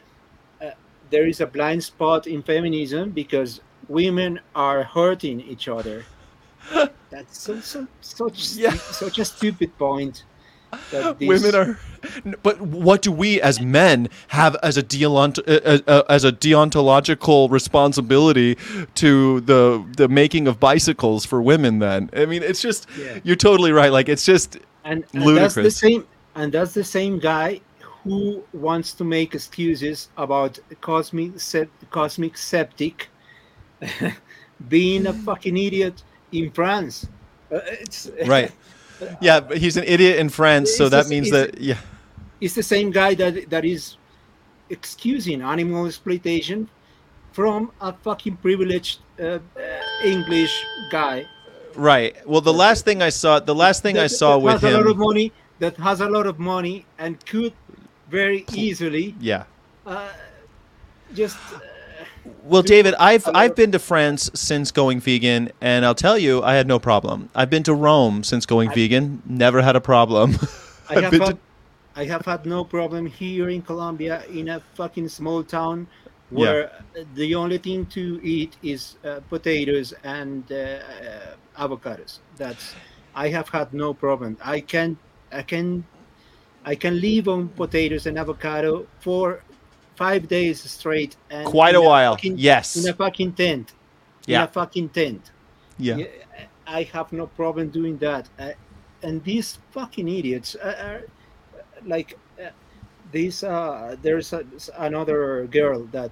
Uh, 0.61 0.72
there 1.10 1.27
is 1.27 1.41
a 1.41 1.47
blind 1.47 1.84
spot 1.84 2.27
in 2.27 2.43
feminism 2.43 3.11
because 3.11 3.61
women 3.88 4.39
are 4.56 4.84
hurting 4.84 5.41
each 5.41 5.68
other. 5.68 6.07
That's 7.10 7.38
so, 7.39 7.60
so 7.61 7.88
such 8.02 8.53
Yeah. 8.56 8.80
such 8.91 9.19
a 9.19 9.26
stupid 9.26 9.77
point 9.77 10.26
that 10.91 11.19
this- 11.19 11.27
Women 11.27 11.56
are, 11.56 11.80
but 12.43 12.61
what 12.61 13.02
do 13.02 13.11
we 13.11 13.41
as 13.41 13.60
men 13.60 14.10
have 14.27 14.56
as 14.61 14.77
a 14.77 14.84
deont- 14.84 15.39
uh, 15.47 15.81
uh, 15.88 16.03
as 16.10 16.23
a 16.23 16.31
deontological 16.31 17.49
responsibility 17.49 18.57
to 18.95 19.41
the 19.41 19.84
the 19.97 20.07
making 20.07 20.47
of 20.47 20.60
bicycles 20.60 21.26
for 21.26 21.41
women? 21.41 21.80
Then 21.80 22.10
I 22.15 22.26
mean, 22.26 22.43
it's 22.43 22.61
just 22.61 22.88
Yeah. 22.97 23.19
you're 23.23 23.35
totally 23.35 23.72
right. 23.72 23.91
Like 23.91 24.07
it's 24.10 24.26
just 24.26 24.57
and, 24.84 25.03
and 25.14 25.38
that's 25.38 25.56
the 25.56 25.72
same 25.72 26.06
and 26.35 26.52
that's 26.52 26.73
the 26.73 26.84
same 26.84 27.18
guy 27.19 27.61
who 28.03 28.43
wants 28.53 28.93
to 28.93 29.03
make 29.03 29.34
excuses 29.34 30.10
about 30.18 30.60
cosmic 30.81 31.39
sep- 31.39 31.69
cosmic 31.89 32.38
septic 32.38 33.10
being 34.69 35.07
a 35.07 35.14
fucking 35.26 35.57
idiot 35.57 36.03
in 36.31 36.52
France. 36.52 37.07
Uh, 37.52 37.60
it's 37.81 38.10
Right. 38.26 38.52
Yeah, 39.22 39.40
but 39.42 39.58
he's 39.58 39.78
an 39.78 39.84
idiot 39.86 40.20
in 40.20 40.30
France, 40.30 40.76
so 40.76 40.90
that 40.90 41.08
means 41.08 41.32
that 41.32 41.60
yeah. 41.60 41.78
It's 42.42 42.56
the 42.56 42.64
same 42.64 42.92
guy 42.92 43.16
that 43.16 43.50
that 43.50 43.66
is 43.66 43.98
excusing 44.70 45.42
animal 45.42 45.86
exploitation 45.86 46.70
from 47.32 47.72
a 47.82 47.94
fucking 47.94 48.38
privileged 48.38 49.00
uh, 49.20 49.40
English 50.04 50.54
guy. 50.92 51.28
Right. 51.76 52.16
Well, 52.26 52.42
the 52.42 52.54
last 52.54 52.86
thing 52.86 53.02
I 53.02 53.10
saw, 53.10 53.40
the 53.40 53.56
last 53.56 53.84
thing 53.84 53.98
I 53.98 54.04
that- 54.04 54.10
saw 54.10 54.34
that 54.34 54.40
with 54.40 54.62
has 54.62 54.74
a 54.74 54.78
lot 54.78 54.88
of 54.88 54.98
money 54.98 55.32
that 55.60 55.78
has 55.78 56.02
a 56.02 56.10
lot 56.10 56.28
of 56.28 56.40
money 56.40 56.86
and 56.98 57.24
could 57.26 57.54
very 58.10 58.46
easily 58.54 59.16
yeah. 59.20 59.44
uh, 59.86 60.10
just 61.14 61.38
uh, 61.54 61.60
Well, 62.44 62.61
David, 62.61 62.95
I've 62.99 63.27
I've 63.34 63.56
been 63.56 63.72
to 63.72 63.80
France 63.80 64.32
since 64.34 64.72
going 64.72 64.99
vegan, 64.99 65.52
and 65.61 65.86
I'll 65.86 65.95
tell 65.95 66.18
you, 66.18 66.44
I 66.44 66.53
had 66.56 66.68
no 66.68 66.80
problem. 66.80 67.30
I've 67.36 67.49
been 67.49 67.64
to 67.64 67.73
Rome 67.73 68.23
since 68.23 68.45
going 68.45 68.72
vegan, 68.72 69.22
never 69.26 69.61
had 69.61 69.76
a 69.76 69.82
problem. 69.82 70.38
I 70.90 70.95
I've 70.95 71.03
had 71.03 71.11
to- 71.14 71.38
I 71.95 72.03
have 72.06 72.26
had 72.26 72.45
no 72.45 72.65
problem 72.65 73.06
here 73.06 73.49
in 73.49 73.61
Colombia 73.61 74.23
in 74.26 74.49
a 74.49 74.60
fucking 74.73 75.07
small 75.07 75.44
town 75.44 75.88
where 76.30 76.72
the 77.14 77.34
only 77.36 77.57
thing 77.57 77.86
to 77.88 78.19
eat 78.22 78.57
is 78.61 78.98
uh, 79.06 79.22
potatoes 79.30 79.94
and 80.03 80.44
uh, 80.52 80.56
uh, 80.56 81.36
avocados. 81.57 82.19
That's 82.36 82.76
I 83.15 83.30
have 83.30 83.48
had 83.48 83.73
no 83.73 83.94
problem. 83.94 84.38
I 84.44 84.60
can 84.60 84.98
I 85.32 85.41
can 85.44 85.86
I 86.65 86.76
can 86.76 86.99
live 86.99 87.27
on 87.30 87.48
potatoes 87.49 88.07
and 88.07 88.18
avocado 88.18 88.88
for 88.99 89.41
five 89.96 90.28
days 90.28 90.62
straight 90.70 91.16
and 91.30 91.46
Quite 91.48 91.76
a 91.76 91.82
while. 91.82 92.16
fucking- 92.16 92.38
Yes. 92.38 92.76
in 92.76 92.90
a 92.90 92.94
fucking 92.94 93.34
tent. 93.34 93.74
Yeah. 94.28 94.44
In 94.44 94.44
a 94.46 94.52
fucking 94.52 94.90
tent. 94.90 95.32
Yeah. 95.78 95.98
Yeah, 95.98 96.08
I 96.68 96.84
have 96.94 97.12
no 97.14 97.28
problem 97.28 97.70
doing 97.70 97.98
that. 98.00 98.28
Uh, 98.40 98.52
and 99.04 99.24
these 99.24 99.60
fucking 99.72 100.08
idiots 100.08 100.56
are, 100.56 100.76
are 100.76 101.02
like 101.86 102.18
uh, 102.42 102.50
this. 103.12 103.44
Uh, 103.44 103.96
there's 104.02 104.34
a, 104.34 104.44
another 104.78 105.48
girl 105.52 105.84
that 105.92 106.12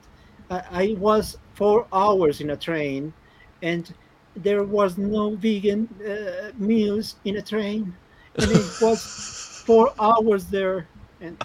I, 0.50 0.62
I 0.72 0.96
was 1.00 1.38
four 1.56 1.88
hours 1.92 2.42
in 2.42 2.50
a 2.52 2.56
train, 2.58 3.14
and 3.62 3.92
there 4.36 4.64
was 4.64 4.98
no 4.98 5.36
vegan 5.36 5.88
uh, 6.06 6.52
meals 6.58 7.16
in 7.26 7.38
a 7.38 7.42
train, 7.42 7.96
and 8.36 8.52
it 8.52 8.66
was 8.82 9.64
four 9.66 9.92
hours 10.00 10.46
there. 10.46 10.88
And 11.24 11.42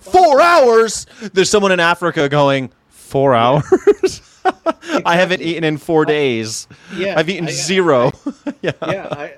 Four 0.00 0.40
hours. 0.40 1.06
There's 1.32 1.50
someone 1.50 1.70
in 1.72 1.80
Africa 1.80 2.28
going 2.28 2.72
four 2.88 3.34
hours. 3.34 4.22
I 5.04 5.16
haven't 5.16 5.42
eaten 5.42 5.64
in 5.64 5.76
four 5.76 6.04
days. 6.04 6.66
yeah, 6.96 7.14
I've 7.18 7.28
eaten 7.28 7.46
I- 7.48 7.50
zero. 7.52 8.12
yeah. 8.62 8.72
yeah, 8.86 9.08
I, 9.10 9.34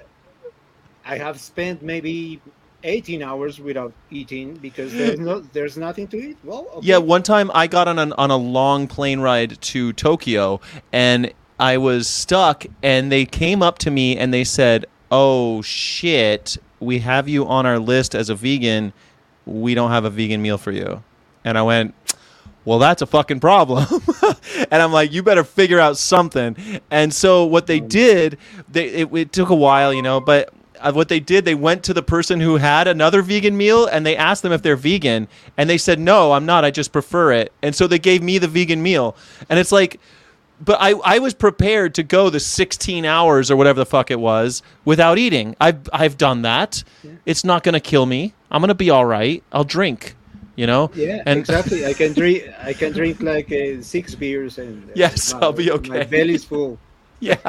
I 1.04 1.18
have 1.18 1.40
spent 1.40 1.82
maybe 1.82 2.40
18 2.84 3.22
hours 3.22 3.58
without 3.60 3.92
eating 4.10 4.54
because 4.54 4.92
there's 4.92 5.18
no 5.18 5.40
there's 5.52 5.76
nothing 5.76 6.06
to 6.08 6.16
eat. 6.16 6.38
Well, 6.44 6.68
okay. 6.76 6.86
Yeah, 6.86 6.98
one 6.98 7.22
time 7.22 7.50
I 7.52 7.66
got 7.66 7.88
on 7.88 7.98
an, 7.98 8.12
on 8.14 8.30
a 8.30 8.36
long 8.36 8.86
plane 8.86 9.20
ride 9.20 9.60
to 9.60 9.92
Tokyo 9.92 10.60
and 10.92 11.32
I 11.58 11.78
was 11.78 12.06
stuck 12.08 12.64
and 12.82 13.10
they 13.10 13.24
came 13.24 13.62
up 13.62 13.78
to 13.80 13.90
me 13.90 14.16
and 14.16 14.32
they 14.32 14.44
said, 14.44 14.86
"Oh 15.10 15.62
shit, 15.62 16.56
we 16.80 16.98
have 17.00 17.28
you 17.28 17.46
on 17.46 17.64
our 17.66 17.78
list 17.78 18.14
as 18.14 18.28
a 18.28 18.34
vegan. 18.34 18.92
We 19.46 19.74
don't 19.74 19.90
have 19.90 20.04
a 20.04 20.10
vegan 20.10 20.42
meal 20.42 20.58
for 20.58 20.72
you." 20.72 21.02
And 21.44 21.58
I 21.58 21.62
went, 21.62 21.94
well, 22.64 22.78
that's 22.78 23.02
a 23.02 23.06
fucking 23.06 23.40
problem. 23.40 23.86
and 24.70 24.82
I'm 24.82 24.92
like, 24.92 25.12
you 25.12 25.22
better 25.22 25.44
figure 25.44 25.78
out 25.78 25.98
something. 25.98 26.56
And 26.90 27.12
so 27.12 27.44
what 27.44 27.66
they 27.66 27.80
did, 27.80 28.38
they 28.70 28.86
it, 28.86 29.12
it 29.14 29.32
took 29.32 29.50
a 29.50 29.54
while, 29.54 29.92
you 29.92 30.02
know, 30.02 30.20
but 30.20 30.52
uh, 30.80 30.92
what 30.92 31.08
they 31.08 31.20
did, 31.20 31.44
they 31.44 31.54
went 31.54 31.84
to 31.84 31.94
the 31.94 32.02
person 32.02 32.40
who 32.40 32.56
had 32.56 32.88
another 32.88 33.22
vegan 33.22 33.56
meal 33.56 33.86
and 33.86 34.04
they 34.04 34.16
asked 34.16 34.42
them 34.42 34.52
if 34.52 34.62
they're 34.62 34.76
vegan, 34.76 35.28
and 35.56 35.68
they 35.68 35.78
said, 35.78 35.98
no, 35.98 36.32
I'm 36.32 36.46
not. 36.46 36.64
I 36.64 36.70
just 36.70 36.92
prefer 36.92 37.32
it. 37.32 37.52
And 37.62 37.74
so 37.74 37.86
they 37.86 37.98
gave 37.98 38.22
me 38.22 38.38
the 38.38 38.48
vegan 38.48 38.82
meal, 38.82 39.16
and 39.48 39.58
it's 39.58 39.72
like. 39.72 40.00
But 40.60 40.78
I, 40.80 40.92
I 41.04 41.18
was 41.18 41.34
prepared 41.34 41.94
to 41.96 42.02
go 42.02 42.30
the 42.30 42.40
16 42.40 43.04
hours 43.04 43.50
or 43.50 43.56
whatever 43.56 43.78
the 43.78 43.86
fuck 43.86 44.10
it 44.10 44.20
was 44.20 44.62
without 44.84 45.18
eating. 45.18 45.56
I've, 45.60 45.88
I've 45.92 46.16
done 46.16 46.42
that. 46.42 46.84
It's 47.26 47.44
not 47.44 47.64
going 47.64 47.72
to 47.74 47.80
kill 47.80 48.06
me. 48.06 48.34
I'm 48.50 48.60
going 48.60 48.68
to 48.68 48.74
be 48.74 48.88
all 48.88 49.04
right. 49.04 49.42
I'll 49.52 49.64
drink, 49.64 50.14
you 50.56 50.66
know? 50.66 50.90
Yeah, 50.94 51.22
And- 51.26 51.40
exactly. 51.40 51.84
I 51.84 51.92
can 51.92 52.12
drink. 52.12 52.44
I 52.62 52.72
can 52.72 52.92
drink 53.00 53.20
like 53.20 53.50
uh, 53.52 53.82
six 53.82 54.14
beers 54.14 54.58
and 54.58 54.88
uh, 54.88 54.92
Yes, 54.94 55.34
my- 55.34 55.40
I'll 55.40 55.52
be 55.52 55.70
okay. 55.72 55.88
My 55.90 56.04
belly's 56.04 56.44
full. 56.44 56.78
Yeah, 57.20 57.36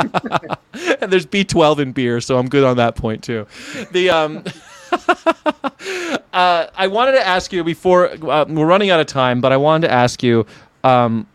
and 1.02 1.12
there's 1.12 1.26
B12 1.26 1.80
in 1.80 1.92
beer, 1.92 2.22
so 2.22 2.38
I'm 2.38 2.48
good 2.48 2.64
on 2.64 2.78
that 2.78 2.96
point 2.96 3.24
too. 3.24 3.46
The 3.92 4.10
um, 4.10 4.44
uh, 6.34 6.68
I 6.76 6.88
wanted 6.88 7.14
to 7.14 7.26
ask 7.28 7.52
you 7.52 7.64
before 7.64 8.10
uh, 8.30 8.46
we're 8.48 8.66
running 8.68 8.90
out 8.90 9.00
of 9.02 9.08
time, 9.08 9.42
but 9.42 9.52
I 9.52 9.58
wanted 9.58 9.88
to 9.88 9.94
ask 9.94 10.24
you 10.24 10.46
um, 10.86 11.28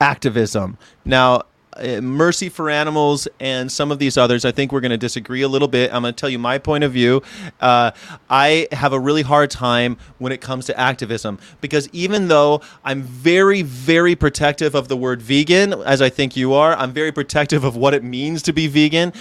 activism. 0.00 0.78
Now, 1.04 1.42
uh, 1.78 2.00
Mercy 2.00 2.48
for 2.48 2.70
Animals 2.70 3.28
and 3.40 3.70
some 3.70 3.90
of 3.90 3.98
these 3.98 4.16
others, 4.16 4.44
I 4.44 4.52
think 4.52 4.72
we're 4.72 4.80
going 4.80 4.90
to 4.90 4.96
disagree 4.96 5.42
a 5.42 5.48
little 5.48 5.68
bit. 5.68 5.92
I'm 5.92 6.02
going 6.02 6.14
to 6.14 6.20
tell 6.20 6.28
you 6.28 6.38
my 6.38 6.58
point 6.58 6.84
of 6.84 6.92
view. 6.92 7.22
Uh, 7.60 7.90
I 8.28 8.68
have 8.72 8.92
a 8.92 9.00
really 9.00 9.22
hard 9.22 9.50
time 9.50 9.96
when 10.18 10.32
it 10.32 10.40
comes 10.40 10.66
to 10.66 10.78
activism 10.78 11.38
because 11.60 11.88
even 11.92 12.28
though 12.28 12.60
I'm 12.84 13.02
very, 13.02 13.62
very 13.62 14.14
protective 14.14 14.74
of 14.74 14.88
the 14.88 14.96
word 14.96 15.22
vegan, 15.22 15.72
as 15.72 16.02
I 16.02 16.08
think 16.08 16.36
you 16.36 16.54
are, 16.54 16.74
I'm 16.74 16.92
very 16.92 17.12
protective 17.12 17.64
of 17.64 17.76
what 17.76 17.94
it 17.94 18.02
means 18.02 18.42
to 18.42 18.52
be 18.52 18.66
vegan. 18.66 19.12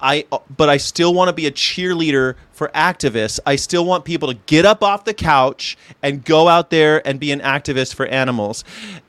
I, 0.00 0.26
but 0.56 0.68
I 0.68 0.76
still 0.76 1.14
want 1.14 1.28
to 1.28 1.32
be 1.32 1.46
a 1.46 1.52
cheerleader 1.52 2.34
for 2.54 2.68
activists. 2.68 3.40
I 3.44 3.56
still 3.56 3.84
want 3.84 4.04
people 4.04 4.28
to 4.28 4.38
get 4.46 4.64
up 4.64 4.82
off 4.82 5.04
the 5.04 5.14
couch 5.14 5.76
and 6.02 6.24
go 6.24 6.48
out 6.48 6.70
there 6.70 7.06
and 7.06 7.18
be 7.18 7.32
an 7.32 7.40
activist 7.40 7.94
for 7.94 8.06
animals. 8.06 8.64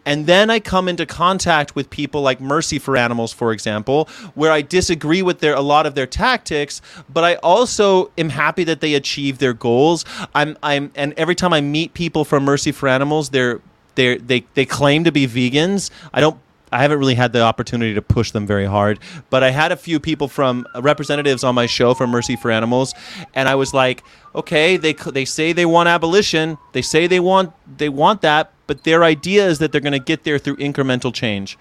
And 0.05 0.25
then 0.25 0.49
I 0.49 0.59
come 0.59 0.87
into 0.87 1.05
contact 1.05 1.75
with 1.75 1.89
people 1.89 2.21
like 2.21 2.41
Mercy 2.41 2.79
for 2.79 2.94
Animals, 2.97 3.33
for 3.33 3.51
example, 3.51 4.09
where 4.33 4.51
I 4.51 4.61
disagree 4.61 5.21
with 5.21 5.39
their 5.39 5.53
a 5.55 5.61
lot 5.61 5.85
of 5.85 5.95
their 5.95 6.07
tactics, 6.07 6.81
but 7.09 7.23
I 7.23 7.35
also 7.35 8.11
am 8.17 8.29
happy 8.29 8.63
that 8.65 8.81
they 8.81 8.93
achieve 8.93 9.37
their 9.37 9.53
goals. 9.53 10.05
I'm 10.33 10.57
I'm 10.63 10.91
and 10.95 11.13
every 11.17 11.35
time 11.35 11.53
I 11.53 11.61
meet 11.61 11.93
people 11.93 12.25
from 12.25 12.43
Mercy 12.43 12.71
for 12.71 12.87
Animals, 12.89 13.29
they're 13.29 13.61
they 13.95 14.17
they 14.17 14.45
they 14.53 14.65
claim 14.65 15.03
to 15.03 15.11
be 15.11 15.27
vegans. 15.27 15.89
I 16.13 16.21
don't 16.21 16.37
I 16.71 16.79
haven't 16.79 16.99
really 16.99 17.15
had 17.15 17.31
the 17.31 17.41
opportunity 17.41 17.93
to 17.93 18.01
push 18.01 18.31
them 18.31 18.45
very 18.45 18.65
hard, 18.65 18.99
but 19.29 19.43
I 19.43 19.51
had 19.51 19.71
a 19.71 19.77
few 19.77 19.99
people 19.99 20.27
from 20.27 20.67
uh, 20.75 20.81
representatives 20.81 21.43
on 21.43 21.55
my 21.55 21.67
show 21.67 21.93
from 21.93 22.09
Mercy 22.09 22.35
for 22.35 22.51
Animals, 22.51 22.93
and 23.33 23.47
I 23.47 23.55
was 23.55 23.73
like, 23.73 24.03
okay, 24.33 24.75
they 24.77 24.93
they 24.93 25.25
say 25.25 25.53
they 25.53 25.65
want 25.65 25.87
abolition, 25.87 26.57
they 26.73 26.81
say 26.81 27.07
they 27.07 27.19
want 27.19 27.53
they 27.77 27.89
want 27.89 28.21
that, 28.21 28.51
but 28.67 28.83
their 28.83 29.03
idea 29.03 29.47
is 29.47 29.59
that 29.59 29.71
they're 29.71 29.81
going 29.81 29.93
to 29.93 29.99
get 29.99 30.23
there 30.23 30.37
through 30.37 30.57
incremental 30.57 31.13
change. 31.13 31.57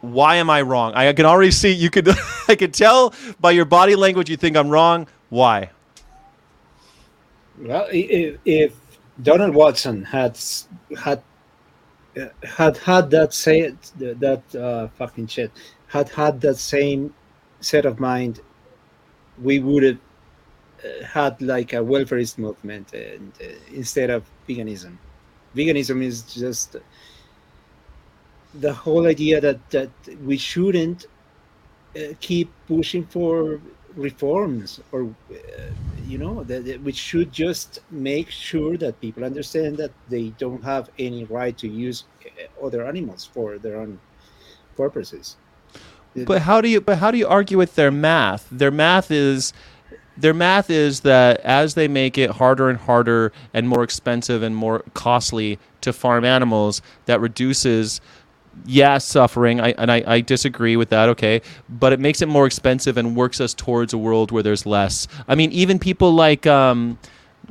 Why 0.00 0.36
am 0.36 0.48
I 0.48 0.62
wrong? 0.62 0.94
I 0.94 1.12
can 1.12 1.26
already 1.26 1.50
see 1.50 1.70
you 1.72 1.90
could 1.90 2.08
I 2.48 2.54
could 2.54 2.74
tell 2.74 3.14
by 3.40 3.50
your 3.50 3.64
body 3.66 3.96
language 3.96 4.30
you 4.30 4.36
think 4.36 4.56
I'm 4.56 4.68
wrong. 4.68 5.06
Why? 5.28 5.70
Well, 7.58 7.86
if, 7.90 8.38
if 8.44 8.74
Donald 9.22 9.54
Watson 9.54 10.04
had 10.04 10.38
had 10.98 11.22
uh, 12.18 12.26
had 12.42 12.78
had 12.78 13.10
that 13.10 13.34
say 13.34 13.74
that 13.98 14.42
uh, 14.54 14.88
fucking 14.96 15.26
shit 15.26 15.52
had 15.86 16.08
had 16.08 16.40
that 16.40 16.56
same 16.56 17.14
set 17.60 17.84
of 17.84 18.00
mind, 18.00 18.40
we 19.42 19.58
would 19.58 19.82
have 19.82 19.98
uh, 20.84 21.04
had 21.04 21.40
like 21.42 21.72
a 21.72 21.76
welfarist 21.76 22.38
movement 22.38 22.92
and 22.94 23.32
uh, 23.42 23.46
instead 23.72 24.08
of 24.08 24.24
veganism. 24.48 24.96
Veganism 25.54 26.02
is 26.02 26.22
just 26.22 26.76
the 28.54 28.72
whole 28.72 29.06
idea 29.06 29.40
that 29.40 29.58
that 29.70 29.90
we 30.24 30.36
shouldn't 30.36 31.06
uh, 31.96 32.00
keep 32.20 32.52
pushing 32.66 33.04
for 33.06 33.60
reforms 33.96 34.80
or 34.92 35.02
uh, 35.32 35.36
you 36.06 36.18
know 36.18 36.44
that, 36.44 36.64
that 36.64 36.82
we 36.82 36.92
should 36.92 37.32
just 37.32 37.80
make 37.90 38.30
sure 38.30 38.76
that 38.76 39.00
people 39.00 39.24
understand 39.24 39.76
that 39.76 39.92
they 40.08 40.28
don't 40.38 40.62
have 40.64 40.90
any 40.98 41.24
right 41.24 41.58
to 41.58 41.68
use 41.68 42.04
uh, 42.24 42.66
other 42.66 42.86
animals 42.86 43.24
for 43.24 43.58
their 43.58 43.76
own 43.80 44.00
purposes 44.76 45.36
But 46.26 46.42
how 46.42 46.60
do 46.60 46.68
you 46.68 46.80
but 46.80 46.98
how 46.98 47.10
do 47.10 47.18
you 47.18 47.26
argue 47.26 47.58
with 47.58 47.74
their 47.76 47.90
math? 47.90 48.48
Their 48.50 48.70
math 48.70 49.10
is 49.10 49.52
their 50.16 50.34
math 50.34 50.68
is 50.70 51.00
that 51.00 51.40
as 51.40 51.74
they 51.74 51.88
make 51.88 52.18
it 52.18 52.30
harder 52.32 52.68
and 52.68 52.78
harder 52.78 53.32
and 53.54 53.68
more 53.68 53.82
expensive 53.84 54.42
and 54.42 54.54
more 54.56 54.82
costly 54.94 55.58
to 55.82 55.92
farm 55.92 56.24
animals, 56.24 56.82
that 57.06 57.20
reduces 57.20 58.00
yeah, 58.66 58.98
suffering. 58.98 59.60
I, 59.60 59.70
and 59.78 59.90
I, 59.90 60.02
I 60.06 60.20
disagree 60.20 60.76
with 60.76 60.90
that, 60.90 61.08
okay. 61.10 61.42
But 61.68 61.92
it 61.92 62.00
makes 62.00 62.22
it 62.22 62.26
more 62.28 62.46
expensive 62.46 62.96
and 62.96 63.16
works 63.16 63.40
us 63.40 63.54
towards 63.54 63.92
a 63.92 63.98
world 63.98 64.30
where 64.30 64.42
there's 64.42 64.66
less. 64.66 65.08
I 65.28 65.34
mean, 65.34 65.52
even 65.52 65.78
people 65.78 66.12
like 66.12 66.46
um, 66.46 66.98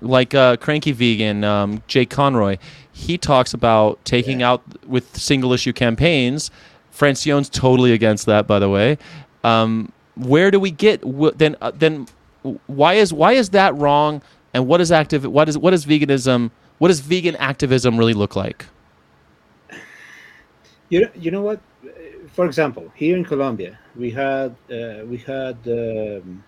like 0.02 0.34
uh, 0.34 0.58
cranky 0.58 0.92
vegan 0.92 1.44
um, 1.44 1.84
Jake 1.88 2.10
Conroy, 2.10 2.58
he 2.92 3.18
talks 3.18 3.54
about 3.54 4.04
taking 4.06 4.44
out 4.44 4.64
with 4.86 5.18
single 5.18 5.54
issue 5.54 5.74
campaigns 5.74 6.52
Francione's 7.00 7.50
totally 7.50 7.94
against 7.94 8.26
that, 8.26 8.46
by 8.46 8.60
the 8.60 8.70
way. 8.70 8.98
Um, 9.44 9.92
where 10.16 10.52
do 10.52 10.60
we 10.60 10.70
get 10.70 11.02
wh- 11.04 11.36
then? 11.36 11.56
Uh, 11.62 11.72
then 11.72 12.08
why 12.68 12.96
is 12.96 13.14
why 13.14 13.34
is 13.34 13.50
that 13.52 13.74
wrong? 13.76 14.22
And 14.54 14.68
what 14.68 14.82
is 14.82 14.92
active? 14.92 15.24
What 15.26 15.48
is 15.48 15.58
what 15.58 15.74
is 15.74 15.86
veganism? 15.86 16.52
What 16.78 16.90
does 16.90 17.00
vegan 17.00 17.36
activism 17.38 17.98
really 17.98 18.14
look 18.14 18.36
like? 18.36 18.66
You 20.90 21.02
know, 21.02 21.10
you 21.16 21.32
know 21.32 21.42
what? 21.42 21.60
For 22.34 22.46
example, 22.46 22.92
here 22.96 23.16
in 23.18 23.24
Colombia, 23.26 23.80
we 23.96 24.12
had 24.12 24.56
uh, 24.72 25.06
we 25.06 25.18
had 25.18 25.58
um, 25.68 26.44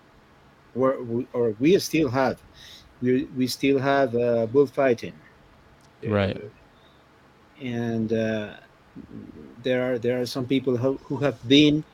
we, 0.74 1.26
or 1.32 1.54
we 1.60 1.78
still 1.78 2.10
have 2.10 2.40
we, 3.02 3.24
we 3.36 3.46
still 3.46 3.78
have 3.78 4.14
uh, 4.14 4.46
bullfighting, 4.46 5.14
Right. 6.04 6.36
Uh, 6.36 6.48
and 7.60 8.12
uh, 8.12 8.54
there 9.62 9.92
are 9.92 9.98
there 9.98 10.20
are 10.20 10.26
some 10.26 10.46
people 10.46 10.76
who, 10.76 10.98
who 11.04 11.16
have 11.18 11.36
been 11.48 11.84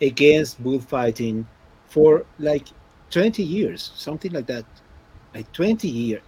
against 0.00 0.62
bullfighting 0.62 1.46
for 1.88 2.24
like 2.38 2.68
20 3.10 3.42
years, 3.42 3.92
something 3.94 4.32
like 4.32 4.46
that. 4.46 4.64
Like 5.34 5.52
20 5.52 5.88
years. 5.88 6.22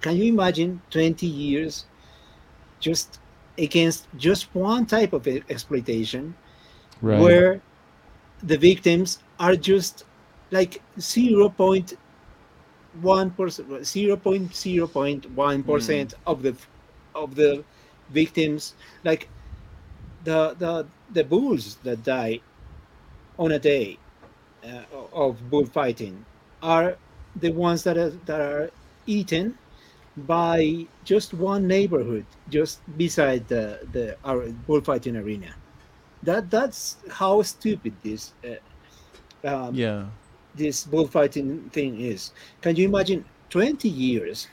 Can 0.00 0.16
you 0.16 0.24
imagine 0.24 0.82
20 0.90 1.26
years 1.26 1.86
just 2.80 3.18
against 3.60 4.08
just 4.16 4.54
one 4.54 4.86
type 4.86 5.12
of 5.12 5.26
exploitation 5.50 6.34
Right. 7.02 7.20
where 7.20 7.62
the 8.42 8.58
victims 8.58 9.18
are 9.38 9.56
just 9.56 10.04
like 10.50 10.82
0.1 10.98 11.96
percent 13.36 13.68
0.0.1 13.68 15.66
percent 15.66 16.14
of 16.26 16.42
the 16.42 16.56
of 17.14 17.34
the 17.34 17.64
victims 18.10 18.74
like 19.04 19.28
the 20.24 20.54
the 20.58 20.86
the 21.10 21.24
bulls 21.24 21.76
that 21.84 22.02
die 22.02 22.40
on 23.38 23.52
a 23.52 23.58
day 23.58 23.98
uh, 24.64 24.84
of 25.12 25.50
bullfighting 25.50 26.26
are 26.62 26.96
the 27.36 27.50
ones 27.52 27.84
that 27.84 27.96
are 27.98 28.10
that 28.26 28.40
are 28.40 28.70
eaten 29.06 29.58
by 30.26 30.88
just 31.02 31.34
one 31.34 31.66
neighborhood 31.66 32.26
just 32.48 32.82
beside 32.96 33.48
the 33.48 33.80
the 33.92 34.16
our 34.24 34.50
bullfighting 34.52 35.16
arena 35.16 35.54
that 36.22 36.50
that's 36.50 36.98
how 37.10 37.42
stupid 37.42 38.00
this 38.02 38.34
uh, 38.46 38.56
um, 39.44 39.80
Yeah. 39.80 40.10
this 40.54 40.84
bullfighting 40.84 41.70
thing 41.70 42.00
is. 42.00 42.32
Can 42.62 42.76
you 42.76 42.88
imagine 42.88 43.26
20 43.50 43.88
years 43.90 44.48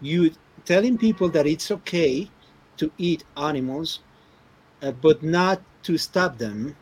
you 0.00 0.32
telling 0.64 0.98
people 0.98 1.30
that 1.30 1.46
it's 1.46 1.70
okay 1.70 2.34
to 2.78 2.92
eat 2.98 3.24
animals, 3.36 4.00
uh, 4.82 4.92
but 4.92 5.22
not 5.22 5.64
to 5.84 5.98
stop 5.98 6.38
them 6.38 6.78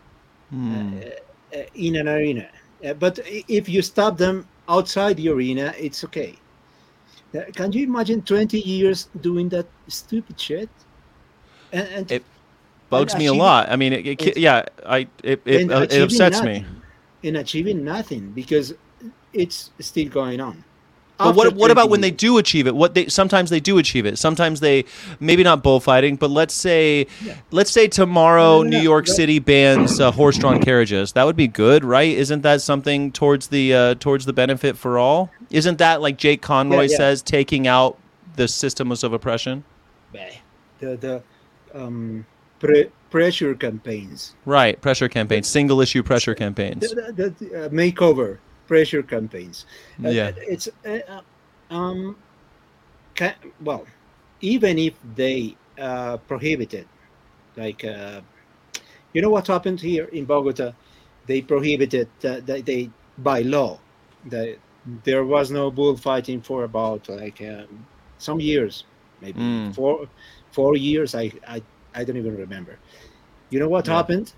Hmm. 0.50 1.08
uh, 1.54 1.64
in 1.74 1.96
an 1.96 2.08
arena? 2.08 2.50
Uh, 2.84 2.94
but 2.94 3.18
if 3.24 3.68
you 3.68 3.82
stop 3.82 4.18
them 4.18 4.50
outside 4.68 5.16
the 5.16 5.28
arena, 5.28 5.74
it's 5.78 6.04
okay. 6.04 6.42
Uh, 7.34 7.40
Can 7.52 7.72
you 7.72 7.84
imagine 7.84 8.22
20 8.22 8.58
years 8.58 9.08
doing 9.20 9.48
that 9.50 9.66
stupid 9.88 10.40
shit? 10.40 10.68
And, 11.72 11.88
and 11.88 12.10
It 12.12 12.24
bugs 12.88 13.14
me 13.16 13.26
a 13.26 13.34
lot. 13.34 13.68
I 13.68 13.76
mean, 13.76 13.92
it, 13.92 14.06
it, 14.06 14.20
and- 14.22 14.36
yeah, 14.36 14.64
I 14.86 15.08
it 15.22 15.42
it, 15.44 15.70
uh, 15.70 15.82
it 15.82 16.02
upsets 16.02 16.42
me. 16.42 16.60
nothing. 16.60 16.82
In 17.22 17.36
achieving 17.36 17.84
nothing 17.84 18.30
because 18.30 18.74
it's 19.32 19.70
still 19.80 20.08
going 20.08 20.40
on. 20.40 20.64
But 21.18 21.34
what 21.34 21.52
what 21.54 21.70
about 21.72 21.90
when 21.90 22.00
they 22.00 22.12
do 22.12 22.38
achieve 22.38 22.66
it? 22.68 22.76
What 22.76 22.94
they 22.94 23.08
sometimes 23.08 23.50
they 23.50 23.58
do 23.60 23.78
achieve 23.78 24.06
it. 24.06 24.18
Sometimes 24.18 24.60
they 24.60 24.84
maybe 25.18 25.42
not 25.42 25.62
bullfighting, 25.64 26.16
but 26.16 26.30
let's 26.30 26.54
say 26.54 27.06
let's 27.50 27.70
say 27.72 27.88
tomorrow 27.88 28.58
No, 28.58 28.62
no, 28.62 28.68
New 28.70 28.76
no, 28.78 28.82
York 28.84 29.08
City 29.08 29.40
bans 29.40 29.98
uh, 29.98 30.12
horse-drawn 30.12 30.62
carriages. 30.62 31.12
That 31.14 31.24
would 31.24 31.34
be 31.36 31.48
good, 31.48 31.84
right? 31.84 32.16
Isn't 32.16 32.42
that 32.42 32.62
something 32.62 33.10
towards 33.10 33.48
the 33.48 33.74
uh, 33.74 33.94
towards 33.96 34.26
the 34.26 34.32
benefit 34.32 34.76
for 34.76 34.96
all? 34.98 35.30
Isn't 35.50 35.78
that 35.78 36.00
like 36.00 36.18
Jake 36.18 36.40
Conroy 36.40 36.82
Yeah, 36.82 36.90
yeah. 36.90 36.96
says, 36.96 37.22
taking 37.22 37.66
out 37.66 37.98
the 38.36 38.46
systems 38.46 39.02
of 39.02 39.12
oppression? 39.12 39.64
the 40.80 40.96
the 40.96 41.22
um, 41.74 42.24
pre- 42.60 42.90
pressure 43.10 43.54
campaigns, 43.54 44.36
Right, 44.44 44.80
pressure 44.80 45.08
campaigns, 45.08 45.48
single 45.48 45.80
issue 45.80 46.02
pressure 46.02 46.34
campaigns. 46.34 46.88
the, 46.88 47.12
the, 47.12 47.30
the, 47.44 47.64
uh, 47.64 47.68
makeover 47.70 48.38
pressure 48.68 49.02
campaigns. 49.02 49.66
Uh, 50.04 50.14
Yeah. 50.14 50.32
it's 50.48 50.68
uh, 50.86 51.00
uh, 51.08 51.22
um, 51.70 52.24
ca 53.16 53.36
well, 53.60 53.86
even 54.40 54.78
if 54.78 54.98
they 55.02 55.58
uh, 55.78 56.18
prohibited, 56.18 56.88
like 57.56 57.84
uh, 57.84 58.22
you 59.12 59.22
know 59.22 59.30
what 59.30 59.46
happened 59.48 59.80
here 59.80 60.06
in 60.06 60.26
Bogota, 60.26 60.74
they 61.24 61.42
prohibited 61.42 62.12
uh, 62.24 62.40
they, 62.44 62.62
they 62.62 62.92
by 63.16 63.42
law 63.42 63.84
that 64.24 64.58
there 64.84 65.24
was 65.24 65.50
no 65.50 65.70
bullfighting 65.70 66.42
for 66.42 66.64
about 66.64 67.08
like 67.08 67.40
um, 67.42 67.88
some 68.18 68.40
years, 68.40 68.86
maybe 69.20 69.44
Mm. 69.44 69.74
four 69.74 70.08
four 70.50 70.76
years. 70.76 71.14
I, 71.14 71.32
I 71.46 71.62
I 71.94 72.04
don't 72.04 72.16
even 72.18 72.36
remember. 72.36 72.80
You 73.50 73.60
know 73.60 73.68
what 73.68 73.86
Yeah. 73.86 73.88
happened? 73.88 74.34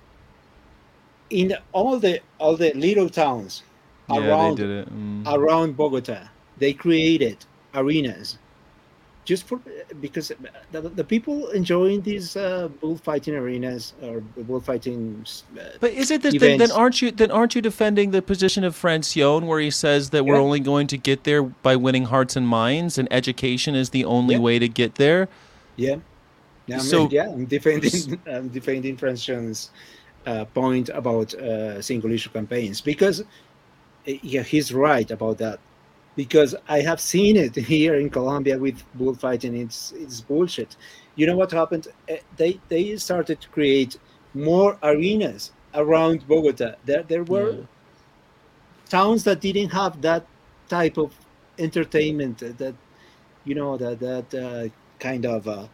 In 1.30 1.54
all 1.72 1.98
the 1.98 2.22
all 2.38 2.56
the 2.56 2.72
little 2.74 3.08
towns 3.08 3.64
around 4.18 4.56
they 4.58 4.62
did 4.64 4.70
it. 4.70 4.92
Mm. 4.92 5.26
around 5.26 5.76
Bogota, 5.76 6.28
they 6.58 6.72
created 6.72 7.38
arenas 7.74 8.38
just 9.24 9.46
for 9.46 9.60
because 10.00 10.32
the, 10.72 10.80
the 10.80 11.04
people 11.04 11.48
enjoying 11.50 12.00
these 12.02 12.36
uh, 12.36 12.68
bullfighting 12.80 13.34
arenas 13.34 13.92
or 14.02 14.20
bullfighting. 14.20 15.24
Uh, 15.56 15.62
But 15.78 15.92
is 15.92 16.10
it 16.10 16.22
this, 16.22 16.34
then, 16.38 16.58
then 16.58 16.72
aren't 16.72 17.00
you 17.02 17.10
then 17.10 17.30
aren't 17.30 17.54
you 17.54 17.60
defending 17.62 18.10
the 18.12 18.22
position 18.22 18.64
of 18.64 18.74
Francione 18.74 19.46
where 19.46 19.60
he 19.60 19.70
says 19.70 20.10
that 20.10 20.24
we're 20.24 20.36
only 20.36 20.58
going 20.60 20.86
to 20.88 20.96
get 20.98 21.24
there 21.24 21.42
by 21.42 21.76
winning 21.76 22.04
hearts 22.06 22.34
and 22.34 22.48
minds 22.48 22.98
and 22.98 23.06
education 23.12 23.74
is 23.74 23.90
the 23.90 24.04
only 24.04 24.34
Yeah. 24.36 24.40
way 24.40 24.58
to 24.58 24.68
get 24.68 24.94
there? 24.96 25.28
yeah, 25.76 25.96
yeah, 26.66 26.76
I'm, 26.76 26.80
So- 26.82 27.08
yeah, 27.10 27.28
I'm 27.30 27.44
defending 27.46 28.20
I'm 28.26 28.48
defending 28.48 28.96
Francione's 28.96 29.70
uh, 30.26 30.44
point 30.46 30.88
about 30.88 31.34
uh, 31.34 31.80
single 31.82 32.10
issue 32.10 32.30
campaigns 32.30 32.80
because 32.80 33.22
yeah, 34.04 34.42
he's 34.42 34.72
right 34.72 35.10
about 35.10 35.38
that. 35.38 35.60
Because 36.16 36.54
I 36.68 36.80
have 36.80 37.00
seen 37.00 37.36
it 37.36 37.56
here 37.56 37.94
in 37.96 38.10
Colombia 38.10 38.58
with 38.58 38.84
bullfighting. 38.94 39.54
It's 39.56 39.92
it's 39.92 40.20
bullshit. 40.20 40.76
You 41.14 41.26
know 41.26 41.36
what 41.36 41.52
happened? 41.52 41.86
Uh, 42.10 42.16
They 42.36 42.62
they 42.68 42.96
started 42.96 43.40
to 43.40 43.48
create 43.50 43.96
more 44.34 44.78
arenas 44.82 45.52
around 45.74 46.26
Bogota. 46.26 46.76
There 46.84 47.04
there 47.04 47.24
were 47.24 47.52
Yeah. 47.52 47.66
towns 48.88 49.24
that 49.24 49.40
didn't 49.40 49.70
have 49.70 50.00
that 50.02 50.28
type 50.68 50.96
of 50.98 51.14
entertainment. 51.58 52.42
uh, 52.42 52.52
That 52.58 52.76
you 53.44 53.54
know 53.54 53.76
that 53.78 54.00
that 54.00 54.34
uh, 54.34 54.68
kind 55.00 55.26
of 55.26 55.46
uh, 55.48 55.68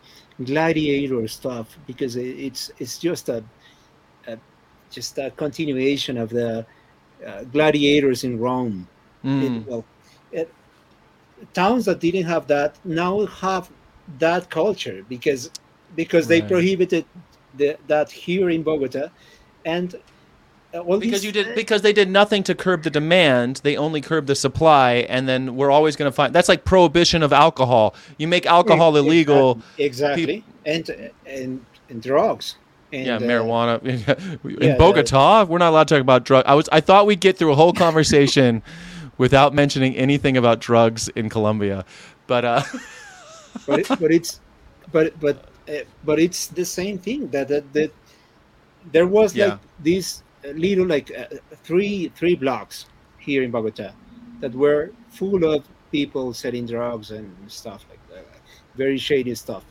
gladiator 0.44 1.26
stuff 1.28 1.78
because 1.86 2.16
it, 2.16 2.26
it's 2.48 2.70
it's 2.78 2.98
just 2.98 3.28
a, 3.28 3.44
a 4.26 4.38
just 4.90 5.18
a 5.18 5.30
continuation 5.32 6.16
of 6.18 6.30
the 6.30 6.66
uh, 7.24 7.44
gladiators 7.44 8.24
in 8.24 8.38
Rome. 8.38 8.88
Mm. 9.24 9.42
It- 9.42 9.66
well, 9.66 9.84
it, 10.32 10.52
towns 11.54 11.84
that 11.84 12.00
didn't 12.00 12.24
have 12.24 12.46
that 12.48 12.76
now 12.84 13.26
have 13.26 13.70
that 14.18 14.50
culture 14.50 15.04
because 15.08 15.50
because 15.94 16.26
they 16.28 16.42
prohibited 16.42 17.04
the, 17.56 17.76
that 17.86 18.10
here 18.10 18.50
in 18.50 18.62
Bogota, 18.62 19.08
and 19.64 19.94
uh, 20.74 20.78
all 20.80 20.98
because 20.98 21.24
you 21.24 21.32
did 21.32 21.54
because 21.54 21.82
they 21.82 21.92
did 21.92 22.10
nothing 22.10 22.42
to 22.42 22.54
curb 22.54 22.82
the 22.82 22.90
demand 22.90 23.60
they 23.62 23.76
only 23.76 24.00
curbed 24.00 24.26
the 24.26 24.34
supply 24.34 25.06
and 25.08 25.28
then 25.28 25.56
we're 25.56 25.70
always 25.70 25.96
going 25.96 26.10
to 26.10 26.14
find 26.14 26.34
that's 26.34 26.48
like 26.48 26.64
prohibition 26.64 27.22
of 27.22 27.32
alcohol 27.32 27.94
you 28.18 28.26
make 28.26 28.46
alcohol 28.46 28.96
Exactly, 28.96 29.08
illegal 29.08 29.60
exactly, 29.78 30.44
and 30.64 31.12
and 31.24 31.64
and 31.88 32.02
drugs. 32.02 32.56
And, 32.96 33.06
yeah 33.06 33.16
uh, 33.16 33.20
marijuana. 33.20 33.82
In 34.44 34.60
yeah, 34.60 34.76
bogota 34.76 35.44
we're 35.44 35.58
not 35.58 35.70
allowed 35.70 35.88
to 35.88 35.94
talk 35.94 36.00
about 36.00 36.24
drug 36.24 36.44
i 36.46 36.54
was 36.54 36.68
i 36.72 36.80
thought 36.80 37.06
we'd 37.06 37.20
get 37.20 37.36
through 37.36 37.52
a 37.52 37.56
whole 37.56 37.72
conversation 37.72 38.62
without 39.18 39.54
mentioning 39.54 39.96
anything 39.96 40.36
about 40.36 40.60
drugs 40.60 41.08
in 41.08 41.28
colombia. 41.28 41.84
But 42.26 42.44
uh 42.44 42.62
but 43.66 43.80
it, 43.80 43.88
but 43.88 44.10
it's 44.12 44.40
but 44.92 45.18
but 45.20 45.36
uh, 45.68 45.84
but 46.04 46.18
it's 46.18 46.48
the 46.48 46.64
same 46.64 46.98
thing 46.98 47.28
that 47.28 47.48
that, 47.48 47.72
that 47.72 47.92
there 48.92 49.06
was 49.06 49.34
Yeah. 49.34 49.46
like 49.46 49.58
these 49.82 50.22
uh, 50.44 50.50
little 50.50 50.86
like 50.86 51.10
uh, 51.16 51.26
three 51.64 52.08
three 52.14 52.36
blocks 52.36 52.86
here 53.18 53.42
in 53.42 53.50
Bogota 53.50 53.92
that 54.40 54.54
were 54.54 54.92
full 55.10 55.44
of 55.44 55.64
people 55.90 56.32
selling 56.34 56.66
drugs 56.66 57.10
and 57.10 57.34
stuff 57.50 57.84
like 57.90 58.00
that, 58.10 58.26
very 58.76 58.98
shady 58.98 59.34
stuff, 59.34 59.64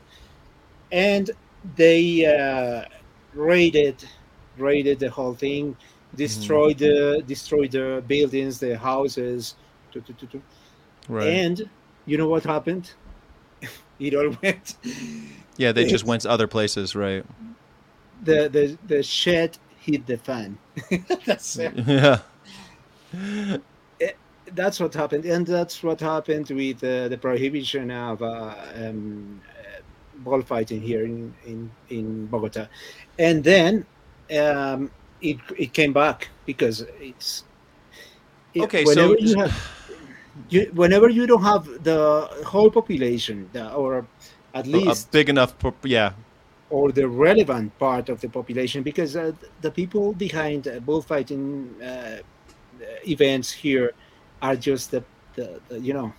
and 0.92 1.32
they 1.76 2.26
uh, 2.26 2.86
raided 3.36 4.04
raided 4.58 5.00
the 5.00 5.10
whole 5.10 5.36
thing, 5.36 5.76
destroyed 6.16 6.78
the 6.78 7.24
destroyed 7.28 7.72
the 7.72 8.04
buildings, 8.08 8.60
the 8.60 8.78
houses, 8.78 9.56
tu. 9.92 10.42
and 11.10 11.70
you 12.06 12.18
know 12.18 12.28
what 12.28 12.44
happened? 12.44 12.92
it 14.00 14.14
all 14.14 14.36
went 14.44 14.76
yeah 15.56 15.72
they 15.72 15.86
just 15.86 16.04
went 16.12 16.22
to 16.22 16.30
other 16.30 16.48
places 16.48 16.96
right 16.96 17.24
the 18.24 18.50
the 18.50 18.78
the 18.88 19.02
shed 19.02 19.58
hit 19.86 20.06
the 20.08 20.18
fan. 20.18 20.58
that's 21.26 21.58
it. 21.58 21.74
Yeah. 21.88 22.20
that's 24.52 24.80
what 24.80 24.94
happened, 24.94 25.26
and 25.26 25.46
that's 25.46 25.84
what 25.84 26.00
happened 26.00 26.50
with 26.50 26.84
uh, 26.84 27.08
the 27.08 27.18
prohibition 27.18 27.92
of 27.92 28.22
uh, 28.22 28.56
um, 28.76 29.42
bullfighting 30.24 30.82
here 30.82 31.04
in, 31.06 31.34
in 31.46 31.72
in 31.90 32.26
Bogota, 32.28 32.68
and 33.20 33.44
then 33.44 33.86
um, 34.40 34.92
it 35.22 35.38
it 35.58 35.74
came 35.74 35.94
back 35.94 36.30
because 36.46 36.86
it's 37.00 37.44
it- 38.54 38.64
Okay, 38.64 38.84
whenever 38.86 39.16
so- 39.18 39.20
you 39.20 39.36
have 39.38 39.54
you, 40.50 40.72
whenever 40.74 41.10
you 41.10 41.26
don't 41.28 41.44
have 41.44 41.66
the 41.84 42.28
whole 42.46 42.70
population 42.70 43.50
the, 43.54 43.74
or 43.74 44.06
at 44.54 44.68
least 44.68 45.08
A 45.08 45.12
big 45.12 45.30
enough. 45.30 45.54
Yeah. 45.84 46.12
or 46.70 46.92
the 46.92 47.08
relevant 47.08 47.78
part 47.78 48.10
of 48.10 48.20
the 48.22 48.28
population 48.30 48.84
because 48.84 49.16
uh, 49.16 49.32
the 49.62 49.72
people 49.72 50.14
behind 50.14 50.68
uh, 50.68 50.80
bullfighting 50.80 51.70
uh, 51.82 52.18
events 53.08 53.52
here 53.52 53.94
are 54.42 54.56
just 54.56 54.92
the, 54.92 55.04
the, 55.36 55.62
the 55.70 55.80
you 55.80 55.94
know 55.94 56.12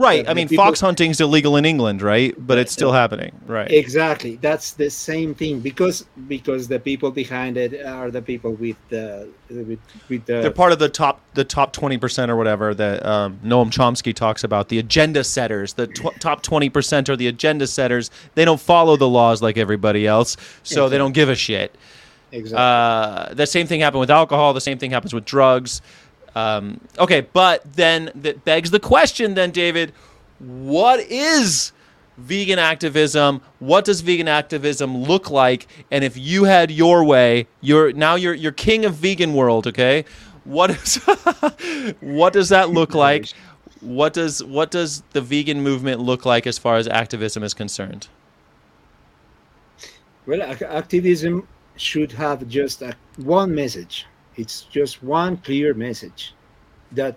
Right. 0.00 0.26
I 0.26 0.32
mean, 0.32 0.48
people- 0.48 0.64
fox 0.64 0.82
is 1.00 1.20
illegal 1.20 1.56
in 1.56 1.66
England, 1.66 2.00
right? 2.00 2.34
But 2.38 2.56
it's 2.56 2.72
still 2.72 2.92
happening. 2.92 3.32
Right. 3.46 3.70
exactly 3.70 4.36
that's 4.40 4.72
the 4.72 4.88
same 4.88 5.34
thing 5.34 5.60
because 5.60 6.06
because 6.28 6.68
the 6.68 6.78
people 6.80 7.10
behind 7.10 7.56
it 7.56 7.84
are 7.84 8.10
the 8.10 8.22
people 8.22 8.52
with 8.52 8.76
the 8.88 9.28
with, 9.50 9.78
with 10.08 10.24
the 10.24 10.40
They're 10.42 10.50
part 10.50 10.72
of 10.72 10.78
the 10.78 10.88
top 10.88 11.20
the 11.34 11.44
top 11.44 11.72
twenty 11.72 11.98
percent 11.98 12.30
or 12.30 12.36
whatever 12.36 12.74
that 12.74 13.04
um, 13.04 13.38
Noam 13.44 13.70
Chomsky 13.70 14.14
talks 14.14 14.42
about. 14.42 14.68
The 14.70 14.78
agenda 14.78 15.22
setters, 15.22 15.74
the 15.74 15.86
tw- 15.88 16.18
top 16.18 16.42
twenty 16.42 16.70
percent 16.70 17.08
are 17.10 17.16
the 17.16 17.26
agenda 17.26 17.66
setters. 17.66 18.10
They 18.36 18.44
don't 18.44 18.60
follow 18.60 18.96
the 18.96 19.08
laws 19.08 19.42
like 19.42 19.58
everybody 19.58 20.06
else, 20.06 20.36
so 20.62 20.88
they 20.88 20.98
don't 20.98 21.12
give 21.12 21.28
a 21.28 21.34
shit. 21.36 21.74
exactly 22.32 22.58
Uh, 22.64 23.34
the 23.34 23.46
same 23.46 23.66
thing 23.66 23.80
happened 23.80 24.00
with 24.00 24.10
alcohol. 24.10 24.54
The 24.54 24.60
same 24.60 24.78
thing 24.78 24.92
happens 24.92 25.12
with 25.12 25.24
drugs. 25.26 25.82
Um, 26.34 26.80
okay, 26.98 27.22
but 27.22 27.74
then 27.74 28.10
that 28.14 28.44
begs 28.44 28.70
the 28.70 28.80
question, 28.80 29.34
then 29.34 29.50
David, 29.50 29.92
what 30.38 31.00
is 31.00 31.72
vegan 32.16 32.58
activism? 32.58 33.40
What 33.58 33.84
does 33.84 34.00
vegan 34.00 34.28
activism 34.28 34.96
look 34.96 35.30
like? 35.30 35.66
And 35.90 36.04
if 36.04 36.16
you 36.16 36.44
had 36.44 36.70
your 36.70 37.04
way, 37.04 37.46
you're 37.60 37.92
now 37.92 38.14
you're 38.14 38.34
you're 38.34 38.52
king 38.52 38.84
of 38.84 38.94
vegan 38.94 39.34
world. 39.34 39.66
Okay, 39.66 40.04
what 40.44 40.70
is 40.70 40.96
what 42.00 42.32
does 42.32 42.48
that 42.50 42.70
look 42.70 42.94
like? 43.06 43.28
What 43.80 44.12
does 44.12 44.44
what 44.44 44.70
does 44.70 45.02
the 45.12 45.20
vegan 45.20 45.62
movement 45.62 46.00
look 46.00 46.24
like 46.24 46.46
as 46.46 46.58
far 46.58 46.76
as 46.76 46.86
activism 46.86 47.42
is 47.42 47.54
concerned? 47.54 48.08
well 50.26 50.42
activism 50.42 51.46
should 51.76 52.12
have 52.12 52.46
just 52.48 52.82
a, 52.82 52.94
one 53.16 53.54
message 53.54 54.06
it's 54.40 54.62
just 54.62 55.02
one 55.02 55.36
clear 55.38 55.74
message 55.74 56.34
that 56.92 57.16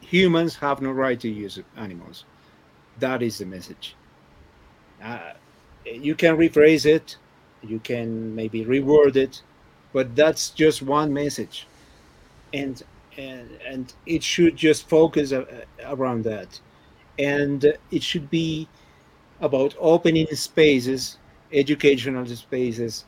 humans 0.00 0.56
have 0.56 0.82
no 0.82 0.90
right 0.90 1.18
to 1.20 1.28
use 1.28 1.58
animals. 1.76 2.24
That 2.98 3.22
is 3.22 3.38
the 3.38 3.46
message. 3.46 3.96
Uh, 5.02 5.32
you 5.84 6.14
can 6.14 6.36
rephrase 6.36 6.86
it 6.86 7.16
you 7.62 7.78
can 7.80 8.34
maybe 8.34 8.64
reword 8.64 9.16
it 9.16 9.42
but 9.92 10.16
that's 10.16 10.50
just 10.50 10.82
one 10.82 11.12
message. 11.12 11.66
And 12.52 12.82
and 13.18 13.48
and 13.66 13.92
it 14.06 14.22
should 14.22 14.56
just 14.56 14.88
focus 14.88 15.32
a, 15.32 15.46
around 15.86 16.24
that. 16.24 16.60
And 17.18 17.76
it 17.90 18.02
should 18.02 18.30
be 18.30 18.68
about 19.40 19.74
opening 19.78 20.26
spaces 20.34 21.18
educational 21.52 22.24
spaces 22.24 23.04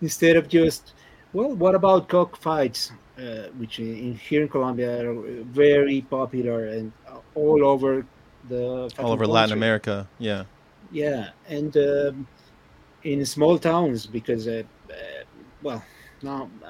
instead 0.00 0.36
of 0.36 0.48
just 0.48 0.92
well 1.32 1.54
what 1.54 1.74
about 1.74 2.08
cockfights 2.08 2.92
uh, 3.18 3.48
which 3.58 3.78
in, 3.78 4.14
here 4.14 4.42
in 4.42 4.48
colombia 4.48 5.08
are 5.08 5.14
very 5.52 6.00
popular 6.02 6.66
and 6.66 6.92
all 7.34 7.64
over 7.64 8.04
the 8.48 8.90
All 8.98 9.12
over 9.12 9.26
Latin. 9.26 9.56
America, 9.56 10.06
yeah. 10.18 10.44
yeah 10.90 11.30
and 11.48 11.76
um, 11.76 12.26
in 13.04 13.24
small 13.24 13.56
towns 13.58 14.04
because 14.06 14.48
uh, 14.48 14.62
uh, 14.90 14.94
well 15.62 15.82
no 16.22 16.50
uh, 16.64 16.68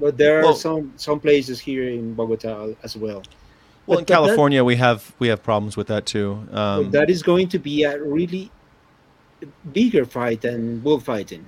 but 0.00 0.16
there 0.16 0.38
are 0.40 0.44
Well- 0.44 0.54
some 0.54 0.92
some 0.96 1.20
places 1.20 1.60
here 1.60 1.86
in 1.88 2.14
bogota 2.14 2.74
as 2.82 2.96
well 2.96 3.22
Well, 3.86 3.98
But- 3.98 3.98
in 3.98 4.04
but 4.04 4.06
that- 4.06 4.14
California, 4.14 4.62
we 4.64 4.76
have 4.76 5.00
we 5.18 5.28
have 5.28 5.42
problems 5.42 5.76
with 5.76 5.88
that 5.88 6.04
too. 6.06 6.28
Um, 6.52 6.90
that 6.92 7.08
is 7.10 7.22
going 7.22 7.48
to 7.54 7.58
be 7.58 7.76
a 7.84 7.94
really 8.02 8.50
bigger 9.72 10.04
fight 10.06 10.40
than 10.40 10.78
bullfighting. 10.80 11.44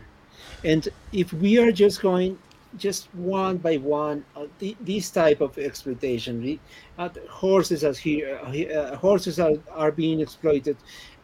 And 0.65 0.89
if 1.13 1.33
we 1.33 1.59
are 1.59 1.71
just 1.71 2.01
going 2.01 2.39
just 2.77 3.09
one 3.15 3.59
by 3.59 3.77
one, 3.77 4.25
uh, 4.37 4.47
the, 4.59 4.77
this 4.81 5.11
type 5.11 5.41
of 5.41 5.57
exploitation, 5.59 6.43
the, 6.43 6.59
uh, 6.99 7.09
horses 7.29 7.85
as 7.85 7.99
here, 7.99 8.41
uh, 8.43 8.51
uh, 8.51 8.97
horses 8.97 9.39
are, 9.39 9.55
are 9.71 9.93
being 9.93 10.21
exploited, 10.21 10.77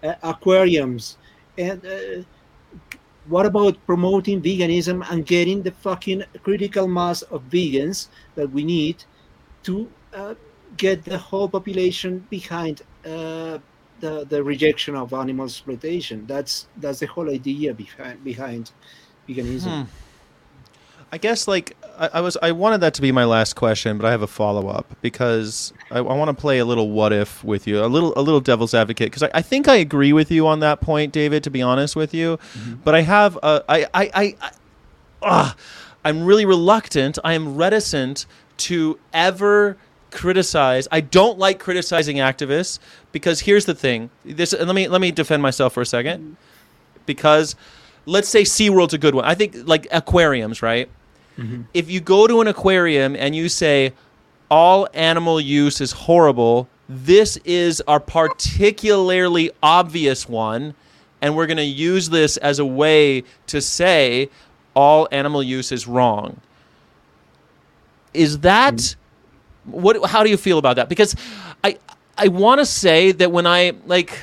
uh, 0.03 0.15
aquariums, 0.23 1.19
and 1.59 1.85
uh, 1.85 2.23
what 3.27 3.47
about 3.47 3.77
promoting 3.87 4.41
veganism 4.41 5.05
and 5.11 5.27
getting 5.27 5.63
the 5.63 5.71
fucking 5.71 6.25
critical 6.43 6.89
mass 6.89 7.23
of 7.23 7.43
vegans 7.51 8.09
that 8.35 8.51
we 8.51 8.65
need 8.65 9.05
to 9.63 9.89
get 10.77 11.05
the 11.05 11.19
whole 11.19 11.49
population 11.49 12.27
behind 12.31 12.83
the 13.03 13.61
the 14.01 14.43
rejection 14.43 14.97
of 14.97 15.13
animal 15.13 15.45
exploitation. 15.45 16.25
That's 16.27 16.67
that's 16.79 17.01
the 17.01 17.07
whole 17.07 17.29
idea 17.29 17.75
behind 17.75 18.25
behind 18.25 18.73
veganism. 19.35 19.87
Hmm. 19.87 19.91
I 21.13 21.19
guess 21.19 21.49
like 21.49 21.77
I, 21.99 22.11
I 22.15 22.21
was 22.21 22.37
I 22.41 22.53
wanted 22.53 22.81
that 22.83 22.95
to 22.95 23.03
be 23.03 23.13
my 23.13 23.25
last 23.25 23.55
question, 23.55 23.99
but 23.99 24.07
I 24.07 24.11
have 24.11 24.23
a 24.23 24.27
follow 24.27 24.69
up 24.69 24.87
because 25.01 25.73
I, 25.91 25.99
I 25.99 26.01
want 26.01 26.29
to 26.29 26.41
play 26.41 26.59
a 26.59 26.65
little 26.65 26.91
what 26.91 27.13
if 27.13 27.43
with 27.43 27.67
you, 27.67 27.85
a 27.85 27.87
little 27.87 28.13
a 28.17 28.23
little 28.23 28.41
devil's 28.41 28.75
advocate 28.75 29.07
because 29.07 29.25
I, 29.25 29.31
I 29.35 29.43
think 29.43 29.69
I 29.69 29.77
agree 29.77 30.13
with 30.13 30.31
you 30.31 30.47
on 30.47 30.61
that 30.61 30.81
point, 30.81 31.13
David. 31.13 31.43
To 31.45 31.51
be 31.51 31.63
honest 31.63 31.97
with 31.97 32.15
you, 32.15 32.39
but 32.85 32.95
I 32.95 33.03
have 33.03 33.37
a, 33.43 33.65
I 33.69 33.85
I 33.85 34.11
I. 34.15 34.37
I 34.41 34.51
ah, 35.23 35.57
I'm 36.05 36.25
really 36.25 36.45
reluctant. 36.45 37.19
I 37.25 37.35
am 37.35 37.57
reticent 37.57 38.27
to 38.59 38.99
ever 39.13 39.77
criticize. 40.11 40.89
I 40.91 41.01
don't 41.01 41.39
like 41.39 41.59
criticizing 41.59 42.17
activists 42.17 42.79
because 43.13 43.41
here's 43.41 43.67
the 43.67 43.75
thing. 43.75 44.11
This 44.25 44.53
and 44.53 44.67
let 44.67 44.75
me 44.75 44.89
let 44.89 45.01
me 45.01 45.11
defend 45.11 45.43
myself 45.43 45.73
for 45.75 45.83
a 45.83 45.87
second. 45.87 46.37
Because 47.07 47.57
let's 48.07 48.29
say 48.29 48.43
SeaWorld's 48.43 48.95
a 48.95 48.99
good 48.99 49.15
one. 49.15 49.25
I 49.25 49.35
think 49.35 49.55
like 49.65 49.87
aquariums, 49.91 50.63
right? 50.63 50.89
Mm-hmm. 51.39 51.63
If 51.75 51.91
you 51.91 52.01
go 52.01 52.27
to 52.27 52.41
an 52.41 52.49
aquarium 52.49 53.17
and 53.17 53.35
you 53.35 53.49
say 53.49 53.93
all 54.51 54.89
animal 54.95 55.41
use 55.41 55.81
is 55.81 55.93
horrible, 55.93 56.69
this 56.89 57.37
is 57.45 57.81
our 57.83 58.01
particularly 58.01 59.51
obvious 59.63 60.29
one 60.29 60.75
and 61.23 61.37
we're 61.37 61.47
going 61.47 61.57
to 61.57 61.63
use 61.63 62.11
this 62.11 62.37
as 62.39 62.59
a 62.59 62.65
way 62.65 63.25
to 63.47 63.61
say 63.61 64.29
all 64.75 65.09
animal 65.13 65.43
use 65.43 65.73
is 65.73 65.87
wrong. 65.87 66.41
Is 68.15 68.41
that 68.41 68.75
mm-hmm. 68.75 69.71
what 69.71 70.05
how 70.07 70.25
do 70.25 70.31
you 70.31 70.37
feel 70.37 70.59
about 70.59 70.77
that? 70.77 70.89
Because 70.89 71.15
I 71.63 71.79
I 72.19 72.29
want 72.29 72.61
to 72.61 72.67
say 72.67 73.13
that 73.13 73.31
when 73.31 73.47
I 73.47 73.73
like 73.87 74.19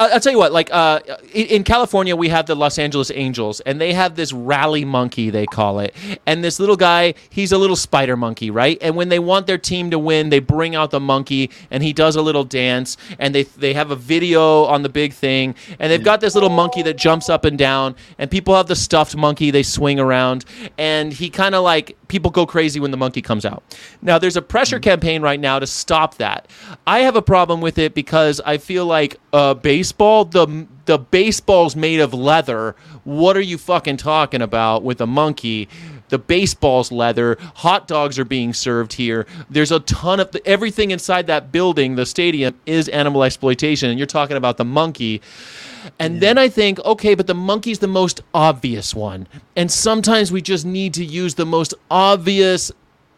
I'll 0.00 0.20
tell 0.20 0.32
you 0.32 0.38
what. 0.38 0.52
Like 0.52 0.70
uh, 0.72 1.00
in, 1.34 1.62
California, 1.62 2.16
we 2.16 2.30
have 2.30 2.46
the 2.46 2.54
Los 2.54 2.78
Angeles 2.78 3.10
Angels, 3.14 3.60
and 3.60 3.78
they 3.78 3.92
have 3.92 4.16
this 4.16 4.32
rally 4.32 4.84
monkey 4.84 5.28
they 5.28 5.44
call 5.44 5.78
it. 5.78 5.94
And 6.26 6.42
this 6.42 6.58
little 6.58 6.76
guy, 6.76 7.14
he's 7.28 7.52
a 7.52 7.58
little 7.58 7.76
spider 7.76 8.16
monkey, 8.16 8.50
right? 8.50 8.78
And 8.80 8.96
when 8.96 9.10
they 9.10 9.18
want 9.18 9.46
their 9.46 9.58
team 9.58 9.90
to 9.90 9.98
win, 9.98 10.30
they 10.30 10.38
bring 10.38 10.74
out 10.74 10.90
the 10.90 11.00
monkey, 11.00 11.50
and 11.70 11.82
he 11.82 11.92
does 11.92 12.16
a 12.16 12.22
little 12.22 12.44
dance. 12.44 12.96
And 13.18 13.34
they 13.34 13.42
they 13.42 13.74
have 13.74 13.90
a 13.90 13.96
video 13.96 14.64
on 14.64 14.82
the 14.82 14.88
big 14.88 15.12
thing, 15.12 15.54
and 15.78 15.92
they've 15.92 16.02
got 16.02 16.22
this 16.22 16.34
little 16.34 16.48
monkey 16.48 16.82
that 16.82 16.96
jumps 16.96 17.28
up 17.28 17.44
and 17.44 17.58
down. 17.58 17.94
And 18.18 18.30
people 18.30 18.54
have 18.54 18.68
the 18.68 18.76
stuffed 18.76 19.14
monkey 19.14 19.50
they 19.50 19.62
swing 19.62 20.00
around, 20.00 20.46
and 20.78 21.12
he 21.12 21.28
kind 21.28 21.54
of 21.54 21.62
like 21.62 21.96
people 22.10 22.30
go 22.30 22.44
crazy 22.44 22.78
when 22.80 22.90
the 22.90 22.96
monkey 22.98 23.22
comes 23.22 23.46
out. 23.46 23.62
Now 24.02 24.18
there's 24.18 24.36
a 24.36 24.42
pressure 24.42 24.78
campaign 24.78 25.22
right 25.22 25.40
now 25.40 25.58
to 25.58 25.66
stop 25.66 26.16
that. 26.16 26.48
I 26.86 26.98
have 27.00 27.16
a 27.16 27.22
problem 27.22 27.62
with 27.62 27.78
it 27.78 27.94
because 27.94 28.40
I 28.44 28.58
feel 28.58 28.84
like 28.84 29.18
uh, 29.32 29.54
baseball, 29.54 30.26
the 30.26 30.66
the 30.84 30.98
baseball's 30.98 31.76
made 31.76 32.00
of 32.00 32.12
leather. 32.12 32.74
What 33.04 33.36
are 33.36 33.40
you 33.40 33.56
fucking 33.56 33.96
talking 33.96 34.42
about 34.42 34.82
with 34.82 35.00
a 35.00 35.06
monkey? 35.06 35.68
The 36.10 36.18
baseball's 36.18 36.92
leather. 36.92 37.38
Hot 37.56 37.88
dogs 37.88 38.18
are 38.18 38.24
being 38.24 38.52
served 38.52 38.92
here. 38.92 39.26
There's 39.48 39.72
a 39.72 39.80
ton 39.80 40.20
of 40.20 40.36
everything 40.44 40.90
inside 40.90 41.26
that 41.28 41.50
building, 41.50 41.96
the 41.96 42.06
stadium, 42.06 42.58
is 42.66 42.88
animal 42.88 43.24
exploitation. 43.24 43.90
And 43.90 43.98
you're 43.98 44.06
talking 44.06 44.36
about 44.36 44.56
the 44.56 44.64
monkey. 44.64 45.22
And 45.98 46.20
then 46.20 46.36
I 46.36 46.48
think, 46.48 46.78
okay, 46.84 47.14
but 47.14 47.26
the 47.26 47.34
monkey's 47.34 47.78
the 47.78 47.88
most 47.88 48.20
obvious 48.34 48.94
one. 48.94 49.26
And 49.56 49.70
sometimes 49.70 50.30
we 50.30 50.42
just 50.42 50.66
need 50.66 50.94
to 50.94 51.04
use 51.04 51.34
the 51.34 51.46
most 51.46 51.74
obvious 51.90 52.70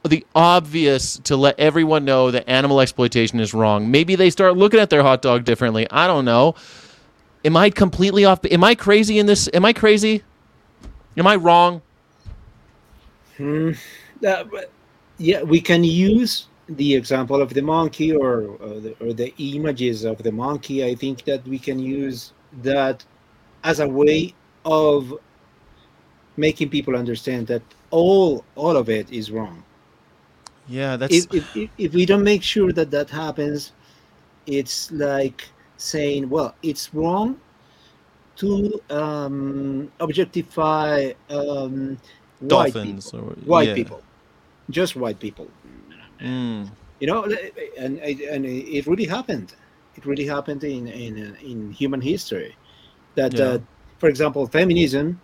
the 0.05 0.27
obvious 0.35 1.19
to 1.19 1.37
let 1.37 1.59
everyone 1.61 2.05
know 2.05 2.31
that 2.31 2.49
animal 2.49 2.81
exploitation 2.81 3.39
is 3.39 3.55
wrong. 3.55 3.91
Maybe 3.91 4.17
they 4.17 4.31
start 4.31 4.57
looking 4.57 4.81
at 4.81 4.91
their 4.91 5.03
hot 5.03 5.23
dog 5.23 5.45
differently. 5.45 5.87
I 5.91 6.07
don't 6.07 6.25
know. 6.25 6.57
Am 7.45 7.57
I 7.57 7.71
completely 7.71 8.25
off? 8.25 8.45
Am 8.45 8.65
I 8.65 8.75
crazy 8.75 9.19
in 9.19 9.27
this? 9.27 9.49
Am 9.53 9.65
I 9.65 9.73
crazy? 9.73 10.23
Am 11.17 11.27
I 11.27 11.37
wrong? 11.37 11.83
Uh, 14.27 14.45
but 14.45 14.71
yeah, 15.19 15.43
we 15.43 15.61
can 15.61 15.85
use 15.85 16.47
the 16.69 16.95
example 16.95 17.43
of 17.43 17.53
the 17.55 17.63
monkey 17.63 18.13
or 18.15 18.43
or 18.65 18.81
the, 18.81 18.97
or 19.01 19.13
the 19.13 19.35
images 19.39 20.05
of 20.05 20.23
the 20.23 20.33
monkey. 20.33 20.85
I 20.85 20.95
think 20.95 21.25
that 21.25 21.47
we 21.47 21.59
can 21.59 21.79
use 21.79 22.33
that 22.63 23.05
as 23.65 23.81
a 23.81 23.89
way 23.89 24.35
of 24.65 25.15
making 26.37 26.71
people 26.71 26.97
understand 26.97 27.47
that 27.49 27.63
all 27.91 28.45
all 28.55 28.77
of 28.77 28.89
it 28.89 29.11
is 29.13 29.31
wrong. 29.31 29.63
Yeah, 30.69 30.97
that's 30.97 31.25
If, 31.27 31.35
if, 31.35 31.57
if- 31.57 31.71
if 31.79 31.95
we 31.95 32.07
don't 32.07 32.25
make 32.25 32.43
sure 32.43 32.73
that 32.73 32.91
that 32.91 33.11
happens, 33.11 33.73
it's 34.47 34.91
like 34.93 35.49
saying, 35.77 36.29
well, 36.31 36.55
it's 36.63 36.95
wrong 36.95 37.41
to 38.37 38.81
um, 38.91 39.91
objectify 40.01 41.13
um, 41.31 41.99
white 42.43 42.75
people 42.75 43.19
or 43.21 43.23
white 43.45 43.69
yeah. 43.69 43.75
people, 43.75 44.03
just 44.71 44.97
white 44.97 45.19
people. 45.19 45.49
Mm, 46.21 46.71
You 47.01 47.07
know, 47.09 47.25
and 47.79 47.99
and 47.99 48.45
it 48.47 48.87
really 48.87 49.07
happened. 49.07 49.55
It 49.97 50.07
really 50.07 50.27
happened 50.27 50.63
in 50.65 50.87
in 50.87 51.37
in 51.43 51.73
human 51.73 52.01
history. 52.01 52.55
That, 53.17 53.33
Yeah. 53.35 53.45
uh, 53.45 53.59
for 53.99 54.09
example, 54.09 54.47
feminism 54.47 55.21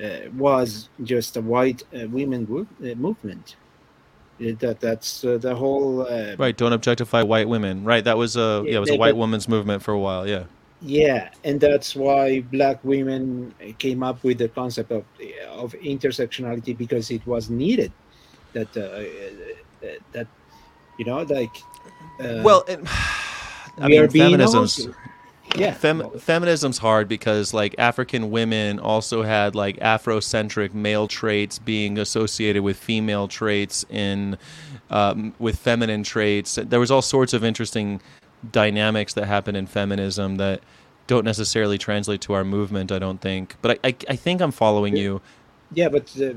uh, 0.00 0.28
was 0.36 0.88
just 1.02 1.36
a 1.36 1.40
white 1.40 1.82
uh, 1.94 2.06
women 2.08 2.46
wo- 2.46 2.66
uh, 2.82 2.94
movement. 2.96 3.56
Uh, 4.40 4.52
That 4.60 4.80
that's 4.80 5.24
uh, 5.24 5.38
the 5.38 5.54
whole. 5.54 6.02
Uh, 6.02 6.36
right. 6.38 6.56
Don't 6.56 6.72
objectify 6.74 7.22
white 7.22 7.48
women. 7.48 7.84
Right. 7.84 8.04
That 8.04 8.18
was 8.18 8.36
a 8.36 8.62
yeah. 8.66 8.76
It 8.76 8.80
was 8.80 8.90
a 8.90 8.96
white 8.96 9.16
woman's 9.16 9.48
movement 9.48 9.82
for 9.82 9.92
a 9.92 9.98
while. 9.98 10.28
Yeah. 10.28 10.44
Yeah, 10.82 11.30
and 11.44 11.60
that's 11.60 11.96
why 11.96 12.40
black 12.40 12.84
women 12.84 13.54
came 13.78 14.02
up 14.02 14.22
with 14.22 14.38
the 14.38 14.48
concept 14.48 14.92
of 14.92 15.04
of 15.50 15.72
intersectionality 15.74 16.76
because 16.76 17.10
it 17.10 17.26
was 17.26 17.48
needed. 17.48 17.92
That 18.52 18.76
uh, 18.76 19.88
that 20.12 20.26
you 20.98 21.04
know, 21.04 21.22
like. 21.22 21.56
Uh, 22.20 22.42
well, 22.42 22.64
it, 22.68 22.80
I 23.78 23.88
we 23.88 23.98
mean, 23.98 24.08
feminism's 24.08 24.88
yeah, 25.54 25.72
fem, 25.72 26.10
feminism's 26.18 26.78
hard 26.78 27.08
because 27.08 27.54
like 27.54 27.74
African 27.78 28.30
women 28.30 28.78
also 28.78 29.22
had 29.22 29.54
like 29.54 29.76
Afrocentric 29.78 30.74
male 30.74 31.08
traits 31.08 31.58
being 31.58 31.98
associated 31.98 32.62
with 32.62 32.76
female 32.76 33.28
traits 33.28 33.84
in 33.88 34.36
um, 34.90 35.34
with 35.38 35.58
feminine 35.58 36.02
traits. 36.02 36.58
There 36.62 36.80
was 36.80 36.90
all 36.90 37.02
sorts 37.02 37.32
of 37.32 37.44
interesting 37.44 38.00
dynamics 38.52 39.14
that 39.14 39.26
happen 39.26 39.56
in 39.56 39.66
feminism 39.66 40.36
that 40.36 40.60
don't 41.06 41.24
necessarily 41.24 41.78
translate 41.78 42.20
to 42.22 42.32
our 42.34 42.44
movement. 42.44 42.90
I 42.92 42.98
don't 42.98 43.20
think, 43.20 43.56
but 43.62 43.78
I 43.84 43.88
I, 43.90 43.96
I 44.10 44.16
think 44.16 44.40
I'm 44.40 44.52
following 44.52 44.96
you. 44.96 45.20
yeah, 45.72 45.88
but 45.88 46.14
uh, 46.20 46.34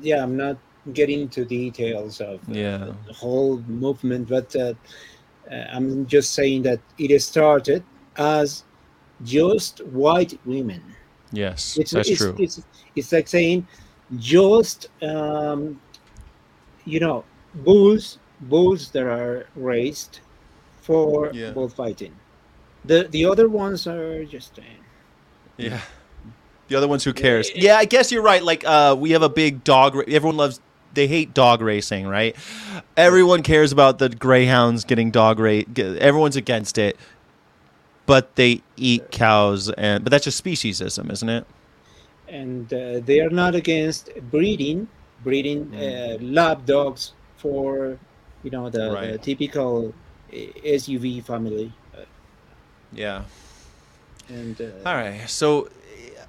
yeah, 0.00 0.22
I'm 0.22 0.36
not 0.36 0.56
getting 0.92 1.20
into 1.20 1.44
details 1.44 2.20
of 2.20 2.40
uh, 2.48 2.54
Yeah. 2.54 2.92
the 3.06 3.12
whole 3.12 3.58
movement, 3.68 4.28
but 4.28 4.54
uh, 4.56 4.74
uh, 5.50 5.54
I'm 5.72 6.06
just 6.06 6.34
saying 6.34 6.62
that 6.62 6.80
it 6.98 7.18
started 7.20 7.84
as 8.16 8.64
just 9.22 9.84
white 9.86 10.38
women. 10.44 10.82
Yes, 11.32 11.76
It's 11.78 11.92
that's 11.92 12.08
it's, 12.08 12.18
true. 12.18 12.34
It's 12.38 12.62
it's 12.96 13.12
like 13.12 13.28
saying 13.28 13.66
just 14.18 14.86
um, 15.02 15.80
you 16.84 17.00
know 17.00 17.24
bulls 17.54 18.18
bulls 18.40 18.90
that 18.90 19.04
are 19.04 19.46
raised 19.54 20.20
for 20.90 21.30
Yeah. 21.32 21.52
bullfighting. 21.52 22.14
The 22.84 23.06
the 23.10 23.24
other 23.26 23.48
ones 23.48 23.86
are 23.86 24.24
just. 24.24 24.58
Uh, 24.58 24.62
Yeah. 25.56 25.80
The 26.68 26.76
other 26.76 26.88
ones, 26.88 27.02
who 27.04 27.12
cares? 27.12 27.50
Yeah, 27.54 27.76
I 27.76 27.84
guess 27.84 28.12
you're 28.12 28.22
right. 28.22 28.42
Like, 28.44 28.62
uh, 28.64 28.94
we 28.98 29.10
have 29.10 29.22
a 29.22 29.28
big 29.28 29.64
dog. 29.64 29.94
Ra- 29.96 30.04
everyone 30.06 30.36
loves. 30.36 30.60
They 30.94 31.06
hate 31.08 31.34
dog 31.34 31.60
racing, 31.62 32.06
right? 32.06 32.34
Everyone 32.96 33.42
cares 33.42 33.72
about 33.72 33.98
the 33.98 34.08
greyhounds 34.08 34.84
getting 34.84 35.10
dog 35.10 35.38
race. 35.40 35.66
Everyone's 35.78 36.36
against 36.36 36.78
it, 36.78 36.96
but 38.06 38.34
they 38.36 38.62
eat 38.76 39.10
cows, 39.10 39.68
and 39.70 40.02
but 40.04 40.10
that's 40.10 40.24
just 40.24 40.42
speciesism, 40.42 41.10
isn't 41.12 41.28
it? 41.28 41.44
and 42.28 42.72
uh, 42.72 43.00
they 43.04 43.18
are 43.20 43.30
not 43.42 43.56
against 43.56 44.08
breeding 44.30 44.86
breeding 45.24 45.74
uh, 45.74 46.16
lab 46.20 46.64
dogs 46.64 47.12
for 47.36 47.98
you 48.44 48.50
know 48.54 48.70
the, 48.70 48.86
the 49.12 49.18
typical 49.18 49.92
SUV 50.32 51.22
family 51.24 51.72
Yeah. 52.92 53.24
and 54.28 54.60
uh, 54.60 54.64
All 54.88 54.94
right. 54.94 55.28
So, 55.28 55.68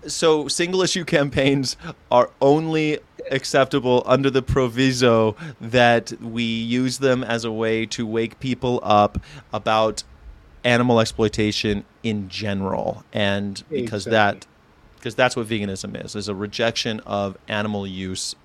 so 0.08 0.48
single 0.48 0.82
issue 0.82 1.06
campaigns 1.06 1.78
are 2.12 2.30
only 2.42 3.00
acceptable 3.30 4.04
under 4.06 4.30
the 4.30 4.42
proviso 4.42 5.36
that 5.60 6.12
we 6.22 6.44
use 6.44 6.98
them 6.98 7.24
as 7.24 7.46
a 7.46 7.52
way 7.52 7.86
to 7.88 8.06
wake 8.08 8.40
people 8.40 8.80
up 8.84 9.20
about 9.54 10.04
animal 10.64 11.00
exploitation 11.00 11.84
in 12.04 12.30
general, 12.30 13.04
and 13.14 13.64
because 13.70 14.06
that, 14.06 14.46
because 14.98 15.16
that's 15.16 15.36
what 15.36 15.48
veganism 15.48 16.04
is: 16.04 16.16
is 16.16 16.28
a 16.28 16.36
rejection 16.36 17.00
of 17.02 17.38
animal 17.48 17.86
use 17.88 18.36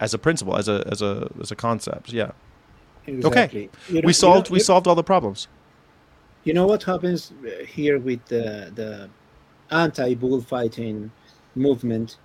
as 0.00 0.12
a 0.14 0.18
principle, 0.18 0.56
as 0.56 0.68
a 0.68 0.86
as 0.90 1.00
a 1.02 1.30
as 1.40 1.50
a 1.50 1.56
concept. 1.56 2.12
Yeah. 2.12 2.32
Exactly. 3.06 3.70
You 3.88 3.94
know- 4.02 4.06
we 4.06 4.10
you 4.10 4.12
solved 4.12 4.50
know- 4.50 4.54
we 4.54 4.60
solved 4.60 4.86
all 4.86 4.94
the 4.94 5.04
problems. 5.14 5.48
you 6.44 6.52
know 6.54 6.66
what 6.66 6.82
happens 6.82 7.20
uh, 7.32 7.64
here 7.76 7.98
with 7.98 8.20
the 8.26 8.70
the 8.74 9.08
anti-bullfighting 9.70 11.10
movement 11.54 12.16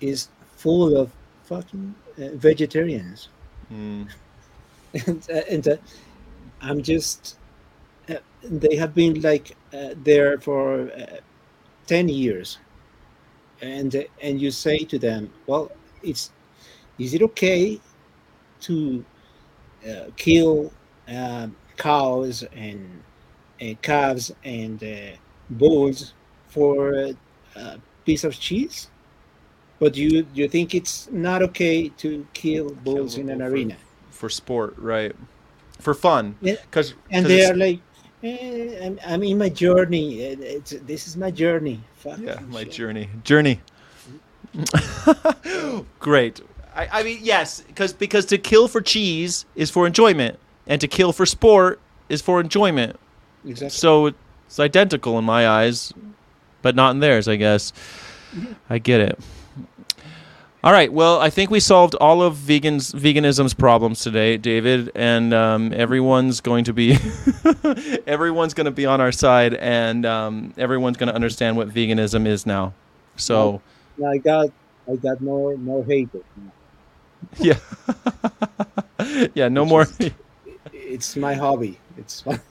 is 0.00 0.28
full 0.56 0.96
of 0.96 1.10
fucking 1.44 1.94
uh, 2.18 2.28
vegetarians 2.48 3.28
Mm. 3.72 4.08
and, 5.06 5.20
uh, 5.30 5.42
and 5.54 5.68
uh, 5.68 5.76
I'm 6.60 6.82
just 6.82 7.36
uh, 8.08 8.16
they 8.42 8.74
have 8.76 8.92
been 8.94 9.20
like 9.22 9.46
uh, 9.72 9.94
there 10.04 10.38
for 10.40 10.90
uh, 10.90 11.18
10 11.86 12.08
years 12.08 12.58
and 13.62 13.94
uh, 13.94 14.02
and 14.26 14.40
you 14.42 14.50
say 14.50 14.78
to 14.92 14.98
them 14.98 15.30
well 15.46 15.70
it's 16.02 16.32
is 16.98 17.14
it 17.14 17.22
okay 17.22 17.78
to 18.66 19.04
uh, 19.88 20.10
kill 20.16 20.72
um, 21.08 21.54
cows 21.76 22.44
and 22.54 23.02
uh, 23.62 23.74
calves 23.82 24.32
and 24.44 24.82
uh, 24.82 25.16
bulls 25.50 26.12
for 26.48 26.94
a, 26.94 27.14
a 27.56 27.78
piece 28.04 28.24
of 28.24 28.38
cheese 28.38 28.88
but 29.78 29.96
you 29.96 30.26
you 30.34 30.48
think 30.48 30.74
it's 30.74 31.08
not 31.10 31.42
okay 31.42 31.88
to 31.88 32.26
kill 32.34 32.70
bulls 32.84 33.16
a 33.16 33.20
in 33.20 33.30
an 33.30 33.38
for- 33.38 33.46
arena 33.46 33.76
for 34.10 34.28
sport, 34.28 34.74
right? 34.76 35.16
For 35.80 35.94
fun, 35.94 36.36
Yeah, 36.42 36.56
because 36.68 36.92
and 37.10 37.24
they 37.24 37.46
are 37.46 37.54
like 37.54 37.80
eh, 38.22 38.84
I'm, 38.84 38.98
I'm 39.06 39.22
in 39.22 39.38
my 39.38 39.48
journey 39.48 40.20
it's, 40.20 40.72
this 40.86 41.06
is 41.08 41.16
my 41.16 41.30
journey 41.30 41.80
Fuck 41.94 42.18
yeah, 42.18 42.38
my 42.50 42.64
shit. 42.64 42.72
journey, 42.72 43.08
journey. 43.24 43.60
Great. 46.00 46.42
I, 46.80 47.00
I 47.00 47.02
mean, 47.02 47.18
yes, 47.20 47.60
because 47.60 47.92
because 47.92 48.24
to 48.26 48.38
kill 48.38 48.66
for 48.66 48.80
cheese 48.80 49.44
is 49.54 49.70
for 49.70 49.86
enjoyment, 49.86 50.38
and 50.66 50.80
to 50.80 50.88
kill 50.88 51.12
for 51.12 51.26
sport 51.26 51.78
is 52.08 52.22
for 52.22 52.40
enjoyment. 52.40 52.98
exactly 53.44 53.76
So 53.76 54.06
it's 54.06 54.58
identical 54.58 55.18
in 55.18 55.24
my 55.24 55.46
eyes, 55.46 55.92
but 56.62 56.74
not 56.74 56.92
in 56.92 57.00
theirs, 57.00 57.28
I 57.28 57.36
guess. 57.36 57.74
I 58.70 58.78
get 58.78 59.00
it. 59.00 59.18
All 60.62 60.72
right. 60.72 60.92
Well, 60.92 61.20
I 61.20 61.30
think 61.30 61.50
we 61.50 61.60
solved 61.60 61.94
all 61.96 62.22
of 62.22 62.36
vegans 62.36 62.94
veganism's 62.94 63.52
problems 63.52 64.00
today, 64.00 64.38
David, 64.38 64.90
and 64.94 65.34
um, 65.34 65.72
everyone's 65.74 66.40
going 66.40 66.64
to 66.64 66.72
be 66.72 66.96
everyone's 68.06 68.54
going 68.54 68.66
to 68.66 68.70
be 68.70 68.86
on 68.86 69.02
our 69.02 69.12
side, 69.12 69.52
and 69.54 70.06
um, 70.06 70.54
everyone's 70.56 70.96
going 70.96 71.08
to 71.08 71.14
understand 71.14 71.58
what 71.58 71.68
veganism 71.68 72.26
is 72.26 72.46
now. 72.46 72.72
So, 73.16 73.60
i 74.06 74.16
got 74.16 74.50
i 74.90 74.96
got 74.96 75.20
more 75.20 75.56
more 75.58 75.84
haters 75.84 76.24
now. 76.36 76.52
yeah, 77.38 77.58
yeah. 79.34 79.48
No 79.48 79.64
more. 79.64 79.86
it's 80.72 81.16
my 81.16 81.34
hobby 81.34 81.78
it's 81.96 82.24
my, 82.26 82.38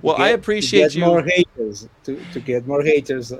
Well, 0.00 0.16
I 0.16 0.18
get- 0.18 0.28
to 0.28 0.34
appreciate 0.34 0.80
get 0.80 0.94
you. 0.94 1.04
more 1.04 1.22
haters 1.22 1.88
to, 2.04 2.24
to 2.32 2.40
get 2.40 2.66
more 2.66 2.82
haters 2.82 3.32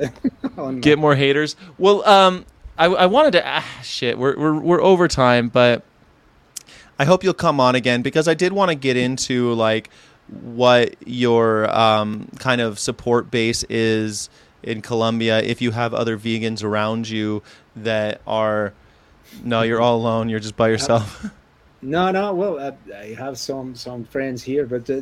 on 0.59 0.81
get 0.81 0.99
more 0.99 1.15
haters. 1.15 1.57
Well, 1.79 2.07
um, 2.07 2.45
I, 2.77 2.87
I 2.87 3.07
wanted 3.07 3.31
to. 3.33 3.43
Ah, 3.47 3.65
shit, 3.83 4.19
we're 4.19 4.37
we're 4.37 4.59
we're 4.61 4.83
over 4.83 5.09
time, 5.09 5.49
but 5.49 5.85
I 6.99 7.05
hope 7.07 7.25
you'll 7.25 7.33
come 7.35 7.61
on 7.61 7.75
again 7.75 8.03
because 8.03 8.29
I 8.29 8.35
did 8.35 8.53
want 8.53 8.69
to 8.71 8.75
get 8.75 8.97
into 8.97 9.53
like 9.55 9.89
what 10.43 10.95
your 11.09 11.71
um 11.75 12.29
kind 12.39 12.61
of 12.61 12.79
support 12.79 13.31
base 13.31 13.65
is 13.71 14.29
in 14.63 14.83
Colombia. 14.83 15.41
If 15.41 15.63
you 15.63 15.71
have 15.71 15.95
other 15.95 16.19
vegans 16.19 16.63
around 16.63 17.09
you 17.09 17.43
that 17.75 18.21
are, 18.27 18.75
no, 19.45 19.63
you're 19.63 19.81
all 19.81 19.97
alone. 19.97 20.29
You're 20.29 20.41
just 20.41 20.57
by 20.57 20.69
yourself. 20.69 21.27
No, 21.81 22.11
no. 22.11 22.35
Well, 22.35 22.59
I, 22.59 22.73
I 22.99 23.15
have 23.15 23.39
some 23.39 23.77
some 23.77 24.03
friends 24.03 24.43
here, 24.43 24.67
but 24.67 24.91
uh, 24.91 25.01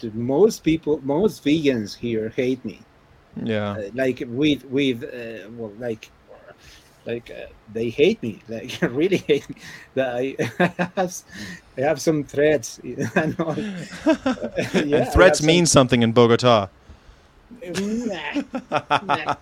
the 0.00 0.10
most 0.14 0.64
people, 0.64 1.00
most 1.04 1.44
vegans 1.44 1.94
here 1.94 2.30
hate 2.30 2.64
me. 2.64 2.80
Yeah. 3.36 3.72
Uh, 3.72 3.90
like 3.92 4.22
with 4.26 4.64
with 4.70 5.04
uh, 5.04 5.50
well, 5.50 5.70
like 5.78 6.08
like 7.04 7.30
uh, 7.30 7.52
they 7.74 7.90
hate 7.90 8.22
me. 8.22 8.40
Like 8.48 8.80
really 8.80 9.18
hate 9.18 9.46
me. 9.50 9.56
That 9.96 10.16
I, 10.16 10.36
have 10.96 11.14
I 11.76 11.80
have 11.82 12.00
some 12.00 12.24
threats. 12.24 12.80
and 13.14 13.38
all. 13.38 13.52
and 13.52 14.88
Yeah, 14.88 15.00
I 15.02 15.04
threats 15.12 15.42
mean 15.42 15.66
some- 15.66 15.80
something 15.82 16.02
in 16.02 16.12
Bogota. 16.12 16.68
Nah, 17.70 18.42
nah. 19.02 19.34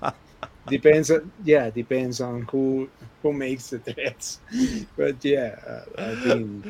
Depends 0.68 1.10
on 1.10 1.32
yeah 1.44 1.70
depends 1.70 2.20
on 2.20 2.42
who 2.50 2.88
who 3.22 3.32
makes 3.32 3.70
the 3.70 3.78
threats 3.78 4.40
but 4.96 5.24
yeah 5.24 5.56
uh, 5.66 5.84
i've 5.98 6.22
been 6.22 6.64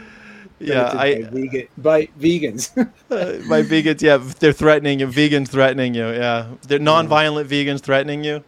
Yeah, 0.59 0.93
I 0.97 1.15
by, 1.15 1.23
vegan, 1.31 1.69
by 1.77 2.07
vegans 2.19 2.71
uh, 3.11 3.39
my 3.47 3.63
vegans. 3.63 4.01
Yeah, 4.01 4.19
they're 4.41 4.53
threatening 4.53 5.01
you. 5.01 5.07
Vegans 5.09 5.49
threatening 5.49 5.95
you. 5.95 6.09
Yeah, 6.09 6.55
they're 6.67 6.79
non-violent 6.79 7.49
vegans 7.49 7.81
threatening 7.81 8.25
you. 8.25 8.43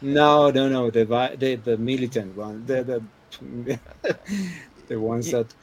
no 0.00 0.50
no 0.50 0.68
no 0.68 0.90
the 0.90 1.04
the, 1.38 1.54
the 1.56 1.76
militant 1.76 2.36
one 2.36 2.64
the 2.66 2.82
the 2.82 3.78
the 4.88 5.00
ones 5.00 5.30
that 5.30 5.54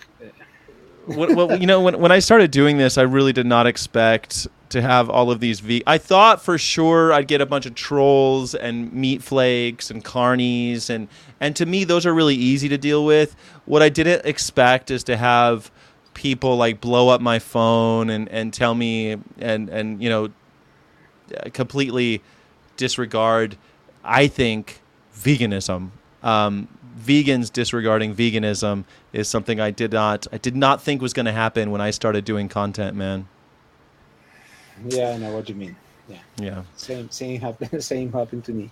well, 1.08 1.56
you 1.60 1.66
know, 1.66 1.82
when, 1.82 2.00
when 2.00 2.12
I 2.12 2.20
started 2.20 2.52
doing 2.52 2.78
this, 2.78 2.98
I 2.98 3.02
really 3.04 3.34
did 3.34 3.46
not 3.48 3.66
expect 3.66 4.48
to 4.70 4.82
have 4.82 5.10
all 5.10 5.32
of 5.32 5.40
these. 5.40 5.60
Ve- 5.60 5.84
I 5.88 5.98
thought 5.98 6.42
for 6.42 6.58
sure 6.58 7.12
I'd 7.12 7.28
get 7.28 7.42
a 7.42 7.46
bunch 7.46 7.66
of 7.66 7.76
trolls 7.76 8.56
and 8.56 8.92
meat 8.94 9.22
flakes 9.24 9.90
and 9.92 10.04
carnies, 10.04 10.90
and 10.90 11.08
and 11.40 11.56
to 11.56 11.66
me 11.66 11.84
those 11.84 12.06
are 12.06 12.14
really 12.14 12.36
easy 12.36 12.70
to 12.70 12.78
deal 12.78 13.06
with. 13.06 13.36
What 13.66 13.82
I 13.82 13.90
didn't 13.90 14.26
expect 14.26 14.92
is 14.92 15.04
to 15.06 15.18
have 15.18 15.72
people 16.14 16.58
like 16.58 16.82
blow 16.82 17.10
up 17.10 17.22
my 17.22 17.40
phone 17.40 18.10
and 18.10 18.30
and 18.30 18.54
tell 18.54 18.76
me 18.76 19.18
and 19.40 19.70
and 19.70 20.02
you 20.02 20.10
know 20.10 20.30
completely 21.54 22.22
disregard. 22.78 23.58
I 24.04 24.28
think 24.28 24.82
veganism. 25.16 25.92
Um, 26.24 26.68
vegans 27.00 27.52
disregarding 27.52 28.14
veganism 28.14 28.84
is 29.14 29.28
something 29.28 29.60
I 29.60 29.72
did 29.72 29.94
not 29.94 30.28
I 30.32 30.38
did 30.38 30.56
not 30.56 30.82
think 30.82 31.02
was 31.02 31.14
going 31.14 31.26
to 31.26 31.32
happen 31.32 31.72
when 31.72 31.82
I 31.82 31.92
started 31.92 32.26
doing 32.26 32.50
content, 32.50 32.96
man. 32.96 33.28
Yeah 34.88 35.10
i 35.10 35.18
know 35.18 35.34
what 35.34 35.48
you 35.50 35.56
mean 35.56 35.76
yeah 36.08 36.18
Yeah. 36.40 36.64
same 36.76 37.10
same 37.10 37.40
happened 37.42 37.84
same 37.94 38.12
happened 38.12 38.44
to 38.46 38.54
me 38.54 38.72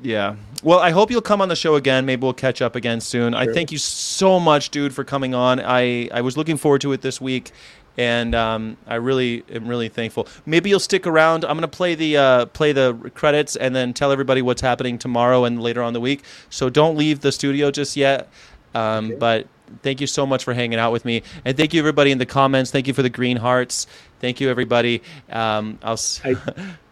Yeah. 0.00 0.36
Well, 0.62 0.78
I 0.78 0.90
hope 0.92 1.10
you'll 1.10 1.20
come 1.32 1.40
on 1.42 1.48
the 1.48 1.56
show 1.56 1.74
again. 1.74 2.06
Maybe 2.06 2.22
we'll 2.22 2.32
catch 2.46 2.62
up 2.62 2.76
again 2.76 3.00
soon. 3.00 3.34
I 3.34 3.46
thank 3.52 3.72
you 3.72 3.78
so 3.78 4.38
much, 4.38 4.70
dude, 4.70 4.94
for 4.94 5.02
coming 5.02 5.34
on. 5.34 5.58
I, 5.58 6.08
I 6.12 6.20
was 6.20 6.36
looking 6.36 6.56
forward 6.56 6.82
to 6.82 6.92
it 6.92 7.00
this 7.02 7.20
week, 7.20 7.50
and 7.96 8.32
um, 8.32 8.76
I 8.86 8.94
really 8.94 9.42
am 9.50 9.66
really 9.66 9.88
thankful. 9.88 10.28
Maybe 10.46 10.70
you'll 10.70 10.78
stick 10.78 11.04
around. 11.04 11.44
I'm 11.44 11.56
gonna 11.56 11.66
play 11.66 11.96
the 11.96 12.16
uh, 12.16 12.46
play 12.46 12.70
the 12.70 12.94
credits 13.16 13.56
and 13.56 13.74
then 13.74 13.92
tell 13.92 14.12
everybody 14.12 14.40
what's 14.40 14.62
happening 14.62 14.98
tomorrow 14.98 15.44
and 15.44 15.60
later 15.60 15.82
on 15.82 15.94
the 15.94 16.00
week. 16.00 16.22
So 16.48 16.70
don't 16.70 16.96
leave 16.96 17.18
the 17.20 17.32
studio 17.32 17.72
just 17.72 17.96
yet. 17.96 18.28
Um, 18.76 19.06
Okay. 19.06 19.16
But 19.18 19.46
thank 19.82 20.00
you 20.00 20.06
so 20.06 20.24
much 20.26 20.44
for 20.44 20.54
hanging 20.54 20.78
out 20.78 20.92
with 20.92 21.04
me, 21.04 21.22
and 21.44 21.56
thank 21.56 21.74
you 21.74 21.80
everybody 21.80 22.12
in 22.12 22.18
the 22.18 22.26
comments. 22.26 22.70
Thank 22.70 22.86
you 22.86 22.94
for 22.94 23.02
the 23.02 23.10
green 23.10 23.38
hearts. 23.38 23.88
Thank 24.20 24.40
you 24.40 24.48
everybody. 24.50 25.02
Um, 25.30 25.78
I'll. 25.82 25.92
s- 25.94 26.20
i 26.24 26.34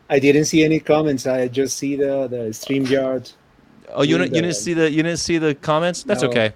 i 0.09 0.20
didn't 0.20 0.44
see 0.44 0.62
any 0.65 0.78
comments 0.78 1.27
i 1.27 1.48
just 1.48 1.77
see 1.77 1.97
the 1.97 2.28
the 2.28 2.43
streamyard 2.55 3.32
Oh, 3.90 4.03
you 4.03 4.16
didn't, 4.19 4.35
you 4.35 4.43
didn't 4.43 4.57
see 4.57 4.73
the 4.74 4.89
you 4.90 5.03
didn't 5.03 5.19
see 5.19 5.39
the 5.39 5.55
comments? 5.55 6.03
That's 6.05 6.23
No. 6.23 6.28
okay. 6.28 6.53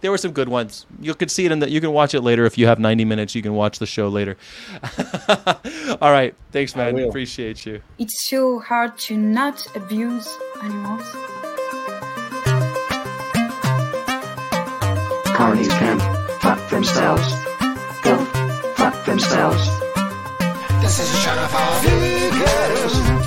There 0.00 0.10
were 0.10 0.18
some 0.18 0.32
good 0.32 0.48
ones. 0.48 0.86
You 1.00 1.14
could 1.14 1.30
see 1.30 1.46
it 1.46 1.52
in 1.52 1.60
the. 1.60 1.70
You 1.70 1.80
can 1.80 1.92
watch 1.92 2.14
it 2.14 2.20
later 2.20 2.44
if 2.44 2.58
you 2.58 2.66
have 2.66 2.78
90 2.78 3.04
minutes. 3.06 3.34
You 3.34 3.40
can 3.42 3.54
watch 3.54 3.78
the 3.78 3.86
show 3.86 4.08
later. 4.08 4.36
All 6.02 6.10
right, 6.12 6.34
thanks, 6.52 6.76
man. 6.76 6.94
will. 6.94 7.08
Appreciate 7.08 7.64
you. 7.64 7.80
It's 7.98 8.28
so 8.28 8.58
hard 8.58 8.98
to 9.06 9.16
not 9.16 9.66
abuse 9.74 10.28
animals. 10.62 11.02
Carnies 15.38 15.70
can 15.78 15.98
fuck 16.40 16.68
themselves. 16.70 17.26
They'll 18.02 18.24
fuck 18.74 19.04
themselves. 19.06 19.68
This 20.84 20.98
is 20.98 21.14
a 21.14 21.16
shot 21.16 21.38
of 21.38 21.54
all 21.54 21.80
vegans. 21.80 23.23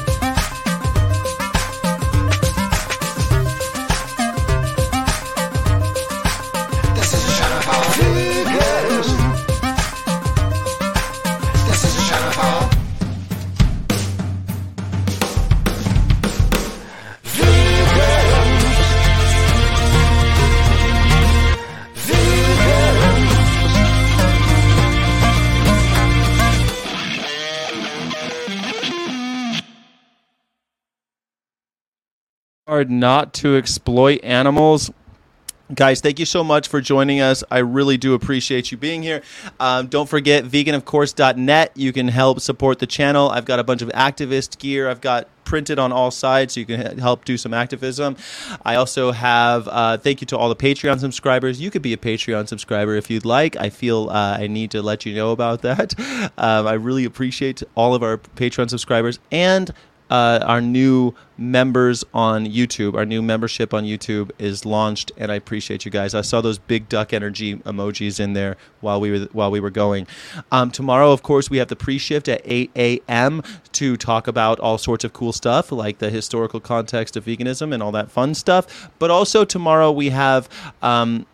Hard 32.68 32.92
not 32.92 33.34
to 33.36 33.56
exploit 33.56 34.20
animals. 34.24 34.92
Guys, 35.74 36.02
thank 36.02 36.20
you 36.20 36.26
so 36.26 36.44
much 36.44 36.68
for 36.68 36.82
joining 36.82 37.22
us. 37.22 37.42
I 37.50 37.60
really 37.60 37.96
do 37.96 38.14
appreciate 38.14 38.74
you 38.74 38.78
being 38.78 39.02
here. 39.04 39.22
Um, 39.58 39.88
don't 39.88 40.10
forget 40.10 40.44
veganofcourse.net. 40.44 41.72
You 41.76 41.94
can 41.94 42.10
help 42.10 42.42
support 42.42 42.80
the 42.80 42.86
channel. 42.86 43.30
I've 43.30 43.46
got 43.46 43.60
a 43.60 43.64
bunch 43.64 43.82
of 43.82 43.88
activist 43.90 44.58
gear. 44.58 44.90
I've 44.90 45.00
got 45.00 45.30
printed 45.46 45.80
on 45.80 45.94
all 45.94 46.12
sides 46.12 46.56
so 46.56 46.60
you 46.60 46.66
can 46.66 47.00
help 47.00 47.24
do 47.24 47.38
some 47.38 47.54
activism. 47.54 48.18
I 48.66 48.76
also 48.76 49.14
have, 49.14 49.70
uh, 49.70 49.98
thank 49.98 50.20
you 50.20 50.28
to 50.28 50.38
all 50.38 50.50
the 50.50 50.56
Patreon 50.56 51.00
subscribers. 51.00 51.62
You 51.62 51.72
could 51.72 51.82
be 51.82 51.94
a 51.94 51.98
Patreon 51.98 52.50
subscriber 52.50 52.96
if 52.96 53.10
you'd 53.10 53.24
like. 53.24 53.56
I 53.56 53.70
feel 53.70 54.10
uh, 54.10 54.38
I 54.40 54.48
need 54.48 54.72
to 54.72 54.82
let 54.82 55.06
you 55.06 55.16
know 55.16 55.32
about 55.32 55.62
that. 55.62 55.96
Um, 56.40 56.68
I 56.68 56.74
really 56.74 57.06
appreciate 57.06 57.64
all 57.74 57.96
of 57.96 58.04
our 58.04 58.18
Patreon 58.18 58.70
subscribers 58.70 59.18
and 59.32 59.74
uh, 60.10 60.40
our 60.44 60.62
new 60.62 61.14
members 61.38 62.04
on 62.14 62.46
YouTube. 62.46 62.96
Our 62.96 63.06
new 63.06 63.22
membership 63.22 63.74
on 63.74 63.84
YouTube 63.84 64.32
is 64.40 64.66
launched, 64.66 65.12
and 65.18 65.32
I 65.32 65.36
appreciate 65.36 65.86
you 65.86 65.92
guys. 65.92 66.16
I 66.16 66.22
saw 66.22 66.42
those 66.42 66.58
big 66.58 66.90
duck 66.90 67.14
energy 67.14 67.56
emojis 67.58 68.20
in 68.20 68.34
there 68.34 68.58
while 68.82 69.00
we 69.00 69.12
were 69.12 69.28
while 69.32 69.52
we 69.52 69.60
were 69.60 69.70
going. 69.70 70.08
Um, 70.52 70.72
tomorrow, 70.72 71.12
of 71.12 71.24
course, 71.24 71.50
we 71.50 71.58
have 71.58 71.68
the 71.68 71.76
pre-shift 71.76 72.28
at 72.28 72.42
8 72.46 72.72
a.m. 72.76 73.44
to 73.74 73.98
talk 73.98 74.28
about 74.28 74.60
all 74.60 74.78
sorts 74.78 75.04
of 75.04 75.14
cool 75.14 75.34
stuff 75.34 75.72
like 75.72 76.00
the 76.00 76.10
historical 76.10 76.60
context 76.60 77.16
of 77.16 77.26
veganism 77.26 77.74
and 77.74 77.84
all 77.84 77.92
that 77.92 78.12
fun 78.12 78.34
stuff. 78.34 78.90
But 79.00 79.12
also 79.12 79.46
tomorrow 79.46 79.92
we 79.92 80.10
have. 80.10 80.50
Um, 80.82 81.26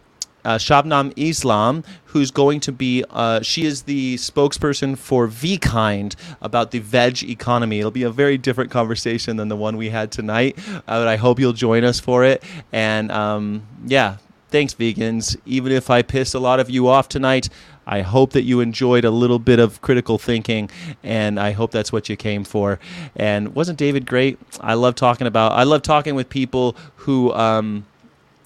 uh, 0.46 0.58
Shabnam 0.58 1.14
Islam, 1.16 1.84
who's 2.06 2.32
going 2.32 2.60
to 2.62 2.72
be, 2.72 3.04
uh, 3.10 3.42
she 3.42 3.66
is 3.66 3.84
the 3.84 4.16
spokesperson 4.16 4.98
for 4.98 5.28
VKind 5.28 6.16
about 6.42 6.72
the 6.72 6.80
veg 6.80 7.24
economy. 7.24 7.80
It'll 7.80 7.92
be 7.92 8.04
a 8.04 8.12
very 8.12 8.38
different 8.38 8.72
conversation 8.72 9.38
than 9.38 9.48
the 9.48 9.56
one 9.56 9.78
we 9.78 9.90
had 9.90 10.12
tonight, 10.12 10.58
uh, 10.68 10.82
but 10.86 11.08
I 11.08 11.16
hope 11.16 11.40
you'll 11.40 11.54
join 11.54 11.84
us 11.84 12.00
for 12.00 12.24
it. 12.24 12.44
And 12.72 13.12
um, 13.12 13.66
yeah, 13.86 14.18
thanks, 14.50 14.74
vegans. 14.74 15.36
Even 15.46 15.72
if 15.72 15.90
I 15.90 16.02
pissed 16.02 16.36
a 16.36 16.40
lot 16.40 16.60
of 16.60 16.70
you 16.70 16.88
off 16.88 17.10
tonight, 17.10 17.50
I 17.86 18.02
hope 18.02 18.32
that 18.32 18.44
you 18.44 18.62
enjoyed 18.62 19.04
a 19.04 19.12
little 19.12 19.40
bit 19.40 19.60
of 19.60 19.82
critical 19.82 20.18
thinking, 20.18 20.70
and 21.04 21.40
I 21.40 21.52
hope 21.52 21.72
that's 21.72 21.92
what 21.92 22.08
you 22.08 22.16
came 22.16 22.44
for. 22.46 22.80
And 23.16 23.56
wasn't 23.56 23.78
David 23.78 24.06
great? 24.06 24.40
I 24.62 24.76
love 24.76 24.96
talking 24.96 25.28
about. 25.28 25.52
I 25.52 25.64
love 25.64 25.82
talking 25.82 26.16
with 26.16 26.30
people 26.30 26.78
who. 26.98 27.34
Um, 27.34 27.86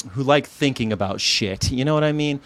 who 0.09 0.23
like 0.23 0.47
thinking 0.47 0.91
about 0.91 1.21
shit. 1.21 1.71
You 1.71 1.85
know 1.85 1.93
what 1.93 2.03
I 2.03 2.11
mean? 2.11 2.39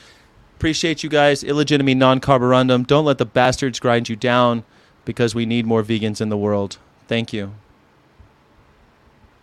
Appreciate 0.57 1.03
you 1.03 1.09
guys. 1.09 1.43
Illegitimi 1.43 1.95
non 1.95 2.19
carborundum. 2.19 2.85
Don't 2.85 3.05
let 3.05 3.17
the 3.17 3.25
bastards 3.25 3.79
grind 3.79 4.09
you 4.09 4.15
down 4.15 4.63
because 5.05 5.33
we 5.33 5.45
need 5.45 5.65
more 5.65 5.83
vegans 5.83 6.21
in 6.21 6.29
the 6.29 6.37
world. 6.37 6.77
Thank 7.07 7.33
you. 7.33 7.53